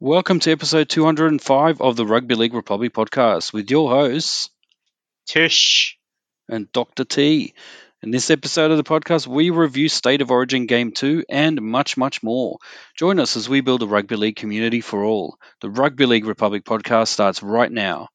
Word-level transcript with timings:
Welcome 0.00 0.38
to 0.40 0.52
episode 0.52 0.88
205 0.88 1.80
of 1.80 1.96
the 1.96 2.06
Rugby 2.06 2.36
League 2.36 2.54
Republic 2.54 2.92
podcast 2.92 3.52
with 3.52 3.70
your 3.70 3.90
hosts, 3.90 4.50
Tish. 5.26 5.98
and 6.48 6.70
Dr. 6.72 7.04
T. 7.04 7.54
In 8.00 8.12
this 8.12 8.30
episode 8.30 8.70
of 8.70 8.76
the 8.76 8.84
podcast, 8.84 9.26
we 9.26 9.50
review 9.50 9.88
State 9.88 10.22
of 10.22 10.30
Origin 10.30 10.66
Game 10.66 10.92
2 10.92 11.24
and 11.28 11.60
much, 11.60 11.96
much 11.96 12.22
more. 12.22 12.58
Join 12.96 13.18
us 13.18 13.36
as 13.36 13.48
we 13.48 13.60
build 13.60 13.82
a 13.82 13.88
rugby 13.88 14.14
league 14.14 14.36
community 14.36 14.80
for 14.80 15.02
all. 15.02 15.36
The 15.62 15.70
Rugby 15.70 16.06
League 16.06 16.26
Republic 16.26 16.64
podcast 16.64 17.08
starts 17.08 17.42
right 17.42 17.70
now. 17.70 18.08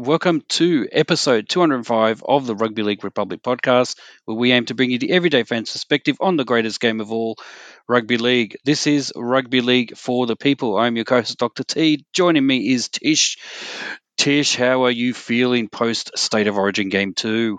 Welcome 0.00 0.40
to 0.48 0.88
episode 0.90 1.46
205 1.46 2.22
of 2.26 2.46
the 2.46 2.54
Rugby 2.54 2.82
League 2.82 3.04
Republic 3.04 3.42
podcast, 3.42 3.98
where 4.24 4.36
we 4.36 4.52
aim 4.52 4.64
to 4.66 4.74
bring 4.74 4.90
you 4.90 4.98
the 4.98 5.12
everyday 5.12 5.42
fan's 5.42 5.70
perspective 5.70 6.16
on 6.20 6.36
the 6.36 6.44
greatest 6.44 6.80
game 6.80 7.00
of 7.00 7.12
all, 7.12 7.36
rugby 7.86 8.16
league. 8.16 8.56
This 8.64 8.86
is 8.86 9.12
Rugby 9.14 9.60
League 9.60 9.96
for 9.98 10.26
the 10.26 10.36
people. 10.36 10.78
I'm 10.78 10.96
your 10.96 11.04
co-host, 11.04 11.36
Dr. 11.38 11.64
T. 11.64 12.06
Joining 12.14 12.46
me 12.46 12.72
is 12.72 12.88
Tish. 12.88 13.36
Tish, 14.16 14.56
how 14.56 14.84
are 14.84 14.90
you 14.90 15.12
feeling 15.12 15.68
post 15.68 16.16
State 16.16 16.46
of 16.46 16.56
Origin 16.56 16.88
Game 16.88 17.12
2? 17.12 17.58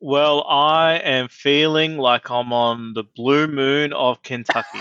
Well, 0.00 0.44
I 0.48 0.94
am 0.96 1.28
feeling 1.28 1.98
like 1.98 2.30
I'm 2.30 2.52
on 2.52 2.94
the 2.94 3.04
blue 3.04 3.46
moon 3.46 3.92
of 3.92 4.22
Kentucky. 4.22 4.80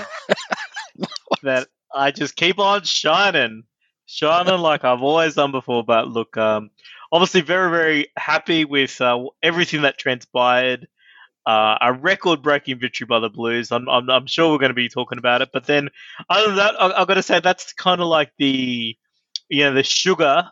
that 1.43 1.67
I 1.93 2.09
just 2.09 2.35
keep 2.35 2.57
on 2.57 2.83
shining, 2.83 3.63
shining 4.09 4.59
like 4.59 4.83
I've 4.83 5.03
always 5.03 5.35
done 5.35 5.51
before. 5.51 5.83
But 5.83 6.07
look, 6.07 6.35
um, 6.35 6.71
obviously 7.11 7.41
very, 7.41 7.69
very 7.69 8.07
happy 8.17 8.65
with 8.65 8.99
uh, 8.99 9.23
everything 9.43 9.83
that 9.83 9.97
transpired. 9.97 10.87
Uh, 11.45 11.77
a 11.81 11.93
record-breaking 11.93 12.77
victory 12.77 13.07
by 13.07 13.19
the 13.19 13.29
Blues. 13.29 13.71
I'm, 13.71 13.89
I'm, 13.89 14.07
I'm 14.09 14.27
sure 14.27 14.51
we're 14.51 14.59
going 14.59 14.69
to 14.69 14.75
be 14.75 14.89
talking 14.89 15.17
about 15.17 15.41
it. 15.41 15.49
But 15.51 15.65
then, 15.65 15.89
other 16.29 16.47
than 16.47 16.57
that, 16.57 16.79
I, 16.79 16.91
I've 16.91 17.07
got 17.07 17.15
to 17.15 17.23
say 17.23 17.39
that's 17.39 17.73
kind 17.73 18.01
of 18.01 18.07
like 18.07 18.31
the, 18.37 18.95
you 19.47 19.63
know, 19.63 19.73
the 19.73 19.81
sugar, 19.81 20.51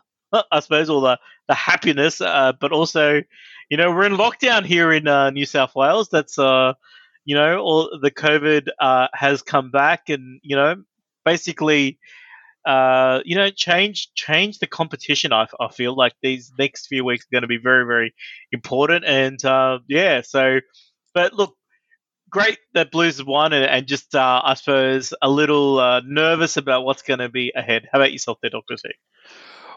I 0.50 0.60
suppose, 0.60 0.90
or 0.90 1.00
the 1.00 1.18
the 1.46 1.54
happiness. 1.54 2.20
Uh, 2.20 2.52
but 2.58 2.72
also, 2.72 3.22
you 3.68 3.76
know, 3.76 3.92
we're 3.92 4.06
in 4.06 4.14
lockdown 4.14 4.64
here 4.64 4.90
in 4.90 5.06
uh, 5.06 5.30
New 5.30 5.46
South 5.46 5.76
Wales. 5.76 6.08
That's, 6.08 6.36
uh, 6.36 6.72
you 7.24 7.36
know, 7.36 7.58
all 7.58 7.98
the 8.00 8.10
COVID 8.10 8.68
uh, 8.80 9.06
has 9.12 9.42
come 9.42 9.70
back, 9.70 10.08
and 10.08 10.40
you 10.42 10.56
know, 10.56 10.82
basically, 11.24 12.00
uh, 12.66 13.20
you 13.24 13.36
know, 13.36 13.50
change 13.50 14.10
change 14.14 14.58
the 14.58 14.66
competition. 14.66 15.32
I, 15.32 15.46
I 15.58 15.68
feel 15.68 15.96
like 15.96 16.14
these 16.22 16.52
next 16.58 16.86
few 16.86 17.04
weeks 17.04 17.24
are 17.24 17.32
going 17.32 17.42
to 17.42 17.48
be 17.48 17.58
very 17.62 17.86
very 17.86 18.14
important, 18.52 19.04
and 19.04 19.42
uh, 19.44 19.78
yeah. 19.88 20.22
So, 20.22 20.60
but 21.14 21.32
look, 21.32 21.54
great 22.30 22.58
that 22.74 22.90
Blues 22.90 23.18
have 23.18 23.26
won, 23.26 23.52
and, 23.52 23.64
and 23.64 23.86
just 23.86 24.14
uh, 24.14 24.42
I 24.44 24.54
suppose 24.54 25.14
a 25.20 25.30
little 25.30 25.78
uh, 25.78 26.00
nervous 26.04 26.56
about 26.56 26.84
what's 26.84 27.02
going 27.02 27.20
to 27.20 27.28
be 27.28 27.52
ahead. 27.54 27.88
How 27.90 27.98
about 27.98 28.12
yourself, 28.12 28.38
there, 28.42 28.50
Doctor 28.50 28.76
T? 28.76 28.90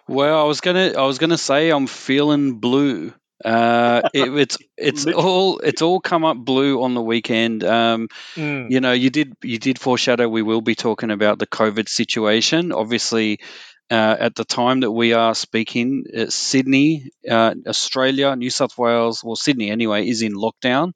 Well, 0.08 0.40
I 0.40 0.44
was 0.44 0.62
gonna, 0.62 0.94
I 0.98 1.06
was 1.06 1.20
gonna 1.20 1.38
say 1.38 1.70
I'm 1.70 1.88
feeling 1.88 2.60
blue. 2.60 3.14
Uh, 3.44 4.02
it, 4.14 4.34
it's 4.38 4.58
it's 4.78 5.06
all 5.08 5.60
it's 5.60 5.82
all 5.82 6.00
come 6.00 6.26
up 6.26 6.38
blue 6.38 6.82
on 6.84 6.94
the 6.94 7.02
weekend. 7.02 7.64
Um, 7.64 8.08
Mm. 8.38 8.72
you 8.72 8.80
know, 8.82 8.94
you 8.94 9.10
did 9.10 9.34
you 9.44 9.58
did 9.60 9.80
foreshadow 9.80 10.28
we 10.30 10.42
will 10.42 10.62
be 10.62 10.76
talking 10.76 11.12
about 11.12 11.40
the 11.40 11.48
COVID 11.48 11.90
situation. 11.90 12.72
Obviously, 12.72 13.40
uh, 13.90 14.16
at 14.20 14.36
the 14.36 14.46
time 14.46 14.82
that 14.82 14.92
we 14.92 15.14
are 15.14 15.36
speaking, 15.36 16.06
uh, 16.18 16.26
Sydney, 16.30 17.12
uh, 17.30 17.54
Australia, 17.68 18.36
New 18.36 18.50
South 18.50 18.78
Wales, 18.78 19.24
well, 19.24 19.36
Sydney 19.36 19.70
anyway, 19.70 20.08
is 20.08 20.22
in 20.22 20.34
lockdown. 20.34 20.94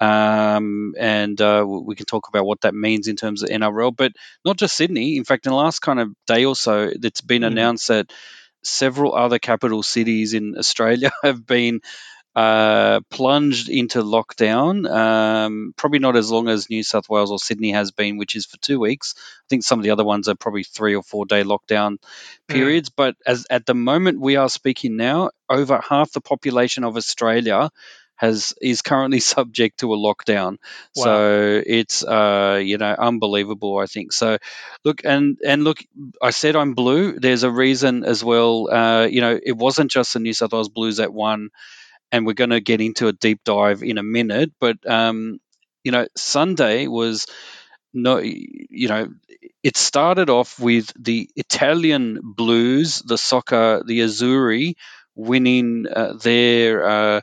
Um, 0.00 0.94
and 0.98 1.40
uh, 1.40 1.64
we 1.66 1.94
can 1.94 2.06
talk 2.06 2.28
about 2.28 2.44
what 2.44 2.62
that 2.62 2.74
means 2.74 3.06
in 3.06 3.14
terms 3.16 3.42
of 3.42 3.50
NRL, 3.50 3.94
but 3.96 4.12
not 4.44 4.56
just 4.58 4.74
Sydney. 4.76 5.16
In 5.16 5.24
fact, 5.24 5.46
in 5.46 5.50
the 5.50 5.56
last 5.56 5.80
kind 5.80 6.00
of 6.00 6.08
day 6.26 6.44
or 6.44 6.56
so, 6.56 6.90
it's 6.92 7.20
been 7.20 7.42
Mm. 7.42 7.46
announced 7.48 7.88
that 7.88 8.10
several 8.62 9.14
other 9.14 9.38
capital 9.38 9.82
cities 9.82 10.34
in 10.34 10.56
Australia 10.58 11.10
have 11.22 11.46
been 11.46 11.80
uh, 12.34 13.00
plunged 13.10 13.68
into 13.68 14.02
lockdown. 14.02 14.90
Um, 14.90 15.74
probably 15.76 15.98
not 15.98 16.16
as 16.16 16.30
long 16.30 16.48
as 16.48 16.70
New 16.70 16.82
South 16.82 17.08
Wales 17.08 17.30
or 17.30 17.38
Sydney 17.38 17.72
has 17.72 17.90
been, 17.90 18.16
which 18.16 18.36
is 18.36 18.46
for 18.46 18.56
two 18.58 18.80
weeks. 18.80 19.14
I 19.18 19.46
think 19.50 19.64
some 19.64 19.78
of 19.78 19.82
the 19.82 19.90
other 19.90 20.04
ones 20.04 20.28
are 20.28 20.34
probably 20.34 20.64
three 20.64 20.94
or 20.94 21.02
four 21.02 21.26
day 21.26 21.42
lockdown 21.42 21.98
periods. 22.48 22.88
But 22.88 23.16
as 23.26 23.46
at 23.50 23.66
the 23.66 23.74
moment 23.74 24.20
we 24.20 24.36
are 24.36 24.48
speaking 24.48 24.96
now, 24.96 25.30
over 25.48 25.80
half 25.86 26.12
the 26.12 26.22
population 26.22 26.84
of 26.84 26.96
Australia 26.96 27.70
has 28.16 28.54
is 28.60 28.82
currently 28.82 29.20
subject 29.34 29.80
to 29.80 29.92
a 29.94 29.96
lockdown. 29.96 30.58
Wow. 30.96 31.04
So 31.04 31.62
it's 31.66 32.04
uh, 32.04 32.60
you 32.62 32.78
know 32.78 32.94
unbelievable. 32.98 33.78
I 33.78 33.86
think 33.86 34.12
so. 34.12 34.38
Look 34.84 35.04
and 35.04 35.38
and 35.44 35.64
look, 35.64 35.78
I 36.20 36.30
said 36.30 36.56
I'm 36.56 36.74
blue. 36.74 37.18
There's 37.18 37.42
a 37.42 37.50
reason 37.50 38.04
as 38.04 38.22
well. 38.24 38.70
Uh, 38.70 39.06
you 39.06 39.20
know, 39.20 39.38
it 39.42 39.56
wasn't 39.56 39.90
just 39.90 40.14
the 40.14 40.20
New 40.20 40.32
South 40.32 40.52
Wales 40.52 40.68
Blues 40.68 40.98
that 40.98 41.12
won 41.12 41.50
and 42.12 42.26
we're 42.26 42.34
going 42.34 42.50
to 42.50 42.60
get 42.60 42.80
into 42.80 43.08
a 43.08 43.12
deep 43.12 43.40
dive 43.44 43.82
in 43.82 43.98
a 43.98 44.02
minute. 44.02 44.52
But 44.60 44.78
um, 44.88 45.40
you 45.82 45.90
know, 45.92 46.06
Sunday 46.16 46.86
was 46.86 47.26
no, 47.94 48.18
you 48.18 48.88
know, 48.88 49.08
it 49.62 49.76
started 49.76 50.30
off 50.30 50.58
with 50.58 50.92
the 50.98 51.28
Italian 51.36 52.20
Blues, 52.22 53.02
the 53.04 53.18
soccer, 53.18 53.82
the 53.84 54.00
Azzurri, 54.00 54.74
winning 55.14 55.86
uh, 55.94 56.14
their. 56.14 56.88
Uh, 56.88 57.20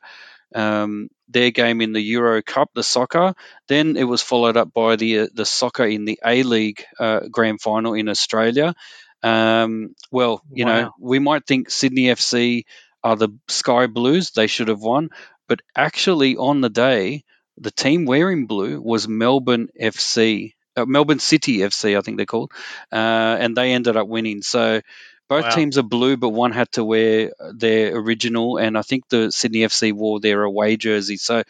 um, 0.56 1.10
their 1.28 1.52
game 1.52 1.82
in 1.82 1.94
the 1.94 2.02
Euro 2.02 2.42
Cup, 2.42 2.72
the 2.74 2.84
soccer. 2.84 3.34
Then 3.68 3.98
it 3.98 4.04
was 4.04 4.22
followed 4.22 4.58
up 4.58 4.74
by 4.74 4.96
the 4.96 5.20
uh, 5.20 5.28
the 5.34 5.46
soccer 5.46 5.86
in 5.86 6.06
the 6.06 6.20
A 6.26 6.44
League 6.44 6.84
uh, 7.00 7.22
Grand 7.32 7.62
Final 7.62 7.94
in 7.94 8.10
Australia. 8.10 8.74
Um, 9.22 9.96
well, 10.12 10.42
you 10.52 10.66
know, 10.66 10.92
we 11.00 11.20
might 11.20 11.46
think 11.46 11.70
Sydney 11.70 12.04
FC 12.04 12.64
are 13.04 13.16
the 13.16 13.30
Sky 13.48 13.88
Blues; 13.88 14.32
they 14.32 14.48
should 14.48 14.70
have 14.70 14.82
won. 14.82 15.10
But 15.48 15.62
actually, 15.76 16.38
on 16.38 16.62
the 16.62 16.70
day, 16.70 17.24
the 17.58 17.72
team 17.72 18.06
wearing 18.06 18.46
blue 18.48 18.82
was 18.82 19.08
Melbourne 19.08 19.70
FC, 19.80 20.54
uh, 20.76 20.86
Melbourne 20.86 21.20
City 21.20 21.58
FC, 21.58 21.98
I 21.98 22.02
think 22.02 22.18
they're 22.18 22.26
called, 22.26 22.52
uh, 22.92 22.96
and 23.40 23.56
they 23.56 23.74
ended 23.74 23.98
up 23.98 24.08
winning. 24.08 24.42
So 24.42 24.82
both 25.30 25.48
Wow. 25.48 25.50
teams 25.50 25.78
are 25.78 25.84
blue, 25.84 26.18
but 26.18 26.30
one 26.30 26.52
had 26.52 26.72
to 26.74 26.84
wear 26.84 27.32
their 27.54 27.96
original, 27.96 28.58
and 28.58 28.78
I 28.78 28.82
think 28.84 29.08
the 29.10 29.32
Sydney 29.32 29.64
FC 29.64 29.92
wore 29.94 30.20
their 30.20 30.44
away 30.44 30.78
jersey. 30.78 31.18
So 31.18 31.44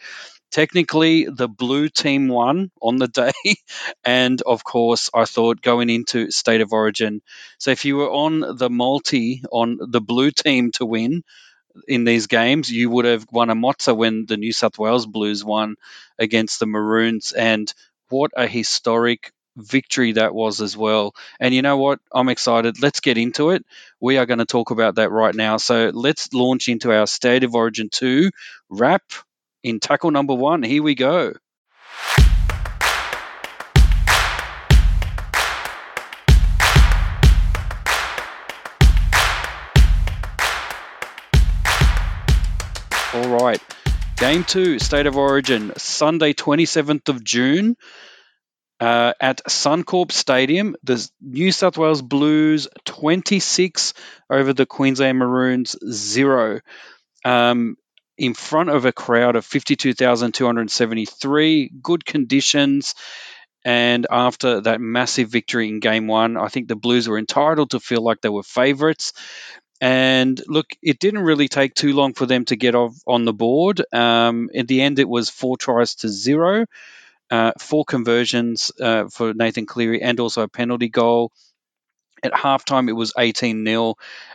technically, 0.50 1.26
the 1.26 1.48
blue 1.48 1.88
team 1.88 2.28
won 2.28 2.70
on 2.82 2.96
the 2.96 3.08
day, 3.22 3.32
and 4.04 4.40
of 4.42 4.64
course, 4.64 5.10
I 5.14 5.24
thought 5.24 5.62
going 5.62 5.90
into 5.90 6.30
State 6.30 6.60
of 6.62 6.72
Origin. 6.72 7.22
So 7.58 7.70
if 7.72 7.84
you 7.84 7.96
were 7.96 8.10
on 8.10 8.56
the 8.56 8.70
multi 8.70 9.42
on 9.52 9.78
the 9.80 10.00
blue 10.00 10.30
team 10.30 10.72
to 10.72 10.86
win 10.86 11.22
in 11.88 12.04
these 12.04 12.26
games, 12.26 12.70
you 12.70 12.90
would 12.90 13.04
have 13.04 13.26
won 13.30 13.50
a 13.50 13.54
mozza 13.54 13.96
when 13.96 14.26
the 14.26 14.36
New 14.36 14.52
South 14.52 14.78
Wales 14.78 15.06
Blues 15.06 15.44
won 15.44 15.76
against 16.18 16.60
the 16.60 16.66
Maroons, 16.66 17.32
and 17.32 17.72
what 18.08 18.32
a 18.36 18.46
historic 18.46 19.32
victory 19.56 20.12
that 20.12 20.34
was 20.34 20.60
as 20.60 20.76
well. 20.76 21.14
And 21.38 21.54
you 21.54 21.62
know 21.62 21.76
what? 21.76 22.00
I'm 22.12 22.28
excited. 22.28 22.80
Let's 22.82 23.00
get 23.00 23.18
into 23.18 23.50
it. 23.50 23.64
We 24.00 24.18
are 24.18 24.26
going 24.26 24.38
to 24.38 24.46
talk 24.46 24.70
about 24.70 24.96
that 24.96 25.10
right 25.10 25.34
now. 25.34 25.56
So 25.56 25.90
let's 25.92 26.32
launch 26.32 26.68
into 26.68 26.92
our 26.92 27.06
State 27.06 27.44
of 27.44 27.54
Origin 27.54 27.88
2 27.90 28.30
wrap 28.68 29.02
in 29.62 29.80
tackle 29.80 30.10
number 30.10 30.34
one. 30.34 30.62
Here 30.62 30.82
we 30.82 30.94
go. 30.94 31.34
All 43.12 43.28
right. 43.28 43.60
Game 44.16 44.44
two, 44.44 44.78
State 44.78 45.06
of 45.06 45.16
Origin, 45.16 45.72
Sunday, 45.76 46.32
27th 46.32 47.08
of 47.08 47.24
June 47.24 47.76
uh, 48.80 49.12
at 49.20 49.42
Suncorp 49.48 50.12
Stadium. 50.12 50.74
The 50.82 51.06
New 51.20 51.52
South 51.52 51.78
Wales 51.78 52.02
Blues 52.02 52.68
26 52.86 53.94
over 54.30 54.52
the 54.52 54.66
Queensland 54.66 55.18
Maroons 55.18 55.76
0. 55.90 56.60
Um, 57.24 57.76
in 58.18 58.34
front 58.34 58.70
of 58.70 58.84
a 58.84 58.92
crowd 58.92 59.36
of 59.36 59.46
52,273, 59.46 61.70
good 61.82 62.04
conditions. 62.04 62.94
And 63.64 64.06
after 64.10 64.60
that 64.62 64.80
massive 64.80 65.28
victory 65.30 65.68
in 65.68 65.80
game 65.80 66.06
one, 66.06 66.36
I 66.36 66.48
think 66.48 66.68
the 66.68 66.76
Blues 66.76 67.08
were 67.08 67.18
entitled 67.18 67.70
to 67.70 67.80
feel 67.80 68.02
like 68.02 68.20
they 68.22 68.28
were 68.30 68.42
favourites. 68.42 69.12
and 69.80 70.40
look, 70.46 70.66
it 70.82 70.98
didn't 70.98 71.22
really 71.22 71.48
take 71.48 71.74
too 71.74 71.94
long 71.94 72.12
for 72.14 72.26
them 72.26 72.44
to 72.46 72.56
get 72.56 72.74
off 72.74 72.94
on 73.06 73.24
the 73.24 73.32
board. 73.32 73.82
Um, 73.92 74.50
in 74.52 74.66
the 74.66 74.82
end, 74.82 74.98
it 74.98 75.08
was 75.08 75.30
four 75.30 75.56
tries 75.56 75.94
to 75.96 76.08
zero, 76.08 76.66
uh, 77.30 77.52
four 77.58 77.84
conversions 77.84 78.72
uh, 78.80 79.08
for 79.08 79.34
Nathan 79.34 79.66
Cleary, 79.66 80.02
and 80.02 80.18
also 80.20 80.42
a 80.42 80.48
penalty 80.48 80.88
goal. 80.88 81.32
At 82.22 82.32
halftime, 82.32 82.88
it 82.88 82.92
was 82.92 83.14
18 83.18 83.64
0, 83.64 83.94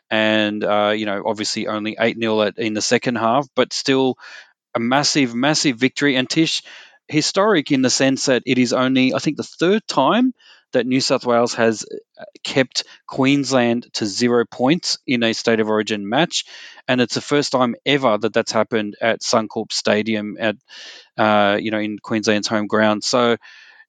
and 0.10 0.64
uh, 0.64 0.94
you 0.96 1.06
know, 1.06 1.24
obviously 1.26 1.68
only 1.68 1.96
8 2.00 2.18
0 2.20 2.42
in 2.58 2.74
the 2.74 2.82
second 2.82 3.16
half, 3.18 3.48
but 3.56 3.74
still 3.74 4.18
a 4.76 4.80
massive, 4.80 5.36
massive 5.36 5.78
victory. 5.78 6.16
And 6.16 6.30
Tish, 6.30 6.64
historic 7.08 7.72
in 7.72 7.82
the 7.82 7.90
sense 7.90 8.26
that 8.26 8.44
it 8.46 8.58
is 8.58 8.74
only, 8.74 9.14
I 9.14 9.20
think, 9.20 9.38
the 9.38 9.44
third 9.44 9.88
time 9.88 10.34
that 10.76 10.86
New 10.88 11.02
South 11.02 11.26
Wales 11.26 11.56
has 11.56 11.86
uh, 12.20 12.24
kept 12.44 12.84
Queensland 13.08 13.88
to 13.96 14.06
zero 14.06 14.46
points 14.46 15.00
in 15.08 15.24
a 15.24 15.34
state 15.34 15.60
of 15.60 15.70
origin 15.70 16.08
match, 16.08 16.46
and 16.88 17.02
it's 17.02 17.16
the 17.16 17.22
first 17.22 17.52
time 17.52 17.76
ever 17.86 18.18
that 18.18 18.34
that's 18.34 18.52
happened 18.52 18.96
at 19.02 19.22
Suncorp 19.22 19.74
Stadium 19.74 20.38
at 20.40 20.56
uh, 21.18 21.58
you 21.60 21.72
know 21.72 21.80
in 21.80 21.98
Queensland's 22.00 22.48
home 22.48 22.68
ground. 22.68 23.04
So 23.04 23.38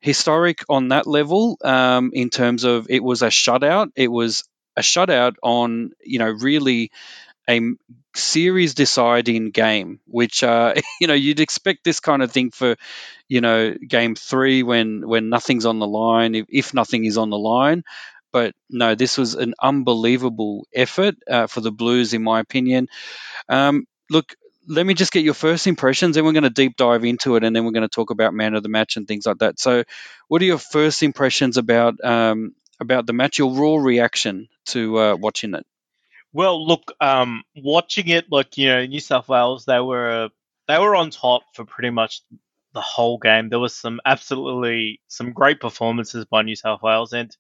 historic 0.01 0.65
on 0.69 0.89
that 0.89 1.07
level 1.07 1.59
um, 1.65 2.11
in 2.13 2.31
terms 2.31 2.65
of 2.65 2.87
it 2.91 3.03
was 3.03 3.23
a 3.23 3.29
shutout. 3.29 3.89
It 3.97 4.09
was 4.09 4.45
a 4.77 4.83
shutout 4.83 5.35
on 5.43 5.91
you 6.05 6.19
know 6.19 6.31
really 6.31 6.91
a 7.49 7.61
series 8.15 8.75
deciding 8.75 9.51
game, 9.51 10.01
which 10.07 10.43
uh, 10.43 10.75
you 11.01 11.07
know 11.07 11.15
you'd 11.15 11.41
expect 11.41 11.85
this 11.85 12.01
kind 12.01 12.23
of 12.23 12.33
thing 12.33 12.51
for 12.51 12.77
you 13.29 13.41
know 13.41 13.75
game 13.75 14.15
three 14.15 14.63
when 14.63 15.07
when 15.07 15.29
nothing's 15.29 15.67
on 15.67 15.79
the 15.79 15.87
line, 15.87 16.35
if, 16.35 16.47
if 16.49 16.75
nothing 16.75 17.05
is 17.05 17.19
on 17.19 17.31
the 17.31 17.39
line. 17.39 17.85
But 18.33 18.55
no, 18.69 18.95
this 18.95 19.17
was 19.17 19.35
an 19.35 19.55
unbelievable 19.63 20.67
effort 20.75 21.15
uh, 21.31 21.47
for 21.47 21.61
the 21.63 21.73
Blues, 21.73 22.13
in 22.13 22.23
my 22.23 22.41
opinion. 22.41 22.89
Um, 23.49 23.87
look, 24.11 24.35
let 24.69 24.85
me 24.85 24.95
just 24.95 25.13
get 25.13 25.25
your 25.25 25.35
first 25.35 25.67
impressions, 25.67 26.17
and 26.17 26.27
we're 26.27 26.33
going 26.33 26.43
to 26.45 26.51
deep 26.51 26.77
dive 26.77 27.05
into 27.05 27.37
it, 27.37 27.45
and 27.45 27.55
then 27.55 27.65
we're 27.65 27.73
going 27.73 27.89
to 27.89 27.95
talk 27.95 28.11
about 28.11 28.35
man 28.35 28.55
of 28.55 28.63
the 28.63 28.69
match 28.69 28.97
and 28.97 29.07
things 29.07 29.27
like 29.27 29.39
that. 29.39 29.61
So, 29.61 29.85
what 30.29 30.43
are 30.43 30.47
your 30.47 30.59
first 30.59 31.03
impressions 31.03 31.57
about 31.57 32.03
um, 32.05 32.55
about 32.81 33.07
the 33.07 33.13
match? 33.13 33.39
Your 33.39 33.55
raw 33.55 33.77
reaction 33.83 34.49
to 34.67 34.99
uh, 34.99 35.17
watching 35.17 35.55
it? 35.55 35.67
Well, 36.37 36.67
look, 36.67 36.93
um, 37.01 37.45
watching 37.57 38.09
it, 38.09 38.31
like 38.31 38.59
you 38.59 38.69
know, 38.69 38.85
New 38.85 39.01
South 39.01 39.27
Wales, 39.27 39.65
they 39.65 39.81
were 39.81 40.29
they 40.69 40.79
were 40.79 40.95
on 40.95 41.09
top 41.09 41.45
for 41.55 41.65
pretty 41.65 41.89
much 41.89 42.21
the 42.75 42.83
whole 42.83 43.17
game. 43.17 43.49
There 43.49 43.59
was 43.59 43.75
some 43.75 44.03
absolutely 44.05 45.01
some 45.09 45.33
great 45.33 45.61
performances 45.61 46.27
by 46.27 46.43
New 46.43 46.55
South 46.55 46.83
Wales, 46.83 47.15
and 47.15 47.35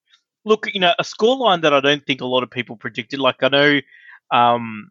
look, 0.46 0.72
you 0.72 0.80
know, 0.80 0.94
a 0.98 1.02
scoreline 1.02 1.60
that 1.60 1.74
I 1.74 1.80
don't 1.80 2.06
think 2.06 2.22
a 2.22 2.24
lot 2.26 2.42
of 2.42 2.50
people 2.50 2.74
predicted. 2.76 3.18
Like 3.20 3.42
I 3.42 3.48
know, 3.48 3.80
um, 4.30 4.90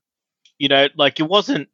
you 0.59 0.67
know, 0.67 0.87
like 0.95 1.19
it 1.19 1.27
wasn't 1.27 1.69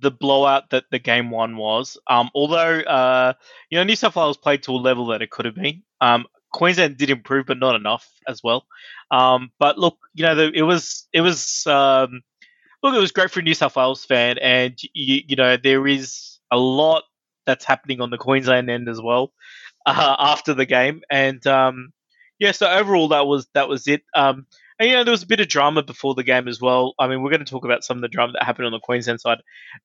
the 0.00 0.10
blowout 0.10 0.70
that 0.70 0.84
the 0.90 0.98
game 0.98 1.30
one 1.30 1.56
was. 1.56 1.96
Um, 2.08 2.30
although, 2.34 2.80
uh, 2.80 3.34
you 3.70 3.78
know, 3.78 3.84
New 3.84 3.96
South 3.96 4.16
Wales 4.16 4.36
played 4.36 4.64
to 4.64 4.72
a 4.72 4.74
level 4.76 5.06
that 5.06 5.22
it 5.22 5.30
could 5.30 5.44
have 5.46 5.54
been. 5.54 5.82
Um, 6.00 6.26
Queensland 6.52 6.96
did 6.96 7.10
improve, 7.10 7.46
but 7.46 7.58
not 7.58 7.76
enough 7.76 8.08
as 8.28 8.42
well. 8.42 8.66
Um, 9.10 9.50
but 9.58 9.78
look, 9.78 9.98
you 10.14 10.24
know, 10.24 10.34
the, 10.34 10.50
it 10.52 10.62
was 10.62 11.08
it 11.12 11.20
was 11.20 11.66
um, 11.66 12.22
look, 12.82 12.94
it 12.94 13.00
was 13.00 13.12
great 13.12 13.30
for 13.30 13.40
a 13.40 13.42
New 13.42 13.54
South 13.54 13.76
Wales 13.76 14.04
fan, 14.04 14.38
and 14.38 14.76
you, 14.94 15.22
you 15.26 15.36
know 15.36 15.56
there 15.56 15.86
is 15.86 16.38
a 16.50 16.58
lot 16.58 17.04
that's 17.46 17.64
happening 17.64 18.00
on 18.00 18.10
the 18.10 18.18
Queensland 18.18 18.70
end 18.70 18.88
as 18.88 19.00
well 19.00 19.32
uh, 19.86 20.16
after 20.18 20.54
the 20.54 20.66
game, 20.66 21.02
and 21.10 21.44
um, 21.46 21.92
yeah, 22.38 22.52
so 22.52 22.68
overall 22.68 23.08
that 23.08 23.26
was 23.26 23.48
that 23.54 23.68
was 23.68 23.86
it. 23.86 24.02
Um, 24.14 24.46
and 24.78 24.88
you 24.88 24.94
know 24.94 25.04
there 25.04 25.12
was 25.12 25.22
a 25.22 25.28
bit 25.28 25.40
of 25.40 25.48
drama 25.48 25.82
before 25.82 26.14
the 26.14 26.24
game 26.24 26.48
as 26.48 26.60
well. 26.60 26.94
I 26.98 27.06
mean, 27.06 27.22
we're 27.22 27.30
going 27.30 27.44
to 27.44 27.50
talk 27.50 27.64
about 27.64 27.84
some 27.84 27.98
of 27.98 28.02
the 28.02 28.08
drama 28.08 28.32
that 28.32 28.44
happened 28.44 28.66
on 28.66 28.72
the 28.72 28.80
Queensland 28.80 29.20
side, 29.20 29.38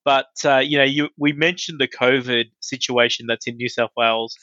but 0.04 0.26
uh, 0.44 0.58
you 0.58 0.78
know, 0.78 0.84
you 0.84 1.10
we 1.18 1.32
mentioned 1.32 1.80
the 1.80 1.88
COVID 1.88 2.46
situation 2.60 3.26
that's 3.26 3.46
in 3.46 3.56
New 3.56 3.68
South 3.68 3.90
Wales. 3.96 4.36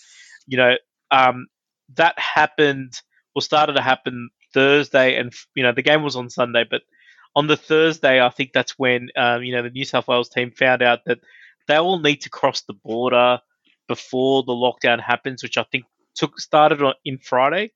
You 0.46 0.58
know, 0.58 0.76
um, 1.10 1.48
that 1.96 2.18
happened 2.18 2.94
or 3.36 3.42
started 3.42 3.74
to 3.74 3.82
happen 3.82 4.30
Thursday, 4.54 5.18
and 5.18 5.34
you 5.56 5.64
know 5.64 5.72
the 5.72 5.82
game 5.82 6.04
was 6.04 6.16
on 6.16 6.30
Sunday, 6.30 6.66
but 6.70 6.82
on 7.36 7.48
the 7.48 7.58
Thursday, 7.58 8.22
I 8.22 8.30
think 8.30 8.52
that's 8.54 8.78
when 8.78 9.10
um, 9.16 9.44
you 9.44 9.54
know 9.56 9.64
the 9.64 9.70
New 9.70 9.86
South 9.86 10.08
Wales 10.08 10.30
team 10.30 10.52
found 10.52 10.82
out 10.82 11.00
that 11.06 11.20
they 11.68 11.80
will 11.80 12.00
need 12.00 12.22
to 12.22 12.30
cross 12.30 12.62
the 12.62 12.74
border 12.74 13.40
before 13.88 14.44
the 14.44 14.54
lockdown 14.54 15.02
happens, 15.02 15.44
which 15.44 15.58
I 15.58 15.64
think 15.64 15.86
took 16.16 16.40
started 16.40 16.82
on 16.82 16.94
in 17.04 17.18
Friday. 17.18 17.72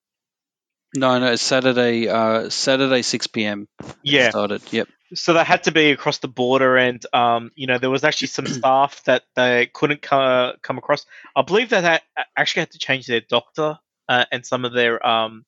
No, 0.95 1.19
no, 1.19 1.33
it's 1.33 1.41
Saturday. 1.41 2.07
Uh, 2.07 2.49
Saturday, 2.49 3.01
six 3.01 3.27
p.m. 3.27 3.67
Yeah, 4.03 4.29
started. 4.29 4.61
Yep. 4.71 4.87
So 5.13 5.33
they 5.33 5.43
had 5.43 5.63
to 5.63 5.71
be 5.71 5.91
across 5.91 6.19
the 6.19 6.27
border, 6.27 6.77
and 6.77 7.03
um, 7.13 7.51
you 7.55 7.67
know 7.67 7.77
there 7.77 7.89
was 7.89 8.03
actually 8.03 8.27
some 8.27 8.45
staff 8.47 9.03
that 9.05 9.23
they 9.35 9.69
couldn't 9.73 10.01
come 10.01 10.53
come 10.61 10.77
across. 10.77 11.05
I 11.35 11.41
believe 11.41 11.69
that 11.69 11.81
they 11.81 12.23
actually 12.37 12.61
had 12.61 12.71
to 12.71 12.79
change 12.79 13.07
their 13.07 13.21
doctor 13.21 13.79
uh, 14.09 14.25
and 14.31 14.45
some 14.45 14.65
of 14.65 14.73
their 14.73 15.05
um, 15.05 15.45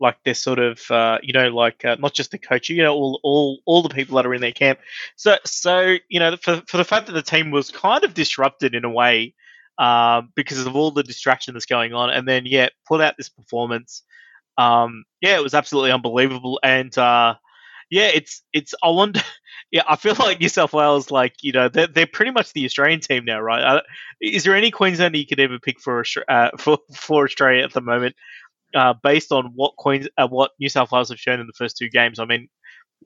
like 0.00 0.16
their 0.24 0.34
sort 0.34 0.58
of 0.58 0.90
uh, 0.90 1.18
you 1.22 1.32
know 1.32 1.48
like 1.48 1.84
uh, 1.84 1.96
not 1.98 2.14
just 2.14 2.30
the 2.30 2.38
coach, 2.38 2.68
you 2.68 2.82
know 2.82 2.94
all 2.94 3.20
all 3.22 3.58
all 3.66 3.82
the 3.82 3.94
people 3.94 4.16
that 4.16 4.26
are 4.26 4.34
in 4.34 4.40
their 4.40 4.52
camp. 4.52 4.78
So 5.16 5.36
so 5.44 5.96
you 6.08 6.18
know 6.18 6.36
for 6.36 6.62
for 6.66 6.76
the 6.76 6.84
fact 6.84 7.06
that 7.06 7.12
the 7.12 7.22
team 7.22 7.50
was 7.50 7.70
kind 7.70 8.04
of 8.04 8.14
disrupted 8.14 8.74
in 8.74 8.84
a 8.84 8.90
way 8.90 9.34
um, 9.78 10.30
because 10.34 10.64
of 10.66 10.76
all 10.76 10.90
the 10.90 11.02
distraction 11.02 11.54
that's 11.54 11.66
going 11.66 11.94
on, 11.94 12.10
and 12.10 12.26
then 12.26 12.46
yeah, 12.46 12.68
put 12.86 13.00
out 13.00 13.16
this 13.16 13.28
performance. 13.28 14.02
Um, 14.58 15.04
yeah, 15.20 15.36
it 15.36 15.42
was 15.42 15.54
absolutely 15.54 15.92
unbelievable, 15.92 16.60
and 16.62 16.96
uh, 16.96 17.34
yeah, 17.90 18.10
it's 18.14 18.42
it's. 18.52 18.74
I 18.82 18.90
wonder. 18.90 19.20
Yeah, 19.72 19.82
I 19.86 19.94
feel 19.94 20.16
like 20.18 20.40
New 20.40 20.48
South 20.48 20.72
Wales, 20.72 21.12
like 21.12 21.34
you 21.42 21.52
know, 21.52 21.68
they're, 21.68 21.86
they're 21.86 22.04
pretty 22.04 22.32
much 22.32 22.52
the 22.52 22.64
Australian 22.64 22.98
team 22.98 23.24
now, 23.24 23.40
right? 23.40 23.62
Uh, 23.62 23.80
is 24.20 24.42
there 24.42 24.56
any 24.56 24.72
Queenslander 24.72 25.16
you 25.16 25.26
could 25.26 25.38
ever 25.38 25.60
pick 25.60 25.78
for 25.78 26.02
uh, 26.26 26.50
for 26.58 26.78
for 26.92 27.24
Australia 27.24 27.62
at 27.62 27.72
the 27.72 27.80
moment? 27.80 28.16
uh, 28.74 28.94
based 29.02 29.32
on 29.32 29.52
what 29.54 29.76
Queens, 29.76 30.08
uh, 30.16 30.28
what 30.28 30.52
New 30.58 30.68
South 30.68 30.92
Wales 30.92 31.08
have 31.08 31.18
shown 31.18 31.40
in 31.40 31.46
the 31.46 31.52
first 31.52 31.76
two 31.76 31.88
games. 31.88 32.18
I 32.18 32.24
mean, 32.24 32.48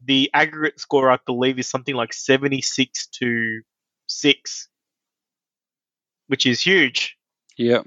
the 0.05 0.31
aggregate 0.35 0.81
score, 0.81 1.11
I 1.11 1.19
believe, 1.25 1.59
is 1.59 1.69
something 1.69 1.95
like 1.95 2.13
seventy-six 2.13 3.07
to 3.19 3.61
six, 4.07 4.69
which 6.27 6.47
is 6.47 6.61
huge. 6.61 7.17
Yeah, 7.57 7.83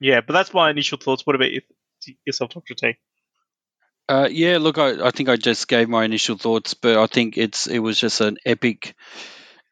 yeah. 0.00 0.20
But 0.20 0.34
that's 0.34 0.54
my 0.54 0.70
initial 0.70 0.98
thoughts. 0.98 1.26
What 1.26 1.36
about 1.36 1.50
yourself, 2.24 2.50
Doctor 2.50 2.74
T? 2.74 2.96
Uh, 4.08 4.28
yeah, 4.30 4.58
look, 4.58 4.78
I, 4.78 5.06
I 5.06 5.10
think 5.10 5.28
I 5.28 5.36
just 5.36 5.66
gave 5.66 5.88
my 5.88 6.04
initial 6.04 6.36
thoughts, 6.36 6.74
but 6.74 6.96
I 6.96 7.06
think 7.06 7.36
it's 7.36 7.66
it 7.66 7.80
was 7.80 7.98
just 7.98 8.20
an 8.20 8.36
epic, 8.46 8.94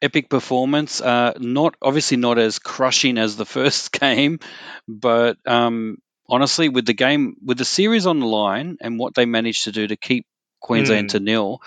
epic 0.01 0.29
performance. 0.29 0.99
Uh, 0.99 1.33
not 1.39 1.75
obviously 1.81 2.17
not 2.17 2.37
as 2.37 2.59
crushing 2.59 3.17
as 3.17 3.37
the 3.37 3.45
first 3.57 3.93
game, 3.93 4.39
but 4.87 5.37
um, 5.45 5.97
honestly, 6.27 6.67
with 6.67 6.85
the 6.85 6.93
game, 6.93 7.35
with 7.43 7.57
the 7.57 7.65
series 7.65 8.07
on 8.07 8.19
the 8.19 8.25
line 8.25 8.77
and 8.81 8.99
what 8.99 9.15
they 9.15 9.25
managed 9.25 9.65
to 9.65 9.71
do 9.71 9.87
to 9.87 9.95
keep 9.95 10.25
Queensland 10.59 11.09
mm. 11.09 11.11
to 11.11 11.19
nil, 11.21 11.61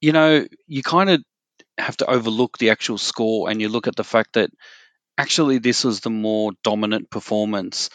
you 0.00 0.12
know, 0.12 0.46
you 0.66 0.82
kind 0.82 1.10
of 1.10 1.22
have 1.76 1.96
to 1.98 2.06
overlook 2.06 2.56
the 2.56 2.70
actual 2.70 2.96
score 2.96 3.50
and 3.50 3.60
you 3.60 3.68
look 3.68 3.88
at 3.88 3.96
the 3.96 4.04
fact 4.04 4.34
that 4.34 4.48
actually 5.18 5.58
this 5.58 5.84
was 5.84 6.00
the 6.00 6.10
more 6.10 6.52
dominant 6.62 7.10
performance. 7.10 7.90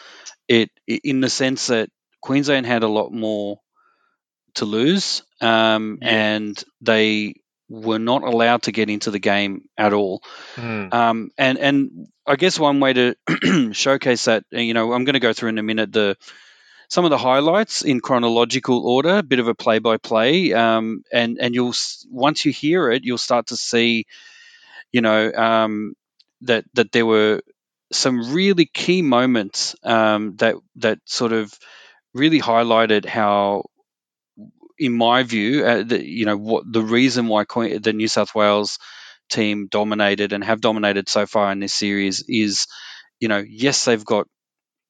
It 0.46 0.70
in 0.86 1.20
the 1.20 1.30
sense 1.30 1.68
that 1.68 1.88
Queensland 2.22 2.66
had 2.66 2.82
a 2.82 2.88
lot 2.88 3.12
more 3.12 3.58
to 4.54 4.64
lose, 4.64 5.22
um, 5.40 5.98
yeah. 6.00 6.08
and 6.08 6.64
they 6.80 7.34
were 7.68 8.00
not 8.00 8.24
allowed 8.24 8.62
to 8.62 8.72
get 8.72 8.90
into 8.90 9.10
the 9.10 9.18
game 9.18 9.62
at 9.78 9.92
all. 9.92 10.22
Mm. 10.56 10.92
Um, 10.92 11.30
and 11.38 11.58
and 11.58 12.08
I 12.26 12.36
guess 12.36 12.58
one 12.58 12.80
way 12.80 12.92
to 12.92 13.14
showcase 13.72 14.24
that, 14.24 14.44
you 14.50 14.74
know, 14.74 14.92
I'm 14.92 15.04
going 15.04 15.14
to 15.14 15.20
go 15.20 15.32
through 15.32 15.50
in 15.50 15.58
a 15.58 15.62
minute 15.62 15.92
the 15.92 16.16
some 16.88 17.04
of 17.04 17.10
the 17.10 17.18
highlights 17.18 17.82
in 17.82 18.00
chronological 18.00 18.84
order, 18.84 19.18
a 19.18 19.22
bit 19.22 19.38
of 19.38 19.46
a 19.46 19.54
play 19.54 19.78
by 19.78 19.96
play, 19.96 20.52
and 20.52 21.04
and 21.12 21.54
you'll 21.54 21.74
once 22.10 22.44
you 22.44 22.52
hear 22.52 22.90
it, 22.90 23.04
you'll 23.04 23.18
start 23.18 23.46
to 23.46 23.56
see, 23.56 24.06
you 24.90 25.00
know, 25.00 25.32
um, 25.32 25.94
that 26.42 26.64
that 26.74 26.90
there 26.90 27.06
were 27.06 27.42
some 27.92 28.32
really 28.32 28.66
key 28.66 29.02
moments 29.02 29.76
um, 29.84 30.36
that 30.36 30.56
that 30.76 30.98
sort 31.04 31.32
of 31.32 31.56
really 32.12 32.40
highlighted 32.40 33.04
how 33.04 33.64
in 34.80 34.94
my 34.94 35.22
view, 35.22 35.64
uh, 35.66 35.82
the, 35.84 36.04
you 36.04 36.26
know, 36.26 36.38
what 36.38 36.64
the 36.70 36.82
reason 36.82 37.28
why 37.28 37.44
the 37.44 37.92
New 37.94 38.08
South 38.08 38.34
Wales 38.34 38.78
team 39.28 39.68
dominated 39.70 40.32
and 40.32 40.42
have 40.42 40.60
dominated 40.60 41.08
so 41.08 41.26
far 41.26 41.52
in 41.52 41.60
this 41.60 41.74
series 41.74 42.24
is, 42.28 42.66
you 43.20 43.28
know, 43.28 43.44
yes, 43.46 43.84
they've 43.84 44.04
got 44.04 44.26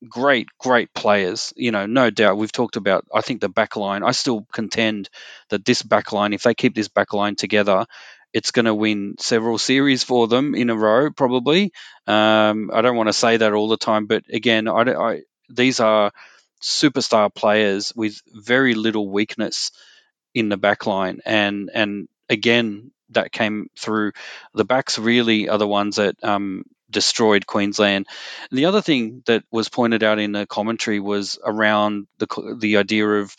great, 0.09 0.49
great 0.59 0.95
players. 0.95 1.53
You 1.57 1.73
know, 1.73 1.87
no 1.87 2.11
doubt. 2.11 2.39
We've 2.39 2.53
talked 2.53 2.77
about. 2.77 3.05
I 3.15 3.21
think 3.21 3.41
the 3.41 3.49
back 3.49 3.77
line. 3.77 4.03
I 4.05 4.13
still 4.13 4.47
contend 4.53 5.11
that 5.51 5.65
this 5.65 5.83
back 5.83 6.13
line, 6.13 6.33
if 6.33 6.45
they 6.45 6.55
keep 6.55 6.75
this 6.75 6.89
back 6.89 7.13
line 7.13 7.37
together, 7.37 7.87
it's 8.33 8.53
going 8.53 8.67
to 8.67 8.75
win 8.75 9.17
several 9.19 9.59
series 9.59 10.05
for 10.05 10.29
them 10.29 10.55
in 10.55 10.71
a 10.71 10.77
row, 10.77 11.11
probably. 11.11 11.73
Um, 12.07 12.71
I 12.73 12.81
don't 12.81 12.97
want 12.97 13.09
to 13.09 13.13
say 13.13 13.39
that 13.39 13.53
all 13.53 13.69
the 13.69 13.77
time, 13.77 14.07
but 14.07 14.25
again, 14.33 14.69
I, 14.69 14.83
I 14.83 15.21
these 15.49 15.81
are 15.81 16.13
superstar 16.61 17.35
players 17.35 17.93
with 17.95 18.21
very 18.27 18.75
little 18.75 19.09
weakness 19.09 19.73
in 20.35 20.49
the 20.49 20.57
back 20.57 20.87
line, 20.87 21.21
and 21.25 21.71
and 21.73 22.09
again 22.29 22.93
that 23.11 23.33
came 23.33 23.69
through. 23.79 24.13
The 24.55 24.65
backs 24.65 24.99
really 24.99 25.49
are 25.49 25.59
the 25.59 25.67
ones 25.67 25.97
that 25.97 26.17
um, 26.23 26.65
destroyed 26.91 27.47
Queensland. 27.47 28.07
And 28.51 28.59
the 28.59 28.67
other 28.67 28.83
thing 28.83 29.23
that 29.27 29.45
was 29.51 29.69
pointed 29.69 30.03
out 30.03 30.19
in 30.19 30.33
the 30.33 30.47
commentary 30.47 31.01
was 31.01 31.39
around 31.45 32.07
the 32.19 32.57
the 32.59 32.77
idea 32.77 33.07
of 33.07 33.35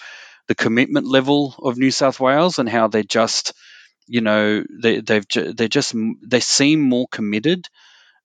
the 0.47 0.55
commitment 0.55 1.07
level 1.07 1.55
of 1.59 1.77
New 1.77 1.91
South 1.91 2.19
Wales 2.19 2.59
and 2.59 2.67
how 2.67 2.87
they're 2.87 3.03
just, 3.03 3.53
you 4.07 4.21
know, 4.21 4.63
they, 4.69 4.99
they've 4.99 5.25
they're 5.33 5.67
just 5.67 5.95
they 6.21 6.39
seem 6.39 6.81
more 6.81 7.07
committed 7.09 7.67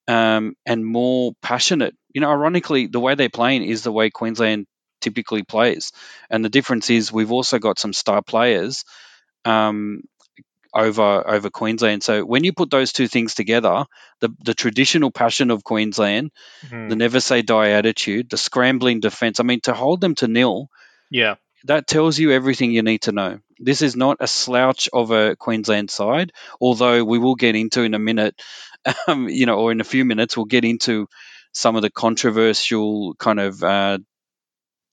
um, 0.08 0.56
and 0.64 0.84
more 0.84 1.32
passionate. 1.42 1.94
You 2.12 2.20
know, 2.20 2.30
ironically, 2.30 2.86
the 2.86 3.00
way 3.00 3.14
they're 3.14 3.28
playing 3.28 3.64
is 3.64 3.82
the 3.82 3.92
way 3.92 4.10
Queensland 4.10 4.66
typically 5.06 5.42
plays, 5.54 5.92
and 6.30 6.44
the 6.44 6.48
difference 6.58 6.90
is 6.90 7.12
we've 7.12 7.32
also 7.38 7.58
got 7.58 7.78
some 7.78 7.92
star 7.92 8.22
players. 8.22 8.84
Um, 9.44 10.02
over 10.74 11.06
over 11.34 11.48
Queensland. 11.48 12.02
So 12.02 12.22
when 12.32 12.44
you 12.44 12.52
put 12.52 12.70
those 12.70 12.92
two 12.92 13.08
things 13.08 13.34
together, 13.34 13.86
the 14.20 14.28
the 14.44 14.52
traditional 14.62 15.10
passion 15.10 15.50
of 15.50 15.64
Queensland, 15.64 16.30
Mhm. 16.70 16.90
the 16.90 16.96
never 16.96 17.20
say 17.20 17.40
die 17.42 17.70
attitude, 17.78 18.28
the 18.28 18.36
scrambling 18.36 19.00
defense. 19.00 19.40
I 19.40 19.44
mean, 19.44 19.60
to 19.62 19.72
hold 19.72 20.00
them 20.02 20.14
to 20.16 20.28
nil, 20.28 20.68
Yeah. 21.10 21.36
that 21.64 21.86
tells 21.86 22.18
you 22.18 22.30
everything 22.32 22.72
you 22.72 22.82
need 22.82 23.02
to 23.08 23.12
know. 23.12 23.38
This 23.70 23.80
is 23.80 23.96
not 23.96 24.18
a 24.20 24.26
slouch 24.26 24.90
of 24.92 25.10
a 25.12 25.34
Queensland 25.36 25.90
side, 25.90 26.32
although 26.60 27.02
we 27.12 27.18
will 27.18 27.36
get 27.36 27.54
into 27.56 27.80
in 27.82 27.94
a 27.94 27.98
minute, 28.10 28.34
um, 29.08 29.28
you 29.30 29.46
know, 29.46 29.56
or 29.62 29.72
in 29.72 29.80
a 29.80 29.90
few 29.94 30.04
minutes, 30.04 30.36
we'll 30.36 30.52
get 30.56 30.64
into 30.64 31.06
some 31.52 31.76
of 31.78 31.82
the 31.82 31.90
controversial 32.04 33.14
kind 33.14 33.40
of 33.40 33.62
uh, 33.62 33.98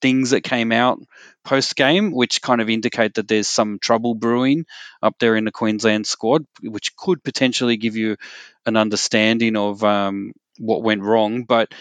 things 0.04 0.32
that 0.32 0.44
came 0.44 0.74
out 0.74 1.00
post 1.46 1.78
game, 1.78 2.12
which 2.12 2.42
kind 2.42 2.60
of 2.60 2.70
indicate 2.70 3.14
that 3.14 3.30
there's 3.30 3.48
some 3.48 3.80
trouble 3.80 4.16
brewing 4.16 4.66
up 5.02 5.16
there 5.18 5.38
in 5.38 5.46
the 5.46 5.52
Queensland 5.52 6.06
squad, 6.06 6.46
which 6.62 6.94
could 6.98 7.24
potentially 7.24 7.78
give 7.78 7.96
you 7.96 8.18
an 8.66 8.76
understanding 8.76 9.56
of 9.56 9.82
um, 9.82 10.34
what 10.60 10.84
went 10.84 11.04
wrong. 11.04 11.46
But 11.46 11.74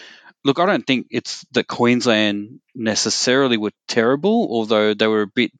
look, 0.45 0.57
I 0.57 0.65
don't 0.65 0.87
think 0.87 1.07
it's 1.11 1.45
that 1.51 1.67
Queensland 1.67 2.61
necessarily 2.73 3.57
were 3.57 3.73
terrible, 3.89 4.47
although 4.49 4.93
they 4.93 5.07
were 5.07 5.23
a 5.23 5.27
bit 5.27 5.51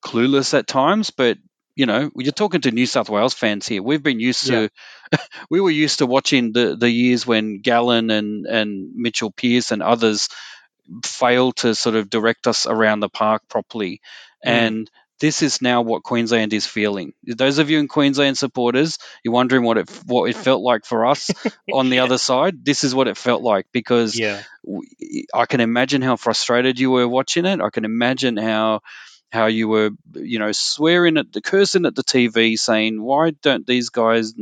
clueless 0.00 0.54
at 0.56 0.68
times. 0.68 1.10
But 1.10 1.38
you 1.74 1.86
know, 1.86 2.08
you're 2.14 2.32
talking 2.32 2.60
to 2.60 2.70
New 2.70 2.86
South 2.86 3.10
Wales 3.10 3.34
fans 3.34 3.66
here. 3.66 3.82
We've 3.82 4.02
been 4.02 4.20
used 4.20 4.46
to, 4.46 4.68
we 5.50 5.60
were 5.60 5.70
used 5.70 5.98
to 5.98 6.06
watching 6.06 6.52
the 6.52 6.76
the 6.76 6.90
years 6.90 7.26
when 7.26 7.62
Gallen 7.62 8.10
and 8.10 8.46
and 8.46 8.94
Mitchell 8.94 9.32
Pearce 9.32 9.72
and 9.72 9.82
others 9.82 10.28
failed 11.04 11.56
to 11.56 11.74
sort 11.74 11.96
of 11.96 12.10
direct 12.10 12.46
us 12.46 12.66
around 12.66 13.00
the 13.00 13.08
park 13.08 13.42
properly, 13.48 14.00
Mm. 14.46 14.50
and. 14.50 14.90
This 15.22 15.42
is 15.42 15.60
now 15.60 15.82
what 15.82 16.02
Queensland 16.02 16.54
is 16.54 16.64
feeling. 16.64 17.12
Those 17.26 17.58
of 17.58 17.68
you 17.68 17.78
in 17.78 17.88
Queensland 17.88 18.38
supporters, 18.38 18.96
you're 19.22 19.34
wondering 19.34 19.64
what 19.64 19.76
it 19.76 19.90
what 20.06 20.30
it 20.30 20.34
felt 20.34 20.62
like 20.62 20.86
for 20.86 21.04
us 21.04 21.30
on 21.70 21.90
the 21.90 21.96
Yeah. 21.96 22.04
other 22.04 22.16
side. 22.16 22.64
This 22.64 22.84
is 22.84 22.94
what 22.94 23.06
it 23.06 23.18
felt 23.18 23.42
like 23.42 23.66
because 23.70 24.18
Yeah. 24.18 24.40
I 25.34 25.44
can 25.44 25.60
imagine 25.60 26.00
how 26.00 26.16
frustrated 26.16 26.80
you 26.80 26.90
were 26.90 27.06
watching 27.06 27.44
it. 27.44 27.60
I 27.60 27.68
can 27.68 27.84
imagine 27.84 28.38
how 28.38 28.80
how 29.30 29.46
you 29.48 29.68
were, 29.68 29.90
you 30.14 30.38
know, 30.38 30.52
swearing 30.52 31.18
at 31.18 31.30
the 31.34 31.42
cursing 31.42 31.84
at 31.84 31.94
the 31.94 32.02
TV, 32.02 32.58
saying, 32.58 33.00
"Why 33.02 33.32
don't 33.42 33.66
these 33.66 33.90
guys? 33.90 34.32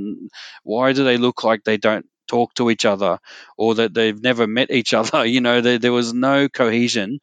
Why 0.63 0.93
do 0.93 1.03
they 1.03 1.17
look 1.17 1.43
like 1.43 1.65
they 1.65 1.77
don't 1.77 2.07
talk 2.29 2.55
to 2.55 2.71
each 2.71 2.87
other, 2.87 3.19
or 3.59 3.77
that 3.77 3.95
they've 3.95 4.23
never 4.23 4.47
met 4.47 4.71
each 4.71 4.95
other?" 5.01 5.27
You 5.27 5.41
know, 5.43 5.61
there, 5.63 5.79
there 5.79 5.93
was 5.93 6.15
no 6.15 6.49
cohesion. 6.49 7.21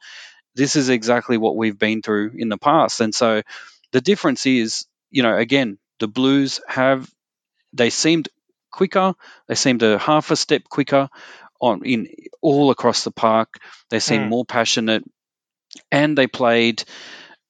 This 0.56 0.76
is 0.76 0.90
exactly 0.90 1.38
what 1.38 1.56
we've 1.58 1.78
been 1.80 2.02
through 2.02 2.34
in 2.38 2.50
the 2.50 2.58
past, 2.58 3.02
and 3.02 3.16
so 3.16 3.44
the 3.92 4.02
difference 4.02 4.46
is, 4.46 4.86
you 5.12 5.24
know, 5.24 5.38
again, 5.38 5.78
the 6.00 6.08
Blues 6.08 6.62
have 6.68 7.10
they 7.74 7.90
seemed 7.90 8.30
quicker. 8.72 9.14
They 9.48 9.56
seemed 9.56 9.84
a 9.84 9.98
half 9.98 10.32
a 10.32 10.36
step 10.36 10.64
quicker 10.70 11.10
on 11.62 11.86
in 11.86 12.08
all 12.42 12.72
across 12.72 13.04
the 13.04 13.12
park. 13.12 13.56
They 13.90 14.00
seemed 14.00 14.26
Mm. 14.26 14.30
more 14.30 14.46
passionate, 14.46 15.04
and 15.92 16.18
they 16.18 16.28
played 16.28 16.84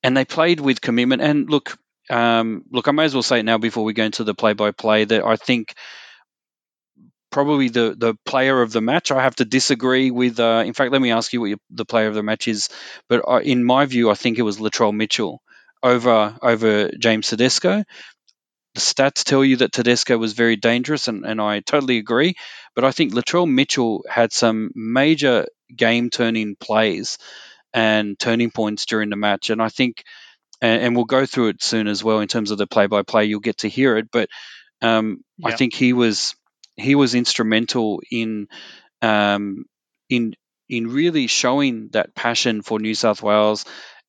and 0.04 0.16
they 0.16 0.26
played 0.26 0.60
with 0.60 0.82
commitment. 0.82 1.22
And 1.22 1.50
look, 1.50 1.78
um, 2.10 2.64
look, 2.72 2.88
I 2.88 2.92
may 2.92 3.06
as 3.06 3.14
well 3.16 3.24
say 3.24 3.40
it 3.40 3.44
now 3.46 3.58
before 3.58 3.84
we 3.84 3.94
go 3.94 4.04
into 4.06 4.24
the 4.24 4.36
play 4.36 4.54
by 4.54 4.72
play 4.72 5.06
that 5.06 5.24
I 5.26 5.36
think 5.36 5.76
probably 7.36 7.68
the 7.68 7.94
the 7.98 8.16
player 8.26 8.62
of 8.62 8.72
the 8.72 8.80
match. 8.80 9.12
I 9.12 9.22
have 9.22 9.36
to 9.36 9.46
disagree 9.46 10.10
with. 10.10 10.40
Uh, 10.40 10.64
in 10.66 10.74
fact, 10.74 10.94
let 10.94 11.02
me 11.02 11.12
ask 11.12 11.34
you 11.34 11.42
what 11.42 11.50
your, 11.50 11.58
the 11.70 11.84
player 11.84 12.08
of 12.08 12.16
the 12.16 12.24
match 12.24 12.48
is. 12.48 12.70
But 13.10 13.28
uh, 13.28 13.42
in 13.42 13.62
my 13.62 13.86
view, 13.86 14.10
I 14.10 14.14
think 14.14 14.40
it 14.40 14.44
was 14.44 14.58
Latrell 14.58 14.96
Mitchell 14.96 15.42
over 15.84 16.38
over 16.42 16.90
James 16.98 17.28
Tedesco. 17.28 17.84
The 18.74 18.80
stats 18.82 19.26
tell 19.26 19.44
you 19.44 19.58
that 19.58 19.74
Tedesco 19.74 20.18
was 20.18 20.32
very 20.32 20.56
dangerous, 20.56 21.10
and, 21.10 21.26
and 21.26 21.42
I 21.42 21.60
totally 21.60 21.98
agree. 21.98 22.36
But 22.74 22.86
I 22.86 22.92
think 22.92 23.14
Latrell 23.14 23.52
Mitchell 23.52 24.06
had 24.10 24.32
some 24.32 24.72
major 24.74 25.46
game 25.76 26.10
turning 26.10 26.56
plays 26.56 27.18
and 27.74 28.18
turning 28.18 28.50
points 28.50 28.86
during 28.86 29.10
the 29.10 29.18
match. 29.18 29.50
And 29.50 29.62
I 29.62 29.68
think, 29.68 30.04
and, 30.62 30.82
and 30.82 30.96
we'll 30.96 31.06
go 31.06 31.26
through 31.26 31.50
it 31.50 31.64
soon 31.64 31.88
as 31.88 32.02
well 32.02 32.20
in 32.20 32.30
terms 32.30 32.52
of 32.52 32.58
the 32.58 32.68
play 32.68 32.88
by 32.88 33.04
play. 33.04 33.26
You'll 33.26 33.40
get 33.42 33.58
to 33.60 33.70
hear 33.70 33.98
it, 33.98 34.08
but 34.10 34.30
um, 34.82 35.20
I 35.44 35.56
think 35.56 35.74
he 35.74 35.92
was 35.94 36.36
he 36.78 36.96
was 36.96 37.16
instrumental 37.16 38.02
in 38.10 38.48
um, 39.02 39.66
in 40.10 40.36
in 40.68 40.88
really 40.88 41.28
showing 41.28 41.90
that 41.94 42.16
passion 42.16 42.62
for 42.62 42.80
New 42.80 42.96
South 42.96 43.22
Wales 43.22 43.66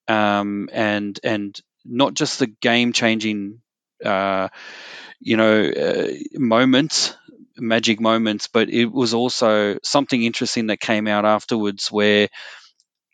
um, 0.09 0.69
and 0.73 1.19
and 1.23 1.59
not 1.85 2.15
just 2.15 2.39
the 2.39 2.47
game 2.47 2.93
changing 2.93 3.61
uh, 4.05 4.49
you 5.21 5.37
know 5.37 5.65
uh, 5.65 6.09
moments 6.35 7.17
magic 7.59 8.01
moments 8.01 8.49
but 8.49 8.69
it 8.69 8.85
was 8.93 9.15
also 9.15 9.79
something 9.83 10.23
interesting 10.23 10.67
that 10.67 10.79
came 10.79 11.07
out 11.07 11.25
afterwards 11.25 11.91
where 11.91 12.29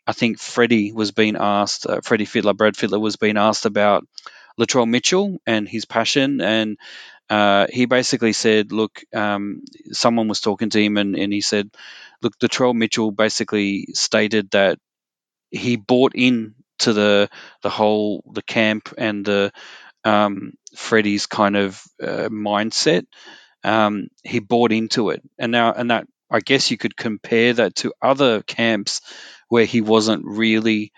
I 0.05 0.13
think 0.13 0.39
Freddie 0.39 0.91
was 0.91 1.11
being 1.11 1.35
asked, 1.37 1.85
uh, 1.85 2.01
Freddie 2.01 2.25
Fittler, 2.25 2.55
Brad 2.55 2.75
Fittler 2.75 2.99
was 2.99 3.15
being 3.15 3.37
asked 3.37 3.65
about 3.65 4.05
Latrell 4.59 4.87
Mitchell 4.87 5.37
and 5.47 5.67
his 5.67 5.85
passion. 5.85 6.41
And 6.41 6.77
uh, 7.29 7.67
he 7.71 7.85
basically 7.85 8.33
said, 8.33 8.71
look, 8.71 9.01
um, 9.13 9.63
someone 9.91 10.27
was 10.27 10.41
talking 10.41 10.69
to 10.71 10.81
him 10.83 10.97
and, 10.97 11.15
and 11.15 11.33
he 11.33 11.41
said, 11.41 11.69
look, 12.21 12.37
Latrell 12.39 12.75
Mitchell 12.75 13.11
basically 13.11 13.87
stated 13.93 14.51
that 14.51 14.79
he 15.51 15.75
bought 15.77 16.13
in 16.15 16.55
to 16.79 16.93
the 16.93 17.29
the 17.61 17.69
whole 17.69 18.23
the 18.33 18.41
camp 18.41 18.93
and 18.97 19.25
the 19.25 19.51
um, 20.03 20.53
Freddie's 20.75 21.27
kind 21.27 21.55
of 21.55 21.81
uh, 22.01 22.29
mindset. 22.29 23.05
Um, 23.63 24.09
he 24.23 24.39
bought 24.39 24.71
into 24.71 25.09
it, 25.11 25.21
and 25.39 25.51
now 25.51 25.73
and 25.73 25.91
that 25.91 26.07
I 26.31 26.39
guess 26.41 26.71
you 26.71 26.77
could 26.77 26.97
compare 26.97 27.53
that 27.53 27.75
to 27.77 27.93
other 28.01 28.41
camps 28.43 29.01
where 29.49 29.65
he 29.65 29.81
wasn't 29.81 30.25
really 30.25 30.91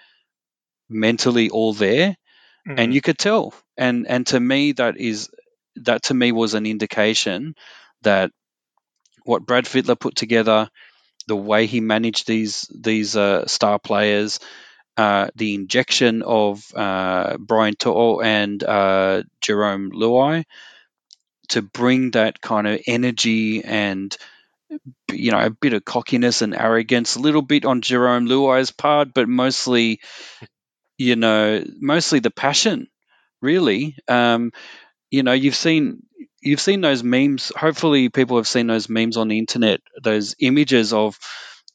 mentally 0.90 1.50
all 1.50 1.74
there, 1.74 2.18
and 2.66 2.92
Mm. 2.92 2.96
you 2.96 3.02
could 3.02 3.18
tell. 3.18 3.54
And 3.78 4.08
and 4.08 4.28
to 4.28 4.40
me, 4.40 4.74
that 4.74 4.98
is 4.98 5.30
that 5.78 6.04
to 6.04 6.14
me 6.14 6.32
was 6.32 6.54
an 6.54 6.66
indication 6.66 7.56
that 8.02 8.32
what 9.24 9.46
Brad 9.46 9.66
Fittler 9.66 10.00
put 10.00 10.16
together, 10.16 10.70
the 11.28 11.36
way 11.36 11.66
he 11.66 11.82
managed 11.82 12.28
these 12.28 12.70
these 12.74 13.16
uh, 13.16 13.48
star 13.48 13.80
players, 13.80 14.40
uh, 14.98 15.28
the 15.36 15.56
injection 15.56 16.22
of 16.22 16.64
uh, 16.76 17.38
Brian 17.38 17.76
To'o 17.76 18.22
and 18.22 18.64
uh, 18.64 19.24
Jarome 19.42 19.92
Luai 19.92 20.46
to 21.50 21.62
bring 21.62 22.12
that 22.12 22.42
kind 22.42 22.68
of 22.68 22.82
energy 22.88 23.64
and 23.64 24.16
you 25.12 25.32
know 25.32 25.40
a 25.40 25.50
bit 25.50 25.74
of 25.74 25.86
cockiness 25.86 26.42
and 26.42 26.56
arrogance, 26.56 27.16
a 27.16 27.20
little 27.20 27.42
bit 27.42 27.66
on 27.66 27.82
Jarome 27.82 28.28
Luai's 28.28 28.72
part, 28.72 29.14
but 29.14 29.28
mostly 29.30 30.00
you 30.98 31.16
know 31.16 31.64
mostly 31.80 32.20
the 32.20 32.32
passion, 32.32 32.88
really. 33.42 33.98
Um, 34.08 34.52
you 35.16 35.24
know, 35.24 35.32
you've 35.34 35.56
seen 35.56 36.04
you've 36.42 36.60
seen 36.62 36.82
those 36.82 37.04
memes. 37.04 37.52
Hopefully, 37.56 38.10
people 38.10 38.38
have 38.38 38.48
seen 38.48 38.68
those 38.68 38.90
memes 38.90 39.18
on 39.18 39.30
the 39.30 39.40
internet. 39.40 39.80
Those 40.04 40.36
images 40.40 40.92
of 40.94 41.18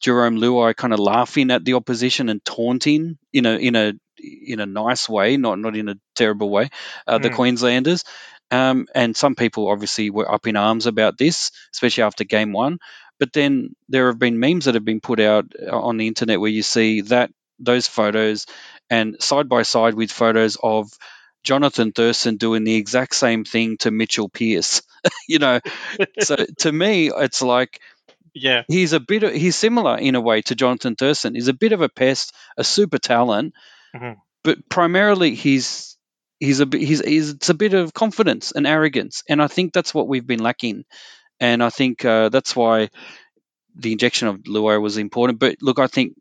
Jarome 0.05 0.39
Luai 0.39 0.77
kind 0.77 0.93
of 0.93 0.99
laughing 0.99 1.51
at 1.51 1.65
the 1.65 1.75
opposition 1.75 2.29
and 2.29 2.45
taunting 2.45 3.19
in 3.33 3.47
a 3.47 3.57
in 3.57 3.77
a 3.77 3.95
in 4.19 4.61
a 4.61 4.67
nice 4.67 5.09
way, 5.09 5.37
not 5.39 5.59
not 5.59 5.77
in 5.77 5.89
a 5.89 5.97
terrible 6.15 6.51
way. 6.51 6.69
Uh, 7.07 7.19
the 7.19 7.31
Mm. 7.31 7.35
Queenslanders. 7.37 8.05
Um, 8.53 8.87
and 8.95 9.17
some 9.17 9.37
people 9.37 9.69
obviously 9.69 10.11
were 10.11 10.31
up 10.31 10.47
in 10.47 10.57
arms 10.57 10.87
about 10.87 11.17
this, 11.17 11.53
especially 11.73 12.03
after 12.03 12.25
game 12.25 12.53
one. 12.53 12.79
But 13.21 13.33
then 13.33 13.77
there 13.89 14.09
have 14.09 14.19
been 14.19 14.41
memes 14.41 14.65
that 14.65 14.75
have 14.75 14.85
been 14.85 15.01
put 15.01 15.21
out 15.21 15.47
uh, 15.55 15.79
on 15.79 15.99
the 15.99 16.09
internet 16.09 16.41
where 16.41 16.51
you 16.51 16.63
see 16.63 17.03
that 17.03 17.31
those 17.61 17.87
photos 17.87 18.47
and 18.91 19.17
side 19.23 19.49
by 19.49 19.63
side 19.63 19.95
with 19.95 20.11
photos 20.11 20.57
of 20.63 20.91
Jonathan 21.45 21.93
Thurston 21.93 22.37
doing 22.37 22.65
the 22.65 22.75
exact 22.75 23.15
same 23.15 23.45
thing 23.45 23.77
to 23.79 23.91
Mitchell 23.91 24.29
Pearce. 24.29 24.83
you 25.29 25.39
know, 25.39 25.61
so 26.21 26.37
to 26.59 26.73
me, 26.73 27.11
it's 27.11 27.43
like 27.43 27.81
Yeah. 28.35 28.63
he's 28.69 28.93
a 28.93 29.01
bit 29.01 29.23
of, 29.23 29.33
he's 29.33 29.57
similar 29.57 29.97
in 29.99 30.15
a 30.15 30.21
way 30.21 30.43
to 30.43 30.55
Jonathan 30.55 30.97
Thurston. 30.97 31.35
He's 31.35 31.49
a 31.49 31.55
bit 31.55 31.73
of 31.73 31.81
a 31.81 31.89
pest, 31.89 32.33
a 32.57 32.65
super 32.65 32.99
talent, 32.99 33.55
Mhm. 33.95 34.17
but 34.45 34.69
primarily 34.69 35.35
he's 35.35 35.97
he's 36.39 36.61
a 36.61 36.69
he's, 36.73 37.01
he's 37.05 37.31
it's 37.31 37.49
a 37.51 37.55
bit 37.55 37.75
of 37.75 37.93
confidence 37.93 38.53
and 38.53 38.67
arrogance, 38.67 39.23
and 39.29 39.43
I 39.43 39.47
think 39.49 39.73
that's 39.73 39.93
what 39.95 40.09
we've 40.09 40.27
been 40.27 40.43
lacking, 40.43 40.85
and 41.41 41.63
I 41.63 41.71
think 41.71 42.05
uh, 42.05 42.29
that's 42.29 42.55
why 42.55 42.91
the 43.77 43.93
injection 43.93 44.29
of 44.29 44.37
Luai 44.45 44.81
was 44.81 44.97
important. 44.99 45.39
But 45.39 45.57
look, 45.61 45.79
I 45.79 45.87
think 45.87 46.15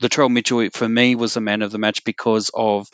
Latrell 0.00 0.30
Mitchell 0.30 0.68
for 0.72 0.88
me 0.88 1.14
was 1.14 1.34
the 1.34 1.40
man 1.40 1.62
of 1.62 1.70
the 1.70 1.78
match 1.78 2.04
because 2.04 2.50
of 2.54 2.88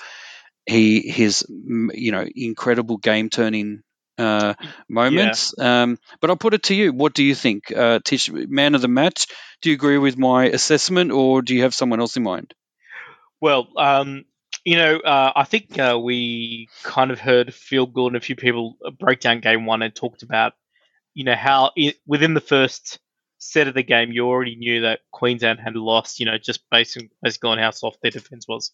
he 0.69 1.09
his 1.09 1.47
you 1.49 2.13
know 2.13 2.27
incredible 2.35 2.99
game 2.99 3.31
turning 3.31 3.83
uh, 4.19 4.55
moments. 4.89 5.55
Yeah. 5.57 5.83
Um, 5.83 5.99
but 6.21 6.31
I'll 6.31 6.37
put 6.37 6.55
it 6.55 6.65
to 6.65 6.75
you. 6.75 6.93
What 6.93 7.15
do 7.15 7.25
you 7.25 7.35
think, 7.35 7.73
uh, 7.75 8.01
Tish? 8.05 8.31
Man 8.31 8.75
of 8.75 8.83
the 8.83 8.89
match? 8.89 9.27
Do 9.63 9.71
you 9.71 9.75
agree 9.75 9.99
with 9.99 10.19
my 10.19 10.47
assessment, 10.47 11.13
or 11.13 11.43
do 11.43 11.55
you 11.55 11.63
have 11.63 11.75
someone 11.75 12.01
else 12.01 12.17
in 12.17 12.23
mind? 12.23 12.55
Well, 13.41 13.69
um, 13.77 14.25
you 14.65 14.77
know, 14.77 14.99
uh, 14.99 15.33
I 15.35 15.45
think 15.45 15.79
uh, 15.79 15.99
we 16.03 16.69
kind 16.83 17.11
of 17.11 17.21
heard 17.21 17.55
Phil 17.55 17.87
Gould 17.87 18.13
and 18.13 18.17
a 18.17 18.25
few 18.25 18.37
people 18.37 18.77
break 18.99 19.21
down 19.21 19.41
game 19.41 19.67
one 19.67 19.83
and 19.83 19.95
talked 19.95 20.23
about, 20.23 20.55
you 21.15 21.25
know, 21.25 21.37
how 21.37 21.71
it, 21.77 21.97
within 22.07 22.35
the 22.35 22.41
first 22.41 22.99
set 23.39 23.69
of 23.69 23.75
the 23.75 23.85
game, 23.85 24.11
you 24.11 24.27
already 24.27 24.57
knew 24.57 24.83
that 24.83 25.01
Queensland 25.13 25.61
had 25.61 25.77
lost, 25.77 26.19
you 26.19 26.27
know, 26.27 26.39
just 26.39 26.69
based, 26.71 26.99
basically 27.23 27.51
on 27.51 27.59
how 27.59 27.71
soft 27.71 27.99
their 28.03 28.11
defense 28.11 28.47
was. 28.49 28.73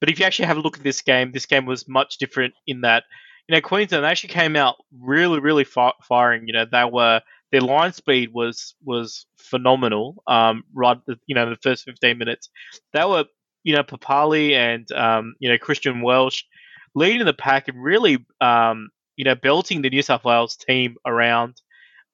But 0.00 0.10
if 0.10 0.18
you 0.18 0.24
actually 0.24 0.46
have 0.46 0.56
a 0.56 0.60
look 0.60 0.78
at 0.78 0.84
this 0.84 1.02
game, 1.02 1.32
this 1.32 1.46
game 1.46 1.66
was 1.66 1.88
much 1.88 2.18
different 2.18 2.54
in 2.66 2.82
that, 2.82 3.04
you 3.48 3.54
know, 3.54 3.60
Queensland 3.60 4.06
actually 4.06 4.30
came 4.30 4.56
out 4.56 4.76
really, 4.98 5.40
really 5.40 5.64
fi- 5.64 5.92
firing. 6.08 6.46
You 6.46 6.54
know, 6.54 6.64
they 6.70 6.84
were 6.84 7.20
their 7.52 7.60
line 7.60 7.92
speed 7.92 8.30
was 8.32 8.74
was 8.84 9.26
phenomenal. 9.38 10.22
Um, 10.26 10.64
right, 10.74 10.98
you 11.26 11.34
know, 11.34 11.50
the 11.50 11.56
first 11.56 11.84
15 11.84 12.18
minutes, 12.18 12.48
they 12.92 13.04
were, 13.04 13.24
you 13.64 13.74
know, 13.74 13.82
Papali'i 13.82 14.52
and 14.52 14.90
um, 14.92 15.34
you 15.40 15.50
know 15.50 15.58
Christian 15.58 16.02
Welch 16.02 16.46
leading 16.94 17.26
the 17.26 17.32
pack 17.34 17.68
and 17.68 17.82
really, 17.82 18.24
um, 18.40 18.90
you 19.16 19.24
know, 19.24 19.34
belting 19.34 19.82
the 19.82 19.90
New 19.90 20.02
South 20.02 20.24
Wales 20.24 20.56
team 20.56 20.96
around 21.06 21.60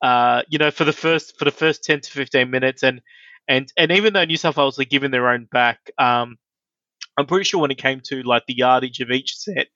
uh, 0.03 0.43
you 0.49 0.59
know, 0.59 0.71
for 0.71 0.85
the 0.85 0.93
first 0.93 1.39
for 1.39 1.45
the 1.45 1.51
first 1.51 1.85
ten 1.85 2.01
to 2.01 2.11
fifteen 2.11 2.51
minutes, 2.51 2.83
and 2.83 3.01
and 3.49 3.73
and 3.77 3.91
even 3.93 4.13
though 4.13 4.25
New 4.25 4.37
South 4.37 4.57
Wales 4.57 4.79
are 4.79 4.85
given 4.85 5.11
their 5.11 5.29
own 5.29 5.47
back, 5.51 5.91
um, 5.99 6.37
I'm 7.17 7.27
pretty 7.27 7.45
sure 7.45 7.61
when 7.61 7.71
it 7.71 7.79
came 7.79 8.01
to 8.07 8.23
like 8.23 8.45
the 8.47 8.57
yardage 8.57 9.01
of 9.01 9.11
each 9.11 9.37
set, 9.37 9.69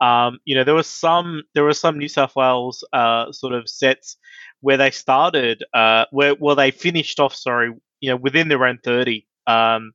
um, 0.00 0.38
you 0.44 0.54
know, 0.54 0.64
there 0.64 0.74
was 0.74 0.86
some 0.86 1.42
there 1.54 1.64
were 1.64 1.74
some 1.74 1.98
New 1.98 2.08
South 2.08 2.36
Wales 2.36 2.84
uh, 2.92 3.32
sort 3.32 3.54
of 3.54 3.68
sets 3.68 4.16
where 4.60 4.76
they 4.76 4.90
started, 4.90 5.64
uh, 5.74 6.06
where 6.10 6.34
well 6.34 6.56
they 6.56 6.70
finished 6.70 7.20
off, 7.20 7.34
sorry, 7.34 7.72
you 8.00 8.10
know, 8.10 8.16
within 8.16 8.48
their 8.48 8.64
own 8.64 8.78
thirty, 8.82 9.26
um, 9.46 9.92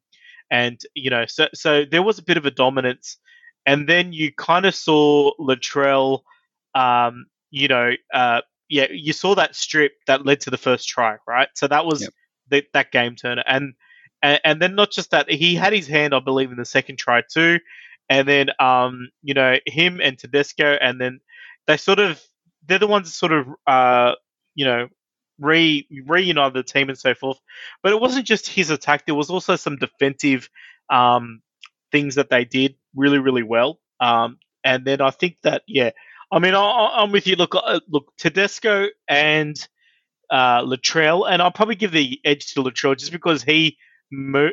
and 0.50 0.80
you 0.96 1.10
know, 1.10 1.26
so 1.26 1.48
so 1.54 1.86
there 1.86 2.04
was 2.04 2.18
a 2.18 2.24
bit 2.24 2.38
of 2.38 2.46
a 2.46 2.52
dominance, 2.52 3.18
and 3.66 3.88
then 3.88 4.14
you 4.14 4.32
kind 4.34 4.66
of 4.66 4.74
saw 4.74 5.32
Latrell, 5.40 6.22
um, 6.74 7.26
you 7.52 7.68
know, 7.68 7.92
uh, 8.14 8.42
yeah, 8.70 8.88
you 8.92 9.14
saw 9.14 9.36
that 9.36 9.56
strip 9.56 9.94
that 10.08 10.26
led 10.26 10.42
to 10.42 10.50
the 10.50 10.58
first 10.58 10.88
try, 10.88 11.18
right? 11.28 11.50
So 11.56 11.68
that 11.68 11.86
was 11.86 12.02
yep. 12.02 12.12
the, 12.50 12.64
that 12.74 12.92
game 12.92 13.16
turner, 13.16 13.44
and, 13.46 13.74
and 14.22 14.40
and 14.44 14.62
then 14.62 14.76
not 14.76 14.92
just 14.92 15.12
that, 15.12 15.30
he 15.30 15.56
had 15.56 15.74
his 15.74 15.88
hand, 15.88 16.14
I 16.14 16.20
believe, 16.20 16.52
in 16.52 16.58
the 16.58 16.66
second 16.66 16.98
try 16.98 17.22
too, 17.22 17.60
and 18.10 18.28
then 18.28 18.50
um, 18.60 19.10
you 19.24 19.34
know, 19.34 19.58
him 19.66 20.00
and 20.02 20.18
Tedesco, 20.18 20.78
and 20.82 21.00
then 21.00 21.20
they 21.68 21.78
sort 21.78 22.00
of 22.00 22.22
they're 22.68 22.80
the 22.80 22.88
ones 22.88 23.08
that 23.08 23.14
sort 23.14 23.32
of 23.32 23.48
uh, 23.68 24.16
you 24.56 24.66
know, 24.66 24.88
re 25.40 25.88
reunited 26.06 26.54
the 26.54 26.64
team 26.64 26.90
and 26.90 26.98
so 26.98 27.14
forth. 27.14 27.40
But 27.84 27.94
it 27.94 28.02
wasn't 28.02 28.26
just 28.26 28.48
his 28.48 28.70
attack; 28.70 29.06
there 29.06 29.16
was 29.16 29.30
also 29.30 29.56
some 29.56 29.78
defensive 29.78 30.50
um 30.90 31.42
things 31.92 32.16
that 32.16 32.30
they 32.30 32.46
did 32.46 32.76
really, 32.96 33.20
really 33.20 33.44
well. 33.44 33.80
Um, 34.00 34.38
and 34.64 34.86
then 34.86 35.02
I 35.02 35.12
think 35.12 35.38
that 35.44 35.64
yeah, 35.68 35.92
I 36.32 36.40
mean, 36.40 36.54
I, 36.54 37.04
am 37.04 37.12
with 37.12 37.28
you. 37.28 37.36
Look, 37.36 37.56
uh, 37.56 37.80
look, 37.90 38.14
Tedesco 38.18 38.88
and 39.08 39.56
uh, 40.30 40.62
Latrell, 40.62 41.30
and 41.30 41.42
I'll 41.42 41.52
probably 41.52 41.76
give 41.76 41.92
the 41.92 42.20
edge 42.24 42.54
to 42.54 42.64
Latrell 42.64 42.98
just 42.98 43.12
because 43.12 43.44
he 43.44 43.78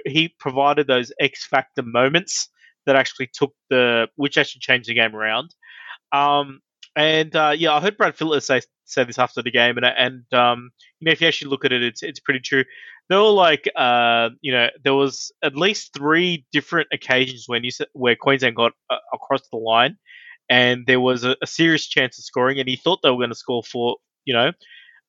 he 0.05 0.35
provided 0.39 0.87
those 0.87 1.13
X 1.21 1.47
factor 1.47 1.83
moments 1.83 2.49
that 2.87 2.97
actually 2.97 3.29
took 3.33 3.55
the 3.71 4.09
which 4.17 4.39
actually 4.39 4.61
changed 4.61 4.89
the 4.89 4.95
game 4.95 5.15
around. 5.15 5.55
Um, 6.13 6.61
and 6.97 7.35
uh, 7.35 7.55
yeah, 7.57 7.75
I 7.75 7.81
heard 7.81 7.97
Brad 7.97 8.17
Phillips 8.17 8.47
say 8.47 8.61
say 8.85 9.05
this 9.05 9.19
after 9.19 9.43
the 9.43 9.51
game, 9.51 9.77
and 9.77 9.87
and 9.87 10.35
um, 10.35 10.71
you 11.01 11.07
know 11.07 11.13
if 11.13 11.21
you 11.21 11.29
actually 11.29 11.51
look 11.51 11.65
at 11.65 11.73
it, 11.73 11.83
it's 11.83 12.03
it's 12.03 12.21
pretty 12.21 12.41
true. 12.41 12.65
There 13.09 13.19
were 13.19 13.31
like 13.31 13.69
uh, 13.77 14.31
you 14.41 14.53
know 14.53 14.69
there 14.83 14.95
was 14.95 15.33
at 15.43 15.57
least 15.57 15.95
three 15.95 16.47
different 16.53 16.89
occasions 16.93 17.45
when 17.47 17.65
you 17.65 17.71
where 17.93 18.17
Queensland 18.17 18.57
got 18.57 18.73
uh, 18.91 18.97
across 19.13 19.43
the 19.51 19.59
line 19.59 19.97
and 20.49 20.87
there 20.87 21.01
was 21.01 21.25
a, 21.25 21.37
a 21.43 21.47
serious 21.47 21.87
chance 21.87 22.19
of 22.19 22.25
scoring, 22.25 22.59
and 22.59 22.69
he 22.69 22.77
thought 22.77 23.01
they 23.03 23.11
were 23.11 23.17
going 23.17 23.31
to 23.31 23.35
score 23.35 23.63
for 23.63 23.97
you 24.25 24.35
know, 24.35 24.53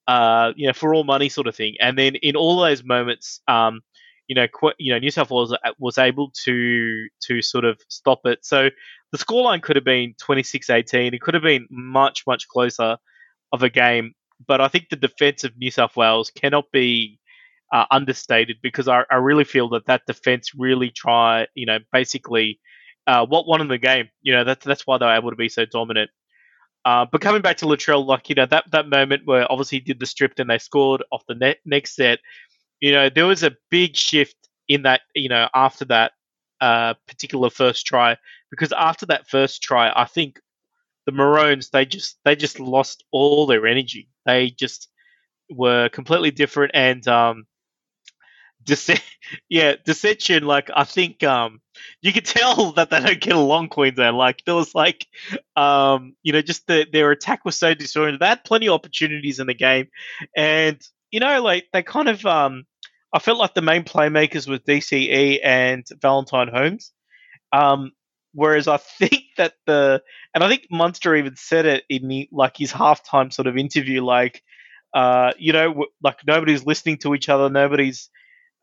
uh, 0.08 0.54
you 0.56 0.68
know, 0.68 0.74
for 0.74 0.94
all 0.94 1.04
money 1.04 1.30
sort 1.30 1.48
of 1.48 1.56
thing. 1.56 1.76
And 1.80 1.98
then 1.98 2.16
in 2.16 2.36
all 2.36 2.60
those 2.60 2.84
moments, 2.84 3.42
um, 3.48 3.82
you 4.30 4.36
know, 4.36 4.48
qu- 4.48 4.74
you 4.80 4.94
know, 4.94 5.00
New 5.00 5.12
South 5.12 5.32
Wales 5.32 5.56
was 5.80 6.00
able 6.00 6.32
to 6.46 7.10
to 7.28 7.44
sort 7.44 7.66
of 7.66 7.82
stop 7.90 8.22
it. 8.26 8.46
So 8.46 8.70
the 9.12 9.20
scoreline 9.20 9.64
could 9.64 9.78
have 9.78 9.86
been 9.86 10.16
26-18. 10.20 11.16
It 11.16 11.22
could 11.22 11.36
have 11.36 11.44
been 11.44 11.68
much 11.72 12.24
much 12.28 12.48
closer 12.50 12.98
of 13.54 13.64
a 13.64 13.70
game. 13.70 14.14
But 14.48 14.62
I 14.62 14.70
think 14.70 14.90
the 14.90 14.98
defense 14.98 15.46
of 15.46 15.58
New 15.58 15.72
South 15.72 15.98
Wales 15.98 16.32
cannot 16.32 16.72
be 16.72 17.20
uh, 17.74 17.86
understated 17.92 18.58
because 18.64 18.88
I, 18.88 19.04
I 19.12 19.16
really 19.16 19.46
feel 19.46 19.70
that 19.72 19.88
that 19.88 20.04
defense 20.08 20.52
really 20.58 20.92
try, 20.92 21.48
you 21.56 21.66
know, 21.66 21.80
basically 21.94 22.60
uh, 23.08 23.26
what 23.26 23.48
won 23.48 23.62
in 23.62 23.68
the 23.70 23.78
game. 23.80 24.10
You 24.22 24.34
know, 24.34 24.44
that's 24.46 24.66
that's 24.66 24.88
why 24.88 25.00
they 25.00 25.06
were 25.08 25.16
able 25.18 25.32
to 25.32 25.38
be 25.38 25.50
so 25.50 25.66
dominant. 25.66 26.12
Uh, 26.86 27.06
but 27.12 27.22
coming 27.22 27.42
back 27.42 27.58
to 27.58 27.66
Latrell, 27.66 28.06
like 28.06 28.30
you 28.30 28.36
know 28.36 28.46
that 28.46 28.66
that 28.72 28.88
moment 28.88 29.24
where 29.26 29.52
obviously 29.52 29.80
he 29.80 29.84
did 29.84 30.00
the 30.00 30.06
strip 30.06 30.34
and 30.40 30.50
they 30.50 30.58
scored 30.58 31.04
off 31.12 31.24
the 31.28 31.36
ne- 31.36 31.60
next 31.66 31.96
set. 31.96 32.20
You 32.80 32.92
know, 32.92 33.10
there 33.10 33.26
was 33.26 33.44
a 33.44 33.56
big 33.70 33.96
shift 33.96 34.36
in 34.68 34.84
that. 34.84 35.02
You 35.16 35.30
know, 35.30 35.48
after 35.54 35.86
that 35.86 36.14
uh, 36.62 36.94
particular 37.08 37.50
first 37.50 37.86
try, 37.86 38.18
because 38.52 38.72
after 38.72 39.06
that 39.08 39.28
first 39.30 39.62
try, 39.62 39.92
I 39.96 40.06
think 40.06 40.40
the 41.06 41.12
Maroons 41.12 41.70
they 41.70 41.86
just 41.86 42.20
they 42.26 42.36
just 42.36 42.60
lost 42.60 43.04
all 43.12 43.46
their 43.46 43.66
energy. 43.68 44.10
They 44.26 44.50
just 44.52 44.90
were 45.50 45.90
completely 45.90 46.32
different 46.32 46.72
and 46.76 47.08
um, 47.08 47.46
yeah, 49.50 49.76
Deception, 49.86 50.44
like 50.44 50.70
I 50.74 50.84
think 50.84 51.24
um 51.24 51.62
you 52.02 52.14
could 52.14 52.26
tell 52.26 52.72
that 52.74 52.90
they 52.90 53.00
don't 53.00 53.22
get 53.22 53.36
along 53.36 53.70
Queensland. 53.70 54.18
Like 54.18 54.44
there 54.46 54.56
was 54.56 54.76
like 54.76 55.06
um, 55.56 56.16
you 56.24 56.34
know, 56.34 56.42
just 56.42 56.68
the, 56.68 56.86
their 56.92 57.12
attack 57.12 57.46
was 57.46 57.58
so 57.58 57.74
disoriented. 57.74 58.22
They 58.22 58.28
had 58.28 58.44
plenty 58.44 58.68
of 58.68 58.74
opportunities 58.74 59.40
in 59.40 59.48
the 59.48 59.54
game. 59.54 59.88
And, 60.36 60.82
you 61.12 61.20
know, 61.20 61.42
like 61.42 61.68
they 61.74 61.84
kind 61.84 62.10
of 62.10 62.26
um 62.26 62.66
I 63.14 63.20
felt 63.20 63.40
like 63.40 63.54
the 63.54 63.62
main 63.62 63.84
playmakers 63.84 64.48
were 64.48 64.60
DCE 64.60 65.40
and 65.44 65.86
Valentine 66.02 66.48
Holmes. 66.48 66.92
Um 67.52 67.92
whereas 68.34 68.68
I 68.68 68.78
think 68.78 69.24
that 69.38 69.54
the 69.66 70.02
and 70.34 70.44
I 70.44 70.48
think 70.48 70.68
Munster 70.70 71.16
even 71.16 71.36
said 71.36 71.66
it 71.66 71.84
in 71.90 72.08
the, 72.08 72.30
like 72.32 72.58
his 72.58 72.72
halftime 72.72 73.34
sort 73.34 73.48
of 73.48 73.58
interview, 73.58 74.04
like 74.04 74.44
uh, 74.94 75.34
you 75.38 75.54
know, 75.54 75.86
like 76.02 76.20
nobody's 76.26 76.66
listening 76.66 76.98
to 76.98 77.14
each 77.14 77.30
other, 77.30 77.50
nobody's 77.50 78.10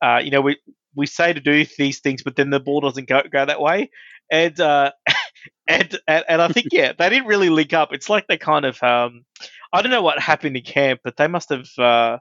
uh, 0.02 0.20
you 0.22 0.30
know, 0.30 0.40
we 0.40 0.58
we 0.94 1.06
say 1.06 1.32
to 1.32 1.40
do 1.40 1.66
these 1.78 2.00
things, 2.00 2.22
but 2.22 2.36
then 2.36 2.50
the 2.50 2.60
ball 2.60 2.80
doesn't 2.80 3.08
go 3.08 3.22
go 3.30 3.44
that 3.44 3.60
way, 3.60 3.90
and 4.30 4.58
uh, 4.60 4.92
and, 5.68 5.98
and 6.06 6.24
and 6.28 6.42
I 6.42 6.48
think 6.48 6.68
yeah, 6.72 6.92
they 6.98 7.08
didn't 7.10 7.28
really 7.28 7.50
link 7.50 7.72
up. 7.72 7.92
It's 7.92 8.10
like 8.10 8.26
they 8.26 8.38
kind 8.38 8.64
of 8.64 8.82
um, 8.82 9.24
I 9.72 9.82
don't 9.82 9.90
know 9.90 10.02
what 10.02 10.18
happened 10.18 10.56
in 10.56 10.62
camp, 10.62 11.00
but 11.04 11.16
they 11.16 11.28
must 11.28 11.50
have 11.50 11.66
uh, 11.78 12.18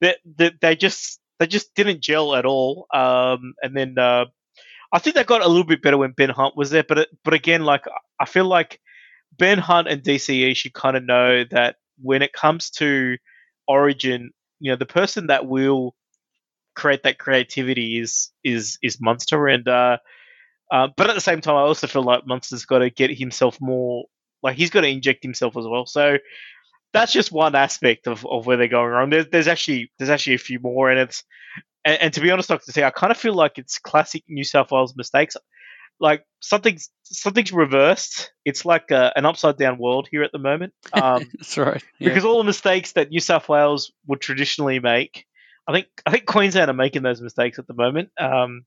they, 0.00 0.16
they, 0.24 0.52
they 0.60 0.76
just 0.76 1.20
they 1.42 1.48
just 1.48 1.74
didn't 1.74 2.00
gel 2.00 2.36
at 2.36 2.46
all. 2.46 2.86
Um, 2.94 3.54
and 3.62 3.76
then 3.76 3.98
uh, 3.98 4.26
I 4.92 5.00
think 5.00 5.16
they 5.16 5.24
got 5.24 5.42
a 5.42 5.48
little 5.48 5.64
bit 5.64 5.82
better 5.82 5.98
when 5.98 6.12
Ben 6.12 6.28
Hunt 6.28 6.56
was 6.56 6.70
there, 6.70 6.84
but 6.84 7.08
but 7.24 7.34
again, 7.34 7.64
like 7.64 7.84
I 8.20 8.26
feel 8.26 8.44
like 8.44 8.80
Ben 9.36 9.58
Hunt 9.58 9.88
and 9.88 10.04
DCE 10.04 10.54
should 10.54 10.72
kind 10.72 10.96
of 10.96 11.04
know 11.04 11.42
that 11.50 11.76
when 12.00 12.22
it 12.22 12.32
comes 12.32 12.70
to 12.70 13.16
Origin, 13.66 14.30
you 14.60 14.70
know, 14.70 14.76
the 14.76 14.86
person 14.86 15.26
that 15.26 15.48
will 15.48 15.96
create 16.76 17.02
that 17.02 17.18
creativity 17.18 17.98
is 17.98 18.30
is 18.44 18.78
is 18.80 19.00
Munster, 19.00 19.48
and 19.48 19.66
uh, 19.66 19.98
uh, 20.70 20.88
but 20.96 21.10
at 21.10 21.14
the 21.14 21.20
same 21.20 21.40
time, 21.40 21.56
I 21.56 21.62
also 21.62 21.88
feel 21.88 22.04
like 22.04 22.24
Munster's 22.24 22.66
got 22.66 22.78
to 22.78 22.90
get 22.90 23.10
himself 23.10 23.60
more 23.60 24.04
like 24.44 24.56
he's 24.56 24.70
got 24.70 24.82
to 24.82 24.88
inject 24.88 25.24
himself 25.24 25.56
as 25.56 25.66
well. 25.66 25.86
So 25.86 26.18
that's 26.92 27.12
just 27.12 27.32
one 27.32 27.54
aspect 27.54 28.06
of, 28.06 28.26
of 28.26 28.46
where 28.46 28.56
they're 28.56 28.68
going 28.68 28.90
wrong. 28.90 29.10
There's, 29.10 29.28
there's 29.30 29.48
actually 29.48 29.90
there's 29.98 30.10
actually 30.10 30.34
a 30.34 30.38
few 30.38 30.58
more, 30.60 30.90
and 30.90 31.00
it's 31.00 31.24
and, 31.84 32.00
and 32.00 32.14
to 32.14 32.20
be 32.20 32.30
honest, 32.30 32.48
Doctor 32.48 32.72
T, 32.72 32.82
I 32.82 32.90
kind 32.90 33.10
of 33.10 33.16
feel 33.16 33.34
like 33.34 33.58
it's 33.58 33.78
classic 33.78 34.24
New 34.28 34.44
South 34.44 34.70
Wales 34.70 34.94
mistakes. 34.96 35.36
Like 36.00 36.24
something's 36.40 36.90
something's 37.04 37.52
reversed. 37.52 38.32
It's 38.44 38.64
like 38.64 38.90
a, 38.90 39.12
an 39.14 39.24
upside 39.24 39.56
down 39.56 39.78
world 39.78 40.08
here 40.10 40.22
at 40.22 40.32
the 40.32 40.38
moment. 40.38 40.72
Um, 40.92 41.30
That's 41.34 41.56
right. 41.58 41.82
Yeah. 41.98 42.08
Because 42.08 42.24
all 42.24 42.38
the 42.38 42.44
mistakes 42.44 42.92
that 42.92 43.10
New 43.10 43.20
South 43.20 43.48
Wales 43.48 43.92
would 44.06 44.20
traditionally 44.20 44.78
make 44.78 45.26
I 45.66 45.72
think 45.72 45.86
I 46.04 46.10
think 46.10 46.26
Queensland 46.26 46.70
are 46.70 46.74
making 46.74 47.02
those 47.02 47.20
mistakes 47.20 47.58
at 47.58 47.66
the 47.66 47.74
moment. 47.74 48.10
Um, 48.18 48.64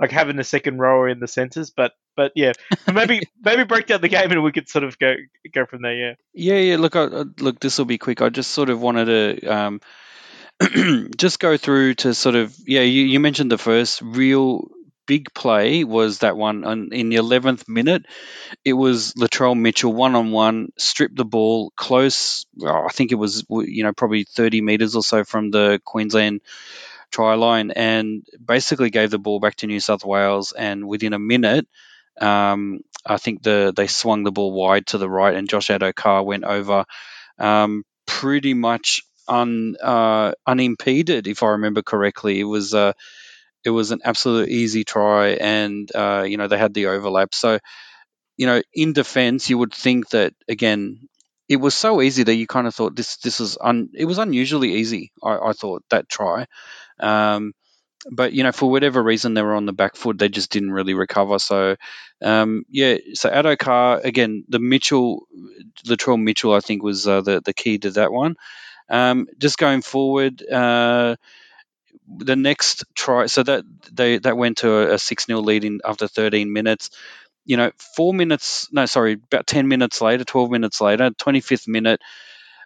like 0.00 0.10
having 0.10 0.38
a 0.38 0.44
second 0.44 0.78
rower 0.78 1.08
in 1.08 1.20
the 1.20 1.28
centres. 1.28 1.70
But 1.70 1.92
but 2.16 2.32
yeah, 2.34 2.52
maybe 2.92 3.22
maybe 3.42 3.64
break 3.64 3.86
down 3.86 4.00
the 4.00 4.08
game 4.08 4.30
and 4.30 4.42
we 4.42 4.52
could 4.52 4.68
sort 4.68 4.84
of 4.84 4.98
go 4.98 5.14
go 5.52 5.66
from 5.66 5.82
there. 5.82 5.94
Yeah. 5.94 6.14
Yeah, 6.32 6.58
yeah. 6.58 6.76
Look, 6.76 6.96
I, 6.96 7.04
look, 7.04 7.60
this 7.60 7.78
will 7.78 7.84
be 7.84 7.98
quick. 7.98 8.22
I 8.22 8.28
just 8.28 8.50
sort 8.50 8.70
of 8.70 8.80
wanted 8.80 9.40
to 9.40 9.46
um, 9.46 9.80
just 11.16 11.38
go 11.38 11.56
through 11.56 11.94
to 11.94 12.14
sort 12.14 12.34
of 12.34 12.54
yeah. 12.66 12.82
You, 12.82 13.04
you 13.04 13.20
mentioned 13.20 13.50
the 13.50 13.58
first 13.58 14.02
real 14.02 14.68
big 15.06 15.32
play 15.34 15.84
was 15.84 16.20
that 16.20 16.36
one 16.36 16.64
on, 16.64 16.88
in 16.92 17.10
the 17.10 17.16
11th 17.16 17.68
minute. 17.68 18.06
It 18.64 18.72
was 18.72 19.12
Latrell 19.14 19.58
Mitchell 19.58 19.92
one 19.92 20.14
on 20.14 20.30
one, 20.32 20.72
stripped 20.78 21.16
the 21.16 21.26
ball 21.26 21.72
close. 21.76 22.46
Oh, 22.62 22.86
I 22.86 22.92
think 22.92 23.12
it 23.12 23.16
was 23.16 23.44
you 23.50 23.82
know 23.82 23.92
probably 23.92 24.24
30 24.24 24.60
meters 24.60 24.96
or 24.96 25.02
so 25.02 25.24
from 25.24 25.50
the 25.50 25.80
Queensland 25.84 26.40
try 27.10 27.34
line, 27.34 27.70
and 27.70 28.24
basically 28.44 28.90
gave 28.90 29.10
the 29.10 29.18
ball 29.18 29.40
back 29.40 29.56
to 29.56 29.66
New 29.66 29.80
South 29.80 30.04
Wales. 30.04 30.52
And 30.52 30.86
within 30.88 31.12
a 31.12 31.18
minute, 31.18 31.66
um, 32.20 32.80
I 33.04 33.16
think 33.16 33.42
the 33.42 33.72
they 33.74 33.86
swung 33.86 34.24
the 34.24 34.32
ball 34.32 34.52
wide 34.52 34.86
to 34.88 34.98
the 34.98 35.08
right, 35.08 35.34
and 35.34 35.48
Josh 35.48 35.68
Addo-Carr 35.68 36.22
went 36.22 36.44
over 36.44 36.84
um, 37.38 37.84
pretty 38.06 38.54
much 38.54 39.02
un, 39.28 39.76
uh, 39.82 40.32
unimpeded, 40.46 41.26
if 41.26 41.42
I 41.42 41.48
remember 41.48 41.82
correctly. 41.82 42.40
It 42.40 42.44
was 42.44 42.74
uh, 42.74 42.92
it 43.64 43.70
was 43.70 43.90
an 43.90 44.00
absolute 44.04 44.48
easy 44.48 44.84
try, 44.84 45.30
and 45.30 45.90
uh, 45.94 46.24
you 46.26 46.36
know 46.36 46.48
they 46.48 46.58
had 46.58 46.74
the 46.74 46.86
overlap. 46.86 47.34
So, 47.34 47.58
you 48.36 48.46
know, 48.46 48.62
in 48.74 48.92
defence, 48.92 49.50
you 49.50 49.58
would 49.58 49.74
think 49.74 50.10
that 50.10 50.34
again, 50.48 51.08
it 51.48 51.56
was 51.56 51.74
so 51.74 52.02
easy 52.02 52.22
that 52.24 52.34
you 52.34 52.46
kind 52.46 52.66
of 52.66 52.74
thought 52.74 52.96
this 52.96 53.16
this 53.18 53.40
is 53.40 53.58
un, 53.60 53.90
it 53.94 54.04
was 54.06 54.18
unusually 54.18 54.74
easy. 54.74 55.12
I, 55.22 55.38
I 55.38 55.52
thought 55.52 55.84
that 55.90 56.08
try, 56.08 56.46
um, 57.00 57.52
but 58.10 58.32
you 58.32 58.42
know, 58.42 58.52
for 58.52 58.70
whatever 58.70 59.02
reason, 59.02 59.34
they 59.34 59.42
were 59.42 59.54
on 59.54 59.66
the 59.66 59.72
back 59.72 59.96
foot. 59.96 60.18
They 60.18 60.28
just 60.28 60.50
didn't 60.50 60.72
really 60.72 60.94
recover. 60.94 61.38
So, 61.38 61.76
um, 62.22 62.64
yeah. 62.68 62.96
So 63.14 63.30
Addo-Carr 63.30 64.00
again, 64.04 64.44
the 64.48 64.58
Mitchell, 64.58 65.26
Latrell 65.86 66.22
Mitchell, 66.22 66.54
I 66.54 66.60
think 66.60 66.82
was 66.82 67.06
uh, 67.08 67.22
the 67.22 67.40
the 67.40 67.54
key 67.54 67.78
to 67.78 67.90
that 67.92 68.12
one. 68.12 68.36
Um, 68.90 69.28
just 69.38 69.58
going 69.58 69.82
forward, 69.82 70.42
uh, 70.48 71.16
the 72.08 72.36
next 72.36 72.84
try, 72.94 73.26
so 73.26 73.42
that 73.42 73.64
they 73.92 74.18
that 74.18 74.36
went 74.36 74.58
to 74.58 74.92
a, 74.92 74.98
six 74.98 75.26
0 75.26 75.40
lead 75.40 75.64
in 75.64 75.80
after 75.84 76.08
13 76.08 76.52
minutes. 76.52 76.90
You 77.46 77.58
know, 77.58 77.72
four 77.96 78.14
minutes, 78.14 78.68
no, 78.72 78.86
sorry, 78.86 79.14
about 79.14 79.46
10 79.46 79.68
minutes 79.68 80.00
later, 80.00 80.24
12 80.24 80.50
minutes 80.50 80.80
later, 80.80 81.10
25th 81.10 81.68
minute, 81.68 82.00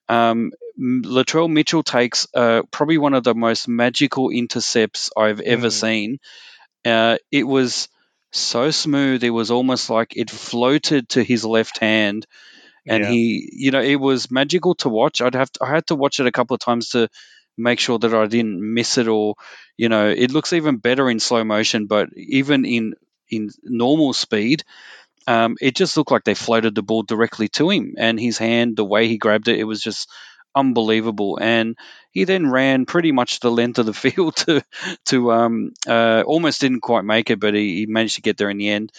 um, 0.08 0.52
Latrell 0.78 1.50
Mitchell 1.50 1.82
takes 1.82 2.26
uh, 2.34 2.62
probably 2.70 2.98
one 2.98 3.14
of 3.14 3.24
the 3.24 3.34
most 3.34 3.68
magical 3.68 4.30
intercepts 4.30 5.10
I've 5.16 5.40
ever 5.40 5.68
mm. 5.68 5.72
seen. 5.72 6.18
Uh, 6.84 7.18
it 7.30 7.44
was 7.44 7.88
so 8.30 8.70
smooth; 8.70 9.24
it 9.24 9.30
was 9.30 9.50
almost 9.50 9.90
like 9.90 10.16
it 10.16 10.30
floated 10.30 11.08
to 11.10 11.22
his 11.22 11.44
left 11.44 11.78
hand, 11.78 12.26
and 12.86 13.04
yeah. 13.04 13.10
he, 13.10 13.50
you 13.52 13.70
know, 13.70 13.82
it 13.82 13.96
was 13.96 14.30
magical 14.30 14.74
to 14.76 14.88
watch. 14.88 15.20
I'd 15.20 15.34
have 15.34 15.50
to, 15.52 15.64
I 15.64 15.70
had 15.70 15.86
to 15.88 15.96
watch 15.96 16.20
it 16.20 16.26
a 16.26 16.32
couple 16.32 16.54
of 16.54 16.60
times 16.60 16.90
to 16.90 17.08
make 17.58 17.80
sure 17.80 17.98
that 17.98 18.14
I 18.14 18.26
didn't 18.26 18.60
miss 18.60 18.98
it 18.98 19.08
or 19.08 19.34
you 19.76 19.88
know 19.88 20.08
it 20.08 20.30
looks 20.30 20.52
even 20.52 20.76
better 20.76 21.10
in 21.10 21.18
slow 21.18 21.42
motion 21.42 21.86
but 21.86 22.08
even 22.16 22.64
in 22.64 22.94
in 23.28 23.50
normal 23.64 24.12
speed 24.12 24.62
um, 25.28 25.56
it 25.60 25.76
just 25.76 25.96
looked 25.96 26.10
like 26.10 26.24
they 26.24 26.34
floated 26.34 26.74
the 26.74 26.82
ball 26.82 27.02
directly 27.02 27.48
to 27.48 27.70
him 27.70 27.94
and 27.98 28.18
his 28.18 28.38
hand 28.38 28.76
the 28.76 28.84
way 28.84 29.08
he 29.08 29.18
grabbed 29.18 29.48
it 29.48 29.58
it 29.58 29.64
was 29.64 29.82
just 29.82 30.08
unbelievable 30.54 31.38
and 31.40 31.76
he 32.10 32.24
then 32.24 32.50
ran 32.50 32.86
pretty 32.86 33.12
much 33.12 33.40
the 33.40 33.50
length 33.50 33.78
of 33.78 33.86
the 33.86 33.92
field 34.04 34.34
to 34.36 34.62
to 35.04 35.30
um, 35.32 35.72
uh, 35.86 36.22
almost 36.26 36.60
didn't 36.60 36.80
quite 36.80 37.04
make 37.04 37.30
it 37.30 37.38
but 37.38 37.54
he, 37.54 37.76
he 37.76 37.86
managed 37.86 38.16
to 38.16 38.22
get 38.22 38.36
there 38.36 38.50
in 38.50 38.58
the 38.58 38.68
end 38.68 38.90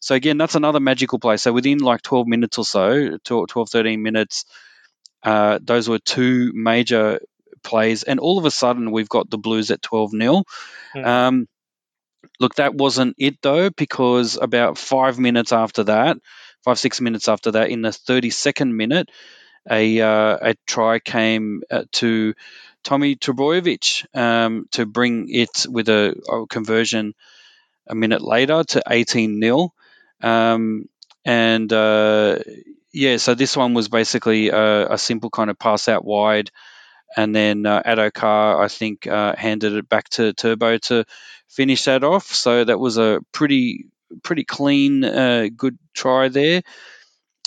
so 0.00 0.14
again 0.14 0.38
that's 0.38 0.54
another 0.54 0.80
magical 0.80 1.18
play 1.18 1.36
so 1.36 1.52
within 1.52 1.78
like 1.78 2.02
12 2.02 2.26
minutes 2.26 2.58
or 2.58 2.64
so 2.64 3.18
12 3.24 3.68
13 3.70 4.02
minutes 4.02 4.46
uh, 5.22 5.58
those 5.62 5.88
were 5.88 5.98
two 5.98 6.52
major 6.54 7.18
plays, 7.64 8.02
and 8.04 8.20
all 8.20 8.38
of 8.38 8.44
a 8.44 8.50
sudden 8.50 8.92
we've 8.92 9.08
got 9.08 9.28
the 9.30 9.38
Blues 9.38 9.70
at 9.72 9.82
12 9.82 10.10
0. 10.10 10.44
Mm. 10.94 11.06
Um, 11.06 11.48
look, 12.40 12.56
that 12.56 12.74
wasn't 12.74 13.16
it 13.18 13.40
though, 13.42 13.70
because 13.70 14.36
about 14.36 14.78
five 14.78 15.18
minutes 15.18 15.52
after 15.52 15.84
that, 15.84 16.18
five, 16.62 16.78
six 16.78 17.00
minutes 17.00 17.28
after 17.28 17.52
that, 17.52 17.70
in 17.70 17.82
the 17.82 17.90
32nd 17.90 18.72
minute, 18.72 19.10
a, 19.70 20.00
uh, 20.00 20.38
a 20.40 20.54
try 20.66 20.98
came 20.98 21.62
uh, 21.70 21.84
to 21.92 22.34
Tommy 22.82 23.16
Trbojevic 23.16 24.04
um, 24.14 24.66
to 24.72 24.84
bring 24.84 25.28
it 25.30 25.66
with 25.68 25.88
a, 25.88 26.14
a, 26.30 26.46
conversion 26.46 27.14
a 27.86 27.94
minute 27.94 28.22
later 28.22 28.62
to 28.64 28.82
18 28.86 29.40
0. 29.40 29.72
Um, 30.22 30.88
and 31.24 31.72
uh, 31.72 32.38
yeah, 32.92 33.16
so 33.16 33.34
this 33.34 33.56
one 33.56 33.72
was 33.72 33.88
basically 33.88 34.50
a, 34.50 34.92
a, 34.92 34.98
simple 34.98 35.30
kind 35.30 35.48
of 35.48 35.58
pass 35.58 35.88
out 35.88 36.04
wide 36.04 36.50
and 37.16 37.34
then 37.34 37.64
uh, 37.66 37.82
Addo-Carr, 37.82 38.62
I 38.62 38.68
think, 38.68 39.06
uh, 39.06 39.34
handed 39.36 39.74
it 39.74 39.88
back 39.88 40.08
to 40.10 40.32
Turbo 40.32 40.78
to 40.78 41.04
finish 41.54 41.84
that 41.84 42.04
off. 42.04 42.26
So 42.34 42.64
that 42.64 42.78
was 42.78 42.98
a 42.98 43.20
pretty 43.32 43.86
pretty 44.22 44.44
clean, 44.44 45.04
uh, 45.04 45.48
good 45.56 45.78
try 45.94 46.28
there. 46.28 46.62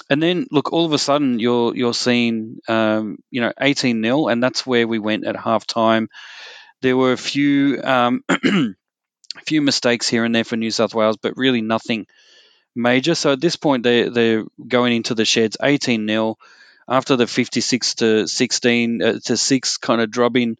And 0.10 0.24
then 0.24 0.48
look, 0.52 0.72
all 0.72 0.86
of 0.86 0.94
a 0.94 0.98
sudden 0.98 1.40
you're 1.40 1.76
you're 1.76 1.94
seeing 1.94 2.60
um, 2.68 3.18
you 3.30 3.42
know 3.42 3.52
18 3.60 4.02
0 4.02 4.28
and 4.28 4.42
that's 4.42 4.66
where 4.66 4.88
we 4.88 5.00
went 5.00 5.26
at 5.26 5.36
halftime. 5.36 6.08
There 6.82 6.96
were 6.96 7.12
a 7.12 7.18
few 7.18 7.82
um, 7.84 8.24
a 8.30 8.76
few 9.46 9.62
mistakes 9.62 10.08
here 10.08 10.24
and 10.24 10.34
there 10.34 10.46
for 10.46 10.56
New 10.56 10.72
South 10.72 10.96
Wales, 10.96 11.18
but 11.22 11.36
really 11.36 11.62
nothing 11.62 12.08
major. 12.76 13.16
So 13.16 13.34
at 13.34 13.42
this 13.42 13.58
point 13.58 13.84
they 13.84 14.08
they're 14.08 14.46
going 14.66 14.96
into 14.96 15.16
the 15.16 15.26
sheds 15.26 15.58
18 15.62 16.08
0 16.08 16.38
after 16.88 17.18
the 17.18 17.28
56 17.28 17.96
to 17.96 18.28
16 18.28 19.02
uh, 19.02 19.20
to 19.26 19.36
6 19.36 19.78
kind 19.78 20.00
of 20.00 20.10
drubbing 20.10 20.58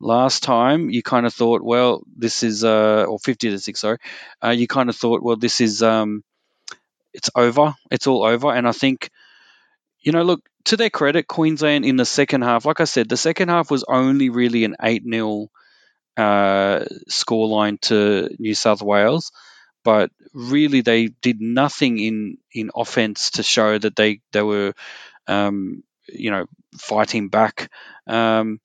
last 0.00 0.42
time, 0.42 0.90
you 0.90 1.02
kind 1.02 1.26
of 1.26 1.34
thought, 1.34 1.62
well, 1.62 2.02
this 2.16 2.42
is, 2.42 2.64
uh, 2.64 3.04
or 3.04 3.18
50 3.18 3.50
to 3.50 3.58
6, 3.58 3.80
sorry, 3.80 3.98
uh, 4.42 4.50
you 4.50 4.66
kind 4.66 4.88
of 4.88 4.96
thought, 4.96 5.22
well, 5.22 5.36
this 5.36 5.60
is, 5.60 5.82
um, 5.82 6.24
it's 7.12 7.30
over. 7.34 7.74
It's 7.90 8.06
all 8.06 8.24
over. 8.24 8.52
And 8.52 8.66
I 8.66 8.72
think, 8.72 9.10
you 10.00 10.12
know, 10.12 10.22
look, 10.22 10.48
to 10.66 10.76
their 10.76 10.90
credit, 10.90 11.26
Queensland 11.26 11.84
in 11.84 11.96
the 11.96 12.04
second 12.04 12.42
half, 12.42 12.64
like 12.64 12.80
I 12.80 12.84
said, 12.84 13.08
the 13.08 13.16
second 13.16 13.48
half 13.48 13.70
was 13.70 13.84
only 13.88 14.28
really 14.28 14.64
an 14.64 14.76
8 14.80 15.02
0 15.04 15.48
uh, 16.16 16.84
scoreline 17.08 17.80
to 17.82 18.28
New 18.38 18.54
South 18.54 18.82
Wales. 18.82 19.32
But 19.82 20.10
really, 20.34 20.82
they 20.82 21.06
did 21.06 21.40
nothing 21.40 21.98
in, 21.98 22.36
in 22.52 22.70
offense 22.74 23.32
to 23.32 23.42
show 23.42 23.78
that 23.78 23.96
they, 23.96 24.20
they 24.32 24.42
were 24.42 24.74
um, 25.26 25.82
you 26.12 26.30
know, 26.30 26.46
fighting 26.76 27.28
back. 27.28 27.70
Um, 28.06 28.60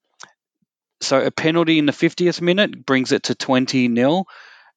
so 1.05 1.23
a 1.23 1.31
penalty 1.31 1.79
in 1.79 1.85
the 1.85 1.91
50th 1.91 2.41
minute 2.41 2.85
brings 2.85 3.11
it 3.11 3.23
to 3.23 3.35
20 3.35 3.87
nil, 3.87 4.25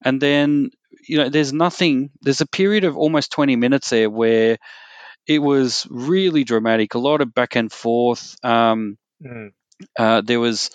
and 0.05 0.21
then 0.21 0.71
you 1.07 1.19
know 1.19 1.29
there's 1.29 1.53
nothing. 1.53 2.11
There's 2.21 2.41
a 2.41 2.47
period 2.47 2.85
of 2.85 2.97
almost 2.97 3.33
20 3.33 3.57
minutes 3.57 3.91
there 3.91 4.11
where 4.11 4.59
it 5.27 5.41
was 5.41 5.87
really 5.91 6.45
dramatic. 6.45 6.95
A 6.95 6.99
lot 6.99 7.21
of 7.21 7.35
back 7.35 7.57
and 7.57 7.71
forth. 7.71 8.37
Um, 8.43 8.97
mm. 9.23 9.53
uh, 9.99 10.23
there 10.23 10.41
was 10.41 10.71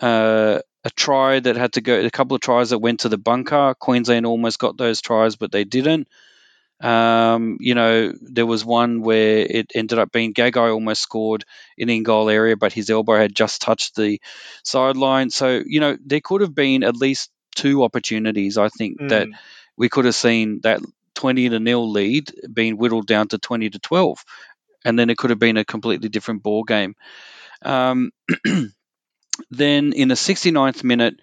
uh, 0.00 0.60
a 0.84 0.90
try 0.90 1.40
that 1.40 1.56
had 1.56 1.74
to 1.74 1.80
go. 1.80 2.00
A 2.00 2.10
couple 2.10 2.34
of 2.34 2.40
tries 2.40 2.70
that 2.70 2.78
went 2.78 3.00
to 3.00 3.08
the 3.08 3.18
bunker. 3.18 3.74
Queensland 3.78 4.26
almost 4.26 4.58
got 4.58 4.76
those 4.76 5.00
tries, 5.00 5.36
but 5.36 5.52
they 5.52 5.64
didn't. 5.64 6.08
Um, 6.82 7.58
you 7.60 7.76
know, 7.76 8.12
there 8.20 8.44
was 8.44 8.64
one 8.64 9.02
where 9.02 9.38
it 9.38 9.70
ended 9.74 9.98
up 10.00 10.10
being 10.10 10.34
Gagai 10.34 10.72
almost 10.72 11.00
scored 11.00 11.44
in 11.78 11.88
in 11.88 12.02
goal 12.02 12.28
area, 12.28 12.56
but 12.56 12.72
his 12.72 12.90
elbow 12.90 13.16
had 13.16 13.34
just 13.34 13.62
touched 13.62 13.94
the 13.94 14.20
sideline. 14.64 15.30
So, 15.30 15.62
you 15.64 15.78
know, 15.78 15.96
there 16.04 16.20
could 16.20 16.40
have 16.40 16.54
been 16.54 16.82
at 16.82 16.96
least 16.96 17.30
two 17.54 17.84
opportunities, 17.84 18.58
I 18.58 18.68
think, 18.68 19.00
mm. 19.00 19.08
that 19.10 19.28
we 19.76 19.88
could 19.88 20.06
have 20.06 20.14
seen 20.14 20.60
that 20.64 20.80
20 21.14 21.50
to 21.50 21.60
nil 21.60 21.88
lead 21.88 22.32
being 22.52 22.76
whittled 22.76 23.06
down 23.06 23.28
to 23.28 23.38
20 23.38 23.70
to 23.70 23.78
12. 23.78 24.24
And 24.84 24.98
then 24.98 25.08
it 25.08 25.16
could 25.16 25.30
have 25.30 25.38
been 25.38 25.56
a 25.56 25.64
completely 25.64 26.08
different 26.08 26.42
ball 26.42 26.64
game. 26.64 26.96
Um, 27.64 28.10
then 29.50 29.92
in 29.92 30.08
the 30.08 30.14
69th 30.14 30.82
minute, 30.82 31.20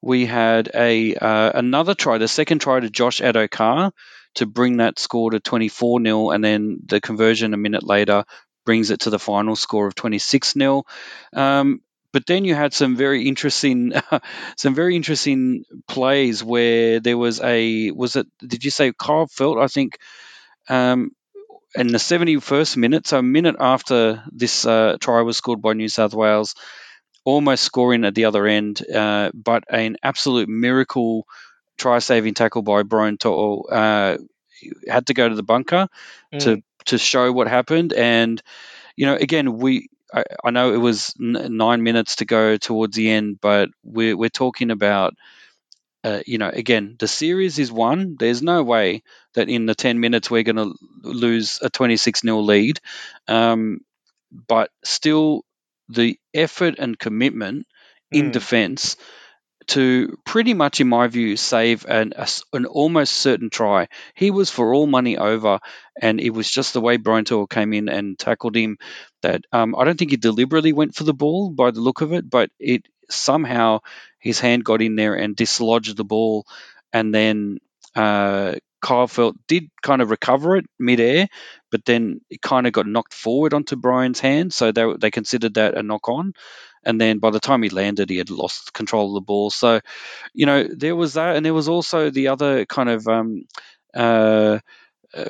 we 0.00 0.26
had 0.26 0.70
a 0.74 1.14
uh, 1.14 1.52
another 1.54 1.94
try, 1.94 2.18
the 2.18 2.28
second 2.28 2.60
try 2.60 2.80
to 2.80 2.90
Josh 2.90 3.20
Addo-Carr, 3.20 3.92
to 4.34 4.46
bring 4.46 4.78
that 4.78 4.98
score 4.98 5.30
to 5.30 5.40
24 5.40 6.02
0, 6.02 6.30
and 6.30 6.44
then 6.44 6.80
the 6.86 7.00
conversion 7.00 7.54
a 7.54 7.58
minute 7.58 7.82
later 7.82 8.24
brings 8.64 8.90
it 8.90 9.00
to 9.00 9.10
the 9.10 9.18
final 9.18 9.56
score 9.56 9.86
of 9.86 9.94
26 9.94 10.52
0. 10.52 10.84
Um, 11.32 11.80
but 12.12 12.26
then 12.26 12.44
you 12.44 12.54
had 12.54 12.74
some 12.74 12.96
very 12.96 13.26
interesting, 13.26 13.92
some 14.56 14.74
very 14.74 14.96
interesting 14.96 15.64
plays 15.88 16.44
where 16.44 17.00
there 17.00 17.16
was 17.16 17.40
a 17.40 17.90
was 17.90 18.16
it? 18.16 18.26
Did 18.46 18.64
you 18.64 18.70
say 18.70 18.92
Kyle 18.92 19.26
Feldt 19.26 19.62
I 19.62 19.66
think. 19.68 19.98
Um, 20.68 21.12
in 21.74 21.88
the 21.88 21.98
71st 21.98 22.76
minute, 22.76 23.06
so 23.06 23.18
a 23.18 23.22
minute 23.22 23.56
after 23.58 24.22
this 24.30 24.66
uh, 24.66 24.96
try 25.00 25.22
was 25.22 25.36
scored 25.38 25.62
by 25.62 25.72
New 25.72 25.88
South 25.88 26.12
Wales, 26.12 26.54
almost 27.24 27.64
scoring 27.64 28.04
at 28.04 28.14
the 28.14 28.26
other 28.26 28.46
end, 28.46 28.82
uh, 28.90 29.30
but 29.32 29.64
an 29.70 29.96
absolute 30.02 30.48
miracle 30.48 31.26
try 31.78 31.98
saving 31.98 32.34
tackle 32.34 32.62
by 32.62 32.82
Brian 32.82 33.18
To'o 33.18 33.62
uh, 33.62 34.18
had 34.88 35.06
to 35.06 35.14
go 35.14 35.28
to 35.28 35.34
the 35.34 35.42
bunker 35.42 35.88
Mm. 36.32 36.40
to 36.40 36.62
to 36.86 36.98
show 36.98 37.32
what 37.32 37.48
happened. 37.48 37.92
And 37.92 38.42
you 38.96 39.06
know, 39.06 39.14
again, 39.16 39.58
we 39.58 39.88
I, 40.12 40.24
I 40.44 40.50
know 40.50 40.72
it 40.74 40.78
was 40.78 41.14
n- 41.20 41.56
nine 41.56 41.82
minutes 41.82 42.16
to 42.16 42.24
go 42.24 42.56
towards 42.56 42.96
the 42.96 43.10
end, 43.10 43.40
but 43.40 43.70
we're 43.84 44.16
we're 44.16 44.30
talking 44.30 44.70
about. 44.70 45.14
Uh, 46.04 46.20
you 46.26 46.38
know, 46.38 46.48
again, 46.48 46.96
the 46.98 47.08
series 47.08 47.58
is 47.58 47.70
won. 47.70 48.16
There's 48.18 48.42
no 48.42 48.62
way 48.62 49.02
that 49.34 49.48
in 49.48 49.66
the 49.66 49.74
10 49.74 50.00
minutes 50.00 50.30
we're 50.30 50.42
going 50.42 50.56
to 50.56 50.74
lose 51.02 51.58
a 51.62 51.70
26 51.70 52.22
0 52.22 52.38
lead. 52.40 52.80
Um, 53.28 53.80
but 54.48 54.70
still, 54.84 55.44
the 55.88 56.18
effort 56.34 56.76
and 56.78 56.98
commitment 56.98 57.66
in 58.12 58.30
Mm. 58.30 58.32
defence 58.32 58.96
to 59.72 60.18
pretty 60.24 60.54
much, 60.54 60.80
in 60.80 60.88
my 60.88 61.08
view, 61.08 61.36
save 61.36 61.84
an 61.86 62.12
a 62.16 62.28
an 62.52 62.66
almost 62.66 63.12
certain 63.14 63.50
try. 63.50 63.88
He 64.14 64.30
was 64.30 64.50
for 64.50 64.74
all 64.74 64.86
money 64.86 65.16
over, 65.18 65.60
and 66.00 66.20
it 66.20 66.30
was 66.30 66.50
just 66.50 66.72
the 66.72 66.80
way 66.80 66.96
Brian 66.96 67.24
To'o 67.24 67.46
came 67.46 67.72
in 67.72 67.88
and 67.88 68.18
tackled 68.18 68.56
him 68.56 68.78
that 69.22 69.44
um, 69.52 69.74
I 69.76 69.84
don't 69.84 69.98
think 69.98 70.10
he 70.10 70.16
deliberately 70.16 70.72
went 70.72 70.94
for 70.94 71.04
the 71.04 71.14
ball 71.14 71.50
by 71.50 71.70
the 71.70 71.80
look 71.80 72.00
of 72.00 72.12
it, 72.12 72.28
but 72.28 72.50
it 72.58 72.86
somehow 73.10 73.80
his 74.18 74.40
hand 74.40 74.64
got 74.64 74.82
in 74.82 74.96
there 74.96 75.14
and 75.14 75.36
dislodged 75.36 75.96
the 75.96 76.04
ball, 76.04 76.46
and 76.92 77.14
then 77.14 77.58
uh, 77.94 78.54
Kyle 78.82 79.06
Feldt 79.06 79.36
did 79.46 79.68
kind 79.82 80.02
of 80.02 80.10
recover 80.10 80.56
it 80.56 80.66
midair, 80.78 81.28
but 81.70 81.84
then 81.84 82.20
it 82.30 82.42
kind 82.42 82.66
of 82.66 82.72
got 82.72 82.86
knocked 82.86 83.14
forward 83.14 83.54
onto 83.54 83.76
Brian's 83.76 84.20
hand, 84.20 84.52
so 84.52 84.72
they 84.72 84.84
they 85.00 85.10
considered 85.10 85.54
that 85.54 85.76
a 85.78 85.82
knock 85.82 86.08
on. 86.08 86.32
And 86.84 87.00
then 87.00 87.18
by 87.18 87.30
the 87.30 87.40
time 87.40 87.62
he 87.62 87.70
landed, 87.70 88.10
he 88.10 88.18
had 88.18 88.30
lost 88.30 88.72
control 88.72 89.08
of 89.08 89.14
the 89.14 89.20
ball. 89.26 89.50
So, 89.50 89.80
you 90.34 90.46
know, 90.46 90.64
there 90.64 90.96
was 90.96 91.14
that, 91.14 91.36
and 91.36 91.44
there 91.46 91.54
was 91.54 91.68
also 91.68 92.10
the 92.10 92.28
other 92.28 92.64
kind 92.66 92.88
of 92.88 93.06
um, 93.08 93.44
uh, 93.94 94.58
uh, 95.14 95.28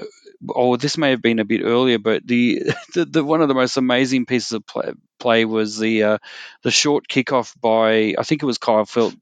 oh, 0.49 0.77
this 0.77 0.97
may 0.97 1.11
have 1.11 1.23
been 1.23 1.39
a 1.39 1.45
bit 1.45 1.63
earlier, 1.63 1.99
but 1.99 2.27
the, 2.27 2.63
the, 2.95 3.05
the 3.05 3.25
one 3.25 3.43
of 3.43 3.49
the 3.49 3.55
most 3.55 3.77
amazing 3.77 4.27
pieces 4.27 4.53
of 4.53 4.67
play, 4.67 4.93
play 5.19 5.45
was 5.45 5.79
the 5.79 6.03
uh, 6.05 6.19
the 6.63 6.71
short 6.71 7.09
kickoff 7.09 7.55
by 7.61 8.15
I 8.19 8.23
think 8.23 8.43
it 8.43 8.47
was 8.47 8.59
Kyle 8.59 8.85
Feldt 8.85 9.17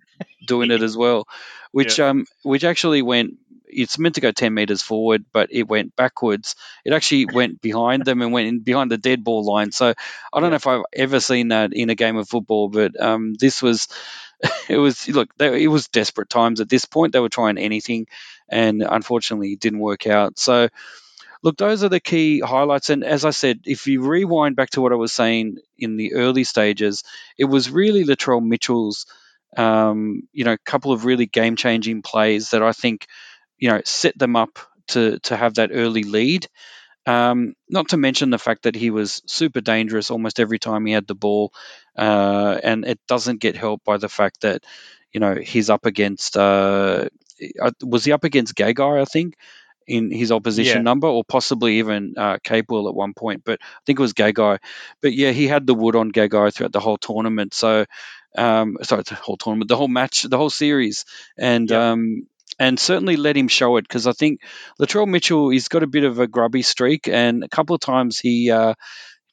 doing 0.47 0.71
it 0.71 0.83
as 0.83 0.97
well, 0.97 1.27
which 1.73 2.01
um 2.01 2.27
which 2.43 2.65
actually 2.65 3.03
went. 3.03 3.35
It's 3.73 3.99
meant 3.99 4.17
to 4.17 4.21
go 4.21 4.33
ten 4.33 4.55
meters 4.55 4.83
forward, 4.83 5.25
but 5.33 5.51
it 5.53 5.69
went 5.69 5.97
backwards. 5.97 6.57
It 6.85 6.93
actually 6.93 7.27
went 7.27 7.61
behind 7.61 8.05
them 8.05 8.23
and 8.23 8.33
went 8.33 8.49
in 8.49 8.61
behind 8.61 8.91
the 8.91 8.99
dead 8.99 9.25
ball 9.25 9.45
line. 9.45 9.73
So 9.73 9.95
I 10.33 10.41
don't 10.41 10.51
Yeah. 10.51 10.51
know 10.51 10.57
if 10.57 10.67
I've 10.67 10.85
ever 10.93 11.21
seen 11.21 11.49
that 11.49 11.73
in 11.73 11.91
a 11.91 11.95
game 11.95 12.17
of 12.17 12.29
football, 12.29 12.69
but 12.69 13.01
um, 13.01 13.35
this 13.35 13.63
was 13.63 13.89
it 14.69 14.79
was 14.79 15.09
look 15.09 15.37
they, 15.37 15.65
it 15.65 15.69
was 15.69 15.89
desperate 15.89 16.31
times 16.31 16.61
at 16.61 16.69
this 16.69 16.85
point. 16.87 17.13
They 17.13 17.21
were 17.21 17.29
trying 17.29 17.59
anything, 17.59 18.07
and 18.49 18.83
unfortunately, 18.83 19.53
it 19.53 19.61
didn't 19.61 19.81
work 19.81 20.07
out. 20.07 20.39
So 20.39 20.69
look, 21.43 21.57
those 21.57 21.85
are 21.85 21.89
the 21.89 22.01
key 22.01 22.41
highlights. 22.41 22.91
And 22.91 23.05
as 23.05 23.25
I 23.25 23.31
said, 23.31 23.61
if 23.65 23.87
you 23.87 24.03
rewind 24.03 24.57
back 24.57 24.71
to 24.71 24.81
what 24.81 24.93
I 24.93 24.97
was 24.97 25.13
saying 25.13 25.59
in 25.79 25.97
the 25.97 26.15
early 26.15 26.45
stages, 26.45 27.05
it 27.39 27.45
was 27.47 27.71
really 27.71 28.05
Latrell 28.05 28.45
Mitchell's, 28.47 29.07
um, 29.57 30.23
you 30.33 30.45
know—a 30.45 30.59
couple 30.59 30.93
of 30.93 31.05
really 31.05 31.27
game 31.27 31.57
changing 31.57 32.03
plays 32.03 32.51
that 32.51 32.63
I 32.63 32.73
think, 32.73 33.07
you 33.61 33.71
know, 33.71 33.83
set 33.85 34.19
them 34.19 34.37
up 34.37 34.59
to 34.89 35.21
to 35.21 35.37
have 35.37 35.55
that 35.57 35.71
early 35.73 36.05
lead. 36.05 36.49
Um, 37.07 37.55
not 37.69 37.89
to 37.91 37.97
mention 37.97 38.31
the 38.31 38.39
fact 38.39 38.65
that 38.65 38.75
he 38.77 38.91
was 38.91 39.23
super 39.27 39.61
dangerous 39.61 40.11
almost 40.11 40.39
every 40.41 40.59
time 40.59 40.87
he 40.87 40.93
had 40.93 41.07
the 41.07 41.15
ball, 41.15 41.53
uh, 41.97 42.59
and 42.63 42.85
it 42.85 43.01
doesn't 43.09 43.41
get 43.41 43.57
helped 43.57 43.85
by 43.85 43.97
the 43.97 44.09
fact 44.09 44.43
that, 44.43 44.65
you 45.13 45.21
know, 45.21 45.35
he's 45.35 45.71
up 45.71 45.87
against. 45.87 46.37
Uh, 46.37 47.09
uh, 47.61 47.71
was 47.83 48.05
he 48.05 48.13
up 48.13 48.25
against 48.25 48.55
Gagai? 48.55 49.01
I 49.01 49.05
think 49.07 49.37
in 49.87 50.11
his 50.11 50.31
opposition 50.31 50.83
Yeah. 50.83 50.85
number, 50.85 51.09
or 51.09 51.25
possibly 51.25 51.79
even 51.79 52.15
uh, 52.17 52.39
Capewell 52.45 52.89
at 52.89 52.95
one 52.95 53.15
point. 53.15 53.43
But 53.45 53.61
I 53.63 53.81
think 53.87 53.99
it 53.99 54.03
was 54.03 54.13
Gagai. 54.15 54.59
But 55.01 55.15
yeah, 55.15 55.33
he 55.33 55.49
had 55.49 55.67
the 55.67 55.75
wood 55.75 55.97
on 55.97 56.13
Gagai 56.13 56.55
throughout 56.55 56.73
the 56.73 56.81
whole 56.81 56.99
tournament. 56.99 57.55
So, 57.55 57.87
um, 58.37 58.77
sorry, 58.83 59.03
the 59.05 59.15
whole 59.17 59.37
tournament, 59.37 59.69
the 59.69 59.77
whole 59.77 59.89
match, 59.89 60.23
the 60.23 60.37
whole 60.37 60.51
series, 60.51 61.07
and 61.39 61.71
Yep. 61.71 61.73
um, 61.73 62.27
and 62.61 62.79
certainly 62.79 63.17
let 63.17 63.37
him 63.37 63.49
show 63.49 63.77
it 63.79 63.83
because 63.83 64.07
I 64.07 64.13
think 64.13 64.43
Latrell 64.81 65.09
Mitchell, 65.09 65.49
he's 65.49 65.67
got 65.69 65.83
a 65.83 65.89
bit 65.89 66.05
of 66.05 66.21
a 66.21 66.29
grubby 66.29 66.63
streak, 66.63 67.09
and 67.09 67.43
a 67.43 67.49
couple 67.49 67.75
of 67.75 67.81
times 67.81 68.21
he. 68.21 68.53
Uh, 68.53 68.75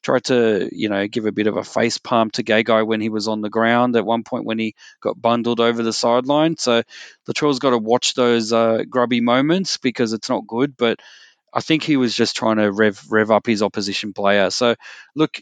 Tried 0.00 0.24
to, 0.26 0.68
you 0.70 0.88
know, 0.88 1.08
give 1.08 1.26
a 1.26 1.32
bit 1.32 1.48
of 1.48 1.56
a 1.56 1.64
face 1.64 1.98
palm 1.98 2.30
to 2.30 2.44
Gagai 2.44 2.86
when 2.86 3.00
he 3.00 3.08
was 3.08 3.26
on 3.26 3.40
the 3.40 3.50
ground 3.50 3.96
at 3.96 4.06
one 4.06 4.22
point 4.22 4.44
when 4.44 4.58
he 4.58 4.76
got 5.02 5.20
bundled 5.20 5.58
over 5.58 5.82
the 5.82 5.92
sideline. 5.92 6.56
So 6.56 6.84
Latrell's 7.28 7.58
got 7.58 7.70
to 7.70 7.78
watch 7.78 8.14
those 8.14 8.52
uh, 8.52 8.84
grubby 8.88 9.20
moments 9.20 9.76
because 9.76 10.12
it's 10.12 10.28
not 10.28 10.46
good. 10.46 10.76
But 10.76 11.00
I 11.52 11.60
think 11.60 11.82
he 11.82 11.96
was 11.96 12.14
just 12.14 12.36
trying 12.36 12.58
to 12.58 12.70
rev 12.70 13.02
rev 13.10 13.32
up 13.32 13.46
his 13.46 13.60
opposition 13.60 14.12
player. 14.12 14.50
So 14.50 14.76
look, 15.16 15.40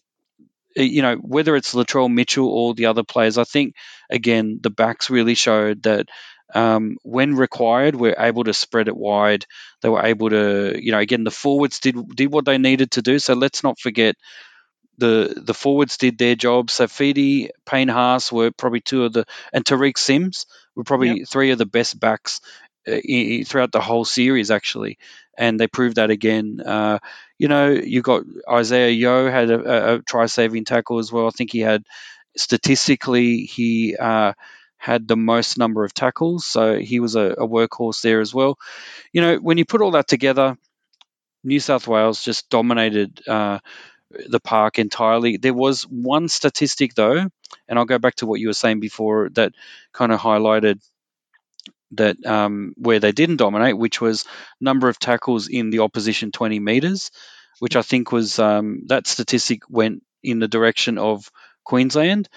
uh, 0.78 0.82
you 0.82 1.02
know, 1.02 1.16
whether 1.16 1.54
it's 1.54 1.74
Latrell 1.74 2.12
Mitchell 2.12 2.48
or 2.48 2.74
the 2.74 2.86
other 2.86 3.04
players, 3.04 3.36
I 3.36 3.44
think 3.44 3.74
again 4.10 4.60
the 4.62 4.70
backs 4.70 5.10
really 5.10 5.34
showed 5.34 5.82
that 5.82 6.08
um, 6.54 6.96
when 7.02 7.34
required, 7.36 7.96
we're 7.96 8.16
able 8.18 8.44
to 8.44 8.54
spread 8.54 8.88
it 8.88 8.96
wide. 8.96 9.46
They 9.82 9.88
were 9.88 10.04
able 10.04 10.30
to, 10.30 10.78
you 10.80 10.92
know, 10.92 10.98
again 10.98 11.24
the 11.24 11.30
forwards 11.30 11.80
did 11.80 11.96
did 12.14 12.32
what 12.32 12.44
they 12.44 12.58
needed 12.58 12.92
to 12.92 13.02
do. 13.02 13.18
So 13.18 13.34
let's 13.34 13.62
not 13.62 13.78
forget 13.78 14.16
the 14.98 15.34
the 15.36 15.54
forwards 15.54 15.96
did 15.98 16.18
their 16.18 16.34
job. 16.34 16.68
Saifiti, 16.68 17.50
Payne 17.66 17.88
Haas 17.88 18.32
were 18.32 18.50
probably 18.50 18.80
two 18.80 19.04
of 19.04 19.12
the, 19.12 19.26
and 19.52 19.64
Tariq 19.64 19.98
Sims 19.98 20.46
were 20.74 20.84
probably 20.84 21.24
three 21.24 21.50
of 21.50 21.58
the 21.58 21.66
best 21.66 21.98
backs 22.00 22.40
uh, 22.88 22.98
throughout 23.46 23.72
the 23.72 23.80
whole 23.80 24.04
series, 24.04 24.50
actually. 24.50 24.98
And 25.36 25.60
they 25.60 25.66
proved 25.66 25.96
that 25.96 26.10
again. 26.10 26.62
Uh, 26.64 26.98
you 27.38 27.48
know, 27.48 27.70
you 27.70 28.00
got 28.00 28.22
Isaah 28.48 28.90
Yeo 28.90 29.30
had 29.30 29.50
a, 29.50 29.60
a, 29.60 29.96
a 29.96 30.02
try 30.02 30.26
saving 30.26 30.64
tackle 30.64 30.98
as 30.98 31.12
well. 31.12 31.26
I 31.26 31.30
think 31.30 31.52
he 31.52 31.60
had 31.60 31.84
statistically 32.36 33.42
he 33.42 33.96
uh, 33.96 34.32
had 34.76 35.08
the 35.08 35.16
most 35.16 35.58
number 35.58 35.84
of 35.84 35.94
tackles, 35.94 36.46
so 36.46 36.78
he 36.78 37.00
was 37.00 37.16
a, 37.16 37.34
a 37.38 37.48
workhorse 37.48 38.02
there 38.02 38.20
as 38.20 38.34
well. 38.34 38.58
You 39.12 39.22
know, 39.22 39.36
when 39.36 39.58
you 39.58 39.64
put 39.64 39.80
all 39.82 39.92
that 39.92 40.08
together, 40.08 40.56
New 41.44 41.60
South 41.60 41.86
Wales 41.86 42.22
just 42.22 42.50
dominated. 42.50 43.20
Uh, 43.26 43.58
the 44.28 44.40
park 44.40 44.78
entirely. 44.78 45.36
There 45.36 45.54
was 45.54 45.82
one 45.82 46.28
statistic 46.28 46.94
though, 46.94 47.28
and 47.68 47.78
I'll 47.78 47.84
go 47.84 47.98
back 47.98 48.14
to 48.16 48.26
what 48.26 48.40
you 48.40 48.48
were 48.48 48.54
saying 48.54 48.80
before 48.80 49.30
that 49.30 49.52
kind 49.92 50.12
of 50.12 50.20
highlighted 50.20 50.80
that 51.92 52.24
um, 52.26 52.74
where 52.76 53.00
they 53.00 53.12
didn't 53.12 53.36
dominate, 53.36 53.76
which 53.78 54.00
was 54.00 54.24
number 54.60 54.88
of 54.88 54.98
tackles 54.98 55.48
in 55.48 55.70
the 55.70 55.80
opposition 55.80 56.32
20 56.32 56.58
meters, 56.60 57.10
which 57.58 57.76
I 57.76 57.82
think 57.82 58.12
was 58.12 58.38
um, 58.38 58.82
that 58.86 59.06
statistic 59.06 59.62
went 59.68 60.02
in 60.22 60.38
the 60.38 60.48
direction 60.48 60.98
of 60.98 61.30
Queensland. 61.64 62.28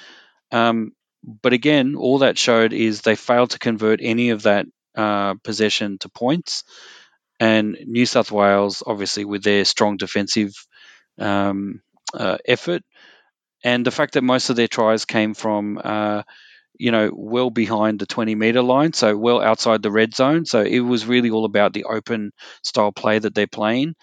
Um, 0.52 0.94
but 1.24 1.54
again, 1.54 1.96
all 1.96 2.20
that 2.20 2.38
showed 2.38 2.74
is 2.74 3.02
they 3.02 3.16
failed 3.16 3.52
to 3.52 3.60
convert 3.60 4.00
any 4.02 4.30
of 4.32 4.44
that 4.44 4.66
uh, 4.96 5.36
possession 5.44 5.98
to 6.00 6.10
points. 6.10 6.64
And 7.40 7.78
New 7.86 8.06
South 8.06 8.32
Wales, 8.32 8.84
obviously, 8.86 9.26
with 9.26 9.44
their 9.44 9.66
strong 9.66 9.98
defensive 9.98 10.54
um, 11.20 11.82
uh, 12.14 12.38
effort, 12.48 12.84
and 13.64 13.86
the 13.86 13.92
fact 13.92 14.14
that 14.14 14.24
most 14.24 14.50
of 14.50 14.56
their 14.56 14.68
tries 14.68 15.06
came 15.06 15.34
from, 15.34 15.80
uh, 15.84 16.24
you 16.80 16.92
know, 16.92 17.12
well 17.14 17.50
behind 17.50 18.00
the 18.00 18.06
20 18.08 18.36
meter 18.36 18.62
line, 18.62 18.94
so 18.94 19.18
well 19.18 19.42
outside 19.42 19.82
the 19.84 19.92
red 19.92 20.16
zone. 20.16 20.46
So 20.46 20.62
it 20.62 20.80
was 20.82 21.06
really 21.08 21.32
all 21.32 21.46
about 21.46 21.74
the 21.74 21.86
open 21.86 22.32
style 22.64 22.92
play 22.94 23.20
that 23.20 23.36
they're 23.36 23.48
playing. 23.48 23.96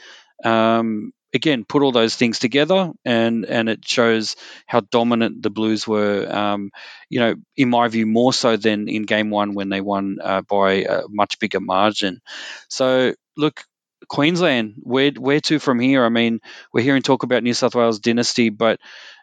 Um, 0.44 1.12
again, 1.36 1.64
put 1.64 1.82
all 1.82 1.92
those 1.92 2.16
things 2.16 2.40
together, 2.40 2.90
and 3.04 3.44
and 3.44 3.68
it 3.68 3.86
shows 3.86 4.34
how 4.66 4.80
dominant 4.80 5.42
the 5.42 5.50
Blues 5.50 5.86
were. 5.86 6.26
Um, 6.28 6.70
you 7.08 7.20
know, 7.20 7.36
in 7.56 7.70
my 7.70 7.86
view, 7.88 8.06
more 8.06 8.32
so 8.32 8.56
than 8.56 8.88
in 8.88 9.04
Game 9.04 9.30
One 9.30 9.54
when 9.54 9.68
they 9.68 9.80
won 9.80 10.18
uh, 10.22 10.42
by 10.42 10.72
a 10.72 11.02
much 11.08 11.38
bigger 11.38 11.60
margin. 11.60 12.20
So 12.68 13.14
look, 13.36 13.62
Queensland, 14.08 14.74
where 14.78 15.12
where 15.12 15.40
to 15.40 15.58
from 15.58 15.78
here? 15.80 16.04
I 16.04 16.08
mean, 16.08 16.40
we're 16.72 16.82
hearing 16.82 17.02
talk 17.02 17.22
about 17.22 17.42
New 17.42 17.54
South 17.54 17.74
Wales 17.74 18.00
dynasty, 18.00 18.50
but 18.50 18.80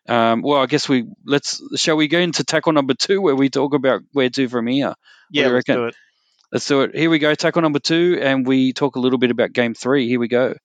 um, 0.08 0.42
well, 0.42 0.62
I 0.62 0.66
guess 0.66 0.88
we 0.90 1.06
let's 1.26 1.62
shall 1.76 1.98
we 1.98 2.08
go 2.08 2.20
into 2.20 2.44
tackle 2.44 2.74
number 2.74 2.94
two 2.94 3.22
where 3.22 3.36
we 3.36 3.50
talk 3.50 3.74
about 3.74 4.02
where 4.14 4.30
to 4.30 4.48
from 4.50 4.68
here. 4.68 4.94
Yeah, 5.32 5.48
let's 5.48 5.68
do 5.70 5.86
it. 5.88 5.96
Let's 6.52 6.68
do 6.68 6.82
it. 6.82 6.96
Here 6.96 7.10
we 7.10 7.20
go, 7.20 7.34
tackle 7.34 7.64
number 7.64 7.80
two, 7.80 8.20
and 8.22 8.46
we 8.46 8.74
talk 8.74 8.96
a 8.96 9.00
little 9.00 9.18
bit 9.18 9.32
about 9.32 9.54
game 9.54 9.74
three. 9.74 10.08
Here 10.08 10.20
we 10.20 10.28
go. 10.28 10.56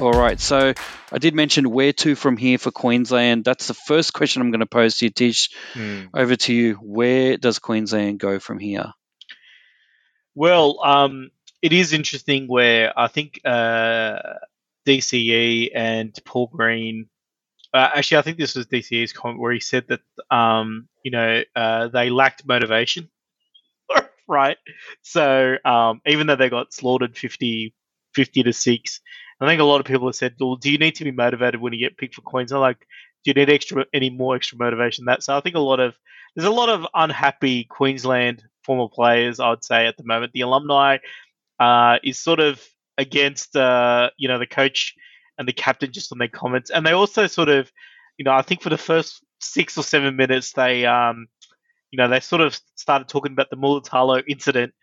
All 0.00 0.12
right, 0.12 0.40
so 0.40 0.72
I 1.12 1.18
did 1.18 1.34
mention 1.34 1.70
where 1.70 1.92
to 1.92 2.14
from 2.14 2.38
here 2.38 2.56
for 2.56 2.70
Queensland. 2.70 3.44
That's 3.44 3.66
the 3.66 3.74
first 3.74 4.14
question 4.14 4.40
I'm 4.40 4.50
going 4.50 4.60
to 4.60 4.66
pose 4.66 4.96
to 4.98 5.04
you, 5.04 5.10
Tish. 5.10 5.50
Hmm. 5.74 6.04
Over 6.14 6.36
to 6.36 6.54
you. 6.54 6.74
Where 6.76 7.36
does 7.36 7.58
Queensland 7.58 8.18
go 8.18 8.38
from 8.38 8.58
here? 8.58 8.94
Well, 10.34 10.80
um, 10.82 11.30
it 11.60 11.74
is 11.74 11.92
interesting 11.92 12.46
where 12.48 12.98
I 12.98 13.08
think 13.08 13.42
uh, 13.44 14.20
DCE 14.86 15.72
and 15.74 16.18
Paul 16.24 16.46
Green. 16.46 17.10
Uh, 17.74 17.90
actually, 17.94 18.18
I 18.18 18.22
think 18.22 18.38
this 18.38 18.54
was 18.54 18.68
DCE's 18.68 19.12
comment 19.12 19.38
where 19.38 19.52
he 19.52 19.60
said 19.60 19.84
that 19.88 20.00
um, 20.34 20.88
you 21.04 21.10
know 21.10 21.42
uh, 21.54 21.88
they 21.88 22.08
lacked 22.08 22.46
motivation, 22.46 23.10
right? 24.26 24.56
So 25.02 25.56
um, 25.62 26.00
even 26.06 26.26
though 26.26 26.36
they 26.36 26.48
got 26.48 26.72
slaughtered 26.72 27.18
50, 27.18 27.74
50 28.14 28.42
to 28.44 28.52
six, 28.54 29.02
I 29.40 29.46
think 29.46 29.60
a 29.60 29.64
lot 29.64 29.80
of 29.80 29.86
people 29.86 30.06
have 30.08 30.14
said, 30.14 30.34
"Well, 30.38 30.56
do 30.56 30.70
you 30.70 30.78
need 30.78 30.96
to 30.96 31.04
be 31.04 31.12
motivated 31.12 31.60
when 31.60 31.72
you 31.72 31.78
get 31.78 31.96
picked 31.96 32.14
for 32.14 32.22
Queensland? 32.22 32.60
Like, 32.60 32.86
do 33.24 33.30
you 33.30 33.34
need 33.34 33.50
extra 33.50 33.86
any 33.92 34.10
more 34.10 34.36
extra 34.36 34.58
motivation?" 34.58 35.06
That 35.06 35.22
so 35.22 35.36
I 35.36 35.40
think 35.40 35.56
a 35.56 35.60
lot 35.60 35.80
of 35.80 35.94
there's 36.34 36.46
a 36.46 36.50
lot 36.50 36.68
of 36.68 36.86
unhappy 36.94 37.64
Queensland 37.64 38.44
former 38.64 38.88
players. 38.88 39.40
I 39.40 39.50
would 39.50 39.64
say 39.64 39.86
at 39.86 39.96
the 39.96 40.04
moment, 40.04 40.32
the 40.32 40.42
alumni 40.42 40.98
uh, 41.58 41.98
is 42.04 42.18
sort 42.18 42.40
of 42.40 42.62
against 42.98 43.56
uh, 43.56 44.10
you 44.16 44.28
know 44.28 44.38
the 44.38 44.46
coach 44.46 44.94
and 45.38 45.48
the 45.48 45.52
captain 45.52 45.90
just 45.92 46.12
on 46.12 46.18
their 46.18 46.28
comments, 46.28 46.70
and 46.70 46.86
they 46.86 46.92
also 46.92 47.26
sort 47.26 47.48
of 47.48 47.72
you 48.18 48.24
know 48.24 48.32
I 48.32 48.42
think 48.42 48.62
for 48.62 48.70
the 48.70 48.78
first 48.78 49.24
six 49.40 49.78
or 49.78 49.82
seven 49.82 50.16
minutes 50.16 50.52
they 50.52 50.84
um, 50.84 51.28
you 51.90 51.96
know 51.96 52.08
they 52.08 52.20
sort 52.20 52.42
of 52.42 52.58
started 52.74 53.08
talking 53.08 53.32
about 53.32 53.48
the 53.50 53.56
Mulitalo 53.56 54.22
incident, 54.28 54.74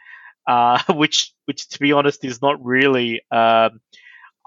uh, 0.47 0.81
which 0.93 1.31
which 1.45 1.69
to 1.69 1.79
be 1.79 1.93
honest 1.93 2.25
is 2.25 2.41
not 2.41 2.63
really. 2.63 3.21
Um, 3.31 3.81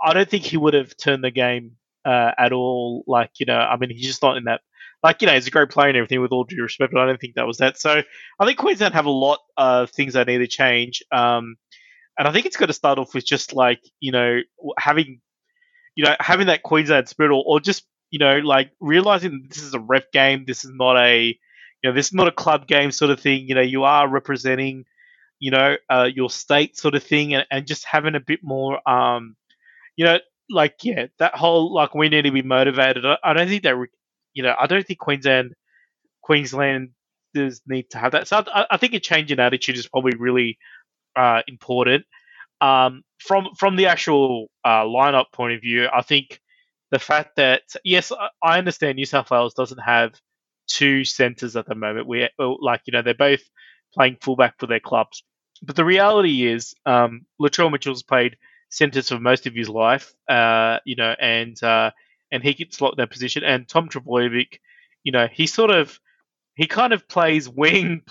I 0.02 0.12
don't 0.12 0.28
think 0.28 0.44
he 0.44 0.56
would 0.56 0.74
have 0.74 0.96
turned 0.96 1.24
the 1.24 1.30
game 1.30 1.72
uh, 2.04 2.32
at 2.38 2.52
all. 2.52 3.04
Like 3.06 3.30
you 3.38 3.46
know, 3.46 3.58
I 3.58 3.76
mean, 3.76 3.90
he's 3.90 4.06
just 4.06 4.22
not 4.22 4.36
in 4.36 4.44
that. 4.44 4.60
Like 5.02 5.22
you 5.22 5.26
know, 5.26 5.34
he's 5.34 5.46
a 5.46 5.50
great 5.50 5.70
player 5.70 5.88
and 5.88 5.96
everything. 5.96 6.20
With 6.20 6.32
all 6.32 6.44
due 6.44 6.62
respect, 6.62 6.92
but 6.92 7.00
I 7.00 7.06
don't 7.06 7.20
think 7.20 7.34
that 7.34 7.46
was 7.46 7.58
that. 7.58 7.78
So 7.78 8.02
I 8.38 8.46
think 8.46 8.58
Queensland 8.58 8.94
have 8.94 9.06
a 9.06 9.10
lot 9.10 9.40
of 9.56 9.90
things 9.90 10.14
they 10.14 10.24
need 10.24 10.38
to 10.38 10.46
change. 10.46 11.02
Um, 11.12 11.56
and 12.18 12.28
I 12.28 12.32
think 12.32 12.46
it's 12.46 12.56
got 12.56 12.66
to 12.66 12.72
start 12.72 12.98
off 12.98 13.14
with 13.14 13.24
just 13.24 13.54
like 13.54 13.80
you 14.00 14.12
know 14.12 14.40
having 14.78 15.20
you 15.94 16.04
know 16.04 16.14
having 16.20 16.48
that 16.48 16.62
Queensland 16.62 17.08
spirit, 17.08 17.32
or, 17.32 17.42
or 17.46 17.60
just 17.60 17.84
you 18.10 18.18
know 18.18 18.38
like 18.38 18.72
realizing 18.80 19.46
this 19.48 19.62
is 19.62 19.74
a 19.74 19.80
ref 19.80 20.10
game. 20.12 20.44
This 20.46 20.64
is 20.64 20.70
not 20.74 20.96
a 20.96 21.26
you 21.26 21.90
know 21.90 21.94
this 21.94 22.08
is 22.08 22.14
not 22.14 22.28
a 22.28 22.32
club 22.32 22.66
game 22.66 22.90
sort 22.90 23.10
of 23.10 23.20
thing. 23.20 23.48
You 23.48 23.54
know 23.54 23.62
you 23.62 23.84
are 23.84 24.08
representing 24.08 24.84
you 25.38 25.50
know 25.50 25.76
uh, 25.88 26.08
your 26.12 26.28
state 26.28 26.76
sort 26.76 26.94
of 26.94 27.02
thing, 27.02 27.34
and, 27.34 27.46
and 27.50 27.66
just 27.66 27.84
having 27.84 28.14
a 28.14 28.20
bit 28.20 28.40
more 28.42 28.86
um 28.88 29.36
you 30.00 30.06
know 30.06 30.18
like 30.48 30.76
yeah 30.82 31.08
that 31.18 31.34
whole 31.34 31.74
like 31.74 31.94
we 31.94 32.08
need 32.08 32.22
to 32.22 32.30
be 32.32 32.40
motivated. 32.40 33.04
I, 33.04 33.18
I 33.22 33.34
don't 33.34 33.48
think 33.48 33.64
that 33.64 33.76
you 34.32 34.42
know 34.42 34.54
I 34.58 34.66
don't 34.66 34.86
think 34.86 34.98
Queensland 34.98 35.52
Queensland 36.22 36.92
does 37.34 37.60
need 37.66 37.90
to 37.90 37.98
have 37.98 38.12
that. 38.12 38.26
So 38.26 38.42
I, 38.46 38.64
I 38.70 38.76
think 38.78 38.94
a 38.94 39.00
change 39.00 39.30
in 39.30 39.38
attitude 39.38 39.76
is 39.76 39.86
probably 39.86 40.14
really 40.18 40.56
uh, 41.16 41.42
important. 41.46 42.06
Um, 42.62 43.02
from 43.18 43.48
from 43.58 43.76
the 43.76 43.88
actual 43.88 44.46
uh, 44.64 44.84
lineup 44.84 45.26
point 45.34 45.52
of 45.52 45.60
view, 45.60 45.86
I 45.92 46.00
think 46.00 46.40
the 46.90 46.98
fact 46.98 47.36
that 47.36 47.64
yes, 47.84 48.10
I 48.42 48.56
understand 48.56 48.96
New 48.96 49.04
South 49.04 49.30
Wales 49.30 49.52
doesn't 49.52 49.82
have 49.84 50.14
two 50.66 51.04
centres 51.04 51.56
at 51.56 51.66
the 51.66 51.74
moment. 51.74 52.06
We 52.06 52.26
like 52.38 52.80
you 52.86 52.92
know 52.92 53.02
they're 53.02 53.12
both 53.12 53.42
playing 53.92 54.16
fullback 54.22 54.54
for 54.58 54.66
their 54.66 54.80
clubs, 54.80 55.22
but 55.62 55.76
the 55.76 55.84
reality 55.84 56.46
is 56.46 56.72
um, 56.86 57.26
Latrell 57.38 57.70
Mitchell's 57.70 58.02
played 58.02 58.38
centres 58.70 59.08
for 59.08 59.18
most 59.18 59.46
of 59.46 59.54
his 59.54 59.68
life, 59.68 60.14
uh, 60.28 60.78
you 60.84 60.96
know, 60.96 61.14
and 61.20 61.62
uh, 61.62 61.90
and 62.32 62.42
he 62.42 62.54
gets 62.54 62.80
locked 62.80 62.98
in 62.98 63.02
that 63.02 63.10
position. 63.10 63.44
And 63.44 63.68
Tom 63.68 63.88
Trbojevic, 63.88 64.60
you 65.04 65.12
know, 65.12 65.28
he 65.30 65.46
sort 65.46 65.70
of 65.70 66.00
he 66.54 66.66
kind 66.66 66.92
of 66.92 67.06
plays 67.08 67.48
wing, 67.48 68.02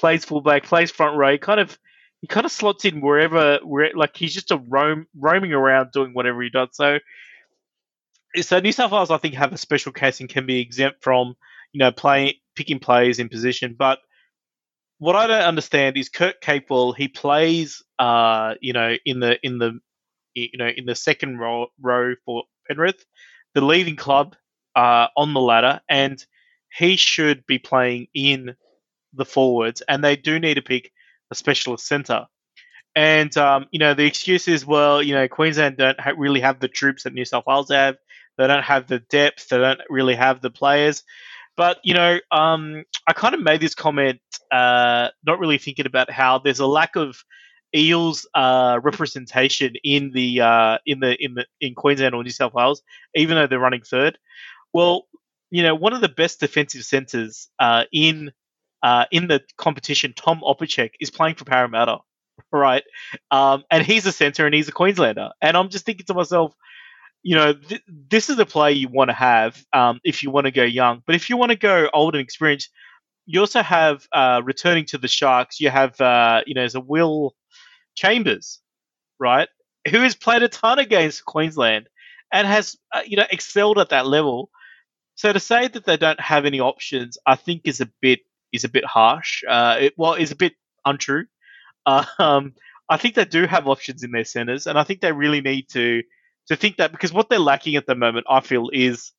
plays 0.00 0.24
fullback, 0.24 0.64
plays 0.64 0.90
front 0.90 1.16
row. 1.16 1.32
He 1.32 1.38
kind 1.38 1.60
of 1.60 1.78
he 2.20 2.26
kind 2.26 2.46
of 2.46 2.52
slots 2.52 2.84
in 2.84 3.00
wherever, 3.00 3.60
where 3.62 3.90
like 3.94 4.16
he's 4.16 4.34
just 4.34 4.50
a 4.50 4.56
roam 4.56 5.06
roaming 5.16 5.52
around 5.52 5.92
doing 5.92 6.14
whatever 6.14 6.42
he 6.42 6.50
does. 6.50 6.70
So, 6.72 6.98
so 8.40 8.58
New 8.58 8.72
South 8.72 8.90
Wales, 8.90 9.10
I 9.10 9.18
think, 9.18 9.34
have 9.34 9.52
a 9.52 9.58
special 9.58 9.92
case 9.92 10.20
and 10.20 10.28
can 10.28 10.46
be 10.46 10.60
exempt 10.60 11.02
from 11.02 11.36
you 11.72 11.78
know 11.78 11.92
playing 11.92 12.34
picking 12.56 12.80
players 12.80 13.18
in 13.18 13.28
position. 13.28 13.76
But 13.78 13.98
what 14.98 15.14
I 15.14 15.26
don't 15.26 15.42
understand 15.42 15.96
is 15.96 16.08
Kurt 16.08 16.40
Capewell. 16.42 16.96
He 16.96 17.08
plays, 17.08 17.82
uh, 17.98 18.54
you 18.60 18.72
know, 18.72 18.96
in 19.04 19.20
the 19.20 19.38
in 19.46 19.58
the 19.58 19.78
you 20.34 20.58
know 20.58 20.68
in 20.68 20.86
the 20.86 20.94
second 20.94 21.38
row 21.38 21.68
row 21.80 22.14
for 22.24 22.44
Penrith, 22.68 23.04
the 23.54 23.60
leading 23.60 23.96
club 23.96 24.36
uh, 24.76 25.08
on 25.16 25.34
the 25.34 25.40
ladder, 25.40 25.80
and 25.88 26.24
he 26.72 26.96
should 26.96 27.46
be 27.46 27.58
playing 27.58 28.08
in 28.14 28.54
the 29.14 29.24
forwards, 29.24 29.82
and 29.88 30.02
they 30.02 30.16
do 30.16 30.38
need 30.38 30.54
to 30.54 30.62
pick 30.62 30.92
a 31.30 31.34
specialist 31.34 31.86
centre. 31.86 32.26
And 32.94 33.36
um, 33.36 33.66
you 33.70 33.78
know 33.78 33.94
the 33.94 34.06
excuse 34.06 34.48
is, 34.48 34.66
well, 34.66 35.02
you 35.02 35.14
know 35.14 35.28
Queensland 35.28 35.76
don't 35.76 36.00
ha- 36.00 36.14
really 36.16 36.40
have 36.40 36.60
the 36.60 36.68
troops 36.68 37.04
that 37.04 37.14
New 37.14 37.24
South 37.24 37.44
Wales 37.46 37.70
have. 37.70 37.96
They 38.36 38.46
don't 38.46 38.62
have 38.62 38.86
the 38.86 39.00
depth. 39.00 39.48
They 39.48 39.58
don't 39.58 39.80
really 39.90 40.14
have 40.14 40.40
the 40.40 40.50
players. 40.50 41.02
But 41.56 41.78
you 41.82 41.94
know, 41.94 42.18
um, 42.30 42.84
I 43.06 43.12
kind 43.12 43.34
of 43.34 43.42
made 43.42 43.60
this 43.60 43.74
comment, 43.74 44.20
uh, 44.52 45.08
not 45.26 45.40
really 45.40 45.58
thinking 45.58 45.86
about 45.86 46.10
how 46.10 46.38
there's 46.38 46.60
a 46.60 46.66
lack 46.66 46.94
of 46.94 47.24
Eels 47.74 48.26
uh, 48.34 48.80
representation 48.82 49.74
in 49.84 50.10
the 50.12 50.40
uh, 50.40 50.78
in 50.86 51.00
the 51.00 51.22
in 51.22 51.34
the 51.34 51.46
in 51.60 51.74
Queensland 51.74 52.14
or 52.14 52.22
New 52.22 52.30
South 52.30 52.54
Wales, 52.54 52.82
even 53.14 53.36
though 53.36 53.46
they're 53.46 53.58
running 53.58 53.82
third. 53.82 54.18
Well, 54.72 55.06
you 55.50 55.62
know, 55.62 55.74
one 55.74 55.92
of 55.92 56.00
the 56.00 56.08
best 56.08 56.40
defensive 56.40 56.84
centres 56.84 57.48
uh, 57.58 57.84
in 57.92 58.32
uh, 58.82 59.04
in 59.10 59.28
the 59.28 59.42
competition, 59.56 60.12
Tom 60.16 60.40
Opacic 60.42 60.92
is 61.00 61.10
playing 61.10 61.34
for 61.34 61.44
Parramatta, 61.44 61.98
right? 62.52 62.84
Um, 63.30 63.64
and 63.70 63.84
he's 63.84 64.06
a 64.06 64.12
centre 64.12 64.46
and 64.46 64.54
he's 64.54 64.68
a 64.68 64.72
Queenslander. 64.72 65.30
And 65.42 65.56
I'm 65.56 65.68
just 65.68 65.84
thinking 65.84 66.06
to 66.06 66.14
myself, 66.14 66.54
you 67.22 67.34
know, 67.34 67.54
th- 67.54 67.82
this 67.88 68.30
is 68.30 68.38
a 68.38 68.46
play 68.46 68.72
you 68.72 68.88
want 68.88 69.10
to 69.10 69.14
have 69.14 69.62
um, 69.72 70.00
if 70.04 70.22
you 70.22 70.30
want 70.30 70.46
to 70.46 70.52
go 70.52 70.62
young. 70.62 71.02
But 71.06 71.16
if 71.16 71.28
you 71.28 71.36
want 71.36 71.50
to 71.50 71.58
go 71.58 71.88
old 71.92 72.14
and 72.14 72.22
experienced, 72.22 72.70
you 73.26 73.40
also 73.40 73.62
have 73.62 74.06
uh, 74.12 74.40
returning 74.44 74.86
to 74.86 74.98
the 74.98 75.08
Sharks. 75.08 75.60
You 75.60 75.70
have, 75.70 76.00
uh, 76.00 76.42
you 76.46 76.54
know, 76.54 76.62
there's 76.62 76.74
a 76.74 76.80
Will 76.80 77.34
Chambers, 77.98 78.60
right, 79.18 79.48
who 79.90 79.98
has 80.00 80.14
played 80.14 80.42
a 80.42 80.48
ton 80.48 80.78
against 80.78 81.24
Queensland 81.24 81.88
and 82.32 82.46
has, 82.46 82.76
uh, 82.94 83.02
you 83.04 83.16
know, 83.16 83.26
excelled 83.30 83.78
at 83.78 83.88
that 83.88 84.06
level. 84.06 84.50
So 85.16 85.32
to 85.32 85.40
say 85.40 85.66
that 85.66 85.84
they 85.84 85.96
don't 85.96 86.20
have 86.20 86.44
any 86.44 86.60
options, 86.60 87.18
I 87.26 87.34
think 87.34 87.62
is 87.64 87.80
a 87.80 87.90
bit 88.00 88.20
is 88.52 88.64
a 88.64 88.68
bit 88.68 88.84
harsh. 88.84 89.42
Uh, 89.46 89.76
it, 89.80 89.94
well, 89.96 90.14
is 90.14 90.30
a 90.30 90.36
bit 90.36 90.54
untrue. 90.84 91.26
Uh, 91.84 92.04
um, 92.18 92.54
I 92.88 92.96
think 92.96 93.14
they 93.14 93.24
do 93.24 93.46
have 93.46 93.68
options 93.68 94.02
in 94.04 94.12
their 94.12 94.24
centers, 94.24 94.66
and 94.66 94.78
I 94.78 94.84
think 94.84 95.00
they 95.00 95.12
really 95.12 95.40
need 95.40 95.68
to 95.70 96.02
to 96.46 96.56
think 96.56 96.76
that 96.76 96.92
because 96.92 97.12
what 97.12 97.28
they're 97.28 97.38
lacking 97.38 97.76
at 97.76 97.86
the 97.86 97.94
moment, 97.94 98.26
I 98.30 98.40
feel, 98.40 98.70
is 98.72 99.12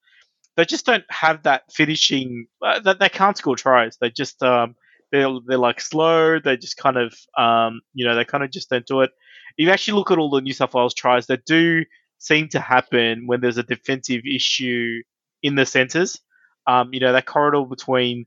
they 0.55 0.65
just 0.65 0.85
don't 0.85 1.05
have 1.09 1.43
that 1.43 1.71
finishing. 1.71 2.47
Uh, 2.61 2.79
that 2.79 2.99
they 2.99 3.09
can't 3.09 3.37
score 3.37 3.55
tries. 3.55 3.97
They 3.97 4.09
just 4.09 4.41
um, 4.41 4.75
they're 5.11 5.29
they're 5.47 5.57
like 5.57 5.81
slow. 5.81 6.39
They 6.39 6.57
just 6.57 6.77
kind 6.77 6.97
of 6.97 7.13
um, 7.37 7.81
you 7.93 8.05
know 8.05 8.15
they 8.15 8.25
kind 8.25 8.43
of 8.43 8.51
just 8.51 8.69
don't 8.69 8.85
do 8.85 9.01
it. 9.01 9.11
If 9.57 9.65
you 9.65 9.71
actually 9.71 9.95
look 9.95 10.11
at 10.11 10.17
all 10.17 10.29
the 10.29 10.41
New 10.41 10.53
South 10.53 10.73
Wales 10.73 10.93
tries, 10.93 11.27
they 11.27 11.37
do 11.45 11.83
seem 12.19 12.49
to 12.49 12.59
happen 12.59 13.27
when 13.27 13.41
there's 13.41 13.57
a 13.57 13.63
defensive 13.63 14.21
issue 14.25 15.01
in 15.43 15.55
the 15.55 15.65
centers. 15.65 16.19
Um, 16.67 16.89
you 16.93 16.99
know 16.99 17.13
that 17.13 17.25
corridor 17.25 17.65
between 17.65 18.25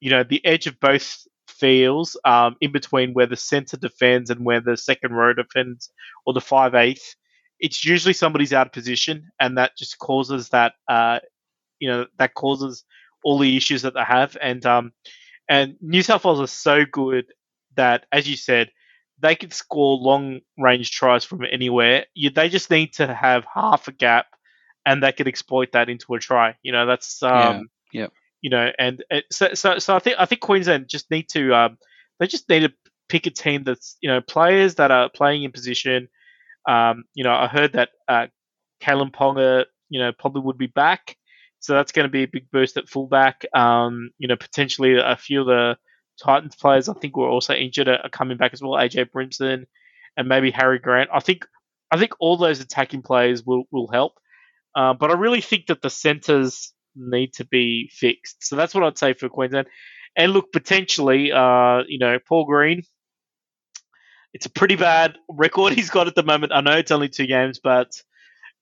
you 0.00 0.10
know, 0.10 0.22
the 0.22 0.44
edge 0.44 0.66
of 0.66 0.78
both 0.80 1.26
fields, 1.48 2.16
um, 2.24 2.56
in 2.60 2.72
between 2.72 3.14
where 3.14 3.26
the 3.26 3.36
centre 3.36 3.76
defends 3.76 4.30
and 4.30 4.44
where 4.44 4.60
the 4.60 4.76
second 4.76 5.12
row 5.12 5.32
defends, 5.32 5.90
or 6.26 6.34
the 6.34 6.40
five 6.40 6.74
eighth, 6.74 7.14
it's 7.58 7.84
usually 7.84 8.12
somebody's 8.12 8.52
out 8.52 8.66
of 8.66 8.72
position, 8.72 9.28
and 9.40 9.56
that 9.58 9.76
just 9.76 9.98
causes 9.98 10.50
that, 10.50 10.74
uh, 10.88 11.20
you 11.78 11.88
know, 11.88 12.06
that 12.18 12.34
causes 12.34 12.84
all 13.24 13.38
the 13.38 13.56
issues 13.56 13.82
that 13.82 13.94
they 13.94 14.04
have. 14.04 14.36
And 14.40 14.64
um, 14.66 14.92
and 15.48 15.76
New 15.80 16.02
South 16.02 16.24
Wales 16.24 16.40
are 16.40 16.46
so 16.46 16.84
good 16.90 17.26
that, 17.76 18.06
as 18.12 18.28
you 18.28 18.36
said, 18.36 18.70
they 19.18 19.34
can 19.34 19.50
score 19.50 19.96
long 19.96 20.40
range 20.58 20.90
tries 20.90 21.24
from 21.24 21.42
anywhere. 21.50 22.06
You, 22.14 22.30
they 22.30 22.48
just 22.48 22.70
need 22.70 22.94
to 22.94 23.12
have 23.12 23.44
half 23.52 23.88
a 23.88 23.92
gap, 23.92 24.26
and 24.84 25.02
they 25.02 25.12
could 25.12 25.28
exploit 25.28 25.72
that 25.72 25.88
into 25.88 26.14
a 26.14 26.18
try. 26.18 26.56
You 26.62 26.72
know, 26.72 26.86
that's 26.86 27.22
um, 27.22 27.70
yeah. 27.92 28.02
yeah 28.02 28.06
you 28.46 28.50
know, 28.50 28.70
and 28.78 29.02
so, 29.32 29.54
so, 29.54 29.78
so 29.80 29.96
I 29.96 29.98
think 29.98 30.16
I 30.20 30.24
think 30.24 30.40
Queensland 30.40 30.88
just 30.88 31.10
need 31.10 31.28
to 31.30 31.52
um, 31.52 31.78
they 32.20 32.28
just 32.28 32.48
need 32.48 32.60
to 32.60 32.72
pick 33.08 33.26
a 33.26 33.30
team 33.30 33.64
that's 33.64 33.96
you 34.00 34.08
know 34.08 34.20
players 34.20 34.76
that 34.76 34.92
are 34.92 35.08
playing 35.08 35.42
in 35.42 35.50
position. 35.50 36.08
Um, 36.68 37.04
you 37.14 37.24
know, 37.24 37.32
I 37.32 37.48
heard 37.48 37.72
that 37.72 37.88
uh, 38.06 38.26
Kalyn 38.80 39.10
Ponga, 39.10 39.64
you 39.88 39.98
know, 40.00 40.12
probably 40.12 40.42
would 40.42 40.58
be 40.58 40.68
back, 40.68 41.16
so 41.60 41.74
that's 41.74 41.92
going 41.92 42.04
to 42.04 42.10
be 42.10 42.22
a 42.22 42.28
big 42.28 42.50
boost 42.50 42.76
at 42.76 42.88
fullback. 42.88 43.44
Um, 43.54 44.10
you 44.18 44.28
know, 44.28 44.36
potentially 44.36 44.98
a 44.98 45.16
few 45.16 45.40
of 45.40 45.46
the 45.46 45.76
Titans 46.22 46.56
players 46.56 46.88
I 46.88 46.94
think 46.94 47.16
were 47.16 47.28
also 47.28 47.54
injured 47.54 47.88
are, 47.88 48.08
coming 48.10 48.36
back 48.36 48.52
as 48.52 48.62
well. 48.62 48.72
AJ 48.72 49.10
Brimson 49.10 49.66
and 50.16 50.28
maybe 50.28 50.50
Harry 50.50 50.78
Grant. 50.78 51.10
I 51.12 51.20
think 51.20 51.46
I 51.90 51.98
think 51.98 52.12
all 52.18 52.36
those 52.36 52.60
attacking 52.60 53.02
players 53.02 53.44
will 53.44 53.64
will 53.70 53.88
help. 53.88 54.18
Uh, 54.74 54.92
but 54.94 55.10
I 55.10 55.14
really 55.14 55.40
think 55.40 55.66
that 55.66 55.82
the 55.82 55.90
centers 55.90 56.72
need 56.94 57.32
to 57.34 57.44
be 57.44 57.90
fixed. 57.92 58.44
So 58.46 58.56
that's 58.56 58.74
what 58.74 58.84
I'd 58.84 58.98
say 58.98 59.14
for 59.14 59.28
Queensland. 59.28 59.68
And 60.16 60.32
look, 60.32 60.52
potentially, 60.52 61.32
uh, 61.32 61.82
you 61.86 61.98
know, 61.98 62.18
Paul 62.18 62.44
Green, 62.44 62.82
it's 64.32 64.46
a 64.46 64.50
pretty 64.50 64.76
bad 64.76 65.16
record 65.28 65.72
he's 65.74 65.90
got 65.90 66.06
at 66.08 66.14
the 66.14 66.22
moment. 66.22 66.52
I 66.52 66.60
know 66.60 66.76
it's 66.76 66.90
only 66.90 67.08
two 67.08 67.26
games, 67.26 67.58
but 67.58 68.02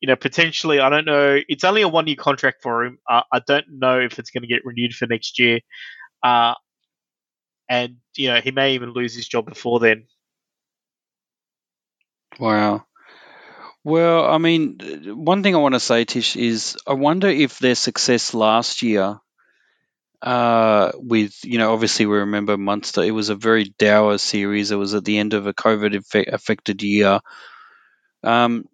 you 0.05 0.07
know, 0.07 0.17
potentially, 0.17 0.81
I 0.81 0.91
don't 0.91 1.07
know. 1.07 1.41
It's 1.49 1.65
only 1.65 1.81
a 1.81 1.89
one 1.89 2.07
year 2.07 2.17
contract 2.17 2.59
for 2.63 2.85
him. 2.85 2.99
Uh, 3.09 3.23
I 3.33 3.41
don't 3.47 3.65
know 3.71 4.01
if 4.01 4.19
it's 4.19 4.29
going 4.29 4.43
to 4.43 4.47
get 4.47 4.63
renewed 4.63 4.93
for 4.93 5.07
next 5.07 5.39
year. 5.39 5.61
Uh, 6.23 6.53
and, 7.71 7.97
you 8.15 8.29
know, 8.29 8.39
he 8.39 8.51
may 8.51 8.75
even 8.75 8.93
lose 8.93 9.15
his 9.15 9.27
job 9.27 9.47
before 9.47 9.81
then. 9.81 10.05
Wow. 12.39 12.85
Well, 13.83 14.31
I 14.31 14.37
mean, 14.37 14.79
one 15.07 15.43
thing 15.43 15.55
I 15.55 15.59
want 15.59 15.73
to 15.73 15.81
say, 15.81 16.05
Tish, 16.05 16.37
is 16.37 16.77
I 16.87 16.93
wonder 16.93 17.29
if 17.29 17.59
their 17.59 17.75
success 17.75 18.35
last 18.35 18.83
year, 18.83 19.19
uh, 20.21 20.93
with 20.97 21.33
you 21.45 21.57
know, 21.57 21.73
obviously 21.73 22.05
we 22.05 22.19
remember 22.19 22.59
Munster. 22.59 23.01
It 23.01 23.13
was 23.13 23.31
a 23.31 23.35
very 23.35 23.73
dour 23.79 24.19
series. 24.19 24.71
It 24.71 24.77
was 24.77 24.93
at 24.93 25.07
the 25.07 25.17
end 25.17 25.33
of 25.33 25.47
a 25.47 25.55
COVID 25.55 26.29
affected 26.31 26.83
year. 26.83 27.21
Um, 28.23 28.67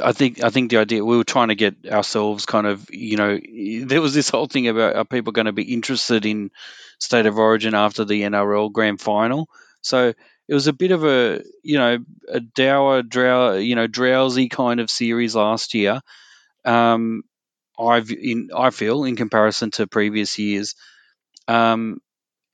I 0.00 0.12
think 0.12 0.42
I 0.42 0.50
think 0.50 0.70
the 0.70 0.76
idea 0.78 1.04
we 1.04 1.16
were 1.16 1.24
trying 1.24 1.48
to 1.48 1.54
get 1.54 1.74
ourselves 1.86 2.46
kind 2.46 2.66
of 2.66 2.88
you 2.90 3.16
know 3.16 3.38
there 3.86 4.00
was 4.00 4.14
this 4.14 4.28
whole 4.28 4.46
thing 4.46 4.68
about 4.68 4.96
are 4.96 5.04
people 5.04 5.32
going 5.32 5.46
to 5.46 5.52
be 5.52 5.74
interested 5.74 6.26
in 6.26 6.50
state 6.98 7.26
of 7.26 7.38
origin 7.38 7.74
after 7.74 8.04
the 8.04 8.22
NRL 8.22 8.72
grand 8.72 9.00
final? 9.00 9.48
So 9.82 10.12
it 10.48 10.54
was 10.54 10.68
a 10.68 10.72
bit 10.72 10.92
of 10.92 11.04
a 11.04 11.42
you 11.64 11.78
know 11.78 11.98
a 12.28 12.40
dour 12.40 13.02
drow 13.02 13.56
you 13.56 13.74
know 13.74 13.86
drowsy 13.88 14.48
kind 14.48 14.78
of 14.80 14.90
series 14.90 15.34
last 15.34 15.74
year. 15.74 16.00
Um, 16.64 17.22
I've 17.78 18.10
in 18.10 18.50
I 18.56 18.70
feel 18.70 19.04
in 19.04 19.16
comparison 19.16 19.70
to 19.72 19.86
previous 19.86 20.38
years. 20.38 20.76
Um, 21.48 22.00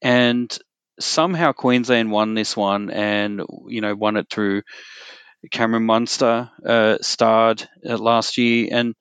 and 0.01 0.57
somehow 0.99 1.53
Queensland 1.53 2.11
won 2.11 2.35
this 2.35 2.57
one 2.57 2.91
and 2.91 3.43
you 3.69 3.81
know 3.81 3.95
won 3.95 4.17
it 4.17 4.31
through 4.31 4.63
Cameron 5.51 5.85
Munster 5.85 6.51
uh, 6.65 6.99
starred 7.01 7.69
uh, 7.89 7.97
last 7.97 8.39
year, 8.39 8.69
and 8.73 8.95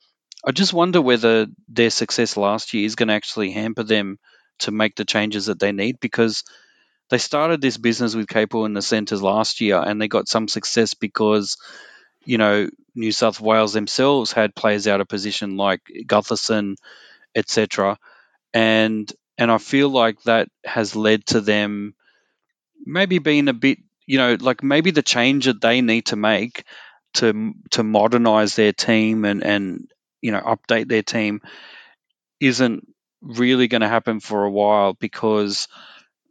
I 0.45 0.51
just 0.51 0.73
wonder 0.73 1.01
whether 1.01 1.47
their 1.67 1.89
success 1.89 2.37
last 2.37 2.73
year 2.73 2.85
is 2.85 2.95
going 2.95 3.07
to 3.07 3.13
actually 3.13 3.51
hamper 3.51 3.83
them 3.83 4.19
to 4.59 4.71
make 4.71 4.95
the 4.95 5.05
changes 5.05 5.47
that 5.47 5.59
they 5.59 5.71
need 5.71 5.99
because 5.99 6.43
they 7.09 7.17
started 7.17 7.61
this 7.61 7.77
business 7.77 8.15
with 8.15 8.27
Capewell 8.27 8.65
in 8.65 8.73
the 8.73 8.81
centres 8.81 9.21
last 9.21 9.61
year, 9.61 9.77
and 9.79 10.01
they 10.01 10.07
got 10.07 10.27
some 10.27 10.47
success 10.47 10.93
because 10.93 11.57
you 12.23 12.37
know 12.37 12.69
New 12.95 13.11
South 13.11 13.39
Wales 13.39 13.73
themselves 13.73 14.31
had 14.31 14.55
players 14.55 14.87
out 14.87 15.01
of 15.01 15.07
position 15.07 15.57
like 15.57 15.81
Gutherson, 16.05 16.75
etc. 17.35 17.97
And 18.53 19.11
and 19.37 19.51
I 19.51 19.57
feel 19.57 19.89
like 19.89 20.21
that 20.23 20.49
has 20.63 20.95
led 20.95 21.25
to 21.27 21.41
them 21.41 21.95
maybe 22.85 23.19
being 23.19 23.47
a 23.47 23.53
bit 23.53 23.79
you 24.05 24.17
know, 24.17 24.37
like 24.39 24.63
maybe 24.63 24.91
the 24.91 25.01
change 25.01 25.45
that 25.45 25.61
they 25.61 25.81
need 25.81 26.07
to 26.07 26.15
make 26.15 26.63
to 27.15 27.53
to 27.71 27.83
modernize 27.83 28.55
their 28.55 28.73
team 28.73 29.25
and 29.25 29.43
and 29.43 29.87
you 30.21 30.31
know 30.31 30.41
update 30.41 30.87
their 30.87 31.03
team 31.03 31.41
isn't 32.39 32.87
really 33.21 33.67
going 33.67 33.81
to 33.81 33.87
happen 33.87 34.19
for 34.19 34.43
a 34.43 34.51
while 34.51 34.93
because 34.93 35.67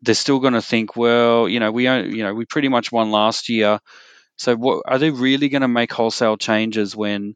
they're 0.03 0.15
still 0.15 0.39
going 0.39 0.53
to 0.53 0.63
think, 0.63 0.97
well, 0.97 1.49
you 1.49 1.61
know, 1.61 1.73
we 1.73 1.85
you 1.85 2.23
know 2.23 2.35
we 2.35 2.45
pretty 2.45 2.69
much 2.69 2.93
won 2.93 3.11
last 3.11 3.49
year, 3.49 3.81
so 4.37 4.55
what 4.57 4.83
are 4.87 4.99
they 4.99 5.11
really 5.11 5.49
going 5.49 5.63
to 5.63 5.69
make 5.69 5.93
wholesale 5.93 6.37
changes 6.37 6.95
when, 6.95 7.35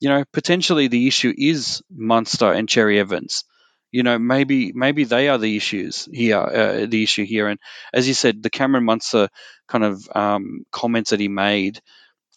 you 0.00 0.08
know, 0.08 0.24
potentially 0.32 0.88
the 0.88 1.06
issue 1.06 1.32
is 1.36 1.82
Munster 1.90 2.52
and 2.52 2.68
Cherry 2.68 2.98
Evans 3.00 3.44
you 3.92 4.02
know 4.02 4.18
maybe 4.18 4.72
maybe 4.72 5.04
they 5.04 5.28
are 5.28 5.38
the 5.38 5.56
issues 5.56 6.08
here 6.12 6.38
uh, 6.38 6.86
the 6.86 7.02
issue 7.02 7.24
here. 7.24 7.48
And 7.48 7.58
as 7.92 8.06
you 8.08 8.14
said 8.14 8.42
the 8.42 8.50
cameron 8.50 8.84
munster 8.84 9.28
kind 9.68 9.84
of 9.84 10.08
um, 10.14 10.64
comments 10.70 11.10
that 11.10 11.20
he 11.20 11.28
made 11.28 11.80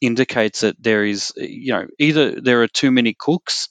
indicates 0.02 0.62
that 0.62 0.82
there 0.82 1.06
is 1.06 1.34
you 1.38 1.74
know 1.74 1.88
either 2.00 2.40
there 2.42 2.62
are 2.64 2.68
too 2.68 2.92
many 2.92 3.16
cooks 3.18 3.70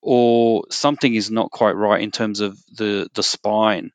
or 0.00 0.64
something 0.70 1.14
is 1.14 1.30
not 1.30 1.50
quite 1.50 1.72
right 1.72 2.02
in 2.02 2.10
terms 2.10 2.40
of 2.40 2.58
the 2.72 3.08
the 3.14 3.22
spine. 3.22 3.90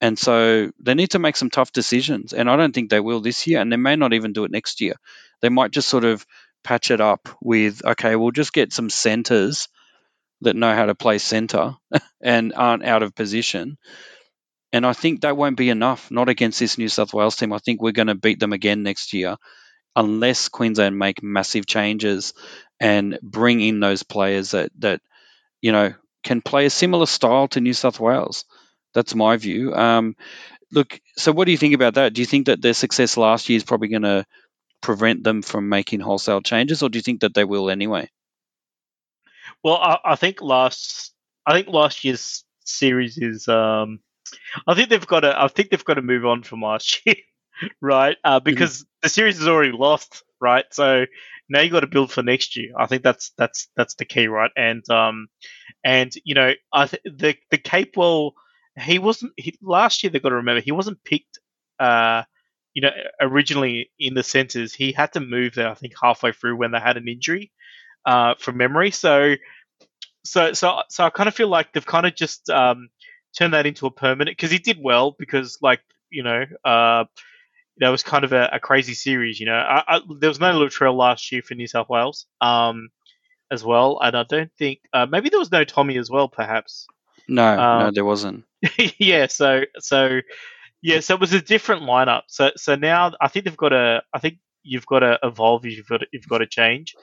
And 0.00 0.18
so 0.18 0.72
they 0.80 0.94
need 0.94 1.12
to 1.12 1.20
make 1.20 1.36
some 1.36 1.50
tough 1.50 1.70
decisions 1.70 2.32
and 2.32 2.50
i 2.50 2.56
don't 2.56 2.74
think 2.74 2.90
they 2.90 2.98
will 2.98 3.20
this 3.20 3.46
year 3.46 3.60
and 3.60 3.70
they 3.70 3.76
may 3.76 3.94
not 3.94 4.12
even 4.12 4.32
do 4.32 4.44
it 4.44 4.50
next 4.50 4.80
year. 4.80 4.94
They 5.40 5.48
might 5.48 5.70
just 5.70 5.88
sort 5.88 6.04
of 6.04 6.26
patch 6.64 6.90
it 6.92 7.00
up 7.00 7.28
with 7.40 7.84
okay 7.84 8.14
we'll 8.14 8.30
just 8.30 8.52
get 8.52 8.72
some 8.72 8.88
centers 8.88 9.68
that 10.42 10.56
know 10.56 10.74
how 10.74 10.86
to 10.86 10.94
play 10.94 11.18
centre 11.18 11.74
and 12.22 12.52
aren't 12.54 12.84
out 12.84 13.02
of 13.02 13.14
position. 13.14 13.78
And 14.72 14.86
I 14.86 14.92
think 14.94 15.20
that 15.22 15.36
won't 15.36 15.56
be 15.56 15.68
enough, 15.68 16.10
not 16.10 16.28
against 16.28 16.58
this 16.58 16.78
New 16.78 16.88
South 16.88 17.12
Wales 17.12 17.36
team. 17.36 17.52
I 17.52 17.58
think 17.58 17.82
we're 17.82 17.92
going 17.92 18.08
to 18.08 18.14
beat 18.14 18.40
them 18.40 18.52
again 18.52 18.82
next 18.82 19.12
year 19.12 19.36
unless 19.96 20.48
Queensland 20.48 20.98
make 20.98 21.22
massive 21.22 21.66
changes 21.66 22.34
and 22.80 23.18
bring 23.22 23.60
in 23.60 23.80
those 23.80 24.02
players 24.02 24.52
that, 24.52 24.70
that 24.78 25.00
you 25.62 25.72
know, 25.72 25.94
can 26.24 26.42
play 26.42 26.66
a 26.66 26.70
similar 26.70 27.06
style 27.06 27.48
to 27.48 27.60
New 27.60 27.74
South 27.74 28.00
Wales. 28.00 28.44
That's 28.94 29.14
my 29.14 29.36
view. 29.36 29.74
Um, 29.74 30.16
look, 30.72 31.00
so 31.16 31.32
what 31.32 31.46
do 31.46 31.52
you 31.52 31.58
think 31.58 31.74
about 31.74 31.94
that? 31.94 32.14
Do 32.14 32.22
you 32.22 32.26
think 32.26 32.46
that 32.46 32.62
their 32.62 32.74
success 32.74 33.16
last 33.16 33.48
year 33.48 33.56
is 33.56 33.64
probably 33.64 33.88
going 33.88 34.02
to 34.02 34.26
prevent 34.82 35.24
them 35.24 35.42
from 35.42 35.68
making 35.68 36.00
wholesale 36.00 36.42
changes, 36.42 36.82
or 36.82 36.88
do 36.90 36.98
you 36.98 37.02
think 37.02 37.20
that 37.22 37.34
they 37.34 37.44
will 37.44 37.70
anyway? 37.70 38.08
Well, 39.62 39.76
I, 39.76 39.98
I 40.04 40.16
think 40.16 40.40
last 40.40 41.12
I 41.46 41.52
think 41.54 41.68
last 41.68 42.04
year's 42.04 42.44
series 42.64 43.18
is 43.18 43.48
um, 43.48 44.00
I 44.66 44.74
think 44.74 44.88
they've 44.88 45.06
got 45.06 45.20
to 45.20 45.40
I 45.40 45.48
think 45.48 45.70
they've 45.70 45.84
got 45.84 45.94
to 45.94 46.02
move 46.02 46.26
on 46.26 46.42
from 46.42 46.62
last 46.62 47.00
year, 47.06 47.16
right? 47.80 48.16
Uh, 48.24 48.38
mm-hmm. 48.38 48.44
because 48.44 48.78
mm-hmm. 48.78 48.88
the 49.02 49.08
series 49.08 49.40
is 49.40 49.48
already 49.48 49.72
lost, 49.72 50.22
right? 50.40 50.64
So 50.72 51.06
now 51.48 51.60
you 51.60 51.70
got 51.70 51.80
to 51.80 51.86
build 51.86 52.10
for 52.10 52.22
next 52.22 52.56
year. 52.56 52.72
I 52.76 52.86
think 52.86 53.02
that's 53.02 53.32
that's 53.36 53.68
that's 53.76 53.94
the 53.94 54.04
key, 54.04 54.26
right? 54.26 54.50
And 54.56 54.88
um, 54.90 55.28
and 55.84 56.12
you 56.24 56.34
know, 56.34 56.52
I 56.72 56.86
th- 56.86 57.02
the 57.04 57.36
the 57.50 57.58
Capewell 57.58 58.32
he 58.78 58.98
wasn't 58.98 59.32
he, 59.36 59.58
last 59.62 60.02
year. 60.02 60.10
They've 60.10 60.22
got 60.22 60.30
to 60.30 60.36
remember 60.36 60.60
he 60.60 60.72
wasn't 60.72 61.04
picked. 61.04 61.38
Uh, 61.78 62.22
you 62.74 62.80
know, 62.80 62.90
originally 63.20 63.90
in 63.98 64.14
the 64.14 64.22
centres, 64.22 64.72
he 64.72 64.92
had 64.92 65.12
to 65.12 65.20
move 65.20 65.54
there. 65.54 65.68
I 65.68 65.74
think 65.74 65.92
halfway 66.00 66.32
through 66.32 66.56
when 66.56 66.70
they 66.70 66.80
had 66.80 66.96
an 66.96 67.06
injury 67.06 67.52
uh, 68.06 68.34
from 68.38 68.56
memory. 68.56 68.90
So, 68.90 69.34
so, 70.24 70.52
so, 70.52 70.82
so 70.88 71.04
I 71.04 71.10
kind 71.10 71.28
of 71.28 71.34
feel 71.34 71.48
like 71.48 71.72
they've 71.72 71.84
kind 71.84 72.06
of 72.06 72.14
just 72.14 72.48
um, 72.50 72.88
turned 73.36 73.54
that 73.54 73.66
into 73.66 73.86
a 73.86 73.90
permanent 73.90 74.36
because 74.36 74.50
he 74.50 74.58
did 74.58 74.78
well 74.80 75.14
because, 75.18 75.58
like, 75.60 75.80
you 76.10 76.22
know, 76.22 76.44
uh, 76.64 77.04
that 77.78 77.88
was 77.88 78.02
kind 78.02 78.24
of 78.24 78.32
a, 78.32 78.50
a 78.52 78.60
crazy 78.60 78.94
series. 78.94 79.40
You 79.40 79.46
know, 79.46 79.54
I, 79.54 79.82
I, 79.88 80.00
there 80.18 80.28
was 80.28 80.40
no 80.40 80.52
Latrell 80.52 80.96
last 80.96 81.32
year 81.32 81.42
for 81.42 81.54
New 81.54 81.66
South 81.66 81.88
Wales 81.88 82.26
um, 82.40 82.90
as 83.50 83.64
well, 83.64 83.98
and 84.02 84.16
I 84.16 84.24
don't 84.24 84.52
think 84.58 84.80
uh, 84.92 85.06
maybe 85.06 85.30
there 85.30 85.38
was 85.38 85.52
no 85.52 85.64
Tommy 85.64 85.98
as 85.98 86.10
well, 86.10 86.28
perhaps. 86.28 86.86
No, 87.28 87.58
um, 87.58 87.82
no, 87.84 87.90
there 87.90 88.04
wasn't. 88.04 88.44
yeah, 88.98 89.26
so 89.26 89.62
so 89.78 90.20
yeah, 90.82 91.00
so 91.00 91.14
it 91.14 91.20
was 91.20 91.32
a 91.32 91.40
different 91.40 91.82
lineup. 91.82 92.22
So 92.26 92.50
so 92.56 92.74
now 92.74 93.12
I 93.20 93.28
think 93.28 93.44
they've 93.44 93.56
got 93.56 93.70
to. 93.70 94.02
I 94.12 94.18
think 94.18 94.38
you've 94.62 94.86
got 94.86 95.00
to 95.00 95.18
evolve. 95.22 95.64
You've 95.64 95.88
got 95.88 95.98
to, 95.98 96.06
you've 96.12 96.28
got 96.28 96.38
to 96.38 96.46
change. 96.46 96.94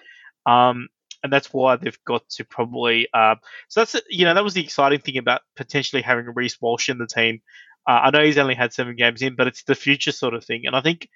Um, 0.49 0.89
and 1.23 1.31
that's 1.31 1.53
why 1.53 1.75
they've 1.75 1.99
got 2.05 2.27
to 2.29 2.45
probably. 2.45 3.07
Uh, 3.13 3.35
so 3.67 3.81
that's 3.81 3.95
you 4.09 4.25
know 4.25 4.33
that 4.33 4.43
was 4.43 4.53
the 4.53 4.63
exciting 4.63 4.99
thing 4.99 5.17
about 5.17 5.41
potentially 5.55 6.01
having 6.01 6.25
Reece 6.33 6.59
Walsh 6.61 6.89
in 6.89 6.97
the 6.97 7.07
team. 7.07 7.41
Uh, 7.87 7.99
I 8.03 8.09
know 8.11 8.23
he's 8.23 8.37
only 8.37 8.55
had 8.55 8.73
seven 8.73 8.95
games 8.95 9.21
in, 9.21 9.35
but 9.35 9.47
it's 9.47 9.63
the 9.63 9.75
future 9.75 10.11
sort 10.11 10.33
of 10.33 10.45
thing, 10.45 10.63
and 10.65 10.75
I 10.75 10.81
think, 10.81 11.07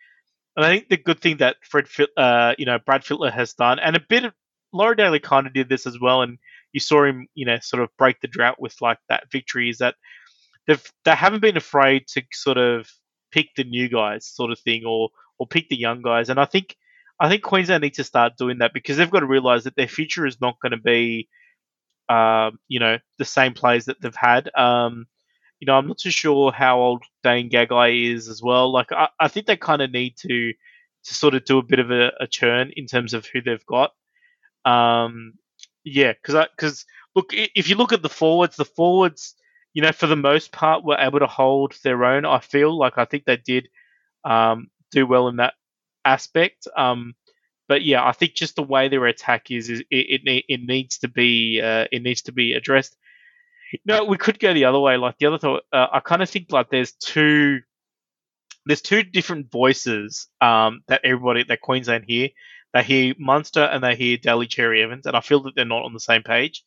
and 0.55 0.65
I 0.65 0.69
think 0.69 0.89
the 0.89 0.97
good 0.97 1.19
thing 1.19 1.38
that 1.38 1.57
Fred, 1.63 1.88
uh, 2.17 2.53
you 2.57 2.65
know, 2.65 2.79
Brad 2.86 3.03
Fittler 3.03 3.31
has 3.31 3.53
done, 3.53 3.79
and 3.79 3.95
a 3.95 4.01
bit 4.01 4.25
of 4.25 4.34
Laurie 4.71 4.95
Daley 4.95 5.19
kind 5.19 5.47
of 5.47 5.53
did 5.53 5.69
this 5.69 5.88
as 5.88 5.99
well, 5.99 6.21
and 6.21 6.38
you 6.73 6.79
saw 6.79 7.05
him, 7.05 7.27
you 7.34 7.45
know, 7.45 7.57
sort 7.61 7.84
of 7.84 7.89
break 7.97 8.19
the 8.19 8.27
drought 8.27 8.59
with 8.59 8.75
like 8.81 8.97
that 9.09 9.31
victory. 9.31 9.69
Is 9.69 9.77
that 9.77 9.95
they've 10.67 10.91
they 11.05 11.11
haven't 11.11 11.41
been 11.41 11.57
afraid 11.57 12.07
to 12.09 12.23
sort 12.34 12.57
of 12.57 12.89
pick 13.31 13.49
the 13.55 13.63
new 13.63 13.88
guys, 13.88 14.25
sort 14.25 14.51
of 14.51 14.59
thing, 14.59 14.84
or 14.86 15.09
or 15.38 15.47
pick 15.47 15.69
the 15.69 15.79
young 15.79 16.01
guys, 16.01 16.29
and 16.29 16.39
I 16.39 16.45
think 16.45 16.75
I 17.20 17.30
think 17.30 17.43
Queensland 17.43 17.84
need 17.84 17.93
to 17.95 18.03
start 18.03 18.38
doing 18.38 18.59
that 18.59 18.74
because 18.74 18.97
they've 18.97 19.09
got 19.09 19.22
to 19.22 19.26
realise 19.26 19.64
that 19.64 19.76
their 19.76 19.88
future 19.88 20.26
is 20.26 20.41
not 20.41 20.59
going 20.61 20.72
to 20.72 20.78
be, 20.78 21.30
um, 22.09 22.59
you 22.68 22.80
know, 22.80 22.97
the 23.18 23.26
same 23.26 23.53
players 23.53 23.86
that 23.86 24.01
they've 24.01 24.16
had. 24.16 24.49
Um, 24.55 25.05
you 25.59 25.68
know, 25.68 25.76
I'm 25.76 25.88
not 25.88 25.99
too 25.99 26.11
sure 26.11 26.51
how 26.51 26.80
old 26.80 27.03
Dane 27.24 27.49
Gagai 27.49 28.14
is 28.14 28.28
as 28.28 28.41
well. 28.41 28.72
Like, 28.72 28.91
I, 28.91 29.09
I 29.20 29.28
think 29.28 29.45
they 29.45 29.55
kind 29.55 29.82
of 29.82 29.91
need 29.91 30.18
to 30.18 30.53
to 31.05 31.14
sort 31.14 31.36
of 31.36 31.45
do 31.45 31.57
a 31.57 31.64
bit 31.64 31.80
of 31.80 31.91
a, 31.91 32.11
a 32.20 32.28
churn 32.28 32.72
in 32.76 32.86
terms 32.86 33.14
of 33.14 33.26
who 33.26 33.41
they've 33.41 33.66
got. 33.66 33.91
Um, 34.66 35.34
yeah, 35.84 36.14
because 36.14 36.47
because 36.55 36.86
look, 37.16 37.32
if 37.32 37.70
you 37.70 37.76
look 37.76 37.93
at 37.93 38.01
the 38.01 38.09
forwards, 38.09 38.55
the 38.55 38.66
forwards, 38.66 39.36
you 39.74 39.82
know, 39.82 39.91
for 39.91 40.07
the 40.07 40.16
most 40.16 40.51
part, 40.51 40.84
were 40.84 40.97
able 40.97 41.20
to 41.20 41.28
hold 41.28 41.76
their 41.84 42.05
own. 42.05 42.26
I 42.26 42.39
feel 42.39 42.78
like 42.78 42.97
I 42.97 43.05
think 43.05 43.26
they 43.26 43.38
did 43.38 43.68
um, 44.24 44.68
do 44.91 45.05
well 45.05 45.28
in 45.28 45.38
that 45.38 45.53
aspect. 46.06 46.68
Um, 46.76 47.16
but 47.68 47.84
yeah, 47.84 48.06
I 48.06 48.12
think 48.12 48.34
just 48.34 48.56
the 48.56 48.64
way 48.64 48.88
their 48.88 49.06
attack 49.06 49.49
is, 49.51 49.70
is 49.70 49.80
it, 49.89 50.22
it, 50.26 50.45
it 50.47 50.62
needs 50.62 50.99
to 50.99 51.08
be 51.08 51.62
uh, 51.62 51.86
it 51.91 52.04
needs 52.04 52.24
to 52.24 52.32
be 52.32 52.54
addressed. 52.54 52.97
No, 53.86 54.04
we 54.06 54.18
could 54.18 54.39
go 54.39 54.54
the 54.54 54.66
other 54.66 54.80
way. 54.80 54.97
Like 54.97 55.18
the 55.18 55.26
other 55.26 55.39
thought, 55.39 55.64
uh, 55.72 55.88
I 55.91 55.99
kind 55.99 56.22
of 56.22 56.30
think 56.30 56.51
like 56.51 56.70
there's 56.70 56.91
two 56.91 57.62
there's 58.66 58.82
two 58.82 59.04
different 59.04 59.51
voices 59.51 60.28
um, 60.41 60.82
that 60.88 61.01
everybody 61.04 61.43
that 61.43 61.62
Queensland 61.62 62.06
hear. 62.08 62.30
They 62.74 62.84
hear 62.84 63.14
Munster 63.20 63.62
and 63.62 63.84
they 63.84 63.95
hear 63.95 64.18
Daly 64.18 64.47
Cherry 64.47 64.82
Evans, 64.82 65.06
and 65.06 65.16
I 65.16 65.22
feel 65.22 65.43
that 65.43 65.56
they're 65.56 65.66
not 65.66 65.84
on 65.84 65.93
the 65.93 65.99
same 65.99 66.24
page. 66.24 66.64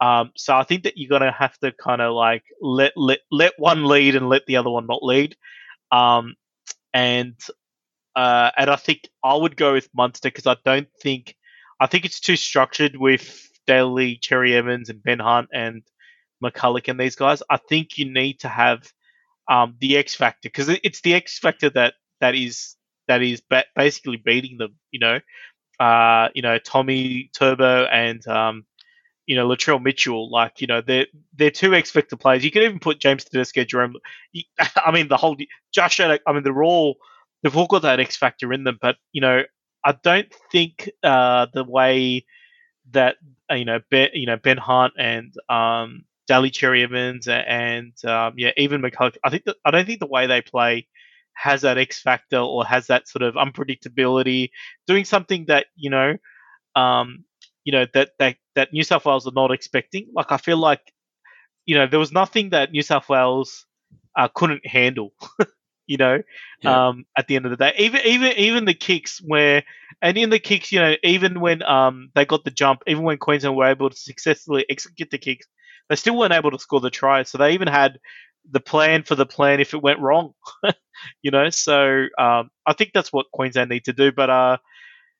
Um, 0.00 0.30
so 0.34 0.56
I 0.56 0.62
think 0.64 0.84
that 0.84 0.96
you're 0.96 1.10
gonna 1.10 1.32
have 1.32 1.58
to 1.58 1.72
kind 1.72 2.00
of 2.00 2.14
like 2.14 2.44
let 2.60 2.92
let 2.96 3.20
let 3.30 3.52
one 3.58 3.84
lead 3.84 4.16
and 4.16 4.28
let 4.28 4.46
the 4.46 4.56
other 4.56 4.70
one 4.70 4.86
not 4.86 5.02
lead. 5.02 5.36
Um, 5.90 6.36
and 6.94 7.36
uh, 8.14 8.50
and 8.56 8.70
I 8.70 8.76
think 8.76 9.08
I 9.24 9.34
would 9.34 9.56
go 9.56 9.72
with 9.72 9.88
Munster 9.94 10.28
because 10.28 10.46
I 10.46 10.56
don't 10.64 10.88
think 11.02 11.34
I 11.80 11.86
think 11.86 12.04
it's 12.04 12.20
too 12.20 12.36
structured 12.36 12.96
with 12.96 13.48
Daly 13.66 14.16
Cherry 14.16 14.54
Evans 14.54 14.88
and 14.88 15.02
Ben 15.02 15.18
Hunt 15.18 15.48
and 15.52 15.82
McCullough 16.42 16.88
and 16.88 17.00
these 17.00 17.16
guys. 17.16 17.42
I 17.48 17.56
think 17.56 17.98
you 17.98 18.12
need 18.12 18.40
to 18.40 18.48
have 18.48 18.90
um, 19.48 19.76
the 19.80 19.96
X 19.96 20.14
factor 20.14 20.48
because 20.48 20.68
it's 20.68 21.00
the 21.00 21.14
X 21.14 21.38
factor 21.38 21.70
that 21.70 21.94
that 22.20 22.34
is 22.34 22.76
that 23.08 23.22
is 23.22 23.40
ba- 23.40 23.64
basically 23.74 24.16
beating 24.16 24.58
them. 24.58 24.76
You 24.90 25.00
know, 25.00 25.20
uh, 25.80 26.28
you 26.34 26.42
know 26.42 26.58
Tommy 26.58 27.30
Turbo 27.36 27.84
and 27.86 28.26
um, 28.28 28.64
you 29.26 29.36
know 29.36 29.48
Latrell 29.48 29.82
Mitchell. 29.82 30.30
Like 30.30 30.60
you 30.60 30.66
know 30.66 30.80
they're 30.80 31.06
they're 31.34 31.50
two 31.50 31.74
X 31.74 31.90
factor 31.90 32.16
players. 32.16 32.44
You 32.44 32.50
can 32.50 32.62
even 32.62 32.78
put 32.78 33.00
James 33.00 33.24
Tedesco, 33.24 33.64
Jarome. 33.64 33.94
I 34.76 34.92
mean 34.92 35.08
the 35.08 35.16
whole 35.16 35.36
Josh. 35.72 36.00
I 36.00 36.18
mean 36.28 36.42
they're 36.42 36.62
all 36.62 36.96
they've 37.42 37.56
all 37.56 37.66
got 37.66 37.82
that 37.82 38.00
X 38.00 38.16
factor 38.16 38.52
in 38.52 38.64
them. 38.64 38.78
But 38.80 38.96
you 39.12 39.20
know 39.20 39.42
I 39.84 39.92
don't 40.02 40.32
think 40.50 40.90
uh, 41.02 41.46
the 41.52 41.64
way 41.64 42.24
that 42.90 43.16
uh, 43.50 43.54
you 43.54 43.64
know 43.64 43.80
Ben, 43.90 44.10
you 44.14 44.26
know 44.26 44.36
Ben 44.36 44.58
Hunt 44.58 44.94
and 44.98 45.32
um, 45.48 46.04
Daly 46.26 46.50
Cherry 46.50 46.82
Evans 46.82 47.28
and 47.28 47.92
um, 48.04 48.34
yeah, 48.36 48.50
even 48.56 48.82
McCullough. 48.82 49.16
I 49.24 49.30
think 49.30 49.44
that, 49.44 49.56
I 49.64 49.70
don't 49.70 49.86
think 49.86 50.00
the 50.00 50.06
way 50.06 50.26
they 50.26 50.40
play 50.42 50.86
has 51.34 51.62
that 51.62 51.78
X 51.78 52.00
factor 52.00 52.38
or 52.38 52.64
has 52.64 52.86
that 52.88 53.08
sort 53.08 53.22
of 53.22 53.34
unpredictability. 53.34 54.50
Doing 54.86 55.04
something 55.04 55.46
that 55.46 55.66
you 55.76 55.90
know, 55.90 56.16
um, 56.76 57.24
you 57.64 57.72
know 57.72 57.86
that 57.94 58.10
that 58.18 58.36
that 58.54 58.72
New 58.72 58.84
South 58.84 59.04
Wales 59.04 59.26
are 59.26 59.32
not 59.34 59.50
expecting. 59.50 60.08
Like 60.14 60.30
I 60.30 60.36
feel 60.36 60.58
like 60.58 60.92
you 61.66 61.76
know 61.76 61.86
there 61.86 62.00
was 62.00 62.12
nothing 62.12 62.50
that 62.50 62.70
New 62.72 62.82
South 62.82 63.08
Wales 63.08 63.66
uh, 64.16 64.28
couldn't 64.34 64.66
handle. 64.66 65.12
you 65.86 65.96
know, 65.96 66.22
yeah. 66.62 66.88
um, 66.88 67.04
at 67.16 67.26
the 67.26 67.36
end 67.36 67.44
of 67.44 67.50
the 67.50 67.56
day, 67.56 67.72
even 67.78 68.00
even 68.04 68.32
even 68.32 68.64
the 68.64 68.74
kicks 68.74 69.20
where 69.24 69.64
and 70.00 70.16
in 70.16 70.30
the 70.30 70.38
kicks, 70.38 70.72
you 70.72 70.80
know, 70.80 70.94
even 71.02 71.40
when 71.40 71.62
um 71.62 72.10
they 72.14 72.24
got 72.24 72.44
the 72.44 72.50
jump, 72.50 72.82
even 72.86 73.02
when 73.02 73.18
Queensland 73.18 73.56
were 73.56 73.66
able 73.66 73.90
to 73.90 73.96
successfully 73.96 74.64
execute 74.70 75.10
the 75.10 75.18
kicks, 75.18 75.46
they 75.88 75.96
still 75.96 76.16
weren't 76.16 76.32
able 76.32 76.50
to 76.50 76.58
score 76.58 76.80
the 76.80 76.90
try. 76.90 77.22
So 77.24 77.38
they 77.38 77.52
even 77.52 77.68
had 77.68 77.98
the 78.50 78.60
plan 78.60 79.02
for 79.02 79.14
the 79.14 79.26
plan 79.26 79.60
if 79.60 79.74
it 79.74 79.82
went 79.82 80.00
wrong. 80.00 80.32
you 81.22 81.30
know, 81.30 81.50
so 81.50 82.06
um, 82.18 82.50
I 82.66 82.72
think 82.72 82.92
that's 82.94 83.12
what 83.12 83.30
Queensland 83.32 83.70
need 83.70 83.84
to 83.84 83.92
do. 83.92 84.12
But 84.12 84.30
uh, 84.30 84.56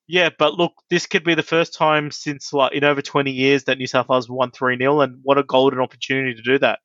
yeah, 0.09 0.31
but 0.37 0.55
look, 0.55 0.73
this 0.91 1.07
could 1.07 1.25
be 1.25 1.35
the 1.35 1.43
first 1.43 1.75
time 1.75 2.11
since 2.11 2.53
like 2.53 2.73
in 2.73 2.85
over 2.85 3.03
20 3.03 3.31
years 3.31 3.65
that 3.65 3.79
New 3.79 3.87
South 3.87 4.09
Wales 4.09 4.29
won 4.29 4.51
3 4.51 4.79
0, 4.79 5.01
and 5.01 5.21
what 5.23 5.39
a 5.39 5.43
golden 5.43 5.81
opportunity 5.81 6.35
to 6.35 6.43
do 6.43 6.59
that. 6.59 6.81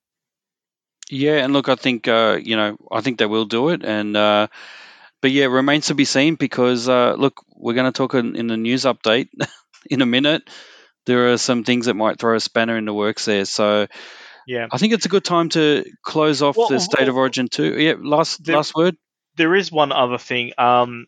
Yeah, 1.10 1.44
and 1.44 1.52
look, 1.52 1.68
I 1.68 1.74
think 1.74 2.06
uh, 2.06 2.38
you 2.42 2.56
know, 2.56 2.76
I 2.90 3.00
think 3.00 3.18
they 3.18 3.26
will 3.26 3.46
do 3.46 3.70
it, 3.70 3.84
and 3.84 4.16
uh, 4.16 4.48
but 5.22 5.30
yeah, 5.30 5.46
remains 5.46 5.86
to 5.86 5.94
be 5.94 6.04
seen 6.04 6.34
because 6.34 6.88
uh, 6.88 7.14
look, 7.14 7.42
we're 7.54 7.74
going 7.74 7.90
to 7.90 7.96
talk 7.96 8.14
in, 8.14 8.36
in 8.36 8.46
the 8.46 8.56
news 8.56 8.84
update 8.84 9.28
in 9.90 10.02
a 10.02 10.06
minute 10.06 10.48
there 11.08 11.32
are 11.32 11.38
some 11.38 11.64
things 11.64 11.86
that 11.86 11.94
might 11.94 12.18
throw 12.18 12.36
a 12.36 12.40
spanner 12.40 12.76
in 12.76 12.84
the 12.84 12.92
works 12.92 13.24
there. 13.24 13.46
So 13.46 13.88
yeah, 14.46 14.68
I 14.70 14.78
think 14.78 14.92
it's 14.92 15.06
a 15.06 15.08
good 15.08 15.24
time 15.24 15.48
to 15.50 15.84
close 16.02 16.42
off 16.42 16.56
well, 16.56 16.68
the 16.68 16.78
state 16.78 17.00
well, 17.00 17.08
of 17.08 17.16
origin 17.16 17.48
too. 17.48 17.76
Yeah, 17.76 17.94
last 17.98 18.44
there, 18.44 18.56
last 18.56 18.74
word. 18.76 18.96
There 19.36 19.56
is 19.56 19.72
one 19.72 19.90
other 19.90 20.18
thing. 20.18 20.52
Um, 20.58 21.06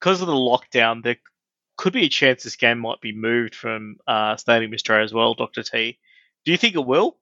because 0.00 0.20
of 0.20 0.26
the 0.26 0.34
lockdown, 0.34 1.02
there 1.02 1.16
could 1.76 1.94
be 1.94 2.04
a 2.04 2.08
chance 2.08 2.42
this 2.42 2.56
game 2.56 2.80
might 2.80 3.00
be 3.00 3.14
moved 3.14 3.54
from 3.54 3.96
uh, 4.06 4.36
Stadium 4.36 4.74
Australia 4.74 5.04
as 5.04 5.14
well, 5.14 5.34
Doctor 5.34 5.62
T. 5.62 5.98
Do 6.44 6.50
you 6.52 6.58
think 6.58 6.74
it 6.74 6.84
will? 6.84 7.16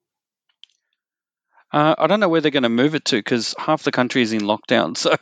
Uh, 1.73 1.95
I 1.97 2.07
don't 2.07 2.20
know 2.20 2.29
where 2.29 2.41
they're 2.41 2.51
going 2.51 2.64
to 2.64 2.68
move 2.68 2.95
it 2.95 3.07
to 3.07 3.16
because 3.16 3.55
half 3.59 3.83
the 3.83 3.93
country 3.93 4.23
is 4.23 4.33
in 4.33 4.43
lockdown, 4.43 4.97
so 4.97 5.16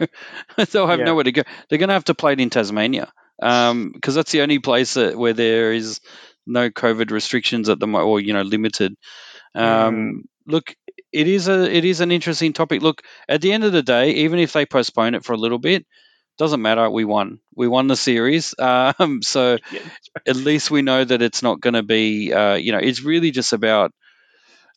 they'll 0.56 0.86
have 0.86 0.98
yeah. 0.98 1.04
nowhere 1.04 1.24
to 1.24 1.32
go. 1.32 1.42
They're 1.68 1.78
going 1.78 1.88
to 1.88 1.94
have 1.94 2.04
to 2.04 2.14
play 2.14 2.32
it 2.32 2.40
in 2.40 2.50
Tasmania 2.50 3.12
because 3.38 3.70
um, 3.70 3.94
that's 4.02 4.32
the 4.32 4.42
only 4.42 4.58
place 4.58 4.94
that, 4.94 5.16
where 5.16 5.32
there 5.32 5.72
is 5.72 6.00
no 6.46 6.68
COVID 6.68 7.10
restrictions 7.10 7.68
at 7.68 7.78
the 7.78 7.86
moment, 7.86 8.08
or 8.08 8.20
you 8.20 8.32
know, 8.32 8.42
limited. 8.42 8.94
Um, 9.54 9.64
mm. 9.64 10.20
Look, 10.46 10.74
it 11.12 11.28
is 11.28 11.48
a 11.48 11.70
it 11.70 11.84
is 11.84 12.00
an 12.00 12.12
interesting 12.12 12.52
topic. 12.52 12.82
Look, 12.82 13.02
at 13.28 13.40
the 13.40 13.52
end 13.52 13.64
of 13.64 13.72
the 13.72 13.82
day, 13.82 14.10
even 14.10 14.38
if 14.38 14.52
they 14.52 14.66
postpone 14.66 15.14
it 15.14 15.24
for 15.24 15.32
a 15.32 15.38
little 15.38 15.58
bit, 15.58 15.86
doesn't 16.38 16.62
matter. 16.62 16.90
We 16.90 17.04
won. 17.04 17.40
We 17.54 17.68
won 17.68 17.86
the 17.86 17.96
series. 17.96 18.54
Um, 18.98 19.22
so 19.22 19.58
yeah, 19.72 19.80
at 20.26 20.36
least 20.36 20.70
we 20.70 20.82
know 20.82 21.04
that 21.04 21.22
it's 21.22 21.42
not 21.42 21.60
going 21.60 21.74
to 21.74 21.82
be. 21.82 22.32
Uh, 22.32 22.54
you 22.54 22.72
know, 22.72 22.78
it's 22.78 23.02
really 23.02 23.30
just 23.30 23.52
about. 23.52 23.92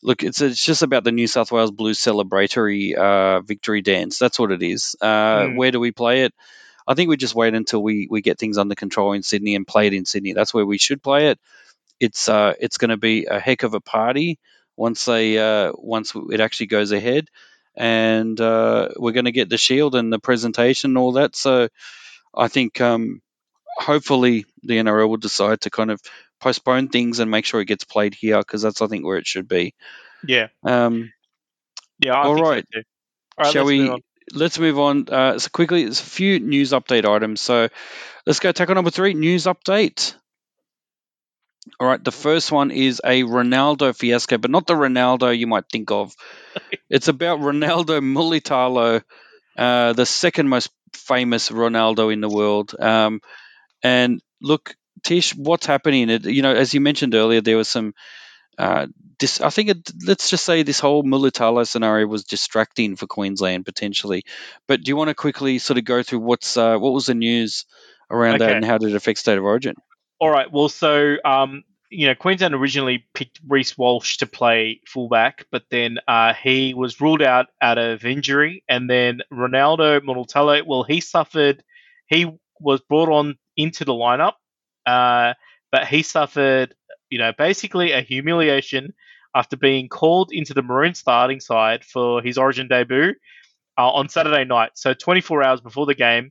Look, 0.04 0.22
it's 0.22 0.40
it's 0.40 0.64
just 0.64 0.82
about 0.82 1.02
the 1.02 1.12
New 1.12 1.26
South 1.26 1.50
Wales 1.50 1.72
Blues 1.72 1.98
celebratory 1.98 2.94
uh, 2.94 3.40
victory 3.40 3.82
dance. 3.82 4.18
That's 4.18 4.38
what 4.38 4.52
it 4.52 4.62
is. 4.62 4.94
Uh, 5.00 5.40
mm. 5.40 5.56
Where 5.56 5.72
do 5.72 5.80
we 5.80 5.90
play 5.90 6.22
it? 6.22 6.34
I 6.86 6.94
think 6.94 7.08
we 7.08 7.16
just 7.16 7.34
wait 7.34 7.54
until 7.54 7.82
we, 7.82 8.08
we 8.10 8.20
get 8.20 8.38
things 8.38 8.58
under 8.58 8.74
control 8.74 9.14
in 9.14 9.22
Sydney 9.22 9.54
and 9.54 9.66
play 9.66 9.86
it 9.86 9.94
in 9.94 10.04
Sydney. 10.04 10.34
That's 10.34 10.52
where 10.52 10.66
we 10.66 10.76
should 10.76 11.02
play 11.02 11.28
it 11.28 11.40
it's 12.00 12.28
uh, 12.28 12.54
it's 12.60 12.78
going 12.78 12.90
to 12.90 12.96
be 12.96 13.26
a 13.26 13.38
heck 13.38 13.62
of 13.62 13.74
a 13.74 13.80
party 13.80 14.38
once 14.76 15.04
they 15.04 15.38
uh, 15.38 15.72
once 15.74 16.12
it 16.30 16.40
actually 16.40 16.66
goes 16.66 16.92
ahead, 16.92 17.28
and 17.76 18.40
uh, 18.40 18.88
we're 18.96 19.12
going 19.12 19.24
to 19.26 19.32
get 19.32 19.48
the 19.48 19.58
shield 19.58 19.94
and 19.94 20.12
the 20.12 20.18
presentation 20.18 20.92
and 20.92 20.98
all 20.98 21.12
that. 21.12 21.36
So 21.36 21.68
I 22.34 22.48
think 22.48 22.80
um, 22.80 23.22
hopefully 23.78 24.46
the 24.62 24.78
NRL 24.78 25.08
will 25.08 25.16
decide 25.16 25.62
to 25.62 25.70
kind 25.70 25.90
of 25.90 26.00
postpone 26.44 26.88
things 26.88 27.18
and 27.18 27.30
make 27.30 27.46
sure 27.46 27.60
it 27.60 27.66
gets 27.66 27.84
played 27.84 28.14
here 28.14 28.38
because 28.38 28.60
that's 28.62 28.82
I 28.82 28.86
think 28.86 29.04
where 29.04 29.16
it 29.16 29.26
should 29.26 29.48
be. 29.48 29.74
Yeah. 30.26 30.48
Um, 30.62 31.12
yeah. 31.98 32.14
I 32.14 32.24
all 32.24 32.36
right. 32.36 32.66
So 32.72 32.80
all 33.38 33.44
right. 33.44 33.52
Shall 33.52 33.64
we? 33.64 33.88
Move 33.88 34.00
let's 34.32 34.58
move 34.58 34.78
on. 34.78 35.08
Uh, 35.08 35.38
so 35.38 35.48
quickly, 35.50 35.84
there's 35.84 36.00
a 36.00 36.04
few 36.04 36.40
news 36.40 36.72
update 36.72 37.04
items. 37.04 37.40
So 37.40 37.68
let's 38.26 38.40
go 38.40 38.52
tackle 38.52 38.74
number 38.74 38.90
three. 38.90 39.14
News 39.14 39.44
update. 39.44 40.14
All 41.80 41.86
right, 41.86 42.02
the 42.02 42.12
first 42.12 42.52
one 42.52 42.70
is 42.70 43.00
a 43.04 43.22
Ronaldo 43.22 43.96
fiasco, 43.96 44.36
but 44.36 44.50
not 44.50 44.66
the 44.66 44.74
Ronaldo 44.74 45.36
you 45.36 45.46
might 45.46 45.64
think 45.70 45.90
of. 45.90 46.14
it's 46.90 47.08
about 47.08 47.40
Ronaldo 47.40 48.00
Mulitalo, 48.00 49.02
uh, 49.56 49.92
the 49.94 50.04
second 50.04 50.48
most 50.48 50.70
famous 50.92 51.48
Ronaldo 51.48 52.12
in 52.12 52.20
the 52.20 52.28
world. 52.28 52.74
Um, 52.78 53.20
and 53.82 54.20
look, 54.42 54.76
Tish, 55.04 55.34
what's 55.34 55.66
happening? 55.66 56.10
It, 56.10 56.24
you 56.24 56.42
know, 56.42 56.54
as 56.54 56.74
you 56.74 56.80
mentioned 56.80 57.14
earlier, 57.14 57.40
there 57.40 57.56
was 57.56 57.68
some. 57.68 57.94
Uh, 58.56 58.86
dis- 59.18 59.40
I 59.40 59.50
think 59.50 59.70
it, 59.70 59.90
let's 60.06 60.30
just 60.30 60.44
say 60.44 60.62
this 60.62 60.80
whole 60.80 61.02
Mulitalo 61.02 61.66
scenario 61.66 62.06
was 62.06 62.24
distracting 62.24 62.96
for 62.96 63.06
Queensland 63.06 63.64
potentially. 63.64 64.24
But 64.66 64.82
do 64.82 64.90
you 64.90 64.96
want 64.96 65.08
to 65.08 65.14
quickly 65.14 65.58
sort 65.58 65.78
of 65.78 65.84
go 65.84 66.02
through 66.02 66.20
what's 66.20 66.56
uh, 66.56 66.78
what 66.78 66.92
was 66.92 67.06
the 67.06 67.14
news 67.14 67.66
around 68.10 68.36
okay. 68.36 68.46
that 68.46 68.56
and 68.56 68.64
how 68.64 68.78
did 68.78 68.90
it 68.90 68.96
affect 68.96 69.18
state 69.18 69.38
of 69.38 69.44
origin? 69.44 69.74
All 70.20 70.30
right. 70.30 70.50
Well, 70.50 70.68
so 70.68 71.16
um, 71.24 71.64
you 71.90 72.06
know, 72.06 72.14
Queensland 72.14 72.54
originally 72.54 73.04
picked 73.14 73.40
Reece 73.46 73.78
Walsh 73.78 74.18
to 74.18 74.26
play 74.26 74.80
fullback, 74.86 75.46
but 75.50 75.64
then 75.70 75.98
uh, 76.08 76.34
he 76.34 76.74
was 76.74 77.00
ruled 77.00 77.22
out 77.22 77.46
out 77.60 77.78
of 77.78 78.04
injury, 78.04 78.64
and 78.68 78.90
then 78.90 79.20
Ronaldo 79.32 80.00
Mulitalo, 80.00 80.66
well, 80.66 80.82
he 80.82 81.00
suffered. 81.00 81.62
He 82.06 82.30
was 82.60 82.80
brought 82.80 83.08
on 83.08 83.36
into 83.56 83.84
the 83.84 83.92
lineup, 83.92 84.34
uh, 84.86 85.34
but 85.70 85.86
he 85.86 86.02
suffered, 86.02 86.74
you 87.10 87.18
know, 87.18 87.32
basically 87.36 87.92
a 87.92 88.00
humiliation 88.00 88.92
after 89.34 89.56
being 89.56 89.88
called 89.88 90.30
into 90.32 90.54
the 90.54 90.62
Maroon 90.62 90.94
starting 90.94 91.40
side 91.40 91.84
for 91.84 92.22
his 92.22 92.38
Origin 92.38 92.68
debut 92.68 93.14
uh, 93.76 93.90
on 93.90 94.08
Saturday 94.08 94.44
night. 94.44 94.72
So 94.74 94.94
24 94.94 95.42
hours 95.42 95.60
before 95.60 95.86
the 95.86 95.94
game, 95.94 96.30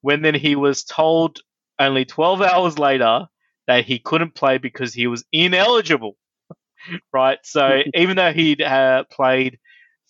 when 0.00 0.22
then 0.22 0.34
he 0.34 0.56
was 0.56 0.84
told 0.84 1.40
only 1.78 2.04
12 2.04 2.42
hours 2.42 2.78
later 2.78 3.26
that 3.66 3.84
he 3.84 3.98
couldn't 3.98 4.34
play 4.34 4.58
because 4.58 4.92
he 4.92 5.06
was 5.06 5.24
ineligible. 5.32 6.16
right. 7.12 7.38
So 7.44 7.82
even 7.94 8.16
though 8.16 8.32
he'd 8.32 8.62
uh, 8.62 9.04
played 9.10 9.58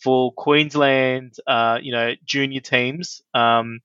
for 0.03 0.33
Queensland, 0.33 1.35
uh, 1.47 1.79
you 1.83 1.93
know, 1.93 2.15
junior 2.25 2.61
teams, 2.61 3.21
um, 3.35 3.81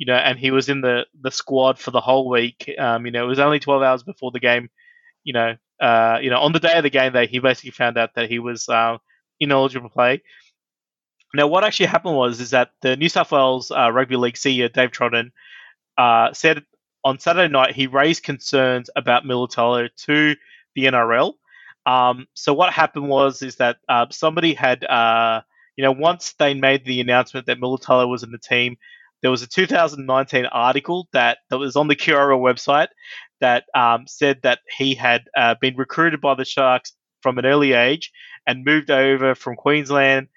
you 0.00 0.06
know, 0.06 0.14
and 0.14 0.38
he 0.38 0.50
was 0.50 0.70
in 0.70 0.80
the, 0.80 1.04
the 1.20 1.30
squad 1.30 1.78
for 1.78 1.90
the 1.90 2.00
whole 2.00 2.30
week. 2.30 2.74
Um, 2.78 3.04
you 3.04 3.12
know, 3.12 3.22
it 3.22 3.28
was 3.28 3.38
only 3.38 3.60
12 3.60 3.82
hours 3.82 4.02
before 4.02 4.30
the 4.30 4.40
game. 4.40 4.70
You 5.24 5.34
know, 5.34 5.56
uh, 5.78 6.18
you 6.22 6.30
know, 6.30 6.40
on 6.40 6.52
the 6.52 6.58
day 6.58 6.72
of 6.78 6.84
the 6.84 6.88
game, 6.88 7.12
that 7.12 7.28
he 7.28 7.38
basically 7.38 7.72
found 7.72 7.98
out 7.98 8.14
that 8.14 8.30
he 8.30 8.38
was 8.38 8.66
uh, 8.70 8.96
ineligible 9.40 9.90
to 9.90 9.92
play. 9.92 10.22
Now, 11.34 11.48
what 11.48 11.64
actually 11.64 11.86
happened 11.86 12.16
was 12.16 12.40
is 12.40 12.48
that 12.50 12.70
the 12.80 12.96
New 12.96 13.10
South 13.10 13.30
Wales 13.30 13.70
uh, 13.70 13.92
Rugby 13.92 14.16
League 14.16 14.36
CEO 14.36 14.72
Dave 14.72 14.90
Trodden 14.90 15.32
uh, 15.98 16.32
said 16.32 16.64
on 17.04 17.18
Saturday 17.18 17.52
night, 17.52 17.74
he 17.74 17.86
raised 17.86 18.22
concerns 18.22 18.88
about 18.96 19.24
Mulitalo 19.24 19.90
to 20.06 20.34
the 20.74 20.84
NRL. 20.84 21.34
Um, 21.84 22.26
so 22.32 22.54
what 22.54 22.72
happened 22.72 23.10
was 23.10 23.42
is 23.42 23.56
that 23.56 23.76
uh, 23.86 24.06
somebody 24.10 24.54
had 24.54 24.82
uh, 24.84 25.42
you 25.76 25.84
know, 25.84 25.92
once 25.92 26.32
they 26.38 26.54
made 26.54 26.84
the 26.84 27.00
announcement 27.00 27.46
that 27.46 27.60
Mulitalo 27.60 28.08
was 28.08 28.22
in 28.22 28.30
the 28.30 28.38
team, 28.38 28.76
there 29.22 29.30
was 29.30 29.42
a 29.42 29.46
2019 29.46 30.46
article 30.46 31.08
that, 31.12 31.38
that 31.50 31.58
was 31.58 31.76
on 31.76 31.88
the 31.88 31.96
QRL 31.96 32.40
website 32.40 32.88
that 33.40 33.64
um, 33.74 34.06
said 34.06 34.40
that 34.42 34.60
he 34.76 34.94
had 34.94 35.22
uh, 35.36 35.54
been 35.60 35.76
recruited 35.76 36.20
by 36.20 36.34
the 36.34 36.44
Sharks 36.44 36.92
from 37.22 37.38
an 37.38 37.46
early 37.46 37.72
age 37.72 38.12
and 38.46 38.64
moved 38.64 38.90
over 38.90 39.34
from 39.34 39.56
Queensland, 39.56 40.28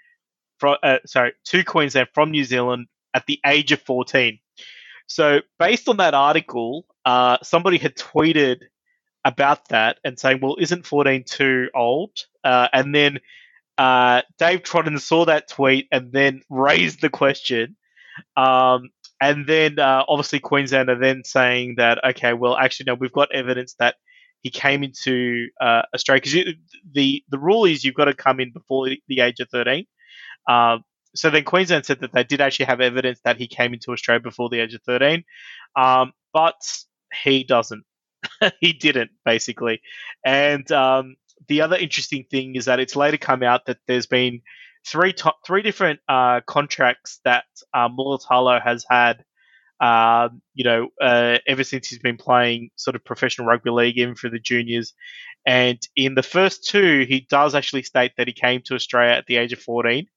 from, 0.58 0.78
uh, 0.84 1.00
sorry, 1.06 1.34
to 1.46 1.64
Queensland 1.64 2.10
from 2.14 2.32
New 2.32 2.44
Zealand 2.44 2.88
at 3.14 3.26
the 3.26 3.40
age 3.46 3.72
of 3.72 3.82
14. 3.82 4.40
So, 5.08 5.42
based 5.60 5.90
on 5.90 5.98
that 5.98 6.14
article, 6.14 6.86
uh, 7.06 7.38
somebody 7.44 7.78
had 7.78 7.96
tweeted 7.96 8.62
about 9.26 9.70
that 9.70 10.00
and 10.04 10.18
saying, 10.18 10.40
"Well, 10.42 10.56
isn't 10.60 10.86
14 10.86 11.24
too 11.24 11.70
old?" 11.76 12.12
Uh, 12.44 12.68
and 12.74 12.96
then 12.96 13.20
uh, 13.78 14.22
Dave 14.38 14.64
Trodden 14.64 15.00
saw 15.00 15.26
that 15.26 15.50
tweet 15.50 15.88
and 15.92 16.12
then 16.12 16.42
raised 16.50 17.02
the 17.02 17.10
question. 17.10 17.76
Um, 18.36 18.90
and 19.22 19.48
then 19.48 19.80
uh, 19.80 20.04
obviously 20.08 20.40
Queensland 20.40 20.90
are 20.90 21.00
then 21.00 21.24
saying 21.24 21.76
that 21.78 22.04
okay, 22.04 22.34
well, 22.34 22.58
actually, 22.58 22.86
no, 22.86 22.96
we've 22.96 23.12
got 23.12 23.34
evidence 23.34 23.76
that 23.80 23.96
he 24.42 24.50
came 24.50 24.84
into 24.84 25.48
uh, 25.62 25.84
Australia 25.94 26.22
because 26.22 26.54
the 26.94 27.24
the 27.30 27.40
rule 27.40 27.66
is 27.66 27.84
you've 27.84 27.96
got 27.96 28.06
to 28.06 28.14
come 28.14 28.40
in 28.40 28.52
before 28.52 28.90
the 29.08 29.20
age 29.22 29.40
of 29.40 29.50
13. 29.50 29.86
Um, 30.50 30.84
so 31.16 31.30
then 31.30 31.44
Queensland 31.44 31.86
said 31.86 32.02
that 32.02 32.12
they 32.12 32.24
did 32.24 32.42
actually 32.42 32.66
have 32.66 32.82
evidence 32.82 33.20
that 33.24 33.38
he 33.38 33.48
came 33.48 33.74
into 33.74 33.92
Australia 33.92 34.20
before 34.20 34.50
the 34.50 34.60
age 34.60 34.74
of 34.74 34.82
13, 34.84 35.24
um, 35.76 36.12
but 36.34 36.56
he 37.24 37.44
doesn't. 37.44 37.84
he 38.60 38.74
didn't 38.74 39.12
basically, 39.26 39.82
and 40.26 40.70
um, 40.72 41.16
the 41.48 41.62
other 41.62 41.76
interesting 41.76 42.26
thing 42.30 42.56
is 42.56 42.66
that 42.66 42.80
it's 42.80 42.96
later 42.96 43.18
come 43.18 43.44
out 43.44 43.66
that 43.66 43.78
there's 43.88 44.08
been 44.08 44.42
three 44.86 45.14
to- 45.14 45.34
three 45.46 45.62
different 45.62 46.00
uh, 46.08 46.42
contracts 46.46 47.20
that 47.26 47.46
uh, 47.74 47.90
Mulitalo 47.90 48.62
has 48.62 48.86
had. 48.90 49.24
Um, 49.80 50.42
you 50.54 50.64
know, 50.64 50.90
uh, 51.02 51.40
ever 51.46 51.64
since 51.64 51.90
he's 51.90 52.00
been 52.00 52.18
playing 52.18 52.70
sort 52.76 52.96
of 52.96 53.04
professional 53.04 53.48
rugby 53.48 53.70
league, 53.70 53.98
even 53.98 54.16
for 54.16 54.30
the 54.30 54.40
juniors. 54.40 54.94
And 55.46 55.78
in 55.96 56.16
the 56.16 56.24
first 56.24 56.66
two, 56.66 57.06
he 57.08 57.28
does 57.30 57.54
actually 57.54 57.84
state 57.84 58.14
that 58.18 58.28
he 58.28 58.34
came 58.34 58.62
to 58.66 58.76
Australia 58.76 59.14
at 59.16 59.26
the 59.26 59.38
age 59.38 59.52
of 59.52 59.60
14, 59.60 60.08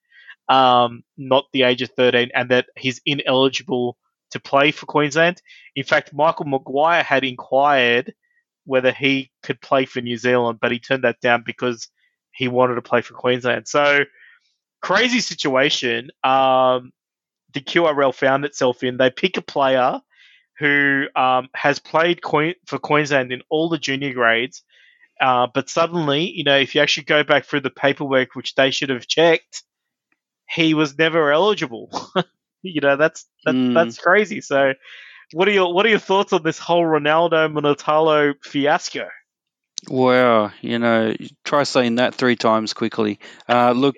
um, 0.48 1.02
not 1.16 1.46
the 1.52 1.64
age 1.64 1.82
of 1.82 1.90
13, 1.96 2.30
and 2.32 2.50
that 2.50 2.66
he's 2.76 3.00
ineligible 3.04 3.96
to 4.30 4.40
play 4.40 4.70
for 4.70 4.86
Queensland. 4.86 5.42
In 5.74 5.84
fact, 5.84 6.14
Michael 6.14 6.46
Maguire 6.46 7.02
had 7.02 7.24
inquired 7.24 8.14
whether 8.64 8.92
he 8.92 9.30
could 9.42 9.60
play 9.60 9.84
for 9.84 10.00
New 10.00 10.16
Zealand, 10.16 10.58
but 10.60 10.72
he 10.72 10.78
turned 10.78 11.04
that 11.04 11.20
down 11.20 11.42
because 11.44 11.88
he 12.32 12.48
wanted 12.48 12.74
to 12.74 12.82
play 12.82 13.00
for 13.00 13.14
Queensland. 13.14 13.66
So 13.66 14.04
crazy 14.86 15.20
situation. 15.20 16.10
Um, 16.22 16.92
the 17.52 17.60
QRL 17.60 18.14
found 18.14 18.44
itself 18.44 18.84
in. 18.84 18.96
They 18.96 19.10
pick 19.10 19.36
a 19.36 19.42
player 19.42 20.00
who 20.58 21.06
um, 21.16 21.48
has 21.54 21.78
played 21.78 22.20
for 22.22 22.78
Queensland 22.78 23.32
in 23.32 23.42
all 23.50 23.68
the 23.68 23.78
junior 23.78 24.12
grades, 24.12 24.62
uh, 25.20 25.48
but 25.52 25.68
suddenly, 25.68 26.30
you 26.30 26.44
know, 26.44 26.56
if 26.56 26.74
you 26.74 26.80
actually 26.80 27.04
go 27.04 27.24
back 27.24 27.44
through 27.46 27.60
the 27.60 27.70
paperwork, 27.70 28.34
which 28.34 28.54
they 28.54 28.70
should 28.70 28.90
have 28.90 29.06
checked, 29.06 29.64
he 30.48 30.74
was 30.74 30.96
never 30.96 31.32
eligible. 31.32 31.90
you 32.62 32.80
know, 32.80 32.96
that's 32.96 33.26
that, 33.44 33.54
mm. 33.54 33.74
that's 33.74 33.98
crazy. 33.98 34.40
So 34.40 34.74
what 35.32 35.48
are 35.48 35.52
your 35.52 35.74
What 35.74 35.84
are 35.84 35.90
your 35.90 35.98
thoughts 35.98 36.32
on 36.32 36.42
this 36.42 36.58
whole 36.58 36.84
Ronaldo 36.84 37.52
Mulitalo 37.52 38.34
fiasco? 38.42 39.08
Wow, 39.88 40.52
you 40.62 40.78
know, 40.78 41.14
try 41.44 41.62
saying 41.62 41.96
that 41.96 42.14
three 42.14 42.36
times 42.36 42.72
quickly. 42.72 43.18
Uh, 43.48 43.72
look, 43.72 43.96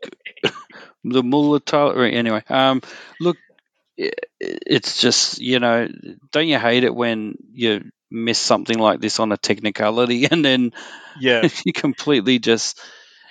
the 1.05 1.22
Mulitalo. 1.22 2.12
Anyway, 2.12 2.42
um, 2.49 2.82
look, 3.20 3.36
it's 3.96 5.01
just 5.01 5.40
you 5.40 5.59
know, 5.59 5.88
don't 6.32 6.49
you 6.49 6.59
hate 6.59 6.84
it 6.84 6.94
when 6.94 7.36
you 7.53 7.90
miss 8.11 8.38
something 8.38 8.78
like 8.78 9.01
this 9.01 9.20
on 9.20 9.32
a 9.32 9.36
technicality 9.36 10.26
and 10.30 10.44
then 10.44 10.72
yeah, 11.20 11.49
you 11.64 11.72
completely 11.72 12.38
just 12.38 12.80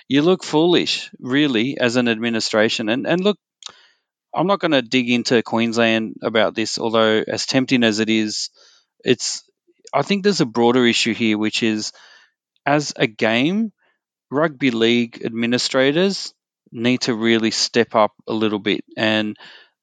you 0.08 0.22
look 0.22 0.42
foolish, 0.42 1.10
really, 1.20 1.78
as 1.78 1.96
an 1.96 2.08
administration. 2.08 2.88
And 2.88 3.06
and 3.06 3.22
look, 3.22 3.38
I'm 4.34 4.46
not 4.46 4.60
going 4.60 4.72
to 4.72 4.82
dig 4.82 5.10
into 5.10 5.42
Queensland 5.42 6.16
about 6.22 6.54
this, 6.54 6.78
although 6.78 7.22
as 7.26 7.46
tempting 7.46 7.84
as 7.84 7.98
it 8.00 8.08
is, 8.08 8.50
it's. 9.04 9.42
I 9.92 10.02
think 10.02 10.22
there's 10.22 10.42
a 10.42 10.46
broader 10.46 10.84
issue 10.84 11.14
here, 11.14 11.38
which 11.38 11.62
is 11.62 11.92
as 12.66 12.92
a 12.96 13.06
game, 13.06 13.72
rugby 14.30 14.70
league 14.70 15.22
administrators 15.24 16.34
need 16.72 17.02
to 17.02 17.14
really 17.14 17.50
step 17.50 17.94
up 17.94 18.12
a 18.26 18.32
little 18.32 18.58
bit. 18.58 18.84
And 18.96 19.36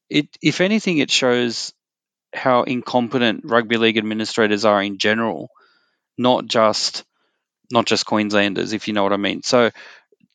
it, 0.10 0.28
if 0.42 0.62
anything, 0.62 0.98
it 1.00 1.12
shows 1.12 1.74
how 2.34 2.64
incompetent 2.64 3.42
rugby 3.46 3.78
league 3.78 3.98
administrators 3.98 4.66
are 4.66 4.82
in 4.82 4.98
general, 4.98 5.50
not 6.18 6.46
just 6.46 7.04
not 7.72 7.86
just 7.86 8.06
Queenslanders, 8.06 8.74
if 8.74 8.88
you 8.88 8.94
know 8.94 9.04
what 9.04 9.14
I 9.14 9.18
mean. 9.18 9.42
So 9.42 9.72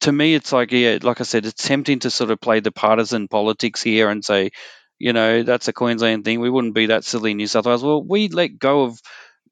to 0.00 0.12
me, 0.12 0.34
it's 0.34 0.52
like, 0.52 0.72
yeah, 0.72 0.98
like 1.02 1.20
I 1.20 1.24
said, 1.24 1.46
it's 1.46 1.66
tempting 1.66 2.00
to 2.00 2.10
sort 2.10 2.30
of 2.30 2.40
play 2.40 2.60
the 2.60 2.72
partisan 2.72 3.28
politics 3.28 3.82
here 3.82 4.08
and 4.08 4.24
say, 4.24 4.50
you 4.98 5.12
know, 5.12 5.42
that's 5.42 5.68
a 5.68 5.72
Queensland 5.72 6.24
thing. 6.24 6.40
We 6.40 6.50
wouldn't 6.50 6.74
be 6.74 6.86
that 6.86 7.04
silly 7.04 7.30
in 7.32 7.36
New 7.36 7.46
South 7.46 7.66
Wales. 7.66 7.84
Well, 7.84 8.02
we 8.02 8.28
let 8.28 8.58
go 8.58 8.82
of 8.82 9.00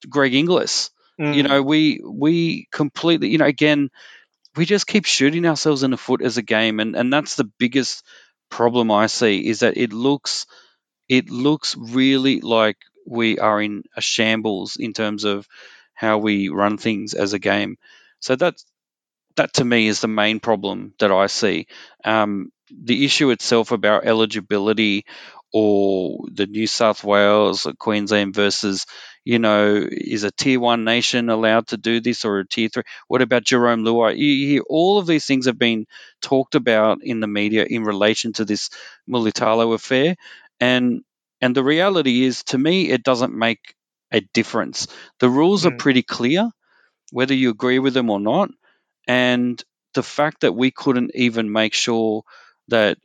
Greg 0.08 0.34
Inglis. 0.34 0.90
Mm. 1.20 1.34
You 1.34 1.42
know, 1.42 1.62
we 1.62 2.00
we 2.04 2.68
completely, 2.70 3.28
you 3.28 3.38
know, 3.38 3.46
again, 3.46 3.90
we 4.58 4.66
just 4.66 4.88
keep 4.88 5.06
shooting 5.06 5.46
ourselves 5.46 5.84
in 5.84 5.92
the 5.92 5.96
foot 5.96 6.20
as 6.20 6.36
a 6.36 6.42
game, 6.42 6.80
and 6.80 6.96
and 6.96 7.12
that's 7.12 7.36
the 7.36 7.50
biggest 7.58 8.04
problem 8.50 8.90
I 8.90 9.06
see 9.06 9.46
is 9.48 9.60
that 9.60 9.76
it 9.76 9.92
looks 9.92 10.46
it 11.08 11.30
looks 11.30 11.76
really 11.76 12.40
like 12.40 12.76
we 13.06 13.38
are 13.38 13.62
in 13.62 13.84
a 13.96 14.00
shambles 14.00 14.76
in 14.76 14.92
terms 14.92 15.24
of 15.24 15.46
how 15.94 16.18
we 16.18 16.48
run 16.48 16.76
things 16.76 17.14
as 17.14 17.32
a 17.32 17.38
game. 17.38 17.78
So 18.20 18.36
that's 18.36 18.66
that 19.36 19.54
to 19.54 19.64
me 19.64 19.86
is 19.86 20.00
the 20.00 20.08
main 20.08 20.40
problem 20.40 20.94
that 20.98 21.12
I 21.12 21.26
see. 21.28 21.68
Um, 22.04 22.50
the 22.70 23.04
issue 23.04 23.30
itself 23.30 23.72
about 23.72 24.06
eligibility 24.06 25.06
or 25.52 26.26
the 26.32 26.46
New 26.46 26.66
South 26.66 27.04
Wales 27.04 27.66
or 27.66 27.72
Queensland 27.72 28.34
versus, 28.34 28.86
you 29.24 29.38
know, 29.38 29.86
is 29.90 30.24
a 30.24 30.30
tier 30.30 30.60
one 30.60 30.84
nation 30.84 31.30
allowed 31.30 31.68
to 31.68 31.76
do 31.76 32.00
this 32.00 32.24
or 32.24 32.40
a 32.40 32.46
tier 32.46 32.68
three? 32.68 32.82
What 33.08 33.22
about 33.22 33.44
Jarome 33.44 33.82
Luai? 33.82 34.16
You 34.16 34.46
hear 34.46 34.62
all 34.68 34.98
of 34.98 35.06
these 35.06 35.26
things 35.26 35.46
have 35.46 35.58
been 35.58 35.86
talked 36.20 36.54
about 36.54 36.98
in 37.02 37.20
the 37.20 37.26
media 37.26 37.64
in 37.64 37.84
relation 37.84 38.32
to 38.34 38.44
this 38.44 38.70
Mulitalo 39.08 39.74
affair. 39.74 40.16
And 40.60 41.02
and 41.40 41.54
the 41.54 41.64
reality 41.64 42.24
is 42.24 42.42
to 42.44 42.58
me 42.58 42.90
it 42.90 43.02
doesn't 43.02 43.34
make 43.34 43.74
a 44.12 44.20
difference. 44.20 44.88
The 45.20 45.28
rules 45.30 45.64
mm. 45.64 45.72
are 45.72 45.76
pretty 45.76 46.02
clear, 46.02 46.50
whether 47.12 47.34
you 47.34 47.50
agree 47.50 47.78
with 47.78 47.94
them 47.94 48.10
or 48.10 48.20
not. 48.20 48.50
And 49.06 49.62
the 49.94 50.02
fact 50.02 50.42
that 50.42 50.54
we 50.54 50.70
couldn't 50.70 51.12
even 51.14 51.50
make 51.52 51.74
sure 51.74 52.22
that 52.68 52.98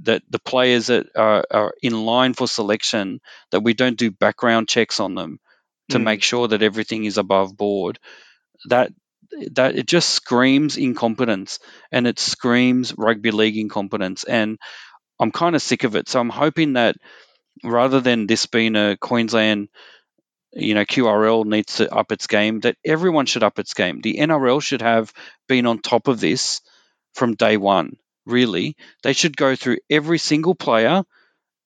that 0.00 0.22
the 0.30 0.38
players 0.38 0.86
that 0.86 1.06
are, 1.16 1.44
are 1.50 1.74
in 1.82 2.04
line 2.04 2.34
for 2.34 2.46
selection 2.46 3.20
that 3.50 3.60
we 3.60 3.74
don't 3.74 3.98
do 3.98 4.10
background 4.10 4.68
checks 4.68 5.00
on 5.00 5.14
them 5.14 5.40
to 5.90 5.98
mm. 5.98 6.04
make 6.04 6.22
sure 6.22 6.48
that 6.48 6.62
everything 6.62 7.04
is 7.04 7.18
above 7.18 7.56
board. 7.56 7.98
That 8.68 8.92
that 9.52 9.76
it 9.76 9.86
just 9.86 10.10
screams 10.10 10.76
incompetence 10.76 11.58
and 11.92 12.06
it 12.06 12.18
screams 12.18 12.96
rugby 12.96 13.30
league 13.30 13.58
incompetence 13.58 14.24
and 14.24 14.58
I'm 15.20 15.32
kind 15.32 15.54
of 15.54 15.62
sick 15.62 15.84
of 15.84 15.96
it. 15.96 16.08
So 16.08 16.20
I'm 16.20 16.30
hoping 16.30 16.74
that 16.74 16.96
rather 17.64 18.00
than 18.00 18.26
this 18.26 18.46
being 18.46 18.76
a 18.76 18.96
Queensland 18.96 19.68
you 20.52 20.74
know 20.74 20.84
QRL 20.84 21.44
needs 21.44 21.76
to 21.76 21.94
up 21.94 22.10
its 22.10 22.26
game 22.26 22.60
that 22.60 22.76
everyone 22.84 23.26
should 23.26 23.42
up 23.42 23.58
its 23.58 23.74
game. 23.74 24.00
The 24.00 24.18
NRL 24.18 24.62
should 24.62 24.82
have 24.82 25.12
been 25.46 25.66
on 25.66 25.80
top 25.80 26.08
of 26.08 26.20
this 26.20 26.60
from 27.14 27.34
day 27.34 27.56
1 27.56 27.96
really 28.28 28.76
they 29.02 29.12
should 29.12 29.36
go 29.36 29.56
through 29.56 29.78
every 29.90 30.18
single 30.18 30.54
player 30.54 31.02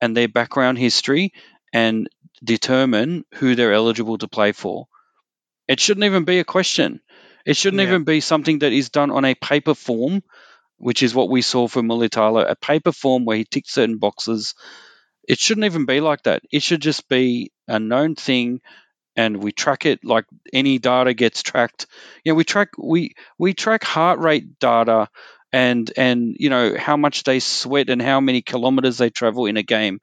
and 0.01 0.17
their 0.17 0.29
background 0.29 0.79
history 0.79 1.33
and 1.73 2.09
determine 2.43 3.25
who 3.35 3.55
they're 3.55 3.73
eligible 3.73 4.19
to 4.19 4.29
play 4.29 4.53
for 4.53 4.87
it 5.69 5.81
shouldn't 5.81 6.05
even 6.05 6.25
be 6.25 6.39
a 6.39 6.45
question 6.45 7.01
it 7.45 7.57
shouldn't 7.57 7.83
yeah. 7.83 7.89
even 7.89 8.05
be 8.05 8.21
something 8.21 8.61
that 8.61 8.73
is 8.73 8.91
done 8.91 9.11
on 9.11 9.25
a 9.25 9.35
paper 9.35 9.75
form 9.75 10.23
which 10.79 11.03
is 11.05 11.15
what 11.15 11.31
we 11.31 11.43
saw 11.43 11.69
for 11.69 11.81
Mulitalo, 11.81 12.45
a 12.49 12.57
paper 12.57 12.91
form 12.91 13.25
where 13.25 13.37
he 13.37 13.45
ticked 13.45 13.71
certain 13.71 13.99
boxes 13.99 14.55
it 15.29 15.39
shouldn't 15.39 15.67
even 15.67 15.87
be 15.87 16.01
like 16.01 16.23
that. 16.25 16.43
It 16.51 16.63
should 16.63 16.83
just 16.83 17.09
be 17.09 17.53
a 17.69 17.79
known 17.79 18.15
thing 18.15 18.61
and 19.15 19.43
we 19.43 19.53
track 19.53 19.87
it 19.87 20.05
like 20.05 20.25
any 20.53 20.79
data 20.79 21.15
gets 21.15 21.43
tracked. 21.43 21.87
You 22.25 22.33
know, 22.33 22.37
we 22.37 22.45
track 22.45 22.71
we 22.79 23.15
we 23.39 23.55
track 23.55 23.85
heart 23.85 24.19
rate 24.19 24.59
data 24.59 25.09
and 25.53 25.93
and 25.97 26.37
you 26.39 26.51
know 26.51 26.77
how 26.77 26.97
much 26.97 27.25
they 27.25 27.41
sweat 27.41 27.91
and 27.91 28.01
how 28.01 28.21
many 28.21 28.43
kilometers 28.43 28.99
they 28.99 29.11
travel 29.11 29.47
in 29.47 29.57
a 29.57 29.63
game. 29.63 30.01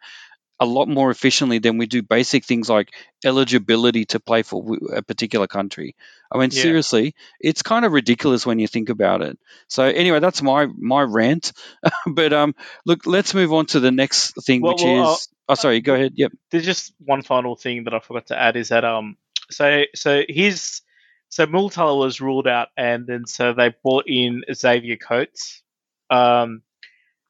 a 0.62 0.66
lot 0.66 0.89
more 0.89 1.10
efficiently 1.10 1.60
than 1.60 1.78
we 1.78 1.86
do 1.88 2.02
basic 2.04 2.43
things 2.43 2.68
like 2.68 2.89
eligibility 3.24 4.04
to 4.04 4.20
play 4.20 4.43
for 4.43 4.78
a 4.93 5.02
particular 5.02 5.47
country. 5.47 5.95
I 6.30 6.38
mean, 6.38 6.50
yeah. 6.52 6.62
seriously, 6.62 7.16
it's 7.39 7.64
kind 7.64 7.86
of 7.86 7.93
ridiculous 7.93 8.45
when 8.45 8.60
you 8.60 8.68
think 8.68 8.89
about 8.89 9.22
it. 9.22 9.39
So 9.70 9.86
anyway, 9.86 10.20
that's 10.20 10.41
my 10.41 10.68
my 10.78 11.02
rant. 11.02 11.54
but 12.06 12.34
um, 12.34 12.56
look, 12.86 13.06
let's 13.06 13.34
move 13.34 13.54
on 13.54 13.68
to 13.68 13.80
the 13.80 13.91
next 13.91 14.36
thing, 14.45 14.62
well, 14.62 14.74
which 14.74 14.84
well, 14.84 15.14
is. 15.14 15.30
Uh, 15.47 15.52
oh, 15.54 15.56
sorry. 15.56 15.80
Go 15.80 15.95
ahead. 15.95 16.14
Yep. 16.16 16.34
There's 16.52 16.66
just 16.66 16.93
one 17.00 17.22
final 17.22 17.56
thing 17.56 17.86
that 17.86 17.93
I 17.93 18.00
forgot 18.00 18.28
to 18.28 18.38
add 18.38 18.58
is 18.58 18.70
that 18.70 18.84
um, 18.84 19.16
so 19.50 19.86
so 19.95 20.24
his 20.28 20.82
so 21.30 21.46
Mulitalo 21.46 22.00
was 22.00 22.20
ruled 22.20 22.48
out, 22.48 22.70
and 22.76 23.06
then 23.06 23.28
so 23.28 23.54
they 23.54 23.74
brought 23.84 24.06
in 24.08 24.44
Xavier 24.52 24.98
Coates, 24.98 25.62
um, 26.10 26.64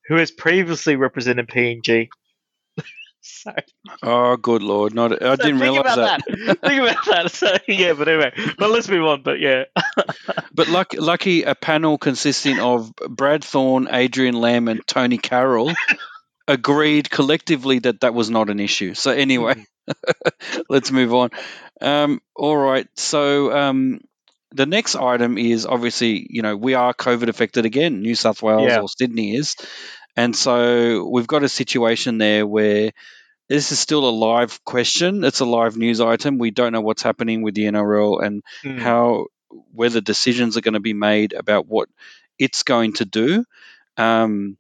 who 0.07 0.15
has 0.15 0.31
previously 0.31 0.95
represented 0.95 1.49
PNG. 1.49 2.07
so, 3.21 3.53
oh, 4.01 4.37
good 4.37 4.63
lord! 4.63 4.95
Not 4.95 5.21
I 5.21 5.35
so 5.35 5.43
didn't 5.43 5.59
realize 5.59 5.95
that. 5.97 6.21
that. 6.25 6.61
think 6.61 6.81
about 6.81 7.05
that. 7.07 7.31
So 7.31 7.57
yeah, 7.67 7.91
but 7.91 8.07
anyway, 8.07 8.31
but 8.57 8.71
let's 8.71 8.87
move 8.87 9.05
on. 9.05 9.21
But 9.21 9.41
yeah, 9.41 9.65
but 10.53 10.69
luck, 10.69 10.93
lucky 10.97 11.43
a 11.43 11.53
panel 11.53 11.97
consisting 11.97 12.59
of 12.59 12.95
Brad 12.95 13.43
Thorn, 13.43 13.89
Adrian 13.91 14.35
Lam, 14.35 14.69
and 14.69 14.81
Tony 14.87 15.17
Carroll 15.17 15.73
agreed 16.47 17.09
collectively 17.09 17.79
that 17.79 17.99
that 17.99 18.13
was 18.13 18.29
not 18.29 18.49
an 18.49 18.61
issue. 18.61 18.93
So 18.93 19.11
anyway. 19.11 19.55
Mm-hmm. 19.55 19.65
Let's 20.69 20.91
move 20.91 21.15
on. 21.15 21.31
Um, 21.81 22.21
all 22.35 22.57
right. 22.57 22.87
So 22.95 23.55
um, 23.55 24.01
the 24.51 24.65
next 24.65 24.95
item 24.95 25.37
is 25.37 25.65
obviously, 25.65 26.25
you 26.29 26.41
know, 26.41 26.55
we 26.55 26.73
are 26.73 26.93
COVID 26.93 27.27
affected 27.29 27.65
again. 27.65 28.01
New 28.01 28.15
South 28.15 28.41
Wales 28.41 28.67
yeah. 28.67 28.81
or 28.81 28.89
Sydney 28.89 29.35
is, 29.35 29.55
and 30.15 30.35
so 30.35 31.07
we've 31.07 31.27
got 31.27 31.43
a 31.43 31.49
situation 31.49 32.17
there 32.17 32.45
where 32.45 32.91
this 33.47 33.71
is 33.71 33.79
still 33.79 34.07
a 34.07 34.11
live 34.11 34.63
question. 34.63 35.23
It's 35.23 35.39
a 35.39 35.45
live 35.45 35.77
news 35.77 36.01
item. 36.01 36.37
We 36.37 36.51
don't 36.51 36.71
know 36.71 36.81
what's 36.81 37.01
happening 37.01 37.41
with 37.41 37.55
the 37.55 37.65
NRL 37.65 38.23
and 38.23 38.43
mm. 38.63 38.77
how 38.79 39.27
whether 39.73 40.01
decisions 40.01 40.57
are 40.57 40.61
going 40.61 40.75
to 40.75 40.79
be 40.79 40.93
made 40.93 41.33
about 41.33 41.67
what 41.67 41.89
it's 42.37 42.63
going 42.63 42.93
to 42.93 43.05
do 43.05 43.43
um, 43.97 44.57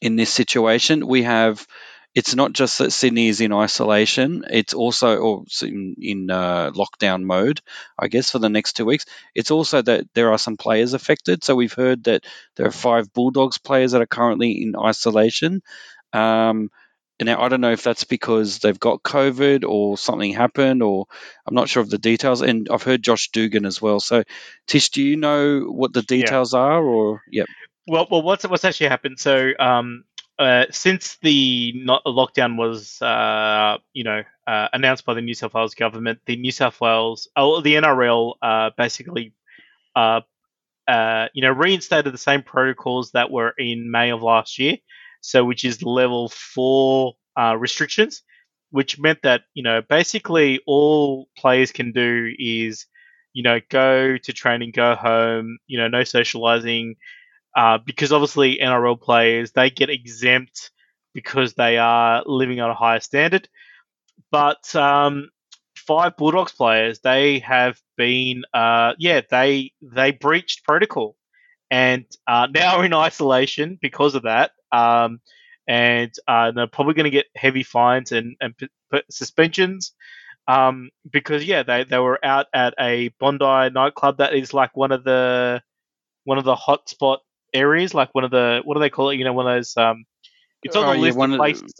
in 0.00 0.16
this 0.16 0.30
situation. 0.30 1.06
We 1.06 1.24
have 1.24 1.66
it's 2.14 2.34
not 2.34 2.52
just 2.52 2.78
that 2.78 2.92
Sydney 2.92 3.28
is 3.28 3.40
in 3.40 3.52
isolation; 3.52 4.44
it's 4.48 4.72
also 4.72 5.16
or 5.16 5.44
in, 5.62 5.96
in 6.00 6.30
uh, 6.30 6.70
lockdown 6.70 7.24
mode, 7.24 7.60
I 7.98 8.08
guess, 8.08 8.30
for 8.30 8.38
the 8.38 8.48
next 8.48 8.74
two 8.74 8.84
weeks. 8.84 9.04
It's 9.34 9.50
also 9.50 9.82
that 9.82 10.06
there 10.14 10.30
are 10.32 10.38
some 10.38 10.56
players 10.56 10.94
affected. 10.94 11.42
So 11.42 11.56
we've 11.56 11.72
heard 11.72 12.04
that 12.04 12.24
there 12.56 12.66
are 12.66 12.72
five 12.72 13.12
Bulldogs 13.12 13.58
players 13.58 13.92
that 13.92 14.02
are 14.02 14.06
currently 14.06 14.62
in 14.62 14.76
isolation. 14.76 15.62
Um, 16.12 16.70
now 17.20 17.40
I 17.40 17.48
don't 17.48 17.60
know 17.60 17.72
if 17.72 17.82
that's 17.82 18.04
because 18.04 18.58
they've 18.58 18.78
got 18.78 19.02
COVID 19.02 19.64
or 19.66 19.98
something 19.98 20.32
happened, 20.32 20.82
or 20.82 21.06
I'm 21.46 21.54
not 21.54 21.68
sure 21.68 21.82
of 21.82 21.90
the 21.90 21.98
details. 21.98 22.42
And 22.42 22.68
I've 22.70 22.82
heard 22.82 23.02
Josh 23.02 23.30
Dugan 23.30 23.66
as 23.66 23.82
well. 23.82 23.98
So, 23.98 24.22
Tish, 24.68 24.90
do 24.90 25.02
you 25.02 25.16
know 25.16 25.62
what 25.62 25.92
the 25.92 26.02
details 26.02 26.54
yeah. 26.54 26.60
are? 26.60 26.84
Or 26.84 27.22
yep. 27.30 27.46
Well, 27.88 28.06
well, 28.10 28.22
what's 28.22 28.46
what's 28.46 28.64
actually 28.64 28.88
happened? 28.88 29.18
So, 29.18 29.50
um, 29.58 30.04
uh, 30.38 30.64
since 30.70 31.16
the 31.22 31.72
lockdown 32.06 32.56
was, 32.56 33.00
uh, 33.00 33.78
you 33.92 34.04
know, 34.04 34.22
uh, 34.46 34.68
announced 34.72 35.04
by 35.04 35.14
the 35.14 35.20
New 35.20 35.34
South 35.34 35.54
Wales 35.54 35.74
government, 35.74 36.18
the 36.26 36.36
New 36.36 36.50
South 36.50 36.80
Wales, 36.80 37.28
oh, 37.36 37.60
the 37.60 37.74
NRL, 37.74 38.34
uh, 38.42 38.70
basically, 38.76 39.32
uh, 39.94 40.20
you 40.88 41.42
know, 41.42 41.50
reinstated 41.50 42.12
the 42.12 42.18
same 42.18 42.42
protocols 42.42 43.12
that 43.12 43.30
were 43.30 43.54
in 43.58 43.90
May 43.90 44.10
of 44.10 44.22
last 44.22 44.58
year. 44.58 44.76
So, 45.20 45.44
which 45.44 45.64
is 45.64 45.82
level 45.82 46.28
four 46.28 47.14
restrictions, 47.56 48.22
which 48.70 48.98
meant 48.98 49.20
that 49.22 49.42
you 49.54 49.62
know, 49.62 49.80
basically, 49.80 50.60
all 50.66 51.28
players 51.38 51.72
can 51.72 51.92
do 51.92 52.34
is, 52.38 52.86
you 53.32 53.42
know, 53.42 53.60
go 53.70 54.18
to 54.18 54.32
training, 54.32 54.72
go 54.72 54.94
home, 54.94 55.58
you 55.66 55.78
know, 55.78 55.88
no 55.88 56.04
socializing 56.04 56.96
uh, 57.56 57.78
because 57.78 58.12
obviously 58.12 58.58
NRL 58.58 59.00
players 59.00 59.52
they 59.52 59.70
get 59.70 59.90
exempt 59.90 60.70
because 61.14 61.54
they 61.54 61.78
are 61.78 62.22
living 62.26 62.60
on 62.60 62.70
a 62.70 62.74
higher 62.74 63.00
standard. 63.00 63.48
But 64.30 64.74
um, 64.74 65.30
five 65.76 66.16
Bulldogs 66.16 66.52
players 66.52 67.00
they 67.00 67.40
have 67.40 67.78
been 67.96 68.42
uh, 68.52 68.94
yeah 68.98 69.20
they 69.30 69.72
they 69.82 70.10
breached 70.12 70.64
protocol 70.64 71.16
and 71.70 72.04
uh, 72.26 72.48
now 72.52 72.78
are 72.78 72.84
in 72.84 72.94
isolation 72.94 73.78
because 73.80 74.14
of 74.14 74.22
that. 74.24 74.52
Um, 74.72 75.20
and 75.66 76.12
uh, 76.28 76.50
they're 76.50 76.66
probably 76.66 76.94
going 76.94 77.04
to 77.04 77.10
get 77.10 77.26
heavy 77.36 77.62
fines 77.62 78.12
and, 78.12 78.36
and 78.40 78.56
p- 78.56 78.68
p- 78.92 79.02
suspensions 79.10 79.92
um, 80.46 80.90
because 81.10 81.44
yeah 81.44 81.62
they, 81.62 81.84
they 81.84 81.98
were 81.98 82.22
out 82.24 82.46
at 82.54 82.74
a 82.78 83.08
Bondi 83.18 83.70
nightclub 83.70 84.18
that 84.18 84.34
is 84.34 84.52
like 84.52 84.76
one 84.76 84.92
of 84.92 85.04
the 85.04 85.62
one 86.24 86.38
of 86.38 86.44
the 86.44 86.54
hotspot 86.54 87.18
areas, 87.54 87.94
like 87.94 88.14
one 88.14 88.24
of 88.24 88.30
the 88.30 88.60
what 88.64 88.74
do 88.74 88.80
they 88.80 88.90
call 88.90 89.10
it? 89.10 89.16
You 89.16 89.24
know, 89.24 89.32
one 89.32 89.46
of 89.46 89.56
those. 89.56 89.76
Um, 89.76 90.04
it's 90.62 90.76
on 90.76 90.84
oh, 90.84 90.92
the 90.92 90.98
list 90.98 91.18
yeah, 91.18 91.24
of 91.24 91.36
places. 91.36 91.74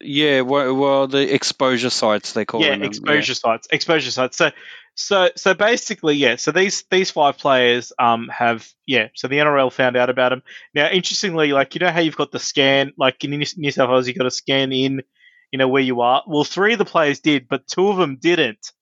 Yeah, 0.00 0.40
well, 0.42 0.74
well, 0.74 1.06
the 1.06 1.32
exposure 1.32 1.90
sites 1.90 2.32
they 2.32 2.44
call 2.44 2.60
yeah, 2.60 2.70
them. 2.70 2.82
Exposure 2.82 3.32
yeah, 3.32 3.36
sites, 3.36 3.68
exposure 3.70 4.10
sites. 4.10 4.36
So, 4.36 4.50
so, 4.94 5.30
so 5.36 5.54
basically, 5.54 6.16
yeah. 6.16 6.36
So 6.36 6.52
these 6.52 6.84
these 6.90 7.10
five 7.10 7.38
players 7.38 7.92
um 7.98 8.28
have 8.28 8.68
yeah. 8.86 9.08
So 9.14 9.28
the 9.28 9.38
NRL 9.38 9.72
found 9.72 9.96
out 9.96 10.10
about 10.10 10.30
them. 10.30 10.42
Now, 10.74 10.88
interestingly, 10.88 11.52
like 11.52 11.74
you 11.74 11.80
know 11.80 11.90
how 11.90 12.00
you've 12.00 12.16
got 12.16 12.32
the 12.32 12.38
scan, 12.38 12.92
like 12.96 13.22
in 13.24 13.30
New 13.30 13.70
South 13.70 13.88
Wales, 13.88 14.08
you 14.08 14.14
got 14.14 14.24
to 14.24 14.30
scan 14.30 14.72
in, 14.72 15.02
you 15.50 15.58
know 15.58 15.68
where 15.68 15.82
you 15.82 16.00
are. 16.00 16.22
Well, 16.26 16.44
three 16.44 16.72
of 16.72 16.78
the 16.78 16.84
players 16.84 17.20
did, 17.20 17.48
but 17.48 17.66
two 17.66 17.88
of 17.88 17.96
them 17.96 18.16
didn't. 18.20 18.72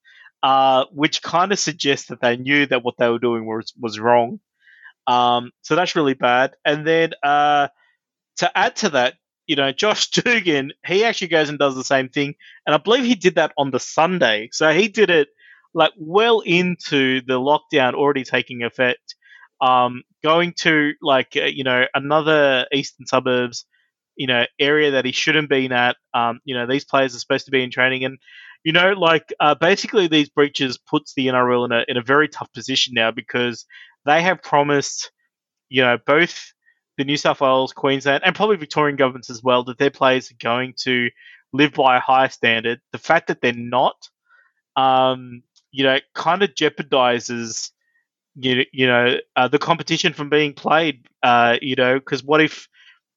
Uh, 0.43 0.87
which 0.91 1.21
kind 1.21 1.53
of 1.53 1.59
suggests 1.59 2.09
that 2.09 2.23
they 2.23 2.35
knew 2.35 2.65
that 2.65 2.83
what 2.83 2.97
they 2.97 3.11
were 3.11 3.19
doing 3.19 3.45
was 3.45 3.75
was 3.79 4.01
wrong. 4.01 4.41
Um, 5.07 5.51
so 5.63 5.75
that's 5.75 5.97
really 5.97 6.15
bad. 6.15 6.55
And 6.65 6.87
then 6.87 7.13
uh, 7.23 7.69
to 8.37 8.59
add 8.59 8.77
to 8.77 8.91
that, 8.91 9.15
you 9.47 9.57
know, 9.57 9.73
Josh 9.73 10.09
Dugan, 10.11 10.73
he 10.87 11.05
actually 11.05 11.29
goes 11.29 11.49
and 11.49 11.59
does 11.59 11.75
the 11.75 11.85
same 11.85 12.09
thing. 12.09 12.35
And 12.67 12.75
I 12.75 12.79
believe 12.79 13.05
he 13.05 13.15
did 13.15 13.35
that 13.35 13.53
on 13.59 13.71
the 13.71 13.81
Sunday. 13.81 14.49
So 14.53 14.73
he 14.73 14.89
did 14.89 15.11
it 15.11 15.29
like 15.75 15.93
well 15.99 16.41
into 16.41 17.21
the 17.27 17.39
lockdown 17.39 17.95
already 17.95 18.25
taking 18.25 18.63
effect. 18.63 19.15
Um, 19.61 20.05
going 20.23 20.55
to 20.61 20.93
like, 21.03 21.37
uh, 21.37 21.45
you 21.45 21.65
know, 21.65 21.85
another 21.95 22.67
eastern 22.73 23.07
suburbs, 23.07 23.67
you 24.17 24.27
know, 24.27 24.45
area 24.59 24.93
that 24.93 25.05
he 25.05 25.13
shouldn't 25.13 25.51
been 25.51 25.73
at. 25.73 25.97
Um, 26.15 26.41
you 26.45 26.55
know, 26.55 26.67
these 26.67 26.85
players 26.85 27.15
are 27.15 27.19
supposed 27.19 27.45
to 27.47 27.51
be 27.51 27.63
in 27.63 27.71
training. 27.71 28.05
And, 28.05 28.19
you 28.65 28.73
know, 28.73 28.93
like 28.93 29.33
uh, 29.41 29.55
basically 29.55 30.07
these 30.07 30.29
breaches 30.29 30.79
puts 30.79 31.15
the 31.15 31.27
NRL 31.27 31.67
in 31.67 31.73
a, 31.73 31.85
in 31.89 31.97
a 31.97 32.03
very 32.03 32.29
tough 32.29 32.53
position 32.53 32.95
now 32.95 33.11
because 33.11 33.67
they 34.05 34.23
have 34.23 34.43
promised, 34.43 35.11
you 35.69 35.83
know, 35.83 35.99
both 36.07 36.53
the 36.99 37.05
New 37.05 37.17
South 37.17 37.41
Wales, 37.41 37.73
Queensland, 37.73 38.23
and 38.25 38.35
probably 38.35 38.57
Victorian 38.57 38.97
governments 38.97 39.31
as 39.31 39.43
well, 39.43 39.65
that 39.65 39.79
their 39.79 39.91
players 39.91 40.31
are 40.31 40.37
going 40.41 40.75
to 40.83 41.11
live 41.53 41.73
by 41.73 41.97
a 41.97 42.01
higher 42.01 42.29
standard. 42.29 42.81
The 42.93 42.99
fact 42.99 43.29
that 43.29 43.41
they're 43.41 43.53
not, 43.53 43.97
um, 44.77 45.43
you 45.71 45.85
know, 45.85 45.99
kind 46.15 46.43
of 46.43 46.55
jeopardizes, 46.55 47.71
you, 48.35 48.65
you 48.73 48.87
know, 48.87 49.17
uh, 49.37 49.49
the 49.49 49.59
competition 49.59 50.13
from 50.13 50.29
being 50.29 50.53
played. 50.53 51.07
Uh, 51.23 51.57
you 51.61 51.77
know, 51.77 51.99
because 51.99 52.23
what 52.23 52.41
if, 52.41 52.69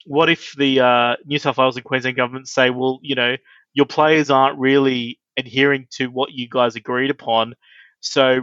what 0.06 0.30
if 0.30 0.54
the 0.58 0.80
uh, 0.80 1.16
New 1.26 1.40
South 1.40 1.58
Wales 1.58 1.76
and 1.76 1.86
Queensland 1.86 2.18
governments 2.18 2.54
say, 2.54 2.70
well, 2.70 3.00
you 3.02 3.16
know, 3.16 3.38
your 3.74 3.86
players 3.86 4.30
aren't 4.30 4.60
really 4.60 5.20
adhering 5.38 5.88
to 5.92 6.08
what 6.08 6.32
you 6.32 6.48
guys 6.48 6.76
agreed 6.76 7.10
upon, 7.10 7.56
so 8.02 8.42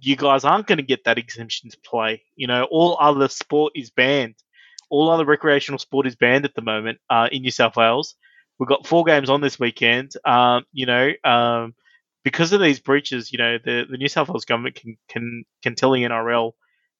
you 0.00 0.16
guys 0.16 0.44
aren't 0.44 0.66
going 0.66 0.78
to 0.78 0.84
get 0.84 1.04
that 1.04 1.18
exemption 1.18 1.70
to 1.70 1.78
play. 1.84 2.22
You 2.36 2.46
know, 2.46 2.64
all 2.70 2.96
other 3.00 3.28
sport 3.28 3.72
is 3.74 3.90
banned. 3.90 4.36
All 4.90 5.10
other 5.10 5.24
recreational 5.24 5.78
sport 5.78 6.06
is 6.06 6.16
banned 6.16 6.44
at 6.44 6.54
the 6.54 6.62
moment 6.62 6.98
uh, 7.10 7.28
in 7.32 7.42
New 7.42 7.50
South 7.50 7.76
Wales. 7.76 8.14
We've 8.58 8.68
got 8.68 8.86
four 8.86 9.04
games 9.04 9.30
on 9.30 9.40
this 9.40 9.58
weekend. 9.58 10.12
Um, 10.24 10.64
you 10.72 10.86
know, 10.86 11.10
um, 11.24 11.74
because 12.22 12.52
of 12.52 12.60
these 12.60 12.80
breaches, 12.80 13.32
you 13.32 13.38
know, 13.38 13.58
the, 13.62 13.84
the 13.90 13.96
New 13.96 14.08
South 14.08 14.28
Wales 14.28 14.44
government 14.44 14.76
can 14.76 14.96
can 15.08 15.44
can 15.62 15.74
tell 15.74 15.92
the 15.92 16.02
NRL, 16.02 16.52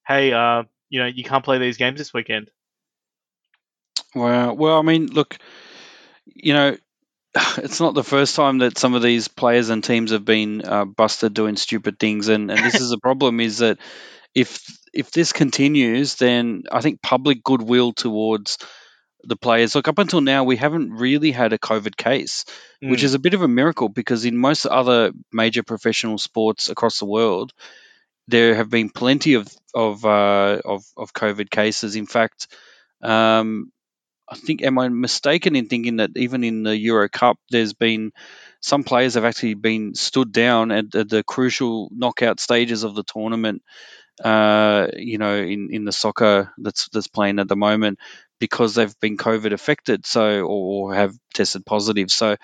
hey, 0.06 0.32
uh, 0.32 0.64
you 0.90 1.00
know, 1.00 1.06
you 1.06 1.24
can't 1.24 1.44
play 1.44 1.58
these 1.58 1.76
games 1.76 1.98
this 1.98 2.12
weekend. 2.12 2.50
Well, 4.14 4.56
well, 4.56 4.78
I 4.78 4.82
mean, 4.82 5.06
look, 5.06 5.38
you 6.26 6.52
know, 6.52 6.76
it's 7.58 7.80
not 7.80 7.94
the 7.94 8.04
first 8.04 8.36
time 8.36 8.58
that 8.58 8.78
some 8.78 8.94
of 8.94 9.02
these 9.02 9.28
players 9.28 9.68
and 9.68 9.82
teams 9.82 10.12
have 10.12 10.24
been 10.24 10.62
uh, 10.64 10.84
busted 10.84 11.34
doing 11.34 11.56
stupid 11.56 11.98
things, 11.98 12.28
and, 12.28 12.50
and 12.50 12.64
this 12.64 12.80
is 12.80 12.92
a 12.92 12.98
problem. 12.98 13.40
Is 13.40 13.58
that 13.58 13.78
if 14.34 14.64
if 14.92 15.10
this 15.10 15.32
continues, 15.32 16.14
then 16.16 16.64
I 16.70 16.80
think 16.80 17.02
public 17.02 17.42
goodwill 17.42 17.92
towards 17.92 18.58
the 19.24 19.36
players. 19.36 19.74
Look, 19.74 19.88
up 19.88 19.98
until 19.98 20.20
now, 20.20 20.44
we 20.44 20.56
haven't 20.56 20.92
really 20.92 21.32
had 21.32 21.52
a 21.52 21.58
COVID 21.58 21.96
case, 21.96 22.44
mm. 22.82 22.90
which 22.90 23.02
is 23.02 23.14
a 23.14 23.18
bit 23.18 23.34
of 23.34 23.42
a 23.42 23.48
miracle 23.48 23.88
because 23.88 24.24
in 24.24 24.36
most 24.36 24.66
other 24.66 25.12
major 25.32 25.62
professional 25.62 26.18
sports 26.18 26.68
across 26.68 26.98
the 26.98 27.06
world, 27.06 27.52
there 28.28 28.54
have 28.54 28.70
been 28.70 28.90
plenty 28.90 29.34
of 29.34 29.48
of 29.74 30.04
uh, 30.04 30.60
of, 30.64 30.84
of 30.96 31.12
COVID 31.12 31.50
cases. 31.50 31.96
In 31.96 32.06
fact, 32.06 32.46
um, 33.02 33.72
I 34.28 34.36
think, 34.36 34.62
am 34.62 34.78
I 34.78 34.88
mistaken 34.88 35.56
in 35.56 35.68
thinking 35.68 35.96
that 35.96 36.10
even 36.16 36.44
in 36.44 36.62
the 36.62 36.76
Euro 36.76 37.08
Cup, 37.08 37.38
there's 37.50 37.74
been 37.74 38.12
some 38.60 38.84
players 38.84 39.14
have 39.14 39.24
actually 39.26 39.54
been 39.54 39.94
stood 39.94 40.32
down 40.32 40.72
at, 40.72 40.90
the 40.90 41.22
crucial 41.26 41.90
knockout 41.92 42.40
stages 42.40 42.82
of 42.82 42.94
the 42.94 43.04
tournament. 43.04 43.62
Uh, 44.22 44.88
you 44.96 45.18
know, 45.18 45.36
in, 45.36 45.68
in 45.72 45.84
the 45.84 45.92
soccer 45.92 46.52
that's 46.56 46.88
that's 46.92 47.08
playing 47.08 47.40
at 47.40 47.48
the 47.48 47.56
moment 47.56 47.98
because 48.38 48.74
they've 48.74 48.98
been 49.00 49.16
COVID 49.16 49.52
affected, 49.52 50.06
so 50.06 50.40
or, 50.40 50.90
or 50.90 50.94
have 50.94 51.14
tested 51.34 51.66
positive. 51.66 52.10
So 52.10 52.36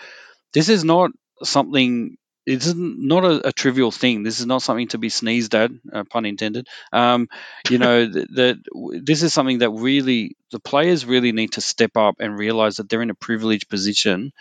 this 0.53 0.69
is 0.69 0.85
not 0.85 1.13
something 1.43 2.17
it's 2.51 2.75
not 2.75 3.25
a, 3.25 3.49
a, 3.49 3.53
trivial 3.53 3.91
thing. 3.91 4.23
This 4.23 4.41
is 4.41 4.47
not 4.47 4.63
something 4.63 4.89
to 4.89 4.99
be 4.99 5.09
sneezed 5.09 5.55
at, 5.55 5.71
uh, 5.93 6.05
pun 6.11 6.27
intended. 6.27 6.67
Um, 6.93 7.29
you 7.69 7.79
know 7.79 8.07
that, 8.13 8.35
that 8.35 9.03
this 9.05 9.23
is 9.23 9.33
something 9.33 9.59
that 9.59 9.71
really 9.71 10.37
the 10.51 10.61
players 10.61 11.07
really 11.07 11.33
need 11.33 11.53
to 11.53 11.61
step 11.61 11.97
up 11.97 12.17
and 12.19 12.39
realize 12.39 12.77
that 12.77 12.89
they're 12.89 13.03
in 13.03 13.11
a 13.11 13.15
privileged 13.15 13.69
position 13.69 14.33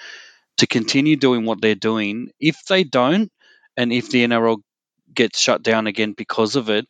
to 0.58 0.68
continue 0.68 1.16
doing 1.16 1.46
what 1.46 1.62
they're 1.62 1.76
doing. 1.76 2.30
If 2.40 2.66
they 2.66 2.84
don't, 2.84 3.32
and 3.78 3.94
if 3.94 4.10
the 4.10 4.26
NRL 4.26 4.58
gets 5.14 5.40
shut 5.40 5.64
down 5.64 5.88
again 5.88 6.14
because 6.14 6.56
of 6.56 6.70
it, 6.70 6.88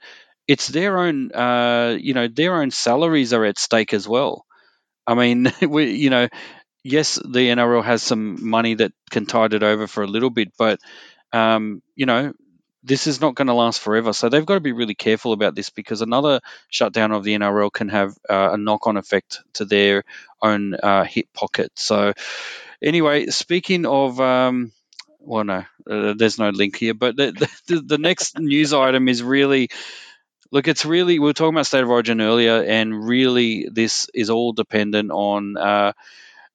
it's 0.48 0.68
their 0.68 0.98
own, 0.98 1.32
uh, 1.32 1.98
you 2.00 2.14
know, 2.14 2.28
their 2.28 2.62
own 2.62 2.72
salaries 2.72 3.34
are 3.34 3.46
at 3.46 3.60
stake 3.60 3.94
as 3.94 4.08
well. 4.08 4.46
I 5.06 5.16
mean, 5.16 5.52
we, 5.62 5.92
you 5.92 6.10
know, 6.10 6.28
yes, 6.92 7.16
the 7.16 7.50
NRL 7.50 7.84
has 7.84 8.04
some 8.04 8.50
money 8.50 8.76
that 8.76 8.92
can 9.10 9.26
tide 9.26 9.54
it 9.54 9.64
over 9.64 9.88
for 9.88 10.04
a 10.04 10.08
little 10.08 10.30
bit, 10.30 10.54
but 10.58 10.80
um, 11.32 11.82
you 11.96 12.06
know, 12.06 12.34
this 12.84 13.08
is 13.08 13.22
not 13.22 13.36
going 13.36 13.48
to 13.48 13.54
last 13.54 13.80
forever. 13.80 14.14
So 14.14 14.30
they've 14.30 14.46
got 14.46 14.56
to 14.56 14.60
be 14.62 14.72
really 14.72 14.96
careful 14.96 15.34
about 15.34 15.54
this 15.54 15.70
because 15.70 16.02
another 16.02 16.40
shutdown 16.70 17.12
of 17.12 17.24
the 17.24 17.36
NRL 17.36 17.72
can 17.72 17.90
have 17.90 18.16
uh, 18.30 18.52
a 18.54 18.58
knock-on 18.58 18.98
effect 18.98 19.42
to 19.54 19.66
their 19.66 20.04
own 20.42 20.74
uh, 20.74 21.04
hip 21.04 21.28
pocket. 21.34 21.72
So 21.76 22.14
anyway, 22.82 23.28
speaking 23.28 23.86
of. 23.86 24.20
Um, 24.20 24.72
well, 25.22 25.44
no, 25.44 25.66
uh, 25.88 26.14
there's 26.18 26.40
no 26.40 26.50
link 26.50 26.78
here, 26.78 26.94
but 26.94 27.18
the, 27.18 27.32
the, 27.68 27.82
the 27.82 27.98
next 27.98 28.40
news 28.40 28.74
item 28.74 29.10
is 29.10 29.22
really 29.22 29.70
look, 30.52 30.68
it's 30.68 30.86
really 30.86 31.20
we 31.20 31.26
were 31.26 31.34
talking 31.34 31.54
about 31.54 31.68
state 31.68 31.84
of 31.84 31.90
origin 31.90 32.22
earlier, 32.22 32.64
and 32.64 33.08
really 33.08 33.68
this 33.72 34.10
is 34.14 34.30
all 34.30 34.54
dependent 34.54 35.12
on 35.12 35.58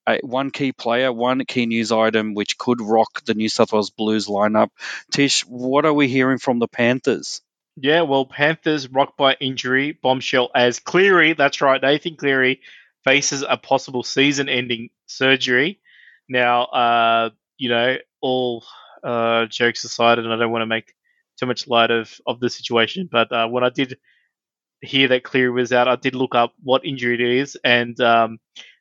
uh, 0.07 0.17
one 0.21 0.51
key 0.51 0.71
player, 0.71 1.11
one 1.11 1.45
key 1.45 1.65
news 1.65 1.91
item 1.91 2.33
which 2.33 2.57
could 2.57 2.81
rock 2.81 3.23
the 3.25 3.33
New 3.33 3.49
South 3.49 3.73
Wales 3.73 3.89
Blues 3.89 4.27
lineup. 4.27 4.69
Tish, 5.11 5.41
what 5.45 5.85
are 5.85 5.93
we 5.93 6.07
hearing 6.07 6.37
from 6.37 6.59
the 6.59 6.67
Panthers? 6.67 7.41
Yeah, 7.77 8.01
well, 8.03 8.25
Panthers 8.25 8.87
rocked 8.87 9.17
by 9.17 9.35
injury 9.39 9.91
bombshell 9.91 10.49
as 10.55 10.79
Cleary, 10.79 11.33
that's 11.33 11.59
right, 11.61 11.81
Nathan 11.81 12.15
Cleary 12.15 12.61
faces 13.03 13.43
a 13.47 13.57
possible 13.57 14.01
season-ending 14.01 14.89
surgery. 15.07 15.79
Now, 16.29 16.63
uh, 16.63 17.29
you 17.57 17.69
know, 17.69 17.97
all 18.21 18.63
uh, 19.03 19.45
jokes 19.47 19.83
aside, 19.83 20.19
and 20.19 20.31
I 20.31 20.37
don't 20.37 20.51
want 20.51 20.61
to 20.61 20.67
make 20.67 20.95
too 21.37 21.45
much 21.45 21.67
light 21.67 21.91
of, 21.91 22.17
of 22.25 22.39
the 22.39 22.49
situation, 22.49 23.09
but 23.11 23.31
uh, 23.31 23.47
when 23.47 23.63
I 23.63 23.69
did 23.69 23.97
hear 24.81 25.09
that 25.09 25.23
Cleary 25.23 25.51
was 25.51 25.73
out, 25.73 25.87
I 25.87 25.97
did 25.97 26.15
look 26.15 26.33
up 26.33 26.53
what 26.63 26.85
injury 26.85 27.15
it 27.15 27.39
is, 27.39 27.57
and 27.63 27.99
um, 27.99 28.39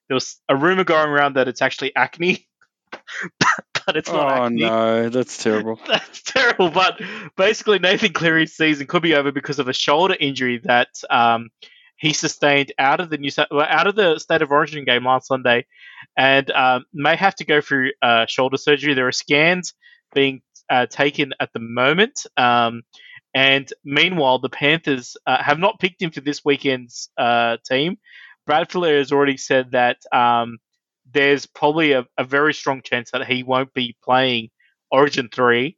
there 0.09 0.15
was 0.15 0.41
a 0.49 0.57
rumor 0.57 0.85
going 0.85 1.09
around 1.09 1.37
that 1.37 1.49
it's 1.49 1.63
actually 1.63 1.95
acne. 1.97 2.47
but 3.87 3.97
it's 3.97 4.11
not 4.11 4.39
oh, 4.39 4.45
acne. 4.45 4.63
no, 4.63 5.09
that's 5.09 5.43
terrible. 5.43 5.79
that's 5.89 6.23
terrible. 6.23 6.71
But 6.71 7.01
basically, 7.37 7.79
Nathan 7.79 8.13
Cleary's 8.13 8.55
season 8.55 8.87
could 8.87 9.03
be 9.03 9.15
over 9.15 9.33
because 9.33 9.59
of 9.59 9.69
a 9.69 9.73
shoulder 9.73 10.17
injury 10.19 10.61
that 10.65 10.89
um, 11.11 11.51
he 11.97 12.13
sustained 12.13 12.73
out 12.79 13.01
of 13.01 13.11
the 13.11 13.19
New 13.19 13.31
South, 13.31 13.49
well, 13.51 13.67
out 13.69 13.87
of 13.87 13.95
the 13.95 14.19
State 14.19 14.43
of 14.43 14.51
Origin 14.51 14.85
game 14.85 15.05
last 15.05 15.29
Sunday, 15.29 15.67
and 16.17 16.51
um, 16.51 16.85
may 16.93 17.17
have 17.17 17.35
to 17.37 17.45
go 17.45 17.61
through 17.61 17.93
uh, 18.03 18.27
shoulder 18.27 18.57
surgery. 18.57 18.95
There 18.95 19.09
are 19.09 19.13
scans 19.13 19.75
being 20.15 20.43
uh, 20.71 20.87
taken 20.87 21.33
at 21.41 21.53
the 21.53 21.61
moment. 21.61 22.27
Um, 22.37 22.83
and 23.35 23.71
meanwhile, 23.85 24.39
the 24.39 24.49
Panthers 24.49 25.17
uh, 25.27 25.43
have 25.43 25.59
not 25.59 25.81
picked 25.81 26.01
him 26.01 26.11
for 26.11 26.21
this 26.21 26.45
weekend's 26.45 27.11
uh, 27.19 27.57
team. 27.69 27.99
Brad 28.47 28.69
Fittler 28.69 28.99
has 28.99 29.13
already 29.13 29.37
said 29.37 29.73
that 29.73 29.99
um, 30.13 30.59
there's 31.11 31.47
probably 31.47 31.93
a, 31.93 32.07
a, 32.19 32.25
very 32.25 32.53
strong 32.55 32.83
chance 32.83 33.11
that 33.11 33.27
he 33.27 33.43
won't 33.43 33.73
be 33.73 33.97
playing 34.03 34.51
Origin 34.91 35.29
three, 35.33 35.77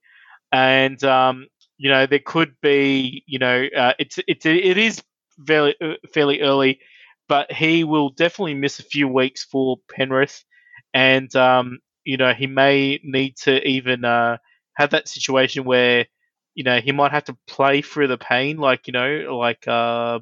and 0.53 1.03
um, 1.05 1.47
you 1.79 1.91
know 1.91 2.07
there 2.07 2.21
could 2.21 2.55
be 2.61 3.23
you 3.27 3.39
know 3.39 3.67
uh, 3.77 3.93
it's 3.99 4.19
it's 4.27 4.47
it 4.47 4.79
is 4.79 5.03
fairly 5.47 5.75
uh, 5.81 5.95
fairly 6.13 6.41
early, 6.41 6.81
but 7.29 7.51
he 7.53 7.85
will 7.85 8.11
definitely 8.11 8.55
miss 8.55 8.79
a 8.79 8.85
few 8.85 9.09
weeks 9.09 9.45
for 9.45 9.79
Penrith, 9.91 10.45
and 10.93 11.35
um, 11.37 11.79
you 12.05 12.17
know 12.17 12.33
he 12.33 12.47
may 12.47 13.01
need 13.03 13.37
to 13.39 13.67
even 13.67 14.05
uh, 14.05 14.39
have 14.75 14.91
that 14.91 15.09
situation 15.09 15.65
where 15.65 16.07
you 16.55 16.65
know 16.65 16.81
he 16.81 16.93
might 16.93 17.13
have 17.13 17.25
to 17.25 17.37
play 17.47 17.83
through 17.83 18.09
the 18.09 18.19
pain, 18.19 18.57
like 18.57 18.87
you 18.87 18.93
know 18.93 19.37
like 19.39 19.67
uh, 19.69 20.19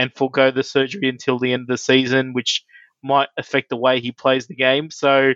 and 0.00 0.10
forego 0.14 0.50
the 0.50 0.62
surgery 0.62 1.10
until 1.10 1.38
the 1.38 1.52
end 1.52 1.62
of 1.62 1.66
the 1.68 1.76
season, 1.76 2.32
which 2.32 2.64
might 3.04 3.28
affect 3.36 3.68
the 3.68 3.76
way 3.76 4.00
he 4.00 4.12
plays 4.12 4.46
the 4.46 4.54
game. 4.54 4.90
So, 4.90 5.34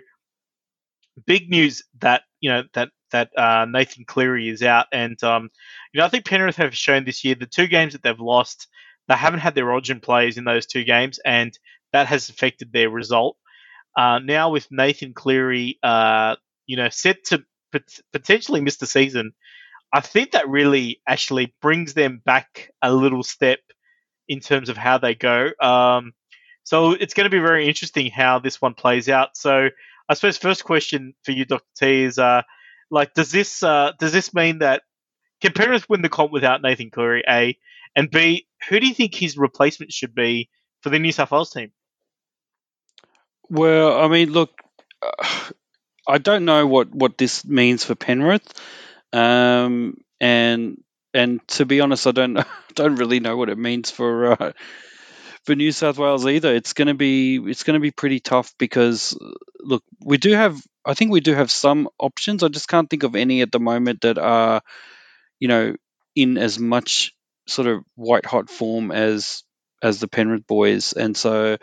big 1.27 1.51
news 1.51 1.83
that 2.01 2.23
you 2.41 2.49
know 2.49 2.63
that 2.73 2.89
that 3.11 3.29
uh, 3.37 3.65
Nathan 3.69 4.05
Cleary 4.05 4.49
is 4.49 4.63
out, 4.63 4.87
and 4.91 5.23
um, 5.23 5.49
you 5.93 5.99
know 5.99 6.05
I 6.05 6.09
think 6.09 6.25
Penrith 6.25 6.55
have 6.57 6.75
shown 6.75 7.05
this 7.05 7.23
year 7.23 7.35
the 7.35 7.45
two 7.45 7.67
games 7.67 7.93
that 7.93 8.01
they've 8.01 8.19
lost, 8.19 8.67
they 9.07 9.13
haven't 9.13 9.41
had 9.41 9.53
their 9.53 9.71
origin 9.71 9.99
players 9.99 10.37
in 10.37 10.45
those 10.45 10.65
two 10.65 10.83
games, 10.83 11.19
and 11.23 11.57
that 11.93 12.07
has 12.07 12.29
affected 12.29 12.73
their 12.73 12.89
result. 12.89 13.37
Uh, 13.95 14.19
now 14.19 14.49
with 14.49 14.67
Nathan 14.71 15.13
Cleary, 15.13 15.77
uh, 15.83 16.35
you 16.65 16.75
know, 16.75 16.89
set 16.89 17.23
to 17.25 17.43
pot- 17.71 17.99
potentially 18.11 18.61
miss 18.61 18.77
the 18.77 18.87
season, 18.87 19.31
I 19.93 20.01
think 20.01 20.31
that 20.31 20.49
really 20.49 21.01
actually 21.07 21.53
brings 21.61 21.93
them 21.93 22.21
back 22.25 22.71
a 22.81 22.91
little 22.91 23.23
step 23.23 23.59
in 24.27 24.39
terms 24.39 24.69
of 24.69 24.77
how 24.77 24.97
they 24.97 25.15
go. 25.15 25.51
Um, 25.59 26.13
so 26.63 26.91
it's 26.91 27.13
going 27.13 27.25
to 27.25 27.29
be 27.29 27.39
very 27.39 27.67
interesting 27.67 28.09
how 28.09 28.39
this 28.39 28.61
one 28.61 28.73
plays 28.73 29.07
out. 29.07 29.37
So 29.37 29.69
I 30.09 30.13
suppose 30.13 30.37
first 30.37 30.63
question 30.63 31.13
for 31.23 31.31
you, 31.31 31.45
Doctor 31.45 31.67
T, 31.77 32.03
is 32.03 32.17
uh, 32.17 32.41
like, 32.89 33.13
does 33.13 33.31
this 33.31 33.63
uh, 33.63 33.91
does 33.99 34.11
this 34.11 34.33
mean 34.33 34.59
that 34.59 34.83
can 35.41 35.53
Penrith 35.53 35.89
win 35.89 36.01
the 36.01 36.09
comp 36.09 36.31
without 36.31 36.61
Nathan 36.61 36.89
Cleary? 36.89 37.23
A 37.29 37.57
and 37.95 38.09
B, 38.09 38.47
who 38.69 38.79
do 38.79 38.87
you 38.87 38.93
think 38.93 39.13
his 39.13 39.37
replacement 39.37 39.91
should 39.93 40.15
be 40.15 40.49
for 40.81 40.89
the 40.89 40.99
New 40.99 41.11
South 41.11 41.31
Wales 41.31 41.51
team? 41.51 41.71
Well, 43.49 43.99
I 43.99 44.07
mean, 44.07 44.31
look, 44.31 44.59
uh, 45.01 45.51
I 46.07 46.17
don't 46.17 46.45
know 46.45 46.65
what 46.67 46.93
what 46.93 47.17
this 47.17 47.45
means 47.45 47.83
for 47.83 47.95
Penrith, 47.95 48.53
um, 49.13 49.97
and 50.19 50.81
and 51.15 51.47
to 51.47 51.65
be 51.65 51.79
honest, 51.79 52.05
I 52.05 52.11
don't 52.11 52.37
don't 52.75 52.97
really 52.97 53.21
know 53.21 53.37
what 53.37 53.49
it 53.49 53.57
means 53.57 53.89
for 53.89 54.33
uh, 54.33 54.51
for 55.45 55.55
New 55.55 55.71
South 55.71 55.97
Wales 55.97 56.27
either. 56.27 56.53
It's 56.53 56.73
going 56.73 56.89
to 56.89 56.93
be 56.93 57.37
it's 57.37 57.63
going 57.63 57.75
to 57.75 57.79
be 57.79 57.91
pretty 57.91 58.19
tough 58.19 58.53
because 58.59 59.17
look, 59.59 59.83
we 60.03 60.17
do 60.17 60.33
have 60.33 60.61
I 60.85 60.93
think 60.93 61.11
we 61.11 61.21
do 61.21 61.33
have 61.33 61.49
some 61.49 61.87
options. 61.97 62.43
I 62.43 62.49
just 62.49 62.67
can't 62.67 62.89
think 62.89 63.03
of 63.03 63.15
any 63.15 63.41
at 63.41 63.51
the 63.51 63.59
moment 63.59 64.01
that 64.01 64.17
are 64.17 64.61
you 65.39 65.47
know 65.47 65.75
in 66.15 66.37
as 66.37 66.59
much 66.59 67.13
sort 67.47 67.67
of 67.67 67.83
white 67.95 68.25
hot 68.25 68.49
form 68.49 68.91
as 68.91 69.43
as 69.81 69.99
the 69.99 70.07
Penrith 70.09 70.47
boys, 70.47 70.93
and 70.93 71.15
so 71.15 71.57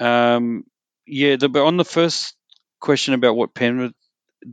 um, 0.00 0.64
yeah. 1.06 1.36
The, 1.36 1.48
but 1.48 1.64
on 1.64 1.78
the 1.78 1.84
first 1.84 2.36
question 2.80 3.14
about 3.14 3.36
what 3.36 3.54
Penrith 3.54 3.94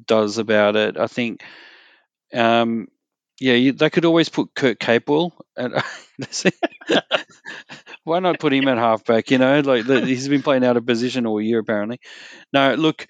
does 0.07 0.39
about 0.39 0.75
it, 0.75 0.97
I 0.97 1.07
think 1.07 1.43
um, 2.33 2.87
yeah, 3.41 3.55
you, 3.55 3.71
they 3.71 3.89
could 3.89 4.05
always 4.05 4.29
put 4.29 4.53
Kurt 4.53 4.79
Capewell. 4.79 5.31
At, 5.57 5.71
why 8.03 8.19
not 8.19 8.39
put 8.39 8.53
him 8.53 8.67
at 8.67 8.77
halfback? 8.77 9.31
You 9.31 9.39
know, 9.39 9.61
like 9.61 9.87
the, 9.87 10.05
he's 10.05 10.27
been 10.27 10.43
playing 10.43 10.63
out 10.63 10.77
of 10.77 10.85
position 10.85 11.25
all 11.25 11.41
year 11.41 11.57
apparently. 11.57 11.99
No, 12.53 12.75
look, 12.75 13.07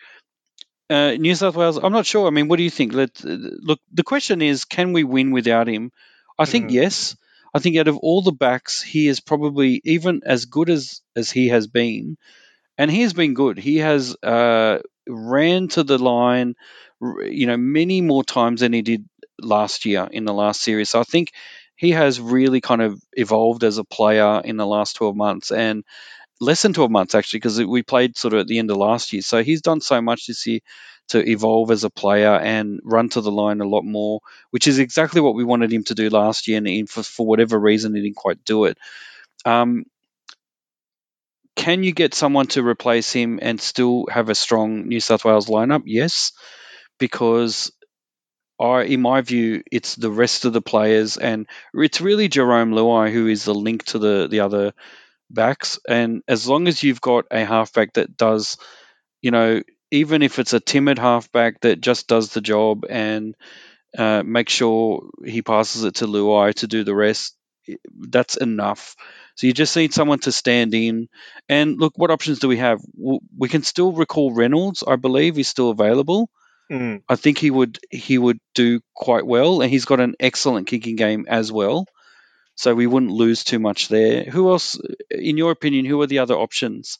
uh, 0.90 1.12
New 1.12 1.36
South 1.36 1.58
Wales. 1.58 1.78
I'm 1.78 1.92
not 1.92 2.06
sure. 2.06 2.28
I 2.28 2.30
mean, 2.30 2.48
what 2.48 2.56
do 2.56 2.64
you 2.64 2.70
think? 2.70 2.94
Let 2.94 3.22
look. 3.24 3.82
The 3.92 4.04
question 4.04 4.42
is, 4.42 4.64
can 4.64 4.94
we 4.94 5.04
win 5.04 5.32
without 5.32 5.68
him? 5.68 5.92
I 6.40 6.46
think 6.46 6.70
mm. 6.70 6.74
yes. 6.76 7.18
I 7.54 7.60
think 7.60 7.76
out 7.78 7.90
of 7.90 7.98
all 7.98 8.22
the 8.22 8.32
backs, 8.32 8.82
he 8.82 9.10
is 9.10 9.20
probably 9.20 9.82
even 9.84 10.22
as 10.26 10.46
good 10.46 10.70
as 10.70 11.02
as 11.14 11.30
he 11.30 11.50
has 11.50 11.68
been, 11.68 12.18
and 12.78 12.90
he 12.90 13.02
has 13.02 13.12
been 13.12 13.34
good. 13.34 13.58
He 13.58 13.80
has 13.80 14.16
uh, 14.24 14.80
ran 15.10 15.68
to 15.70 15.84
the 15.84 15.98
line, 15.98 16.56
you 17.02 17.48
know, 17.48 17.58
many 17.58 18.00
more 18.00 18.24
times 18.24 18.62
than 18.62 18.72
he 18.72 18.82
did 18.82 19.06
last 19.44 19.86
year 19.86 20.08
in 20.12 20.26
the 20.26 20.34
last 20.34 20.62
series. 20.62 20.90
So 20.90 21.00
I 21.00 21.04
think 21.04 21.32
he 21.76 21.92
has 21.92 22.20
really 22.22 22.62
kind 22.62 22.82
of 22.82 23.02
evolved 23.14 23.64
as 23.64 23.78
a 23.78 23.84
player 23.84 24.42
in 24.44 24.58
the 24.58 24.68
last 24.68 24.96
12 24.98 25.16
months 25.16 25.52
and 25.52 25.84
less 26.40 26.62
than 26.64 26.74
12 26.74 26.92
months 26.92 27.16
actually 27.16 27.40
because 27.40 27.64
we 27.64 27.84
played 27.84 28.18
sort 28.18 28.34
of 28.34 28.42
at 28.42 28.48
the 28.48 28.60
end 28.60 28.72
of 28.72 28.78
last 28.78 29.14
year. 29.14 29.22
So 29.22 29.44
he's 29.44 29.62
done 29.62 29.82
so 29.82 30.02
much 30.02 30.28
this 30.28 30.46
year 30.48 30.60
to 31.10 31.28
evolve 31.30 31.72
as 31.72 31.84
a 31.84 31.90
player 31.90 32.34
and 32.36 32.80
run 32.84 33.10
to 33.10 33.22
the 33.22 33.32
line 33.32 33.62
a 33.62 33.68
lot 33.68 33.84
more, 33.84 34.22
which 34.52 34.68
is 34.68 34.80
exactly 34.80 35.22
what 35.22 35.36
we 35.36 35.44
wanted 35.44 35.72
him 35.72 35.84
to 35.86 35.96
do 35.96 36.10
last 36.10 36.48
year. 36.48 36.58
And 36.58 36.90
for, 36.90 37.04
for 37.04 37.26
whatever 37.26 37.60
reason, 37.60 37.96
he 37.96 38.02
didn't 38.02 38.16
quite 38.16 38.44
do 38.46 38.66
it. 38.66 38.78
Um, 39.46 39.86
can 41.56 41.84
you 41.84 41.92
get 41.92 42.14
someone 42.14 42.48
to 42.48 42.66
replace 42.66 43.12
him 43.12 43.40
and 43.42 43.60
still 43.60 44.06
have 44.10 44.30
a 44.30 44.36
strong 44.36 44.88
New 44.88 45.00
South 45.00 45.26
Wales 45.26 45.48
lineup? 45.48 45.84
Yes, 45.86 46.32
because 46.98 47.72
I, 48.62 48.84
in 48.84 49.02
my 49.02 49.22
view, 49.22 49.64
it's 49.72 49.96
the 49.96 50.12
rest 50.12 50.46
of 50.46 50.54
the 50.54 50.62
players, 50.62 51.18
and 51.18 51.48
it's 51.74 52.02
really 52.02 52.30
Jarome 52.30 52.74
Luai 52.74 53.12
who 53.12 53.28
is 53.28 53.46
the 53.46 53.56
link 53.56 53.86
to 53.86 54.00
the 54.00 54.28
the 54.30 54.42
other 54.42 54.74
backs. 55.30 55.80
And 55.88 56.24
as 56.28 56.48
long 56.48 56.68
as 56.68 56.84
you've 56.84 57.02
got 57.02 57.26
a 57.32 57.46
halfback 57.46 57.94
that 57.94 58.18
does, 58.18 58.58
you 59.22 59.32
know, 59.32 59.62
even 59.92 60.22
if 60.22 60.40
it's 60.40 60.54
a 60.54 60.60
timid 60.60 61.00
halfback 61.00 61.62
that 61.62 61.82
just 61.82 62.08
does 62.08 62.30
the 62.32 62.42
job 62.42 62.86
and 62.90 63.36
uh, 63.98 64.24
make 64.26 64.50
sure 64.50 65.10
he 65.26 65.42
passes 65.42 65.84
it 65.84 65.96
to 65.96 66.08
Luai 66.08 66.54
to 66.56 66.68
do 66.68 66.84
the 66.84 66.96
rest, 66.96 67.36
that's 68.00 68.38
enough. 68.38 68.96
So 69.36 69.48
you 69.48 69.54
just 69.54 69.76
need 69.76 69.94
someone 69.94 70.20
to 70.20 70.32
stand 70.32 70.74
in. 70.74 71.10
And 71.50 71.80
look, 71.80 71.94
what 71.98 72.12
options 72.12 72.40
do 72.40 72.48
we 72.48 72.58
have? 72.58 72.82
We 73.38 73.50
can 73.50 73.64
still 73.64 73.92
recall 73.92 74.34
Reynolds, 74.34 74.84
I 74.88 74.96
believe, 74.98 75.38
is 75.40 75.48
still 75.48 75.70
available. 75.72 76.30
Mm. 76.72 77.04
I 77.10 77.16
think 77.18 77.38
he 77.38 77.52
would 77.52 77.80
he 77.90 78.18
would 78.18 78.40
do 78.56 78.80
quite 78.96 79.26
well, 79.26 79.62
and 79.62 79.70
he's 79.70 79.86
got 79.86 80.00
an 80.00 80.16
excellent 80.20 80.68
kicking 80.68 80.96
game 80.96 81.26
as 81.28 81.52
well. 81.52 81.86
So 82.56 82.74
we 82.74 82.88
wouldn't 82.88 83.12
lose 83.12 83.44
too 83.44 83.60
much 83.60 83.88
there. 83.88 84.24
Who 84.24 84.52
else, 84.52 84.80
in 85.10 85.38
your 85.38 85.52
opinion, 85.52 85.86
who 85.86 86.02
are 86.02 86.08
the 86.08 86.20
other 86.20 86.36
options? 86.36 87.00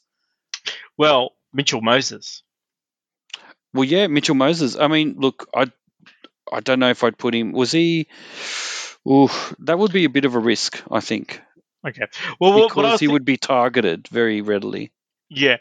Well, 0.98 1.32
Mitchell 1.52 1.80
Moses. 1.80 2.42
Well, 3.72 3.84
yeah, 3.84 4.06
Mitchell 4.08 4.34
Moses. 4.34 4.76
I 4.76 4.88
mean, 4.88 5.16
look, 5.18 5.48
I 5.54 5.70
I 6.52 6.60
don't 6.60 6.80
know 6.80 6.90
if 6.90 7.02
I'd 7.02 7.16
put 7.16 7.34
him. 7.34 7.52
Was 7.52 7.72
he? 7.72 8.08
Ooh, 9.08 9.30
that 9.60 9.78
would 9.78 9.92
be 9.92 10.04
a 10.04 10.10
bit 10.10 10.26
of 10.26 10.34
a 10.34 10.38
risk, 10.38 10.82
I 10.90 11.00
think. 11.00 11.40
Okay. 11.86 12.06
Well, 12.38 12.68
because 12.68 13.00
he 13.00 13.08
would 13.08 13.24
be 13.24 13.36
targeted 13.36 14.06
very 14.08 14.42
readily. 14.42 14.92
Yeah. 15.28 15.56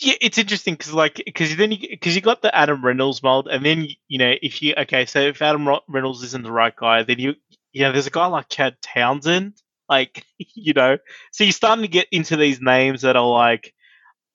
Yeah, 0.00 0.14
it's 0.20 0.38
interesting 0.38 0.74
because 0.74 0.92
like 0.92 1.20
because 1.24 1.56
then 1.56 1.72
you 1.72 1.78
because 1.90 2.14
you 2.14 2.22
got 2.22 2.40
the 2.40 2.54
Adam 2.54 2.84
Reynolds 2.84 3.22
mold, 3.22 3.48
and 3.48 3.64
then 3.64 3.88
you 4.06 4.18
know 4.18 4.32
if 4.40 4.62
you 4.62 4.74
okay, 4.78 5.06
so 5.06 5.20
if 5.20 5.42
Adam 5.42 5.68
Reynolds 5.88 6.22
isn't 6.22 6.44
the 6.44 6.52
right 6.52 6.74
guy, 6.74 7.02
then 7.02 7.18
you 7.18 7.34
you 7.72 7.82
know 7.82 7.92
there's 7.92 8.06
a 8.06 8.10
guy 8.10 8.26
like 8.26 8.48
Chad 8.48 8.76
Townsend, 8.80 9.54
like 9.88 10.24
you 10.38 10.72
know, 10.72 10.98
so 11.32 11.44
you're 11.44 11.52
starting 11.52 11.82
to 11.82 11.88
get 11.88 12.06
into 12.12 12.36
these 12.36 12.60
names 12.60 13.02
that 13.02 13.16
are 13.16 13.26
like 13.26 13.74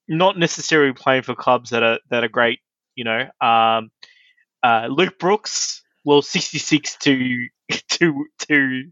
not 0.08 0.38
necessarily 0.38 0.94
playing 0.94 1.24
for 1.24 1.36
clubs 1.36 1.70
that 1.70 1.84
are 1.84 2.00
that 2.10 2.26
are 2.26 2.30
great, 2.30 2.60
you 2.96 3.06
know. 3.06 3.30
Um, 3.40 3.90
uh, 4.62 4.88
Luke 4.90 5.18
Brooks, 5.18 5.82
well, 6.04 6.22
66 6.22 6.98
to 6.98 7.48
to 7.90 8.26
to 8.50 8.84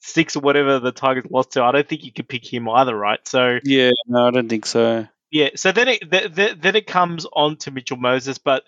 six 0.00 0.36
or 0.36 0.40
whatever 0.40 0.78
the 0.78 0.92
Tigers 0.92 1.24
lost 1.30 1.52
to. 1.52 1.62
I 1.62 1.72
don't 1.72 1.88
think 1.88 2.04
you 2.04 2.12
could 2.12 2.28
pick 2.28 2.50
him 2.50 2.68
either, 2.68 2.96
right? 2.96 3.20
So 3.26 3.58
yeah, 3.64 3.90
no, 4.06 4.26
I 4.26 4.30
don't 4.30 4.48
think 4.48 4.66
so. 4.66 5.06
Yeah, 5.32 5.48
so 5.56 5.72
then 5.72 5.88
it 5.88 6.10
th- 6.10 6.58
then 6.60 6.76
it 6.76 6.86
comes 6.86 7.26
on 7.32 7.56
to 7.58 7.70
Mitchell 7.70 7.96
Moses, 7.96 8.36
but 8.36 8.64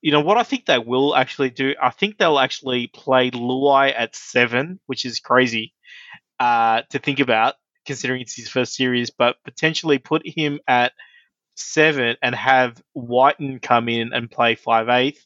you 0.00 0.12
know 0.12 0.20
what 0.20 0.38
I 0.38 0.44
think 0.44 0.64
they 0.66 0.78
will 0.78 1.14
actually 1.16 1.50
do. 1.50 1.74
I 1.82 1.90
think 1.90 2.18
they'll 2.18 2.38
actually 2.38 2.86
play 2.86 3.32
Luai 3.32 3.92
at 3.96 4.14
seven, 4.14 4.78
which 4.86 5.04
is 5.04 5.18
crazy 5.18 5.74
uh, 6.38 6.82
to 6.90 7.00
think 7.00 7.18
about 7.18 7.54
considering 7.84 8.20
it's 8.22 8.36
his 8.36 8.48
first 8.48 8.74
series, 8.74 9.10
but 9.10 9.36
potentially 9.44 9.98
put 9.98 10.22
him 10.24 10.60
at 10.68 10.92
seven 11.56 12.16
and 12.22 12.34
have 12.34 12.80
Wighton 12.94 13.58
come 13.58 13.88
in 13.88 14.12
and 14.12 14.30
play 14.30 14.54
five 14.54 14.88
eighth, 14.88 15.24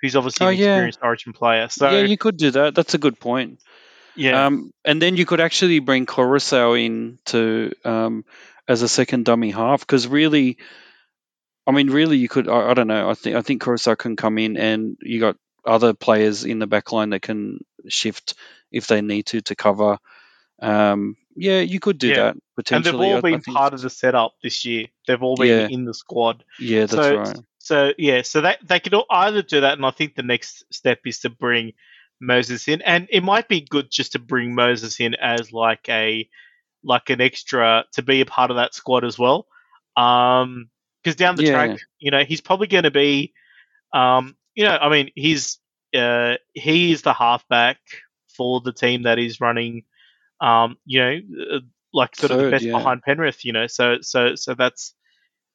who's 0.00 0.14
obviously 0.14 0.46
Oh, 0.46 0.50
an 0.50 0.54
yeah. 0.56 0.66
experienced 0.66 1.00
Origin 1.02 1.32
player. 1.32 1.68
So 1.68 1.90
yeah, 1.90 2.04
you 2.04 2.16
could 2.16 2.36
do 2.36 2.52
that. 2.52 2.76
That's 2.76 2.94
a 2.94 2.98
good 2.98 3.18
point. 3.18 3.60
yeah, 4.14 4.46
Um, 4.46 4.72
and 4.84 5.02
then 5.02 5.16
you 5.16 5.26
could 5.26 5.40
actually 5.40 5.80
bring 5.80 6.06
Koroisau 6.06 6.78
in 6.80 7.18
to 7.26 7.72
um, 7.84 8.24
as 8.68 8.82
a 8.82 8.88
second 8.88 9.24
dummy 9.24 9.50
half 9.50 9.80
because 9.80 10.06
really, 10.06 10.58
I 11.66 11.72
mean, 11.72 11.88
really, 11.90 12.18
you 12.18 12.28
could. 12.28 12.48
I, 12.48 12.70
I 12.70 12.74
don't 12.74 12.86
know. 12.86 13.08
I 13.10 13.14
think 13.14 13.36
I 13.36 13.42
think 13.42 13.62
Koroisau 13.62 13.96
can 13.98 14.14
come 14.16 14.38
in, 14.38 14.56
and 14.56 14.96
you 15.00 15.20
got 15.20 15.36
other 15.66 15.94
players 15.94 16.44
in 16.44 16.58
the 16.60 16.66
back 16.66 16.92
line 16.92 17.10
that 17.10 17.22
can 17.22 17.58
shift 17.88 18.34
if 18.70 18.86
they 18.86 19.00
need 19.00 19.26
to 19.26 19.40
to 19.42 19.56
cover. 19.56 19.98
Um, 20.60 21.16
yeah, 21.36 21.60
you 21.60 21.78
could 21.78 21.98
do 21.98 22.08
Yeah. 22.08 22.14
that 22.16 22.36
potentially. 22.56 22.90
and 22.90 23.00
they've 23.00 23.00
I- 23.00 23.12
all 23.12 23.18
I 23.18 23.30
been 23.30 23.40
think- 23.40 23.56
part 23.56 23.74
of 23.74 23.80
the 23.80 23.90
setup 23.90 24.34
this 24.42 24.64
year. 24.64 24.86
They've 25.06 25.22
all 25.22 25.36
been 25.36 25.48
Yeah. 25.48 25.68
in 25.70 25.84
the 25.84 25.94
squad. 25.94 26.44
Yeah, 26.58 26.80
that's 26.86 26.92
so, 26.94 27.16
right. 27.16 27.36
So 27.58 27.92
yeah, 27.98 28.22
so 28.22 28.40
that 28.42 28.58
they 28.66 28.80
could 28.80 28.94
either 29.10 29.42
do 29.42 29.60
that, 29.60 29.74
and 29.74 29.86
I 29.86 29.90
think 29.90 30.14
the 30.14 30.22
next 30.22 30.64
step 30.72 31.00
is 31.06 31.20
to 31.20 31.30
bring 31.30 31.74
Moses 32.20 32.66
in, 32.66 32.82
and 32.82 33.06
it 33.10 33.22
might 33.22 33.46
be 33.46 33.60
good 33.60 33.90
just 33.90 34.12
to 34.12 34.18
bring 34.18 34.54
Moses 34.54 34.98
in 35.00 35.14
as 35.14 35.52
like 35.52 35.86
a 35.88 36.28
like 36.84 37.10
an 37.10 37.20
extra 37.20 37.84
to 37.92 38.02
be 38.02 38.20
a 38.20 38.26
part 38.26 38.50
of 38.50 38.56
that 38.56 38.74
squad 38.74 39.04
as 39.04 39.18
well. 39.18 39.46
Um, 39.96 40.70
because 41.02 41.16
down 41.16 41.36
the 41.36 41.42
Yeah. 41.42 41.52
track, 41.52 41.78
you 41.98 42.10
know, 42.10 42.24
he's 42.24 42.40
probably 42.40 42.66
going 42.66 42.84
to 42.84 42.90
be, 42.90 43.32
um, 43.92 44.36
you 44.54 44.64
know, 44.64 44.76
I 44.76 44.88
mean, 44.88 45.10
he's 45.14 45.58
uh 45.94 46.34
he 46.52 46.92
is 46.92 47.02
the 47.02 47.14
halfback 47.14 47.78
for 48.36 48.60
the 48.60 48.72
team 48.72 49.04
that 49.04 49.18
is 49.18 49.40
running, 49.40 49.84
um, 50.40 50.76
you 50.84 51.00
know, 51.00 51.18
uh, 51.54 51.60
like 51.92 52.14
sort 52.16 52.32
of 52.32 52.38
the 52.38 52.50
best 52.50 52.66
yeah. 52.66 52.72
behind 52.72 53.02
Penrith, 53.02 53.44
you 53.44 53.52
know, 53.52 53.66
so 53.66 53.98
so 54.02 54.34
so 54.34 54.54
that's 54.54 54.94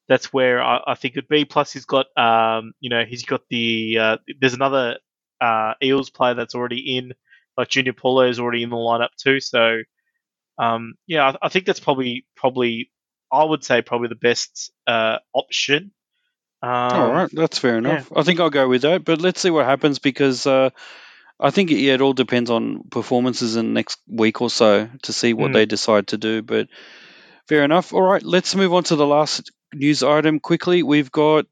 that's 0.07 0.33
where 0.33 0.61
I, 0.61 0.81
I 0.87 0.95
think 0.95 1.15
it'd 1.15 1.29
be. 1.29 1.45
Plus, 1.45 1.71
he's 1.71 1.85
got, 1.85 2.07
um, 2.17 2.73
you 2.79 2.89
know, 2.89 3.05
he's 3.05 3.23
got 3.25 3.41
the. 3.49 3.97
Uh, 3.97 4.17
there's 4.39 4.53
another 4.53 4.97
uh, 5.39 5.73
Eels 5.81 6.09
player 6.09 6.33
that's 6.33 6.55
already 6.55 6.97
in, 6.97 7.13
like 7.57 7.69
Junior 7.69 7.93
Paulo 7.93 8.27
is 8.27 8.39
already 8.39 8.63
in 8.63 8.69
the 8.69 8.75
lineup 8.75 9.15
too. 9.17 9.39
So, 9.39 9.81
um, 10.57 10.95
yeah, 11.07 11.29
I, 11.29 11.45
I 11.47 11.49
think 11.49 11.65
that's 11.65 11.79
probably 11.79 12.25
probably 12.35 12.91
I 13.31 13.43
would 13.43 13.63
say 13.63 13.81
probably 13.81 14.09
the 14.09 14.15
best 14.15 14.71
uh, 14.87 15.17
option. 15.33 15.91
Um, 16.61 16.69
All 16.71 17.11
right, 17.11 17.29
that's 17.33 17.57
fair 17.59 17.77
enough. 17.77 18.11
I 18.15 18.23
think 18.23 18.39
I'll 18.39 18.49
go 18.49 18.67
with 18.69 18.83
that, 18.83 19.03
but 19.03 19.19
let's 19.19 19.41
see 19.41 19.49
what 19.49 19.65
happens 19.65 19.99
because 19.99 20.47
uh, 20.47 20.69
I 21.39 21.49
think 21.49 21.71
yeah, 21.71 21.95
it 21.95 22.01
all 22.01 22.13
depends 22.13 22.49
on 22.49 22.83
performances 22.89 23.55
in 23.57 23.65
the 23.67 23.71
next 23.73 23.99
week 24.07 24.41
or 24.41 24.49
so 24.49 24.89
to 25.03 25.13
see 25.13 25.33
what 25.33 25.51
Mm. 25.51 25.53
they 25.53 25.65
decide 25.65 26.07
to 26.07 26.17
do. 26.17 26.41
But 26.41 26.67
fair 27.49 27.63
enough. 27.63 27.93
All 27.93 28.01
right, 28.01 28.23
let's 28.23 28.55
move 28.55 28.73
on 28.73 28.83
to 28.85 28.95
the 28.95 29.05
last 29.05 29.51
news 29.73 30.03
item 30.03 30.39
quickly. 30.39 30.83
We've 30.83 31.11
got 31.11 31.45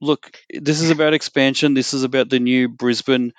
look, 0.00 0.30
this 0.50 0.80
is 0.80 0.90
about 0.90 1.14
expansion. 1.14 1.74
This 1.74 1.94
is 1.94 2.04
about 2.04 2.28
the 2.30 2.38
new 2.40 2.68
Brisbane 2.68 3.32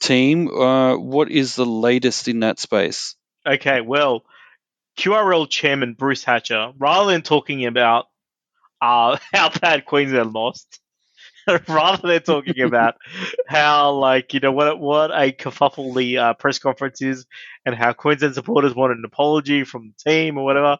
team. 0.00 0.48
Uh, 0.48 0.96
what 0.96 1.30
is 1.30 1.54
the 1.54 1.66
latest 1.66 2.28
in 2.28 2.40
that 2.40 2.58
space? 2.58 3.14
Okay, 3.46 3.80
well, 3.80 4.24
QRL 4.96 5.46
chairman 5.46 5.94
Bruce 5.94 6.24
Hatcher, 6.24 6.72
rather 6.78 7.10
than 7.12 7.22
talking 7.22 7.66
about 7.66 8.06
uh, 8.82 9.18
how 9.32 9.50
bad 9.50 9.84
Queensland 9.86 10.32
lost, 10.32 10.80
rather 11.68 12.08
than 12.08 12.22
talking 12.22 12.62
about 12.62 12.96
how, 13.48 13.92
like, 13.92 14.34
you 14.34 14.40
know, 14.40 14.52
what 14.52 14.78
what 14.80 15.10
a 15.12 15.32
kerfuffle 15.32 15.96
the 15.96 16.18
uh, 16.18 16.34
press 16.34 16.58
conference 16.58 17.02
is 17.02 17.26
and 17.66 17.74
how 17.74 17.92
Queensland 17.92 18.34
supporters 18.34 18.74
want 18.74 18.92
an 18.92 19.02
apology 19.06 19.64
from 19.64 19.92
the 20.04 20.10
team 20.10 20.38
or 20.38 20.44
whatever, 20.44 20.78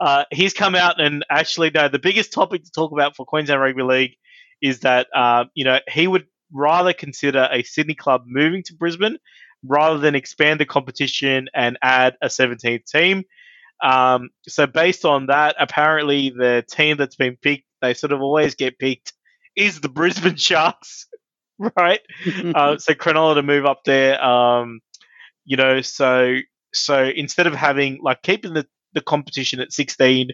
uh, 0.00 0.24
he's 0.32 0.54
come 0.54 0.74
out 0.74 1.00
and 1.00 1.24
actually, 1.30 1.70
no, 1.70 1.88
the 1.88 1.98
biggest 1.98 2.32
topic 2.32 2.64
to 2.64 2.70
talk 2.72 2.92
about 2.92 3.16
for 3.16 3.26
Queensland 3.26 3.60
Rugby 3.60 3.82
League 3.82 4.16
is 4.62 4.80
that, 4.80 5.08
uh, 5.14 5.44
you 5.54 5.64
know, 5.64 5.80
he 5.88 6.06
would 6.06 6.26
rather 6.52 6.92
consider 6.92 7.48
a 7.52 7.62
Sydney 7.64 7.94
club 7.94 8.24
moving 8.26 8.62
to 8.64 8.74
Brisbane 8.74 9.18
rather 9.66 9.98
than 9.98 10.14
expand 10.14 10.60
the 10.60 10.66
competition 10.66 11.48
and 11.54 11.78
add 11.82 12.16
a 12.22 12.26
17th 12.26 12.84
team. 12.86 13.24
Um, 13.82 14.30
so 14.46 14.66
based 14.66 15.04
on 15.04 15.26
that, 15.26 15.56
apparently 15.58 16.30
the 16.30 16.64
team 16.70 16.96
that's 16.96 17.16
been 17.16 17.36
picked, 17.36 17.66
they 17.82 17.94
sort 17.94 18.12
of 18.12 18.22
always 18.22 18.54
get 18.54 18.78
picked, 18.78 19.12
is 19.56 19.80
the 19.80 19.88
Brisbane 19.88 20.36
Sharks, 20.36 21.06
right? 21.76 22.00
uh, 22.54 22.78
so 22.78 22.94
Cronulla 22.94 23.34
to 23.34 23.42
move 23.42 23.66
up 23.66 23.80
there. 23.84 24.22
Um, 24.22 24.80
you 25.44 25.56
know, 25.56 25.80
so 25.82 26.36
so 26.72 27.04
instead 27.04 27.46
of 27.46 27.54
having 27.54 27.98
like 28.02 28.22
keeping 28.22 28.54
the, 28.54 28.66
the 28.94 29.00
competition 29.00 29.60
at 29.60 29.72
16, 29.72 30.30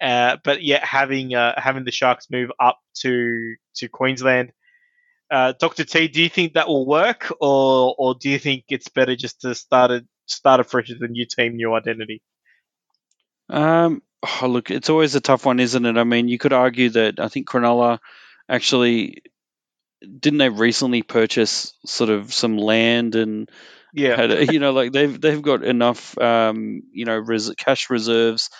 uh, 0.00 0.36
but 0.44 0.62
yet 0.62 0.84
having 0.84 1.34
uh, 1.34 1.54
having 1.56 1.84
the 1.84 1.90
Sharks 1.90 2.28
move 2.30 2.50
up 2.60 2.78
to 3.00 3.54
to 3.76 3.88
Queensland. 3.88 4.52
Uh, 5.30 5.52
Dr. 5.58 5.84
T, 5.84 6.08
do 6.08 6.22
you 6.22 6.28
think 6.28 6.54
that 6.54 6.68
will 6.68 6.86
work, 6.86 7.32
or 7.40 7.94
or 7.98 8.14
do 8.16 8.28
you 8.30 8.38
think 8.38 8.64
it's 8.68 8.88
better 8.88 9.16
just 9.16 9.42
to 9.42 9.54
start 9.54 9.90
a 9.92 10.04
start 10.26 10.60
afresh 10.60 10.90
with 10.90 11.02
a 11.02 11.08
new 11.08 11.26
team, 11.26 11.56
new 11.56 11.74
identity? 11.74 12.22
Um, 13.48 14.02
oh, 14.42 14.46
look, 14.48 14.70
it's 14.70 14.90
always 14.90 15.14
a 15.14 15.20
tough 15.20 15.46
one, 15.46 15.60
isn't 15.60 15.86
it? 15.86 15.96
I 15.96 16.04
mean, 16.04 16.28
you 16.28 16.38
could 16.38 16.52
argue 16.52 16.90
that 16.90 17.20
I 17.20 17.28
think 17.28 17.48
Cronulla 17.48 17.98
actually 18.48 19.22
didn't 20.20 20.38
they 20.38 20.48
recently 20.48 21.02
purchase 21.02 21.74
sort 21.86 22.10
of 22.10 22.32
some 22.32 22.56
land 22.58 23.14
and 23.16 23.50
Yeah, 23.92 24.16
had 24.16 24.30
you 24.52 24.60
know 24.60 24.72
like 24.72 24.92
they've 24.92 25.20
they've 25.20 25.42
got 25.42 25.64
enough 25.64 26.16
um, 26.18 26.82
you 26.92 27.04
know 27.04 27.18
res- 27.18 27.54
cash 27.58 27.90
reserves 27.90 28.50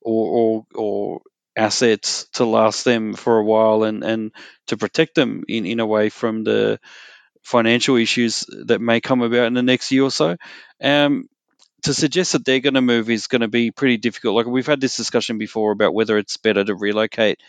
or, 0.00 0.28
or 0.30 0.66
or 0.74 1.20
assets 1.56 2.26
to 2.34 2.44
last 2.44 2.84
them 2.84 3.14
for 3.14 3.38
a 3.38 3.44
while 3.44 3.82
and 3.84 4.04
and 4.04 4.32
to 4.68 4.76
protect 4.76 5.14
them 5.14 5.44
in 5.48 5.66
in 5.66 5.80
a 5.80 5.86
way 5.86 6.08
from 6.08 6.44
the 6.44 6.80
financial 7.42 7.96
issues 7.96 8.44
that 8.66 8.80
may 8.80 9.00
come 9.00 9.22
about 9.22 9.46
in 9.46 9.54
the 9.54 9.62
next 9.62 9.92
year 9.92 10.04
or 10.04 10.10
so. 10.10 10.36
Um, 10.82 11.28
to 11.84 11.94
suggest 11.94 12.32
that 12.32 12.44
they're 12.44 12.60
going 12.60 12.74
to 12.74 12.82
move 12.82 13.10
is 13.10 13.26
going 13.28 13.42
to 13.42 13.48
be 13.48 13.70
pretty 13.70 13.98
difficult. 13.98 14.36
Like 14.36 14.46
we've 14.46 14.66
had 14.66 14.80
this 14.80 14.96
discussion 14.96 15.38
before 15.38 15.72
about 15.72 15.94
whether 15.94 16.18
it's 16.18 16.36
better 16.38 16.64
to 16.64 16.74
relocate. 16.74 17.40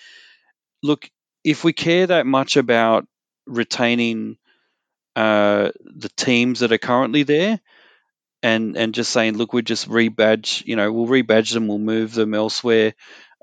Look, 0.84 1.10
if 1.44 1.64
we 1.64 1.74
care 1.74 2.08
that 2.08 2.26
much 2.26 2.58
about 2.58 3.08
retaining 3.48 4.38
uh, 5.16 5.72
the 5.84 6.10
teams 6.18 6.62
that 6.62 6.72
are 6.72 6.78
currently 6.78 7.24
there, 7.24 7.60
and 8.44 8.78
and 8.78 8.94
just 8.94 9.12
saying, 9.12 9.38
look, 9.38 9.54
we 9.54 9.62
just 9.62 9.90
rebadge, 9.90 10.66
you 10.66 10.76
know, 10.76 10.92
we'll 10.92 11.08
rebadge 11.08 11.54
them, 11.54 11.68
we'll 11.68 11.78
move 11.80 12.14
them 12.14 12.34
elsewhere. 12.34 12.94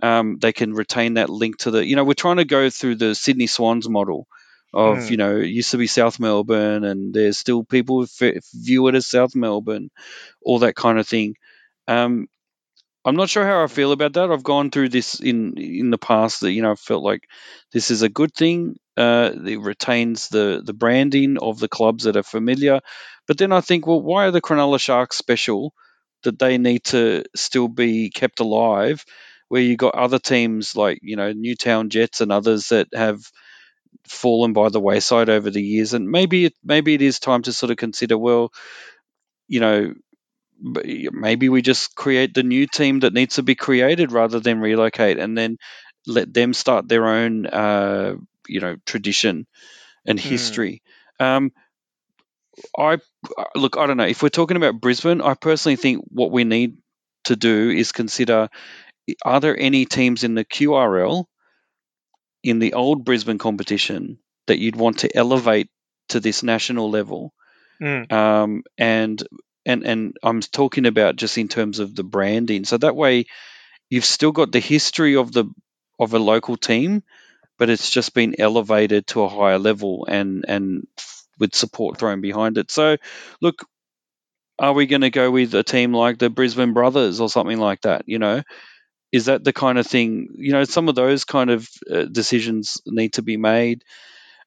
Um, 0.03 0.39
they 0.41 0.53
can 0.53 0.75
retain 0.75 1.15
that 1.15 1.29
link 1.31 1.59
to 1.59 1.71
the, 1.71 1.85
you 1.85 1.97
know, 1.97 2.05
we're 2.05 2.15
trying 2.15 2.37
to 2.37 2.45
go 2.45 2.71
through 2.71 2.97
the 2.97 3.15
Sydney 3.15 3.47
Swans 3.49 3.89
model 3.89 4.27
of, 4.73 4.99
Mm. 4.99 5.11
you 5.11 5.17
know, 5.17 5.37
it 5.39 5.47
used 5.47 5.73
to 5.73 5.79
be 5.79 5.87
South 5.87 6.21
Melbourne, 6.21 6.85
and 6.85 7.13
there's 7.15 7.39
still 7.39 7.65
people 7.65 8.05
who 8.05 8.27
f- 8.27 8.45
view 8.55 8.87
it 8.89 8.95
as 8.95 9.07
South 9.07 9.35
Melbourne, 9.35 9.91
all 10.43 10.61
that 10.61 10.77
kind 10.77 10.99
of 10.99 11.09
thing. 11.09 11.35
Um, 11.89 12.29
I'm 13.05 13.17
not 13.17 13.31
sure 13.31 13.45
how 13.47 13.63
I 13.63 13.69
feel 13.69 13.93
about 13.93 14.15
that. 14.15 14.31
I've 14.31 14.43
gone 14.43 14.71
through 14.71 14.91
this 14.91 15.21
in 15.21 15.57
in 15.57 15.91
the 15.91 15.99
past 15.99 16.41
that 16.41 16.53
you 16.53 16.63
know 16.63 16.73
I 16.73 16.75
felt 16.75 17.03
like 17.03 17.23
this 17.73 17.91
is 17.91 18.03
a 18.03 18.09
good 18.09 18.35
thing. 18.35 18.77
Uh, 18.97 19.31
it 19.47 19.61
retains 19.61 20.29
the 20.29 20.61
the 20.65 20.75
branding 20.75 21.39
of 21.39 21.59
the 21.59 21.69
clubs 21.69 22.05
that 22.05 22.17
are 22.17 22.23
familiar, 22.23 22.81
but 23.27 23.39
then 23.39 23.53
I 23.53 23.61
think, 23.63 23.87
well, 23.87 24.03
why 24.03 24.27
are 24.27 24.31
the 24.31 24.43
Cronulla 24.43 24.79
Sharks 24.79 25.17
special? 25.17 25.73
That 26.25 26.39
they 26.39 26.59
need 26.59 26.85
to 26.87 27.25
still 27.37 27.69
be 27.69 28.11
kept 28.11 28.41
alive, 28.41 29.05
where 29.49 29.63
you 29.63 29.77
got 29.77 29.95
other 29.95 30.19
teams 30.19 30.77
like 30.77 30.99
you 31.03 31.17
know 31.17 31.33
Newtown 31.33 31.91
Jets 31.91 32.21
and 32.21 32.33
others 32.33 32.69
that 32.69 32.89
have 32.95 33.21
fallen 34.09 34.53
by 34.53 34.69
the 34.69 34.81
wayside 34.81 35.29
over 35.31 35.51
the 35.51 35.63
years, 35.63 35.95
and 35.95 36.11
maybe 36.11 36.47
it, 36.47 36.55
maybe 36.65 36.95
it 36.95 37.03
is 37.03 37.19
time 37.21 37.43
to 37.43 37.53
sort 37.53 37.71
of 37.71 37.77
consider, 37.77 38.19
well, 38.19 38.53
you 39.49 39.61
know, 39.61 39.95
maybe 40.61 41.49
we 41.49 41.63
just 41.63 41.95
create 41.95 42.35
the 42.35 42.43
new 42.43 42.67
team 42.67 43.01
that 43.01 43.13
needs 43.13 43.37
to 43.37 43.43
be 43.43 43.55
created 43.55 44.13
rather 44.13 44.41
than 44.41 44.61
relocate 44.61 45.19
and 45.19 45.37
then 45.37 45.57
let 46.07 46.33
them 46.33 46.53
start 46.55 46.89
their 46.89 47.07
own 47.07 47.47
uh, 47.47 48.15
you 48.49 48.61
know 48.61 48.77
tradition 48.87 49.47
and 50.07 50.19
Hmm. 50.21 50.21
history. 50.21 50.83
Um, 51.21 51.53
i 52.79 52.99
look 53.55 53.77
i 53.77 53.87
don't 53.87 53.97
know. 53.97 54.05
If 54.07 54.23
we're 54.23 54.29
talking 54.29 54.57
about 54.57 54.81
brisbane 54.81 55.21
i 55.21 55.35
personally 55.35 55.77
think 55.77 56.05
what 56.09 56.31
we 56.31 56.45
need 56.45 56.77
to 57.25 57.37
do 57.37 57.71
is 57.71 57.93
consider 57.93 58.49
are 59.25 59.41
there 59.41 59.59
any 59.59 59.85
teams 59.85 60.25
in 60.25 60.35
the 60.35 60.45
qrl 60.45 61.27
in 62.43 62.59
the 62.59 62.75
old 62.75 63.05
brisbane 63.05 63.39
competition 63.39 64.19
that 64.47 64.59
you'd 64.59 64.77
want 64.77 64.99
to 65.01 65.17
elevate 65.17 65.69
to 66.09 66.21
this 66.21 66.43
national 66.43 66.91
level 66.91 67.33
Mm. 67.81 68.11
um, 68.13 68.63
and 68.79 69.23
and 69.67 69.85
and 69.87 70.17
I'm 70.23 70.41
talking 70.41 70.87
about 70.87 71.17
just 71.17 71.39
in 71.39 71.49
terms 71.49 71.79
of 71.79 71.95
the 71.95 72.05
branding. 72.05 72.65
So 72.65 72.79
that 72.79 72.97
way, 72.97 73.27
you've 73.91 74.05
still 74.05 74.33
got 74.33 74.53
the 74.53 74.61
history 74.61 75.17
of 75.17 75.33
the 75.33 75.47
of 75.99 76.15
a 76.15 76.19
local 76.19 76.57
team, 76.57 77.03
but 77.59 77.71
it's 77.71 77.91
just 77.91 78.15
been 78.15 78.37
elevated 78.41 79.07
to 79.09 79.23
a 79.23 79.29
higher 79.29 79.59
level 79.59 80.07
and 80.09 80.45
and 80.49 80.87
with 81.39 81.55
support 81.55 81.99
thrown 81.99 82.21
behind 82.21 82.59
it. 82.59 82.71
So, 82.71 82.97
look, 83.41 83.65
are 84.59 84.73
we 84.73 84.87
going 84.87 85.03
to 85.03 85.11
go 85.11 85.31
with 85.31 85.55
a 85.55 85.63
team 85.63 85.93
like 85.95 86.19
the 86.19 86.31
Brisbane 86.31 86.73
Brothers 86.73 87.21
or 87.21 87.29
something 87.29 87.59
like 87.59 87.83
that? 87.83 88.03
You 88.07 88.19
know, 88.19 88.43
is 89.13 89.27
that 89.27 89.45
the 89.45 89.53
kind 89.53 89.79
of 89.79 89.87
thing? 89.87 90.29
You 90.37 90.53
know, 90.53 90.65
some 90.65 90.89
of 90.89 90.95
those 90.95 91.25
kind 91.25 91.51
of 91.51 91.69
uh, 91.91 92.05
decisions 92.05 92.81
need 92.87 93.15
to 93.15 93.23
be 93.23 93.37
made 93.37 93.85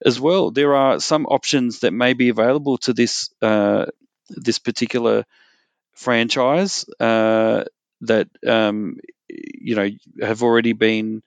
as 0.06 0.20
well. 0.20 0.52
There 0.52 0.76
are 0.76 1.00
some 1.00 1.26
options 1.26 1.80
that 1.80 1.92
may 1.94 2.14
be 2.14 2.30
available 2.30 2.78
to 2.80 2.94
this 2.94 3.30
uh, 3.42 3.88
this 4.30 4.60
particular 4.60 5.26
franchise 5.94 6.86
uh, 7.00 7.66
that 8.02 8.30
um, 8.48 8.98
you 9.30 9.76
know 9.76 9.90
have 10.22 10.44
already 10.44 10.74
been 10.74 11.24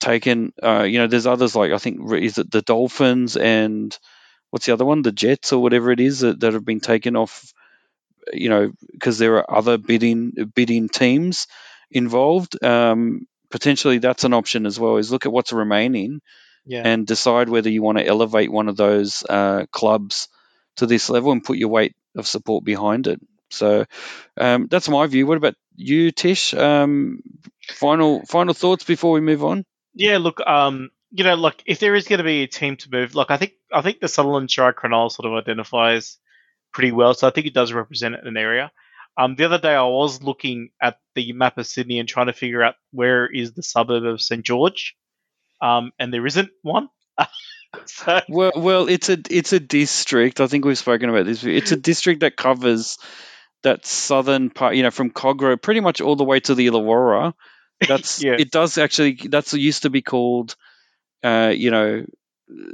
taken. 0.00 0.52
Uh, 0.62 0.82
you 0.84 0.98
know, 0.98 1.06
there's 1.06 1.26
others 1.26 1.56
like 1.56 1.72
I 1.72 1.78
think 1.78 2.12
is 2.14 2.38
it 2.38 2.50
the 2.50 2.62
Dolphins 2.62 3.36
and 3.36 3.96
what's 4.50 4.66
the 4.66 4.72
other 4.72 4.84
one, 4.84 5.02
the 5.02 5.12
Jets 5.12 5.52
or 5.52 5.62
whatever 5.62 5.90
it 5.90 6.00
is 6.00 6.20
that, 6.20 6.40
that 6.40 6.54
have 6.54 6.64
been 6.64 6.80
taken 6.80 7.16
off. 7.16 7.52
You 8.32 8.50
know, 8.50 8.72
because 8.92 9.18
there 9.18 9.36
are 9.36 9.56
other 9.58 9.78
bidding 9.78 10.32
bidding 10.54 10.88
teams 10.88 11.46
involved. 11.92 12.62
Um, 12.64 13.26
potentially, 13.50 13.98
that's 13.98 14.24
an 14.24 14.32
option 14.34 14.66
as 14.66 14.78
well. 14.78 14.96
Is 14.96 15.12
look 15.12 15.26
at 15.26 15.32
what's 15.32 15.52
remaining 15.52 16.20
Yeah. 16.66 16.82
and 16.84 17.06
decide 17.06 17.48
whether 17.48 17.70
you 17.70 17.82
want 17.82 17.98
to 17.98 18.06
elevate 18.06 18.50
one 18.52 18.68
of 18.68 18.76
those 18.76 19.22
uh, 19.28 19.66
clubs 19.70 20.28
to 20.76 20.86
this 20.86 21.10
level 21.10 21.32
and 21.32 21.44
put 21.44 21.58
your 21.58 21.68
weight 21.68 21.94
of 22.16 22.26
support 22.26 22.64
behind 22.64 23.06
it. 23.06 23.20
So 23.50 23.84
um, 24.38 24.68
that's 24.70 24.88
my 24.88 25.06
view. 25.06 25.26
What 25.26 25.36
about 25.36 25.54
you, 25.76 26.10
Tish? 26.10 26.54
Um, 26.54 27.20
final 27.68 28.24
final 28.26 28.54
thoughts 28.54 28.84
before 28.84 29.12
we 29.12 29.20
move 29.20 29.44
on. 29.44 29.64
Yeah, 29.94 30.18
look, 30.18 30.40
um, 30.40 30.90
you 31.10 31.24
know, 31.24 31.34
like 31.34 31.62
if 31.66 31.78
there 31.78 31.94
is 31.94 32.08
going 32.08 32.18
to 32.18 32.24
be 32.24 32.42
a 32.42 32.46
team 32.46 32.76
to 32.78 32.88
move, 32.90 33.14
like 33.14 33.30
I 33.30 33.36
think 33.36 33.52
I 33.70 33.82
think 33.82 34.00
the 34.00 34.08
Sutherland 34.08 34.50
Shire 34.50 34.72
Cronulla 34.72 35.10
sort 35.12 35.26
of 35.26 35.34
identifies 35.34 36.16
pretty 36.72 36.92
well, 36.92 37.12
so 37.12 37.28
I 37.28 37.30
think 37.30 37.46
it 37.46 37.52
does 37.52 37.72
represent 37.74 38.14
an 38.22 38.36
area. 38.38 38.72
Um, 39.16 39.36
the 39.36 39.44
other 39.44 39.58
day 39.58 39.74
I 39.74 39.82
was 39.82 40.22
looking 40.22 40.70
at 40.80 40.98
the 41.14 41.32
map 41.32 41.58
of 41.58 41.66
Sydney 41.66 41.98
and 41.98 42.08
trying 42.08 42.26
to 42.26 42.32
figure 42.32 42.62
out 42.62 42.76
where 42.92 43.26
is 43.26 43.52
the 43.52 43.62
suburb 43.62 44.04
of 44.04 44.22
St 44.22 44.44
George, 44.44 44.96
um, 45.60 45.92
and 45.98 46.12
there 46.12 46.26
isn't 46.26 46.50
one. 46.62 46.88
so 47.86 48.20
Well, 48.28 48.52
well, 48.56 48.88
it's 48.88 49.08
a 49.08 49.18
it's 49.30 49.52
a 49.52 49.60
district. 49.60 50.40
I 50.40 50.46
think 50.46 50.64
we've 50.64 50.78
spoken 50.78 51.10
about 51.10 51.26
this. 51.26 51.44
It's 51.44 51.72
a 51.72 51.76
district 51.76 52.20
that 52.20 52.36
covers 52.36 52.98
that 53.62 53.86
southern 53.86 54.50
part. 54.50 54.76
You 54.76 54.82
know, 54.82 54.90
from 54.90 55.10
Kogarah 55.10 55.60
pretty 55.60 55.80
much 55.80 56.00
all 56.00 56.16
the 56.16 56.24
way 56.24 56.40
to 56.40 56.54
the 56.54 56.66
Illawarra. 56.68 57.34
That's 57.88 58.22
Yeah. 58.22 58.36
it. 58.38 58.50
Does 58.50 58.78
actually 58.78 59.18
that's 59.28 59.52
used 59.54 59.82
to 59.82 59.90
be 59.90 60.02
called. 60.02 60.56
Uh, 61.22 61.52
you 61.54 61.70
know, 61.70 62.04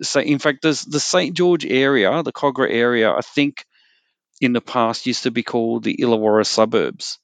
so 0.03 0.21
in 0.21 0.39
fact, 0.39 0.63
there's 0.63 0.83
the 0.83 1.01
St 1.01 1.37
George 1.37 1.65
area, 1.67 2.23
the 2.23 2.33
Kogarah 2.33 2.71
area. 2.71 3.11
I 3.13 3.21
think 3.21 3.65
in 4.41 4.53
the 4.53 4.61
past 4.61 5.07
used 5.07 5.25
to 5.25 5.31
be 5.31 5.43
called 5.43 5.85
the 5.85 5.97
Illawarra 5.97 6.47
suburbs. 6.47 7.19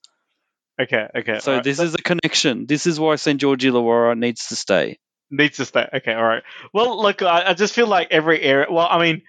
okay, 0.80 1.06
okay, 1.16 1.38
So 1.38 1.52
alright. 1.52 1.64
this 1.64 1.78
is 1.80 1.94
a 1.94 1.98
connection. 1.98 2.66
This 2.66 2.86
is 2.86 2.98
why 2.98 3.16
St 3.16 3.40
George 3.40 3.62
Illawarra 3.64 4.18
needs 4.18 4.48
to 4.48 4.56
stay. 4.56 4.98
needs 5.30 5.56
to 5.58 5.64
stay. 5.64 5.88
Okay, 5.94 6.12
all 6.12 6.24
right. 6.24 6.42
Well, 6.72 7.00
look, 7.00 7.22
I, 7.22 7.50
I 7.50 7.54
just 7.54 7.74
feel 7.74 7.86
like 7.86 8.08
every 8.10 8.40
area. 8.40 8.66
Well, 8.70 8.86
I 8.90 8.98
mean, 9.00 9.22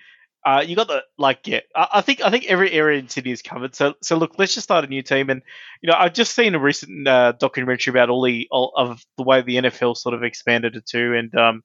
uh, 0.46 0.64
you 0.66 0.76
got 0.76 0.88
the 0.88 1.04
like, 1.18 1.48
yeah. 1.48 1.62
I, 1.76 1.88
I 1.94 2.02
think 2.02 2.22
I 2.22 2.30
think 2.30 2.46
every 2.46 2.72
area 2.72 3.00
in 3.00 3.10
Sydney 3.10 3.32
is 3.32 3.42
covered. 3.42 3.74
So, 3.76 3.96
so 4.04 4.16
look, 4.18 4.38
let's 4.38 4.54
just 4.54 4.66
start 4.66 4.84
a 4.86 4.88
new 4.88 5.02
team. 5.02 5.30
And 5.30 5.42
you 5.82 5.90
know, 5.90 5.96
I've 5.98 6.14
just 6.14 6.36
seen 6.36 6.54
a 6.56 6.60
recent 6.60 7.08
uh, 7.08 7.32
documentary 7.34 7.92
about 7.92 8.10
all 8.10 8.24
the 8.24 8.48
all 8.52 8.72
of 8.76 9.02
the 9.18 9.24
way 9.24 9.42
the 9.42 9.56
NFL 9.58 9.98
sort 9.98 10.14
of 10.14 10.24
expanded 10.24 10.76
it 10.76 10.86
too, 10.86 11.16
and 11.16 11.34
um, 11.36 11.64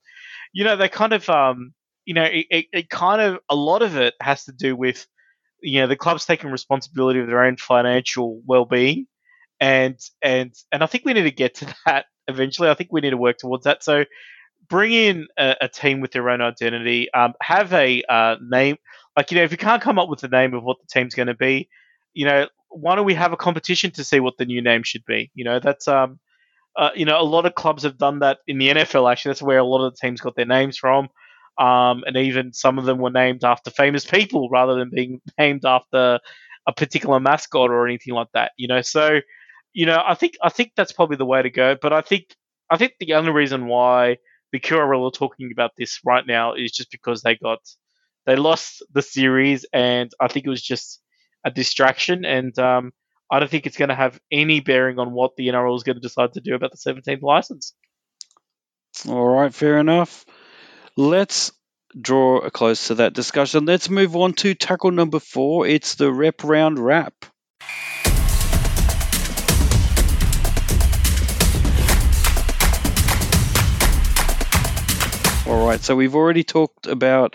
you 0.52 0.64
know, 0.64 0.76
they 0.76 0.88
kind 0.88 1.12
of 1.12 1.28
um, 1.28 1.72
you 2.06 2.14
know, 2.14 2.24
it, 2.24 2.46
it, 2.50 2.66
it 2.72 2.88
kind 2.90 3.20
of 3.20 3.40
a 3.50 3.54
lot 3.54 3.82
of 3.82 3.96
it 3.96 4.14
has 4.20 4.44
to 4.46 4.52
do 4.52 4.74
with 4.74 5.06
you 5.62 5.80
know 5.80 5.86
the 5.86 5.96
clubs 5.96 6.24
taking 6.24 6.50
responsibility 6.50 7.20
of 7.20 7.26
their 7.26 7.44
own 7.44 7.56
financial 7.56 8.40
well-being 8.46 9.06
and 9.60 9.98
and 10.22 10.52
and 10.72 10.82
I 10.82 10.86
think 10.86 11.04
we 11.04 11.12
need 11.12 11.24
to 11.24 11.30
get 11.30 11.54
to 11.56 11.74
that 11.86 12.06
eventually. 12.26 12.68
I 12.68 12.74
think 12.74 12.90
we 12.92 13.00
need 13.00 13.10
to 13.10 13.16
work 13.16 13.38
towards 13.38 13.64
that. 13.64 13.84
So 13.84 14.04
bring 14.68 14.92
in 14.92 15.26
a, 15.38 15.56
a 15.62 15.68
team 15.68 16.00
with 16.00 16.12
their 16.12 16.28
own 16.30 16.40
identity. 16.40 17.12
Um, 17.12 17.34
have 17.42 17.72
a 17.72 18.02
uh, 18.08 18.36
name, 18.40 18.76
like 19.16 19.30
you 19.30 19.36
know, 19.36 19.44
if 19.44 19.52
you 19.52 19.58
can't 19.58 19.82
come 19.82 19.98
up 19.98 20.08
with 20.08 20.20
the 20.20 20.28
name 20.28 20.54
of 20.54 20.62
what 20.64 20.78
the 20.80 20.86
team's 20.90 21.14
going 21.14 21.28
to 21.28 21.34
be, 21.34 21.68
you 22.14 22.24
know, 22.24 22.48
why 22.70 22.94
don't 22.94 23.06
we 23.06 23.14
have 23.14 23.32
a 23.32 23.36
competition 23.36 23.90
to 23.92 24.04
see 24.04 24.20
what 24.20 24.34
the 24.38 24.46
new 24.46 24.62
name 24.62 24.82
should 24.82 25.04
be? 25.04 25.30
You 25.34 25.44
know, 25.44 25.60
that's 25.60 25.86
um, 25.88 26.18
uh, 26.76 26.90
you 26.94 27.04
know, 27.04 27.20
a 27.20 27.22
lot 27.22 27.46
of 27.46 27.54
clubs 27.54 27.82
have 27.82 27.98
done 27.98 28.20
that 28.20 28.38
in 28.46 28.58
the 28.58 28.68
NFL. 28.68 29.10
Actually, 29.10 29.30
that's 29.30 29.42
where 29.42 29.58
a 29.58 29.64
lot 29.64 29.84
of 29.84 29.92
the 29.92 29.98
teams 30.00 30.20
got 30.20 30.36
their 30.36 30.46
names 30.46 30.78
from. 30.78 31.08
Um, 31.60 32.04
and 32.06 32.16
even 32.16 32.54
some 32.54 32.78
of 32.78 32.86
them 32.86 32.98
were 32.98 33.10
named 33.10 33.44
after 33.44 33.70
famous 33.70 34.06
people 34.06 34.48
rather 34.48 34.74
than 34.74 34.90
being 34.90 35.20
named 35.38 35.64
after 35.64 36.18
a 36.66 36.72
particular 36.72 37.20
mascot 37.20 37.70
or 37.70 37.86
anything 37.86 38.14
like 38.14 38.28
that. 38.32 38.52
You 38.56 38.66
know, 38.66 38.80
so 38.80 39.20
you 39.72 39.86
know, 39.86 40.02
I 40.04 40.14
think 40.14 40.34
I 40.42 40.48
think 40.48 40.72
that's 40.76 40.92
probably 40.92 41.16
the 41.16 41.26
way 41.26 41.42
to 41.42 41.50
go. 41.50 41.76
But 41.80 41.92
I 41.92 42.00
think 42.00 42.34
I 42.70 42.76
think 42.76 42.94
the 42.98 43.14
only 43.14 43.30
reason 43.30 43.66
why 43.66 44.16
the 44.52 44.58
QRL 44.58 45.06
are 45.06 45.12
talking 45.12 45.50
about 45.52 45.72
this 45.76 46.00
right 46.04 46.26
now 46.26 46.54
is 46.54 46.72
just 46.72 46.90
because 46.90 47.22
they 47.22 47.36
got 47.36 47.60
they 48.26 48.36
lost 48.36 48.82
the 48.92 49.02
series, 49.02 49.66
and 49.72 50.10
I 50.20 50.28
think 50.28 50.46
it 50.46 50.50
was 50.50 50.62
just 50.62 51.00
a 51.44 51.50
distraction. 51.50 52.24
And 52.24 52.58
um, 52.58 52.92
I 53.30 53.38
don't 53.38 53.50
think 53.50 53.66
it's 53.66 53.76
going 53.76 53.90
to 53.90 53.94
have 53.94 54.18
any 54.32 54.60
bearing 54.60 54.98
on 54.98 55.12
what 55.12 55.36
the 55.36 55.48
NRL 55.48 55.76
is 55.76 55.82
going 55.82 55.96
to 55.96 56.02
decide 56.02 56.32
to 56.34 56.40
do 56.40 56.54
about 56.54 56.72
the 56.72 56.92
17th 56.92 57.22
license. 57.22 57.74
All 59.08 59.28
right, 59.28 59.54
fair 59.54 59.78
enough. 59.78 60.24
Let's 60.96 61.52
draw 61.98 62.38
a 62.38 62.50
close 62.50 62.88
to 62.88 62.96
that 62.96 63.14
discussion. 63.14 63.64
Let's 63.64 63.88
move 63.88 64.16
on 64.16 64.32
to 64.34 64.54
tackle 64.54 64.90
number 64.90 65.20
four. 65.20 65.66
It's 65.66 65.94
the 65.94 66.12
rep 66.12 66.42
round 66.42 66.78
wrap. 66.78 67.14
All 75.46 75.66
right, 75.66 75.80
so 75.80 75.96
we've 75.96 76.14
already 76.14 76.44
talked 76.44 76.86
about 76.86 77.34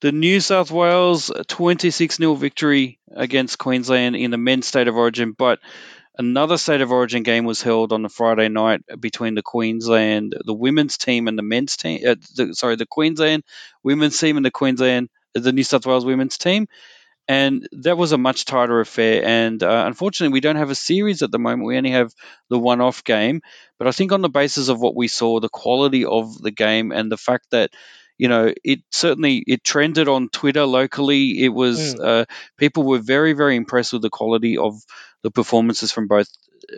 the 0.00 0.12
New 0.12 0.40
South 0.40 0.70
Wales 0.70 1.30
26 1.48 2.16
0 2.16 2.34
victory 2.34 2.98
against 3.10 3.58
Queensland 3.58 4.16
in 4.16 4.30
the 4.30 4.38
men's 4.38 4.66
state 4.66 4.88
of 4.88 4.96
origin, 4.96 5.32
but 5.36 5.58
another 6.16 6.56
state 6.58 6.80
of 6.80 6.92
origin 6.92 7.22
game 7.22 7.44
was 7.44 7.62
held 7.62 7.92
on 7.92 8.02
the 8.02 8.08
Friday 8.08 8.48
night 8.48 8.82
between 8.98 9.34
the 9.34 9.42
Queensland, 9.42 10.36
the 10.44 10.54
women's 10.54 10.98
team 10.98 11.28
and 11.28 11.38
the 11.38 11.42
men's 11.42 11.76
team. 11.76 12.00
Uh, 12.06 12.16
the, 12.36 12.54
sorry, 12.54 12.76
the 12.76 12.86
Queensland 12.86 13.44
women's 13.82 14.18
team 14.18 14.36
and 14.36 14.44
the 14.44 14.50
Queensland, 14.50 15.08
the 15.34 15.52
New 15.52 15.64
South 15.64 15.86
Wales 15.86 16.04
women's 16.04 16.38
team 16.38 16.66
and 17.30 17.68
that 17.70 17.96
was 17.96 18.10
a 18.10 18.18
much 18.18 18.44
tighter 18.44 18.80
affair. 18.80 19.24
And 19.24 19.62
uh, 19.62 19.84
unfortunately, 19.86 20.32
we 20.32 20.40
don't 20.40 20.56
have 20.56 20.70
a 20.70 20.74
series 20.74 21.22
at 21.22 21.30
the 21.30 21.38
moment. 21.38 21.64
We 21.64 21.76
only 21.76 21.92
have 21.92 22.12
the 22.48 22.58
one-off 22.58 23.04
game. 23.04 23.40
But 23.78 23.86
I 23.86 23.92
think 23.92 24.10
on 24.10 24.20
the 24.20 24.28
basis 24.28 24.68
of 24.68 24.80
what 24.80 24.96
we 24.96 25.06
saw, 25.06 25.38
the 25.38 25.48
quality 25.48 26.04
of 26.04 26.36
the 26.42 26.50
game, 26.50 26.90
and 26.90 27.10
the 27.10 27.16
fact 27.16 27.46
that 27.52 27.70
you 28.18 28.26
know 28.26 28.52
it 28.64 28.80
certainly 28.90 29.44
it 29.46 29.62
trended 29.62 30.08
on 30.08 30.28
Twitter 30.28 30.64
locally. 30.64 31.44
It 31.44 31.50
was 31.50 31.94
mm. 31.94 32.04
uh, 32.04 32.24
people 32.56 32.82
were 32.82 32.98
very 32.98 33.32
very 33.32 33.54
impressed 33.54 33.92
with 33.92 34.02
the 34.02 34.10
quality 34.10 34.58
of 34.58 34.82
the 35.22 35.30
performances 35.30 35.92
from 35.92 36.08
both 36.08 36.28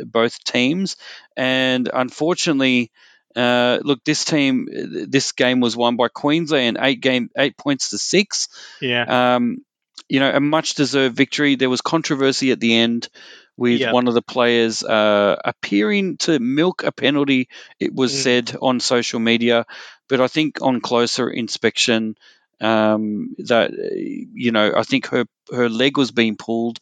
both 0.04 0.42
teams. 0.44 0.96
And 1.36 1.90
unfortunately. 1.92 2.90
Uh, 3.34 3.78
look, 3.82 4.04
this 4.04 4.26
team, 4.26 4.68
this 5.08 5.32
game 5.32 5.60
was 5.60 5.74
won 5.74 5.96
by 5.96 6.08
Queensland, 6.08 6.76
eight 6.78 7.00
game, 7.00 7.30
eight 7.38 7.56
points 7.56 7.88
to 7.88 7.96
six. 7.96 8.48
Yeah. 8.78 9.36
Um, 9.36 9.64
you 10.06 10.20
know, 10.20 10.30
a 10.30 10.38
much 10.38 10.74
deserved 10.74 11.16
victory. 11.16 11.54
There 11.56 11.70
was 11.70 11.80
controversy 11.80 12.50
at 12.50 12.60
the 12.60 12.76
end 12.76 13.08
with 13.56 13.80
yep. 13.80 13.94
one 13.94 14.06
of 14.06 14.12
the 14.12 14.20
players 14.20 14.84
uh, 14.84 15.36
appearing 15.46 16.18
to 16.18 16.38
milk 16.40 16.82
a 16.82 16.92
penalty, 16.92 17.48
it 17.80 17.94
was 17.94 18.12
mm. 18.12 18.16
said 18.16 18.56
on 18.60 18.80
social 18.80 19.18
media. 19.18 19.64
But 20.10 20.20
I 20.20 20.28
think 20.28 20.60
on 20.60 20.82
closer 20.82 21.30
inspection, 21.30 22.16
um, 22.60 23.34
that, 23.38 23.70
you 23.72 24.52
know, 24.52 24.74
I 24.76 24.82
think 24.82 25.06
her, 25.06 25.24
her 25.50 25.70
leg 25.70 25.96
was 25.96 26.10
being 26.10 26.36
pulled 26.36 26.80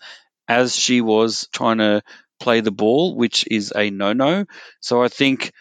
as 0.50 0.74
she 0.74 1.00
was 1.00 1.48
trying 1.52 1.78
to 1.78 2.02
play 2.40 2.60
the 2.60 2.72
ball, 2.72 3.14
which 3.14 3.46
is 3.48 3.72
a 3.74 3.90
no 3.90 4.12
no. 4.12 4.44
So 4.80 5.02
I 5.02 5.08
think. 5.08 5.52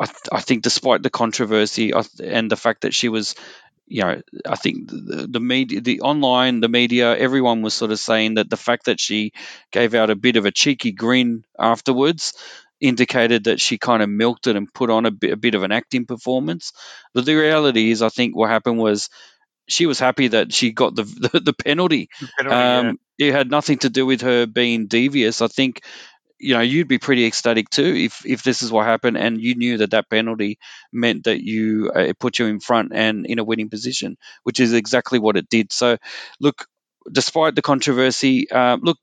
I, 0.00 0.04
th- 0.04 0.30
I, 0.30 0.40
think 0.40 0.62
despite 0.62 1.02
the 1.02 1.10
controversy 1.10 1.92
and 2.22 2.48
the 2.48 2.56
fact 2.56 2.82
that 2.82 2.94
she 2.94 3.08
was 3.08 3.34
you 3.88 4.02
know, 4.02 4.22
I 4.46 4.54
think 4.54 4.88
the, 4.88 5.26
the 5.28 5.40
media, 5.40 5.80
the 5.80 6.02
online, 6.02 6.60
the 6.60 6.68
media, 6.68 7.16
everyone 7.16 7.62
was 7.62 7.74
sort 7.74 7.90
of 7.90 7.98
saying 7.98 8.34
that 8.34 8.48
the 8.48 8.56
fact 8.56 8.84
that 8.84 9.00
she 9.00 9.32
gave 9.72 9.94
out 9.94 10.10
a 10.10 10.14
bit 10.14 10.36
of 10.36 10.46
a 10.46 10.52
cheeky 10.52 10.92
grin 10.92 11.42
afterwards 11.58 12.34
indicated 12.80 13.44
that 13.44 13.60
she 13.60 13.76
kind 13.76 14.02
of 14.02 14.08
milked 14.08 14.46
it 14.46 14.54
and 14.54 14.72
put 14.72 14.90
on 14.90 15.06
a 15.06 15.10
bit, 15.10 15.32
a 15.32 15.36
bit 15.36 15.56
of 15.56 15.64
an 15.64 15.72
acting 15.72 16.06
performance. 16.06 16.72
But 17.12 17.24
the 17.24 17.34
reality 17.34 17.90
is, 17.90 18.02
I 18.02 18.08
think 18.08 18.36
what 18.36 18.50
happened 18.50 18.78
was 18.78 19.08
she 19.68 19.86
was 19.86 19.98
happy 19.98 20.28
that 20.28 20.52
she 20.52 20.72
got 20.72 20.94
the 20.94 21.02
the, 21.32 21.40
the 21.40 21.52
penalty. 21.52 22.08
The 22.20 22.28
penalty 22.36 22.56
um, 22.56 22.98
yeah. 23.18 23.28
It 23.28 23.32
had 23.32 23.50
nothing 23.50 23.78
to 23.78 23.90
do 23.90 24.06
with 24.06 24.20
her 24.22 24.46
being 24.46 24.86
devious. 24.86 25.42
I 25.42 25.48
think 25.48 25.82
you 26.38 26.54
know 26.54 26.60
you'd 26.60 26.88
be 26.88 26.98
pretty 26.98 27.26
ecstatic 27.26 27.68
too 27.68 27.94
if 27.96 28.24
if 28.24 28.42
this 28.42 28.62
is 28.62 28.70
what 28.70 28.86
happened 28.86 29.16
and 29.16 29.40
you 29.40 29.54
knew 29.54 29.78
that 29.78 29.90
that 29.90 30.08
penalty 30.08 30.58
meant 30.92 31.24
that 31.24 31.42
you 31.42 31.90
uh, 31.94 32.00
it 32.00 32.18
put 32.18 32.38
you 32.38 32.46
in 32.46 32.60
front 32.60 32.92
and 32.94 33.26
in 33.26 33.38
a 33.38 33.44
winning 33.44 33.68
position 33.68 34.16
which 34.44 34.60
is 34.60 34.72
exactly 34.72 35.18
what 35.18 35.36
it 35.36 35.48
did 35.48 35.72
so 35.72 35.96
look 36.40 36.66
despite 37.10 37.54
the 37.54 37.62
controversy 37.62 38.48
uh, 38.50 38.76
look 38.80 38.98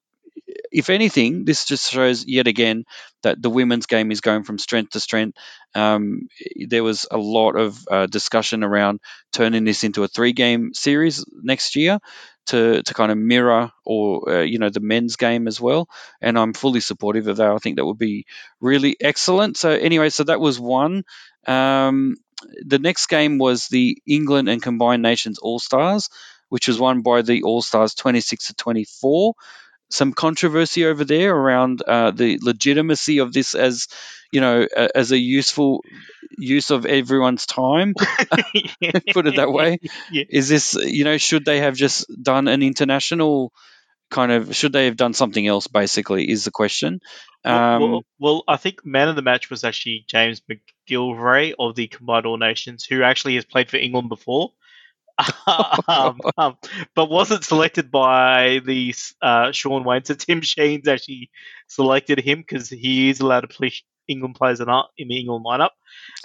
if 0.71 0.89
anything, 0.89 1.45
this 1.45 1.65
just 1.65 1.91
shows 1.91 2.25
yet 2.25 2.47
again 2.47 2.85
that 3.23 3.41
the 3.41 3.49
women's 3.49 3.87
game 3.87 4.11
is 4.11 4.21
going 4.21 4.43
from 4.43 4.59
strength 4.59 4.91
to 4.91 4.99
strength. 4.99 5.37
Um, 5.73 6.27
there 6.67 6.83
was 6.83 7.07
a 7.09 7.17
lot 7.17 7.55
of 7.55 7.87
uh, 7.89 8.05
discussion 8.05 8.63
around 8.63 8.99
turning 9.33 9.63
this 9.63 9.83
into 9.83 10.03
a 10.03 10.07
three-game 10.07 10.73
series 10.73 11.25
next 11.31 11.75
year 11.75 11.99
to 12.47 12.83
to 12.83 12.93
kind 12.93 13.11
of 13.11 13.17
mirror 13.17 13.71
or 13.85 14.29
uh, 14.29 14.41
you 14.41 14.59
know 14.59 14.69
the 14.69 14.79
men's 14.79 15.15
game 15.15 15.47
as 15.47 15.59
well. 15.59 15.89
And 16.21 16.37
I'm 16.37 16.53
fully 16.53 16.79
supportive 16.79 17.27
of 17.27 17.37
that. 17.37 17.51
I 17.51 17.57
think 17.57 17.77
that 17.77 17.85
would 17.85 17.97
be 17.97 18.25
really 18.59 18.95
excellent. 19.01 19.57
So 19.57 19.71
anyway, 19.71 20.09
so 20.09 20.23
that 20.25 20.39
was 20.39 20.59
one. 20.59 21.03
Um, 21.47 22.17
the 22.65 22.79
next 22.79 23.07
game 23.07 23.37
was 23.37 23.67
the 23.67 23.97
England 24.07 24.49
and 24.49 24.61
Combined 24.61 25.01
Nations 25.01 25.39
All 25.39 25.59
Stars, 25.59 26.09
which 26.49 26.67
was 26.67 26.79
won 26.79 27.01
by 27.01 27.21
the 27.21 27.43
All 27.43 27.61
Stars 27.61 27.95
26 27.95 28.47
to 28.47 28.53
24 28.53 29.33
some 29.95 30.13
controversy 30.13 30.85
over 30.85 31.05
there 31.05 31.35
around 31.35 31.81
uh, 31.81 32.11
the 32.11 32.39
legitimacy 32.41 33.19
of 33.19 33.33
this 33.33 33.55
as 33.55 33.87
you 34.31 34.41
know 34.41 34.67
as 34.93 35.11
a 35.11 35.17
useful 35.17 35.83
use 36.37 36.71
of 36.71 36.85
everyone's 36.85 37.45
time? 37.45 37.93
Put 39.13 39.27
it 39.27 39.37
that 39.37 39.51
way. 39.51 39.79
Yeah. 40.11 40.25
is 40.29 40.49
this 40.49 40.75
you 40.75 41.03
know 41.03 41.17
should 41.17 41.45
they 41.45 41.59
have 41.59 41.75
just 41.75 42.05
done 42.21 42.47
an 42.47 42.61
international 42.61 43.51
kind 44.11 44.31
of 44.31 44.55
should 44.55 44.73
they 44.73 44.85
have 44.85 44.97
done 44.97 45.13
something 45.13 45.45
else 45.47 45.67
basically 45.67 46.29
is 46.29 46.45
the 46.45 46.51
question. 46.51 46.99
Um, 47.43 47.53
well, 47.53 47.89
well, 47.89 48.05
well, 48.19 48.43
i 48.47 48.57
think 48.57 48.83
man 48.83 49.07
of 49.07 49.15
the 49.15 49.21
match 49.21 49.51
was 49.51 49.63
actually 49.63 50.03
jermaine 50.11 50.41
mcgillvary 50.49 51.53
of 51.59 51.75
the 51.75 51.87
combined 51.87 52.25
all 52.25 52.37
nations 52.37 52.85
who 52.85 53.03
actually 53.03 53.35
has 53.35 53.45
played 53.45 53.69
for 53.69 53.77
england 53.77 54.09
before 54.09 54.51
um, 55.87 56.19
um, 56.37 56.57
but 56.95 57.09
wasn't 57.09 57.43
selected 57.43 57.89
by 57.91 58.59
the 58.65 58.93
uh, 59.21 59.51
Shaun 59.51 59.83
Wane. 59.83 60.03
So 60.03 60.13
Tim 60.13 60.41
Sheens 60.41 60.87
actually 60.87 61.29
selected 61.67 62.19
him 62.19 62.39
because 62.39 62.69
he 62.69 63.09
is 63.09 63.19
allowed 63.19 63.41
to 63.41 63.47
play 63.47 63.71
England 64.07 64.35
players 64.35 64.59
in, 64.59 64.67
in 64.97 65.07
the 65.07 65.19
England 65.19 65.45
lineup. 65.45 65.71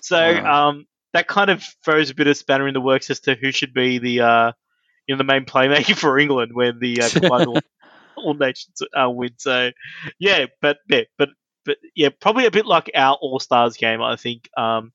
So 0.02 0.18
wow. 0.18 0.68
um, 0.68 0.86
that 1.12 1.28
kind 1.28 1.50
of 1.50 1.64
throws 1.84 2.10
a 2.10 2.14
bit 2.14 2.26
of 2.26 2.36
spanner 2.36 2.68
in 2.68 2.74
the 2.74 2.80
works 2.80 3.10
as 3.10 3.20
to 3.20 3.34
who 3.34 3.52
should 3.52 3.74
be 3.74 3.98
the 3.98 4.20
uh, 4.20 4.52
you 5.06 5.14
know 5.14 5.18
the 5.18 5.24
main 5.24 5.44
playmaker 5.44 5.96
for 5.96 6.18
England 6.18 6.52
when 6.54 6.78
the 6.80 7.02
uh, 7.02 7.28
all, 7.30 7.58
all, 8.16 8.34
nations 8.34 8.82
uh, 8.94 9.10
win. 9.10 9.32
So 9.38 9.70
yeah, 10.18 10.46
but 10.60 10.78
yeah, 10.88 11.02
but 11.18 11.30
but 11.64 11.78
yeah, 11.94 12.08
probably 12.20 12.46
a 12.46 12.50
bit 12.50 12.66
like 12.66 12.90
our 12.94 13.16
All 13.20 13.40
Stars 13.40 13.76
game. 13.76 14.02
I 14.02 14.16
think 14.16 14.48
um, 14.56 14.92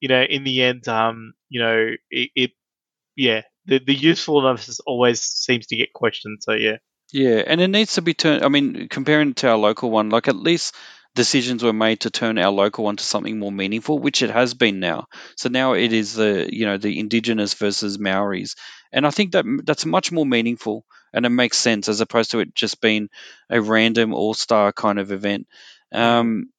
you 0.00 0.08
know 0.08 0.22
in 0.22 0.44
the 0.44 0.62
end, 0.62 0.88
um, 0.88 1.34
you 1.48 1.60
know 1.60 1.90
it, 2.10 2.30
it 2.34 2.50
yeah, 3.16 3.42
the 3.66 3.78
the 3.78 3.94
usefulness 3.94 4.80
always 4.86 5.22
seems 5.22 5.66
to 5.68 5.76
get 5.76 5.92
questioned. 5.92 6.38
So 6.42 6.52
yeah. 6.52 6.76
Yeah, 7.12 7.42
and 7.46 7.60
it 7.60 7.68
needs 7.68 7.94
to 7.94 8.02
be 8.02 8.14
turned. 8.14 8.44
I 8.44 8.48
mean, 8.48 8.88
comparing 8.88 9.34
to 9.34 9.48
our 9.48 9.56
local 9.56 9.90
one, 9.90 10.10
like 10.10 10.26
at 10.26 10.36
least 10.36 10.74
decisions 11.14 11.62
were 11.62 11.72
made 11.72 12.00
to 12.00 12.10
turn 12.10 12.38
our 12.38 12.50
local 12.50 12.84
one 12.84 12.96
to 12.96 13.04
something 13.04 13.38
more 13.38 13.52
meaningful, 13.52 13.98
which 13.98 14.22
it 14.22 14.30
has 14.30 14.54
been 14.54 14.80
now. 14.80 15.06
So 15.36 15.48
now 15.48 15.74
it 15.74 15.92
is 15.92 16.14
the 16.14 16.48
you 16.50 16.66
know 16.66 16.78
the 16.78 16.98
indigenous 16.98 17.54
versus 17.54 17.98
Maoris, 17.98 18.56
and 18.92 19.06
I 19.06 19.10
think 19.10 19.32
that 19.32 19.44
that's 19.64 19.86
much 19.86 20.10
more 20.10 20.26
meaningful 20.26 20.84
and 21.14 21.24
it 21.24 21.30
makes 21.30 21.56
sense 21.56 21.88
as 21.88 22.00
opposed 22.00 22.32
to 22.32 22.40
it 22.40 22.54
just 22.54 22.80
being 22.80 23.08
a 23.48 23.62
random 23.62 24.12
all 24.12 24.34
star 24.34 24.72
kind 24.72 24.98
of 24.98 25.12
event. 25.12 25.46
Um, 25.92 26.50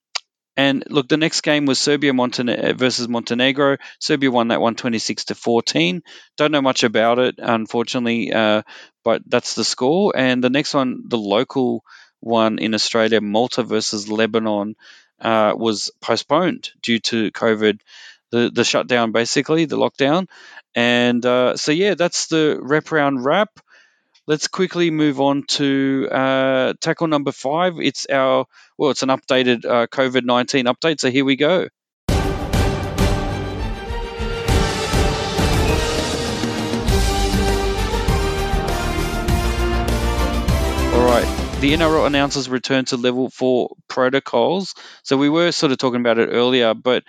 and 0.57 0.84
look, 0.90 1.10
the 1.10 1.18
next 1.18 1.41
game 1.41 1.65
was 1.65 1.80
Serbia 1.80 2.14
Montene- 2.14 2.76
versus 2.77 3.07
Montenegro. 3.07 3.77
Serbia 3.99 4.32
won 4.32 4.49
that 4.49 4.61
one 4.61 4.76
26 4.76 5.26
to 5.26 5.36
14. 5.36 6.02
Don't 6.38 6.52
know 6.52 6.61
much 6.61 6.84
about 6.84 7.19
it, 7.19 7.36
unfortunately, 7.40 8.32
uh, 8.34 8.61
but 9.03 9.22
that's 9.27 9.56
the 9.56 9.64
score. 9.65 10.14
And 10.15 10.44
the 10.44 10.49
next 10.49 10.73
one, 10.73 11.03
the 11.07 11.18
local 11.18 11.84
one 12.22 12.60
in 12.60 12.73
Australia, 12.73 13.22
Malta 13.22 13.64
versus 13.64 14.10
Lebanon, 14.10 14.76
uh, 15.19 15.53
was 15.56 15.91
postponed 16.02 16.69
due 16.82 16.99
to 16.99 17.32
COVID, 17.32 17.80
the, 18.32 18.49
the 18.53 18.64
shutdown, 18.64 19.11
basically, 19.11 19.65
the 19.65 19.77
lockdown. 19.77 20.27
And 20.73 21.26
uh, 21.26 21.57
so, 21.57 21.72
yeah, 21.72 21.95
that's 21.95 22.27
the 22.27 22.57
rep 22.61 22.91
round 22.91 23.23
wrap. 23.23 23.49
Let's 24.27 24.47
quickly 24.47 24.89
move 24.89 25.22
on 25.22 25.43
to 25.49 26.10
uh, 26.11 26.73
tackle 26.81 27.06
number 27.06 27.31
five. 27.31 27.80
It's 27.80 28.07
our, 28.10 28.47
well, 28.76 28.89
it's 28.89 29.03
an 29.03 29.10
updated 29.10 29.65
uh, 29.65 29.85
COVID 29.85 30.26
19 30.26 30.65
update. 30.65 30.99
So 30.99 31.11
here 31.11 31.23
we 31.23 31.35
go. 31.35 31.68
All 40.89 41.06
right. 41.06 41.60
The 41.61 41.73
NRL 41.73 42.07
announces 42.07 42.49
return 42.49 42.85
to 42.85 42.97
level 42.97 43.30
four 43.30 43.76
protocols. 43.88 44.73
So 45.03 45.18
we 45.18 45.30
were 45.30 45.52
sort 45.52 45.72
of 45.72 45.77
talking 45.77 45.99
about 45.99 46.18
it 46.18 46.30
earlier, 46.31 46.73
but 46.73 47.03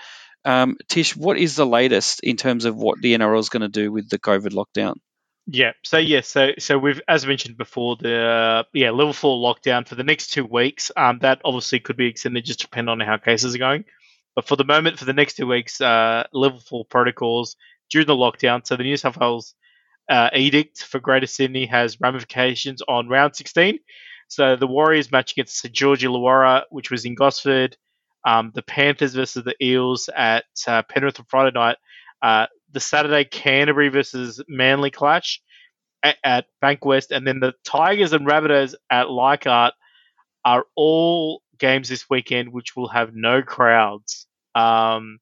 um, 0.45 0.77
Tish, 0.87 1.17
what 1.17 1.39
is 1.39 1.57
the 1.57 1.65
latest 1.65 2.21
in 2.21 2.37
terms 2.37 2.67
of 2.67 2.77
what 2.77 3.01
the 3.01 3.15
NRL 3.15 3.41
is 3.41 3.49
going 3.49 3.63
to 3.63 3.69
do 3.69 3.91
with 3.91 4.11
the 4.11 4.19
COVID 4.19 4.51
lockdown? 4.51 4.97
Yeah. 5.47 5.73
So 5.85 5.99
yeah. 5.99 6.23
So 6.23 6.53
so 6.59 6.77
we've 6.79 7.01
as 7.09 7.27
mentioned 7.27 7.57
before 7.57 7.97
the 7.97 8.17
uh, 8.19 8.63
yeah 8.73 8.91
level 8.91 9.13
four 9.13 9.37
lockdown 9.39 9.87
for 9.87 9.95
the 9.95 10.03
next 10.03 10.33
two 10.33 10.45
weeks. 10.45 10.91
Um, 10.97 11.19
that 11.21 11.41
obviously 11.45 11.79
could 11.81 11.97
be 11.97 12.07
extended 12.07 12.45
just 12.45 12.61
depending 12.61 12.91
on 12.91 13.01
how 13.01 13.17
cases 13.17 13.55
are 13.55 13.59
going. 13.59 13.85
But 14.35 14.47
for 14.49 14.57
the 14.57 14.65
moment, 14.65 14.99
for 14.99 15.05
the 15.05 15.13
next 15.13 15.35
two 15.37 15.47
weeks, 15.47 15.81
uh, 15.81 16.25
level 16.33 16.61
four 16.61 16.85
protocols 16.85 17.57
during 17.91 18.07
the 18.07 18.15
lockdown. 18.15 18.67
So 18.67 18.77
the 18.77 18.83
New 18.83 18.97
South 18.97 19.19
Wales 19.19 19.55
uh, 20.11 20.31
edict 20.35 20.83
for 20.83 21.01
Greater 21.01 21.27
Sydney 21.27 21.67
has 21.67 22.01
ramifications 22.01 22.83
on 22.87 23.09
round 23.09 23.35
16. 23.35 23.79
So 24.29 24.57
the 24.57 24.67
Warriors 24.67 25.11
match 25.11 25.33
against 25.33 25.59
St 25.59 25.73
George 25.73 26.03
Illawarra, 26.03 26.65
which 26.71 26.91
was 26.91 27.05
in 27.05 27.15
Gosford. 27.15 27.77
Um, 28.27 28.51
the 28.55 28.63
Panthers 28.63 29.15
versus 29.15 29.45
the 29.45 29.55
Eels 29.65 30.11
at 30.15 30.45
uh, 30.67 30.83
Penrith 30.83 31.21
on 31.21 31.27
Friday 31.29 31.55
night. 31.55 31.77
Uh, 32.21 32.47
the 32.77 32.81
Saturday 32.81 33.25
Canterbury 33.25 33.89
versus 33.89 34.43
Manly 34.49 34.91
clash 34.91 35.41
at, 36.03 36.19
at 36.23 36.45
Bankwest, 36.63 37.11
and 37.11 37.27
then 37.27 37.41
the 37.41 37.55
Tigers 37.65 38.13
and 38.13 38.27
Rabbitohs 38.27 38.75
at 38.91 39.09
Leichhardt 39.09 39.73
are 40.45 40.67
all 40.75 41.41
games 41.59 41.89
this 41.89 42.11
weekend 42.11 42.53
which 42.53 42.77
will 42.77 42.89
have 42.89 43.15
no 43.15 43.41
crowds. 43.41 44.27
Um, 44.55 45.21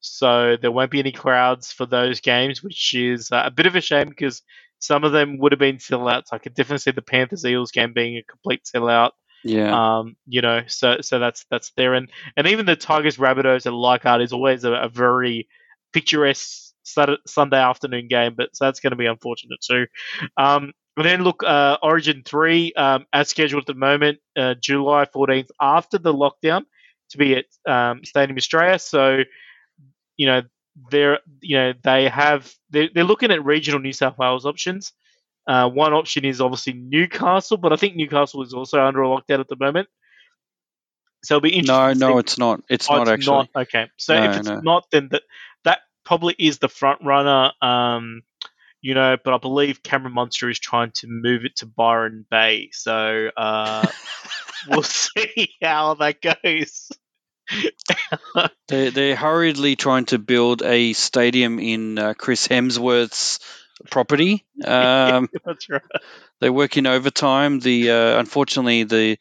so 0.00 0.58
there 0.60 0.70
won't 0.70 0.90
be 0.90 0.98
any 0.98 1.12
crowds 1.12 1.72
for 1.72 1.86
those 1.86 2.20
games, 2.20 2.62
which 2.62 2.92
is 2.92 3.32
uh, 3.32 3.44
a 3.46 3.50
bit 3.50 3.64
of 3.64 3.74
a 3.74 3.80
shame 3.80 4.10
because 4.10 4.42
some 4.78 5.02
of 5.02 5.12
them 5.12 5.38
would 5.38 5.52
have 5.52 5.58
been 5.58 5.78
sellouts. 5.78 6.26
I 6.30 6.36
could 6.36 6.52
definitely 6.52 6.80
see 6.80 6.90
the 6.90 7.00
Panthers 7.00 7.46
Eels 7.46 7.70
game 7.70 7.94
being 7.94 8.18
a 8.18 8.22
complete 8.22 8.64
sellout. 8.64 9.12
Yeah. 9.44 9.98
Um, 9.98 10.16
you 10.26 10.42
know, 10.42 10.60
so 10.66 11.00
so 11.00 11.18
that's 11.20 11.46
that's 11.50 11.70
there, 11.70 11.94
and 11.94 12.10
and 12.36 12.46
even 12.48 12.66
the 12.66 12.76
Tigers 12.76 13.16
Rabbitohs 13.16 13.64
at 13.64 13.72
Leichhardt 13.72 14.20
is 14.20 14.34
always 14.34 14.64
a, 14.64 14.72
a 14.72 14.90
very 14.90 15.48
picturesque 15.92 16.65
Sunday 16.86 17.58
afternoon 17.58 18.08
game, 18.08 18.34
but 18.36 18.54
so 18.54 18.64
that's 18.64 18.80
going 18.80 18.92
to 18.92 18.96
be 18.96 19.06
unfortunate 19.06 19.60
too. 19.60 19.86
Um, 20.36 20.72
and 20.96 21.04
then 21.04 21.22
look, 21.24 21.42
uh, 21.44 21.76
Origin 21.82 22.22
three 22.24 22.72
um, 22.74 23.04
as 23.12 23.28
scheduled 23.28 23.62
at 23.62 23.66
the 23.66 23.74
moment, 23.74 24.18
uh, 24.36 24.54
July 24.54 25.04
fourteenth 25.04 25.50
after 25.60 25.98
the 25.98 26.14
lockdown 26.14 26.62
to 27.10 27.18
be 27.18 27.36
at 27.36 27.44
um, 27.70 28.04
Stadium 28.04 28.36
Australia. 28.36 28.78
So 28.78 29.22
you 30.16 30.26
know 30.26 30.42
they're 30.90 31.18
you 31.40 31.56
know 31.56 31.72
they 31.82 32.08
have 32.08 32.50
they're, 32.70 32.88
they're 32.94 33.04
looking 33.04 33.30
at 33.30 33.44
regional 33.44 33.80
New 33.80 33.92
South 33.92 34.16
Wales 34.18 34.46
options. 34.46 34.92
Uh, 35.46 35.68
one 35.68 35.92
option 35.92 36.24
is 36.24 36.40
obviously 36.40 36.72
Newcastle, 36.72 37.56
but 37.56 37.72
I 37.72 37.76
think 37.76 37.94
Newcastle 37.94 38.42
is 38.42 38.52
also 38.52 38.82
under 38.82 39.02
a 39.02 39.06
lockdown 39.06 39.40
at 39.40 39.48
the 39.48 39.56
moment. 39.56 39.88
So 41.24 41.36
it'll 41.36 41.42
be 41.42 41.56
interesting. 41.56 41.98
No, 41.98 42.10
no, 42.10 42.18
it's 42.18 42.38
not. 42.38 42.62
It's 42.68 42.88
Oh, 42.90 42.96
not 42.96 43.08
actually. 43.08 43.48
Not. 43.54 43.62
Okay, 43.62 43.88
so 43.96 44.14
No, 44.14 44.30
if 44.30 44.36
it's 44.38 44.48
no. 44.48 44.60
not, 44.60 44.90
then 44.90 45.08
that 45.10 45.22
probably 46.06 46.34
is 46.38 46.58
the 46.58 46.68
front 46.68 47.02
runner. 47.04 47.52
Um, 47.60 48.22
you 48.80 48.94
know, 48.94 49.16
but 49.22 49.34
I 49.34 49.38
believe 49.38 49.82
Cameron 49.82 50.14
Munster 50.14 50.48
is 50.48 50.58
trying 50.58 50.92
to 50.92 51.08
move 51.08 51.44
it 51.44 51.56
to 51.56 51.66
Byron 51.66 52.24
Bay. 52.30 52.70
So 52.72 53.30
uh, 53.36 53.86
we'll 54.68 54.82
see 54.82 55.50
how 55.62 55.94
that 55.94 56.22
goes. 56.22 56.90
They 58.68 58.90
they're 58.90 59.16
hurriedly 59.16 59.76
trying 59.76 60.06
to 60.06 60.18
build 60.18 60.62
a 60.62 60.92
stadium 60.92 61.58
in 61.58 61.98
uh, 61.98 62.14
Chris 62.14 62.48
Hemsworth's 62.48 63.40
property. 63.90 64.44
Um, 64.64 65.28
That's 65.44 65.68
right. 65.68 65.82
They're 66.40 66.52
working 66.52 66.86
overtime. 66.86 67.60
The 67.60 67.90
uh, 67.90 68.18
unfortunately 68.18 68.84
the 68.84 69.18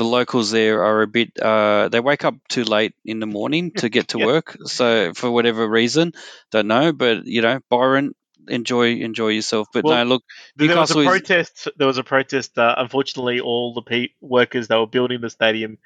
the 0.00 0.04
locals 0.06 0.50
there 0.50 0.82
are 0.82 1.02
a 1.02 1.06
bit. 1.06 1.38
Uh, 1.38 1.90
they 1.90 2.00
wake 2.00 2.24
up 2.24 2.34
too 2.48 2.64
late 2.64 2.94
in 3.04 3.20
the 3.20 3.26
morning 3.26 3.70
to 3.72 3.90
get 3.90 4.08
to 4.08 4.18
work. 4.32 4.56
So 4.64 5.12
for 5.12 5.30
whatever 5.30 5.68
reason, 5.68 6.14
don't 6.50 6.68
know. 6.68 6.94
But 6.94 7.26
you 7.26 7.42
know, 7.42 7.60
Byron, 7.68 8.14
enjoy 8.48 8.94
enjoy 8.94 9.28
yourself. 9.28 9.68
But 9.74 9.84
Well, 9.84 10.02
no, 10.02 10.08
look, 10.08 10.22
There 10.56 10.68
was 10.68 10.90
a 10.90 10.94
Newcastle 10.96 11.00
is- 11.02 11.06
protest. 11.08 11.68
There 11.76 11.86
was 11.86 11.98
a 11.98 12.02
protest. 12.02 12.56
Uh, 12.58 12.74
unfortunately, 12.78 13.40
all 13.40 13.74
the 13.74 13.82
pe- 13.82 14.08
workers 14.22 14.68
that 14.68 14.78
were 14.78 14.86
building 14.86 15.20
the 15.20 15.28
stadium, 15.28 15.76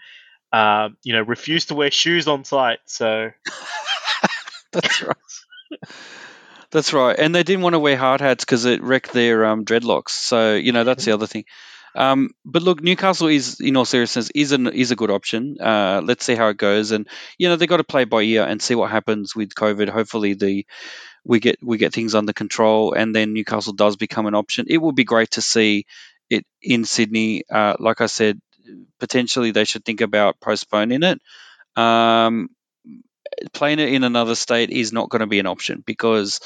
uh, 0.53 0.91
you 1.03 1.12
know, 1.15 1.23
refused 1.23 1.69
to 1.69 1.74
wear 1.74 1.91
shoes 1.91 2.28
on 2.28 2.45
site. 2.45 2.78
So 2.86 3.31
That's 4.73 5.03
right. 5.03 5.16
That's 6.70 6.93
right. 6.93 7.19
And 7.19 7.35
they 7.35 7.43
didn't 7.43 7.62
want 7.62 7.74
to 7.74 7.81
wear 7.81 7.97
hard 7.97 8.20
hats 8.20 8.45
because 8.45 8.65
it 8.65 8.81
wrecked 8.81 9.12
their 9.12 9.45
um, 9.45 9.65
dreadlocks. 9.65 10.11
So 10.11 10.55
you 10.55 10.70
know 10.70 10.85
that's 10.85 11.05
the 11.05 11.12
other 11.12 11.27
thing. 11.27 11.47
Um, 11.94 12.30
but 12.44 12.62
look, 12.62 12.82
Newcastle 12.82 13.28
is, 13.28 13.60
in 13.60 13.76
all 13.76 13.84
seriousness, 13.84 14.30
is 14.34 14.52
an 14.52 14.66
is 14.68 14.90
a 14.90 14.96
good 14.96 15.10
option. 15.10 15.56
Uh, 15.60 16.02
let's 16.04 16.24
see 16.24 16.34
how 16.34 16.48
it 16.48 16.56
goes, 16.56 16.90
and 16.90 17.08
you 17.38 17.48
know 17.48 17.56
they 17.56 17.66
got 17.66 17.78
to 17.78 17.84
play 17.84 18.04
by 18.04 18.22
ear 18.22 18.44
and 18.44 18.60
see 18.60 18.74
what 18.74 18.90
happens 18.90 19.34
with 19.36 19.54
COVID. 19.54 19.88
Hopefully, 19.88 20.34
the 20.34 20.66
we 21.24 21.40
get 21.40 21.58
we 21.62 21.78
get 21.78 21.92
things 21.92 22.14
under 22.14 22.32
control, 22.32 22.94
and 22.94 23.14
then 23.14 23.32
Newcastle 23.32 23.72
does 23.72 23.96
become 23.96 24.26
an 24.26 24.34
option. 24.34 24.66
It 24.68 24.78
would 24.78 24.96
be 24.96 25.04
great 25.04 25.32
to 25.32 25.42
see 25.42 25.86
it 26.30 26.44
in 26.62 26.84
Sydney. 26.84 27.44
Uh, 27.50 27.76
like 27.78 28.00
I 28.00 28.06
said, 28.06 28.40
potentially 28.98 29.50
they 29.50 29.64
should 29.64 29.84
think 29.84 30.00
about 30.00 30.40
postponing 30.40 31.02
it. 31.02 31.20
Um, 31.76 32.48
playing 33.52 33.78
it 33.78 33.92
in 33.92 34.05
another 34.05 34.34
state 34.34 34.70
is 34.70 34.92
not 34.92 35.09
going 35.09 35.20
to 35.20 35.26
be 35.26 35.38
an 35.40 35.46
option 35.46 35.82
because 35.84 36.40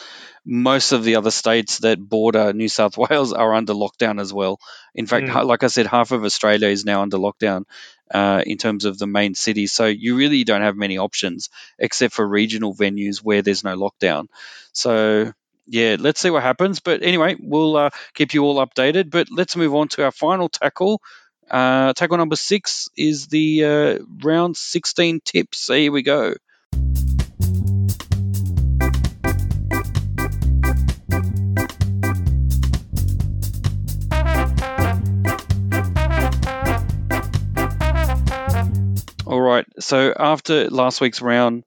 most 0.44 0.92
of 0.92 1.04
the 1.04 1.16
other 1.16 1.30
states 1.30 1.78
that 1.78 1.98
border 2.00 2.52
New 2.52 2.68
South 2.68 2.96
Wales 3.04 3.32
are 3.32 3.54
under 3.54 3.74
lockdown 3.74 4.20
as 4.20 4.32
well. 4.32 4.58
In 4.94 5.06
fact, 5.06 5.26
Mm. 5.26 5.46
like 5.46 5.62
I 5.62 5.68
said, 5.68 5.86
half 5.86 6.12
of 6.12 6.24
Australia 6.24 6.68
is 6.68 6.84
now 6.84 7.02
under 7.02 7.18
lockdown 7.18 7.64
uh, 8.10 8.42
in 8.46 8.56
terms 8.58 8.84
of 8.84 8.98
the 8.98 9.06
main 9.06 9.34
cities. 9.34 9.72
So 9.72 9.86
you 9.86 10.16
really 10.16 10.44
don't 10.44 10.62
have 10.62 10.76
many 10.76 10.98
options 10.98 11.50
except 11.78 12.14
for 12.14 12.26
regional 12.26 12.74
venues 12.74 13.18
where 13.18 13.42
there's 13.42 13.64
no 13.64 13.76
lockdown. 13.76 14.26
So 14.72 15.32
yeah, 15.66 15.96
let's 15.98 16.20
see 16.20 16.30
what 16.30 16.42
happens. 16.42 16.80
But 16.80 17.02
anyway, 17.02 17.36
we'll 17.38 17.76
uh, 17.76 17.90
keep 18.14 18.32
you 18.32 18.44
all 18.44 18.64
updated. 18.66 19.10
But 19.10 19.28
let's 19.30 19.56
move 19.56 19.74
on 19.74 19.88
to 19.88 20.04
our 20.04 20.12
final 20.12 20.48
tackle. 20.48 21.02
Uh, 21.50 21.92
tackle 21.92 22.16
number 22.18 22.36
six 22.36 22.88
is 22.96 23.26
the 23.26 23.64
uh, 23.64 23.98
round 24.22 24.56
16 24.56 25.20
tips. 25.24 25.58
So 25.58 25.74
here 25.74 25.92
we 25.92 26.02
go. 26.02 26.34
So 39.88 40.12
after 40.14 40.68
last 40.68 41.00
week's 41.00 41.22
round, 41.22 41.64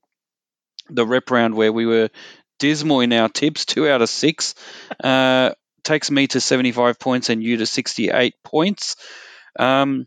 the 0.92 1.08
rep 1.08 1.32
round 1.32 1.56
where 1.56 1.74
we 1.74 1.88
were 1.88 2.10
dismal 2.60 3.00
in 3.00 3.14
our 3.14 3.30
tips, 3.30 3.66
two 3.66 3.90
out 3.90 4.04
of 4.04 4.10
six, 4.10 4.54
uh, 5.04 5.54
takes 5.84 6.12
me 6.12 6.28
to 6.28 6.40
75 6.40 7.00
points 7.00 7.32
and 7.32 7.42
you 7.42 7.58
to 7.58 7.66
68 7.66 8.36
points. 8.44 8.96
Um, 9.58 10.06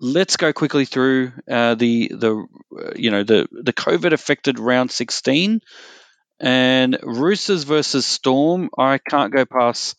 let's 0.00 0.36
go 0.36 0.52
quickly 0.52 0.84
through 0.84 1.32
uh, 1.50 1.74
the 1.74 2.12
the 2.14 2.46
uh, 2.72 2.92
you 2.94 3.10
know 3.10 3.24
the 3.24 3.48
the 3.50 3.72
COVID 3.72 4.12
affected 4.12 4.60
round 4.60 4.92
16 4.92 5.60
and 6.38 6.98
Roosters 7.02 7.64
versus 7.64 8.06
Storm. 8.06 8.70
I 8.78 8.98
can't 8.98 9.34
go 9.34 9.44
past 9.46 9.96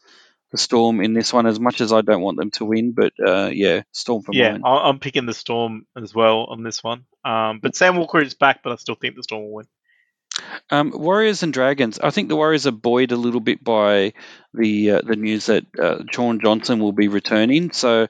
the 0.52 0.58
Storm 0.58 1.02
in 1.02 1.14
this 1.14 1.32
one 1.32 1.46
as 1.46 1.60
much 1.60 1.82
as 1.82 1.94
I 1.94 2.02
don't 2.02 2.22
want 2.22 2.38
them 2.38 2.52
to 2.52 2.66
win, 2.66 2.94
but 2.94 3.14
uh, 3.26 3.50
yeah, 3.54 3.84
Storm 3.92 4.24
for 4.24 4.34
yeah, 4.34 4.58
mine. 4.58 4.62
I'm 4.66 5.00
picking 5.00 5.26
the 5.26 5.34
Storm 5.34 5.86
as 5.96 6.14
well 6.14 6.46
on 6.46 6.64
this 6.64 6.84
one. 6.84 7.06
Um, 7.24 7.60
but 7.62 7.76
Sam 7.76 7.98
Walker 7.98 8.20
is 8.20 8.34
back, 8.34 8.64
but 8.64 8.72
I 8.72 8.76
still 8.76 8.96
think 8.96 9.16
the 9.16 9.24
Storm 9.24 9.44
will 9.44 9.54
win. 9.54 9.68
Um, 10.70 10.92
Warriors 10.94 11.44
and 11.44 11.52
Dragons. 11.52 12.00
I 12.00 12.12
think 12.12 12.30
the 12.30 12.36
Warriors 12.36 12.66
are 12.68 12.72
buoyed 12.72 13.12
a 13.12 13.18
little 13.18 13.42
bit 13.42 13.64
by 13.64 14.14
the 14.54 14.92
uh, 14.92 15.02
the 15.02 15.16
news 15.16 15.48
that 15.48 15.66
uh, 15.80 16.04
Shaun 16.12 16.40
Johnson 16.42 16.80
will 16.80 16.94
be 16.94 17.08
returning. 17.08 17.72
So 17.72 18.08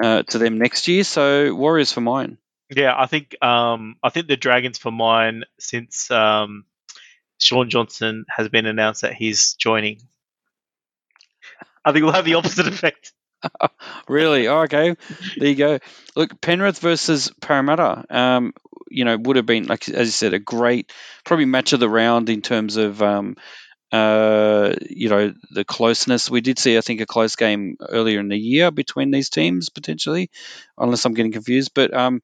uh, 0.00 0.22
to 0.22 0.38
them 0.38 0.58
next 0.58 0.88
year. 0.88 1.04
So 1.04 1.54
Warriors 1.54 1.92
for 1.92 2.00
mine. 2.00 2.38
Yeah, 2.70 2.94
I 2.96 3.06
think 3.06 3.36
um, 3.42 3.96
I 4.02 4.08
think 4.08 4.28
the 4.28 4.36
Dragons 4.36 4.78
for 4.78 4.90
mine 4.90 5.44
since 5.58 6.10
um, 6.10 6.64
Shaun 7.38 7.68
Johnson 7.68 8.24
has 8.34 8.48
been 8.48 8.66
announced 8.66 9.02
that 9.02 9.14
he's 9.14 9.54
joining. 9.54 10.00
I 11.84 11.92
think 11.92 12.04
we'll 12.04 12.14
have 12.14 12.24
the 12.24 12.34
opposite 12.34 12.66
effect. 12.66 13.12
Really? 14.08 14.46
Oh, 14.46 14.60
okay. 14.62 14.94
There 15.36 15.48
you 15.48 15.54
go. 15.56 15.78
Look, 16.14 16.40
Penrith 16.40 16.78
versus 16.78 17.32
Parramatta. 17.40 18.04
Um, 18.08 18.52
you 18.88 19.04
know, 19.04 19.16
would 19.16 19.36
have 19.36 19.46
been 19.46 19.66
like 19.66 19.88
as 19.88 20.06
you 20.08 20.12
said, 20.12 20.34
a 20.34 20.38
great 20.38 20.92
probably 21.24 21.46
match 21.46 21.72
of 21.72 21.80
the 21.80 21.88
round 21.88 22.28
in 22.30 22.40
terms 22.42 22.76
of 22.76 23.02
um, 23.02 23.36
uh, 23.92 24.74
you 24.90 25.08
know, 25.08 25.34
the 25.50 25.64
closeness. 25.64 26.30
We 26.30 26.40
did 26.40 26.58
see, 26.58 26.78
I 26.78 26.82
think, 26.82 27.00
a 27.00 27.06
close 27.06 27.36
game 27.36 27.76
earlier 27.88 28.20
in 28.20 28.28
the 28.28 28.38
year 28.38 28.70
between 28.70 29.10
these 29.10 29.30
teams 29.30 29.70
potentially, 29.70 30.30
unless 30.78 31.04
I'm 31.04 31.14
getting 31.14 31.32
confused. 31.32 31.72
But 31.74 31.94
um, 31.94 32.22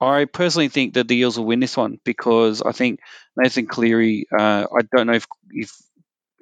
I 0.00 0.26
personally 0.26 0.68
think 0.68 0.94
that 0.94 1.08
the 1.08 1.16
Eels 1.18 1.38
will 1.38 1.46
win 1.46 1.60
this 1.60 1.76
one 1.76 1.98
because 2.04 2.62
I 2.62 2.72
think 2.72 3.00
Nathan 3.36 3.66
Cleary. 3.66 4.26
Uh, 4.32 4.66
I 4.76 4.82
don't 4.94 5.06
know 5.08 5.14
if 5.14 5.26
if 5.50 5.72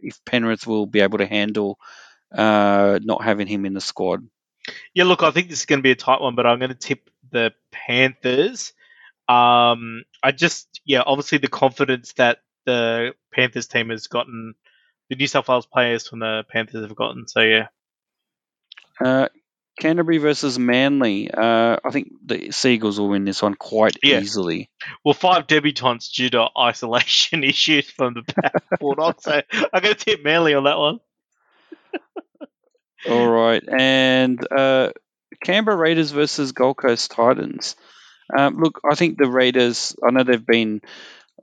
if 0.02 0.24
Penrith 0.24 0.66
will 0.66 0.86
be 0.86 1.00
able 1.00 1.18
to 1.18 1.26
handle 1.26 1.78
uh, 2.34 2.98
not 3.02 3.22
having 3.24 3.46
him 3.46 3.64
in 3.66 3.74
the 3.74 3.80
squad. 3.80 4.26
Yeah, 4.94 5.04
look, 5.04 5.22
I 5.22 5.30
think 5.32 5.48
this 5.48 5.60
is 5.60 5.66
going 5.66 5.80
to 5.80 5.82
be 5.82 5.90
a 5.90 5.96
tight 5.96 6.20
one, 6.20 6.34
but 6.34 6.46
I'm 6.46 6.58
going 6.58 6.70
to 6.70 6.76
tip 6.76 7.10
the 7.30 7.52
Panthers. 7.72 8.72
Um, 9.28 10.02
I 10.22 10.30
just, 10.32 10.80
yeah, 10.84 11.02
obviously 11.04 11.38
the 11.38 11.48
confidence 11.48 12.12
that 12.14 12.38
the 12.66 13.12
Panthers 13.32 13.66
team 13.66 13.90
has 13.90 14.06
gotten, 14.06 14.54
the 15.10 15.16
New 15.16 15.26
South 15.26 15.48
Wales 15.48 15.66
players 15.66 16.06
from 16.08 16.20
the 16.20 16.44
Panthers 16.48 16.84
have 16.86 16.94
gotten. 16.96 17.26
So 17.26 17.40
yeah, 17.40 17.68
Uh, 19.00 19.28
Canterbury 19.80 20.18
versus 20.18 20.58
Manly. 20.58 21.30
Uh, 21.30 21.78
I 21.84 21.90
think 21.90 22.12
the 22.24 22.50
Sea 22.52 22.74
Eagles 22.74 23.00
will 23.00 23.08
win 23.08 23.24
this 23.24 23.42
one 23.42 23.54
quite 23.54 23.96
Yeah. 24.02 24.20
easily. 24.20 24.70
well, 25.04 25.14
five 25.14 25.46
debutants 25.46 26.12
due 26.12 26.30
to 26.30 26.48
isolation 26.58 27.42
issues 27.42 27.90
from 27.90 28.14
the 28.14 28.52
Bulldogs. 28.78 29.24
so 29.24 29.40
I'm 29.52 29.82
going 29.82 29.94
to 29.94 30.04
tip 30.04 30.22
Manly 30.22 30.54
on 30.54 30.64
that 30.64 30.78
one. 30.78 31.00
All 33.08 33.28
right, 33.28 33.62
and 33.68 34.38
uh, 34.50 34.90
Canberra 35.42 35.76
Raiders 35.76 36.10
versus 36.10 36.52
Gold 36.52 36.76
Coast 36.76 37.10
Titans. 37.10 37.76
Um, 38.36 38.58
look, 38.58 38.80
I 38.90 38.94
think 38.94 39.18
the 39.18 39.30
Raiders. 39.30 39.96
I 40.06 40.10
know 40.10 40.24
they've 40.24 40.44
been 40.44 40.80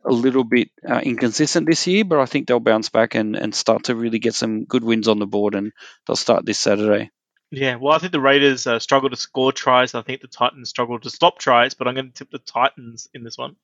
a 0.06 0.12
little 0.12 0.44
bit 0.44 0.70
uh, 0.88 1.00
inconsistent 1.00 1.68
this 1.68 1.86
year, 1.88 2.06
but 2.06 2.20
I 2.20 2.26
think 2.26 2.48
they'll 2.48 2.60
bounce 2.60 2.90
back 2.90 3.16
and, 3.16 3.36
and 3.36 3.54
start 3.54 3.86
to 3.86 3.96
really 3.96 4.20
get 4.20 4.34
some 4.34 4.66
good 4.66 4.84
wins 4.84 5.08
on 5.08 5.20
the 5.20 5.28
board, 5.28 5.56
and 5.56 5.72
they'll 6.08 6.16
start 6.16 6.46
this 6.46 6.60
Saturday. 6.60 7.12
Yeah, 7.52 7.76
well, 7.76 7.94
I 7.94 7.98
think 7.98 8.12
the 8.12 8.22
Raiders 8.22 8.68
uh, 8.68 8.80
struggle 8.80 9.10
to 9.10 9.16
score 9.16 9.52
tries. 9.52 9.96
I 9.96 10.04
think 10.04 10.22
the 10.22 10.28
Titans 10.28 10.70
struggle 10.70 11.00
to 11.00 11.10
stop 11.10 11.40
tries, 11.40 11.74
but 11.74 11.88
I'm 11.88 11.96
going 11.96 12.12
to 12.12 12.14
tip 12.14 12.30
the 12.32 12.40
Titans 12.40 13.08
in 13.14 13.24
this 13.24 13.38
one. 13.38 13.56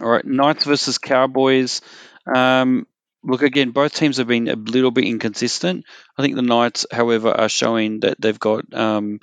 All 0.00 0.08
right, 0.08 0.24
Knights 0.24 0.64
versus 0.64 0.98
Cowboys. 0.98 1.80
Um, 2.34 2.86
look, 3.24 3.42
again, 3.42 3.70
both 3.70 3.94
teams 3.94 4.18
have 4.18 4.28
been 4.28 4.48
a 4.48 4.56
little 4.56 4.90
bit 4.90 5.04
inconsistent. 5.04 5.84
I 6.16 6.22
think 6.22 6.36
the 6.36 6.42
Knights, 6.42 6.86
however, 6.90 7.30
are 7.30 7.48
showing 7.48 8.00
that 8.00 8.20
they've 8.20 8.38
got, 8.38 8.72
um, 8.74 9.20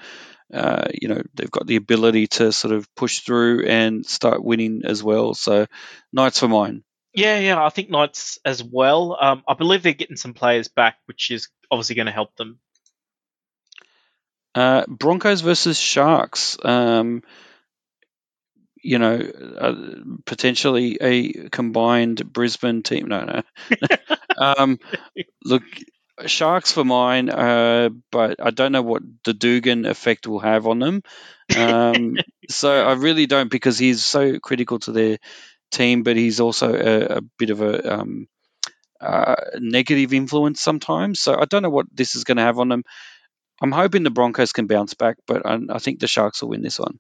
uh, 0.54 0.88
you 1.00 1.08
know, 1.08 1.22
they've 1.34 1.52
got 1.52 1.68
the 1.68 1.78
ability 1.78 2.28
to 2.28 2.52
sort 2.52 2.74
of 2.74 2.94
push 2.96 3.20
through 3.20 3.66
and 3.66 4.06
start 4.06 4.44
winning 4.44 4.82
as 4.86 5.04
well. 5.04 5.34
So, 5.34 5.68
Knights 6.12 6.40
for 6.40 6.48
mine. 6.48 6.84
Yeah, 7.14 7.40
yeah, 7.40 7.64
I 7.64 7.70
think 7.70 7.90
Knights 7.90 8.40
as 8.46 8.64
well. 8.64 9.18
Um, 9.20 9.44
I 9.48 9.54
believe 9.54 9.84
they're 9.84 9.94
getting 9.94 10.16
some 10.16 10.34
players 10.34 10.68
back, 10.70 10.98
which 11.06 11.30
is 11.30 11.50
obviously 11.70 11.96
going 11.96 12.06
to 12.06 12.12
help 12.12 12.36
them. 12.36 12.60
Uh, 14.56 14.86
Broncos 14.88 15.42
versus 15.42 15.78
Sharks. 15.78 16.58
Um, 16.64 17.24
you 18.84 19.00
know, 19.00 19.20
uh, 19.60 19.76
potentially 20.26 20.98
a 21.02 21.50
combined 21.50 22.32
Brisbane 22.32 22.84
team. 22.84 23.08
No, 23.08 23.24
no. 23.26 23.42
um, 24.38 24.80
look, 25.44 25.64
Sharks 26.26 26.72
for 26.72 26.84
mine, 26.84 27.30
uh, 27.30 27.90
but 28.12 28.44
I 28.44 28.52
don't 28.52 28.72
know 28.72 28.82
what 28.82 29.02
the 29.24 29.34
Dugan 29.34 29.86
effect 29.86 30.28
will 30.28 30.40
have 30.40 30.68
on 30.68 30.80
them. 30.80 31.02
Um, 31.58 32.18
so 32.50 32.72
I 32.72 32.94
really 32.94 33.26
don't 33.26 33.52
because 33.52 33.78
he's 33.78 34.04
so 34.04 34.40
critical 34.40 34.80
to 34.80 34.92
their 34.92 35.18
team, 35.72 36.04
but 36.04 36.18
he's 36.18 36.40
also 36.40 36.74
a, 36.74 37.18
a 37.18 37.22
bit 37.40 37.50
of 37.50 37.62
a 37.62 38.00
um, 38.00 38.28
uh, 39.00 39.36
negative 39.60 40.14
influence 40.14 40.62
sometimes. 40.62 41.20
So 41.20 41.40
I 41.40 41.46
don't 41.46 41.64
know 41.64 41.70
what 41.70 41.88
this 41.92 42.16
is 42.16 42.24
going 42.24 42.38
to 42.38 42.44
have 42.44 42.60
on 42.60 42.70
them. 42.70 42.84
I'm 43.62 43.72
hoping 43.72 44.04
the 44.04 44.10
Broncos 44.10 44.54
can 44.54 44.68
bounce 44.68 44.96
back, 44.96 45.18
but 45.28 45.46
I, 45.46 45.60
I 45.70 45.80
think 45.80 46.00
the 46.00 46.08
Sharks 46.08 46.42
will 46.42 46.50
win 46.50 46.62
this 46.62 46.80
one. 46.80 47.00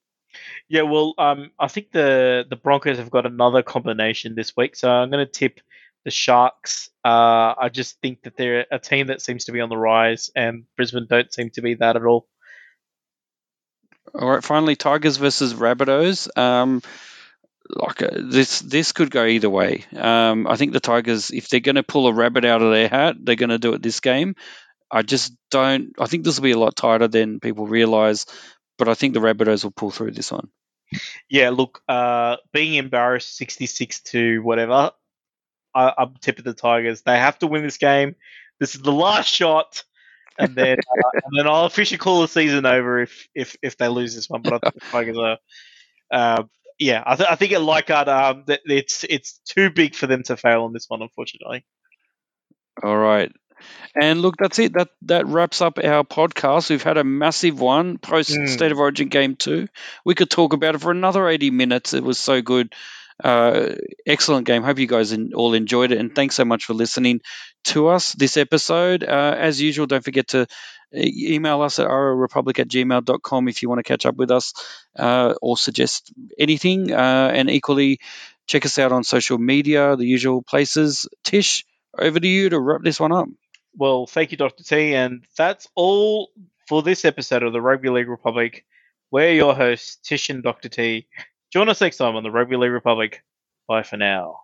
Yeah, 0.67 0.83
well, 0.83 1.13
um, 1.17 1.51
I 1.59 1.67
think 1.67 1.91
the 1.91 2.45
the 2.49 2.55
Broncos 2.55 2.97
have 2.97 3.11
got 3.11 3.25
another 3.25 3.63
combination 3.63 4.35
this 4.35 4.55
week, 4.55 4.75
so 4.75 4.89
I'm 4.89 5.09
going 5.09 5.25
to 5.25 5.31
tip 5.31 5.59
the 6.05 6.11
Sharks. 6.11 6.89
Uh, 7.03 7.53
I 7.57 7.69
just 7.71 7.99
think 8.01 8.23
that 8.23 8.35
they're 8.37 8.65
a 8.71 8.79
team 8.79 9.07
that 9.07 9.21
seems 9.21 9.45
to 9.45 9.51
be 9.51 9.61
on 9.61 9.69
the 9.69 9.77
rise, 9.77 10.29
and 10.35 10.65
Brisbane 10.75 11.07
don't 11.09 11.33
seem 11.33 11.49
to 11.51 11.61
be 11.61 11.75
that 11.75 11.95
at 11.95 12.05
all. 12.05 12.27
All 14.13 14.29
right, 14.29 14.43
finally, 14.43 14.75
Tigers 14.75 15.17
versus 15.17 15.53
Rabbitohs. 15.53 16.37
Um, 16.37 16.81
like 17.69 18.01
uh, 18.01 18.09
this, 18.13 18.59
this 18.59 18.91
could 18.91 19.11
go 19.11 19.25
either 19.25 19.49
way. 19.49 19.85
Um, 19.95 20.47
I 20.47 20.55
think 20.57 20.73
the 20.73 20.79
Tigers, 20.79 21.31
if 21.31 21.47
they're 21.49 21.59
going 21.59 21.75
to 21.75 21.83
pull 21.83 22.07
a 22.07 22.13
rabbit 22.13 22.43
out 22.43 22.61
of 22.61 22.71
their 22.71 22.89
hat, 22.89 23.15
they're 23.19 23.35
going 23.35 23.49
to 23.49 23.59
do 23.59 23.73
it 23.73 23.81
this 23.81 23.99
game. 23.99 24.35
I 24.91 25.03
just 25.03 25.33
don't. 25.49 25.93
I 25.97 26.07
think 26.07 26.25
this 26.25 26.37
will 26.37 26.43
be 26.43 26.51
a 26.51 26.59
lot 26.59 26.75
tighter 26.75 27.07
than 27.07 27.39
people 27.39 27.65
realise 27.65 28.25
but 28.81 28.89
I 28.89 28.95
think 28.95 29.13
the 29.13 29.19
Rabbitohs 29.19 29.63
will 29.63 29.69
pull 29.69 29.91
through 29.91 30.09
this 30.09 30.31
one. 30.31 30.49
Yeah, 31.29 31.51
look, 31.51 31.83
uh, 31.87 32.37
being 32.51 32.73
embarrassed 32.73 33.37
66 33.37 34.01
to 34.05 34.41
whatever, 34.41 34.89
I, 35.75 35.93
I'm 35.95 36.15
tipping 36.19 36.45
the 36.45 36.55
Tigers. 36.55 37.03
They 37.03 37.15
have 37.19 37.37
to 37.39 37.47
win 37.47 37.61
this 37.61 37.77
game. 37.77 38.15
This 38.59 38.73
is 38.73 38.81
the 38.81 38.91
last 38.91 39.31
shot, 39.31 39.83
and 40.39 40.55
then 40.55 40.79
uh, 40.91 41.09
and 41.13 41.37
then 41.37 41.45
I'll 41.45 41.65
officially 41.65 41.99
call 41.99 42.21
the 42.21 42.27
season 42.27 42.65
over 42.65 43.01
if 43.01 43.27
if 43.35 43.55
if 43.61 43.77
they 43.77 43.87
lose 43.87 44.15
this 44.15 44.27
one. 44.27 44.41
But 44.41 44.53
I 44.53 44.57
think 44.57 44.73
the 44.73 44.89
Tigers 44.89 45.17
are. 45.19 45.37
Uh, 46.11 46.43
yeah, 46.79 47.03
I, 47.05 47.15
th- 47.15 47.29
I 47.29 47.35
think 47.35 47.53
at 47.53 47.61
Leichhardt, 47.61 48.07
um, 48.07 48.45
that 48.47 48.61
it's 48.65 49.05
it's 49.07 49.41
too 49.45 49.69
big 49.69 49.93
for 49.93 50.07
them 50.07 50.23
to 50.23 50.37
fail 50.37 50.63
on 50.63 50.73
this 50.73 50.85
one, 50.87 51.03
unfortunately. 51.03 51.67
All 52.81 52.97
right. 52.97 53.31
And 53.99 54.21
look, 54.21 54.35
that's 54.37 54.59
it. 54.59 54.73
That 54.73 54.89
that 55.03 55.27
wraps 55.27 55.61
up 55.61 55.77
our 55.77 56.03
podcast. 56.03 56.69
We've 56.69 56.81
had 56.81 56.97
a 56.97 57.03
massive 57.03 57.59
one 57.59 57.97
post 57.97 58.31
mm. 58.31 58.47
State 58.47 58.71
of 58.71 58.79
Origin 58.79 59.09
game 59.09 59.35
two. 59.35 59.67
We 60.05 60.15
could 60.15 60.29
talk 60.29 60.53
about 60.53 60.75
it 60.75 60.81
for 60.81 60.91
another 60.91 61.27
eighty 61.27 61.51
minutes. 61.51 61.93
It 61.93 62.03
was 62.03 62.17
so 62.17 62.41
good. 62.41 62.73
Uh, 63.23 63.75
excellent 64.07 64.47
game. 64.47 64.63
Hope 64.63 64.79
you 64.79 64.87
guys 64.87 65.11
in, 65.11 65.33
all 65.35 65.53
enjoyed 65.53 65.91
it, 65.91 65.99
and 65.99 66.15
thanks 66.15 66.35
so 66.35 66.45
much 66.45 66.65
for 66.65 66.73
listening 66.73 67.21
to 67.65 67.89
us 67.89 68.13
this 68.13 68.35
episode. 68.35 69.03
Uh, 69.03 69.35
as 69.37 69.61
usual, 69.61 69.85
don't 69.85 70.03
forget 70.03 70.29
to 70.29 70.41
uh, 70.41 70.45
email 70.93 71.61
us 71.61 71.77
at 71.77 71.85
republic 71.85 72.59
at 72.59 72.67
gmail.com 72.67 73.47
if 73.47 73.61
you 73.61 73.69
want 73.69 73.79
to 73.79 73.83
catch 73.83 74.05
up 74.05 74.15
with 74.15 74.31
us 74.31 74.53
uh, 74.97 75.35
or 75.41 75.55
suggest 75.55 76.11
anything. 76.39 76.91
Uh, 76.91 77.31
and 77.33 77.49
equally, 77.49 77.99
check 78.47 78.65
us 78.65 78.79
out 78.79 78.91
on 78.91 79.03
social 79.03 79.37
media, 79.37 79.95
the 79.95 80.05
usual 80.05 80.41
places. 80.41 81.07
Tish, 81.23 81.65
over 81.97 82.19
to 82.19 82.27
you 82.27 82.49
to 82.49 82.59
wrap 82.59 82.81
this 82.81 82.99
one 82.99 83.11
up. 83.11 83.27
Well, 83.75 84.05
thank 84.05 84.31
you, 84.31 84.37
Dr. 84.37 84.63
T. 84.63 84.95
And 84.95 85.25
that's 85.37 85.67
all 85.75 86.29
for 86.67 86.81
this 86.81 87.05
episode 87.05 87.43
of 87.43 87.53
the 87.53 87.61
Rugby 87.61 87.89
League 87.89 88.09
Republic. 88.09 88.65
We're 89.11 89.33
your 89.33 89.55
hosts, 89.55 89.97
Tish 89.97 90.29
and 90.29 90.43
Dr. 90.43 90.69
T. 90.69 91.07
Join 91.51 91.69
us 91.69 91.81
next 91.81 91.97
time 91.97 92.15
on 92.15 92.23
the 92.23 92.31
Rugby 92.31 92.55
League 92.55 92.71
Republic. 92.71 93.23
Bye 93.67 93.83
for 93.83 93.97
now. 93.97 94.39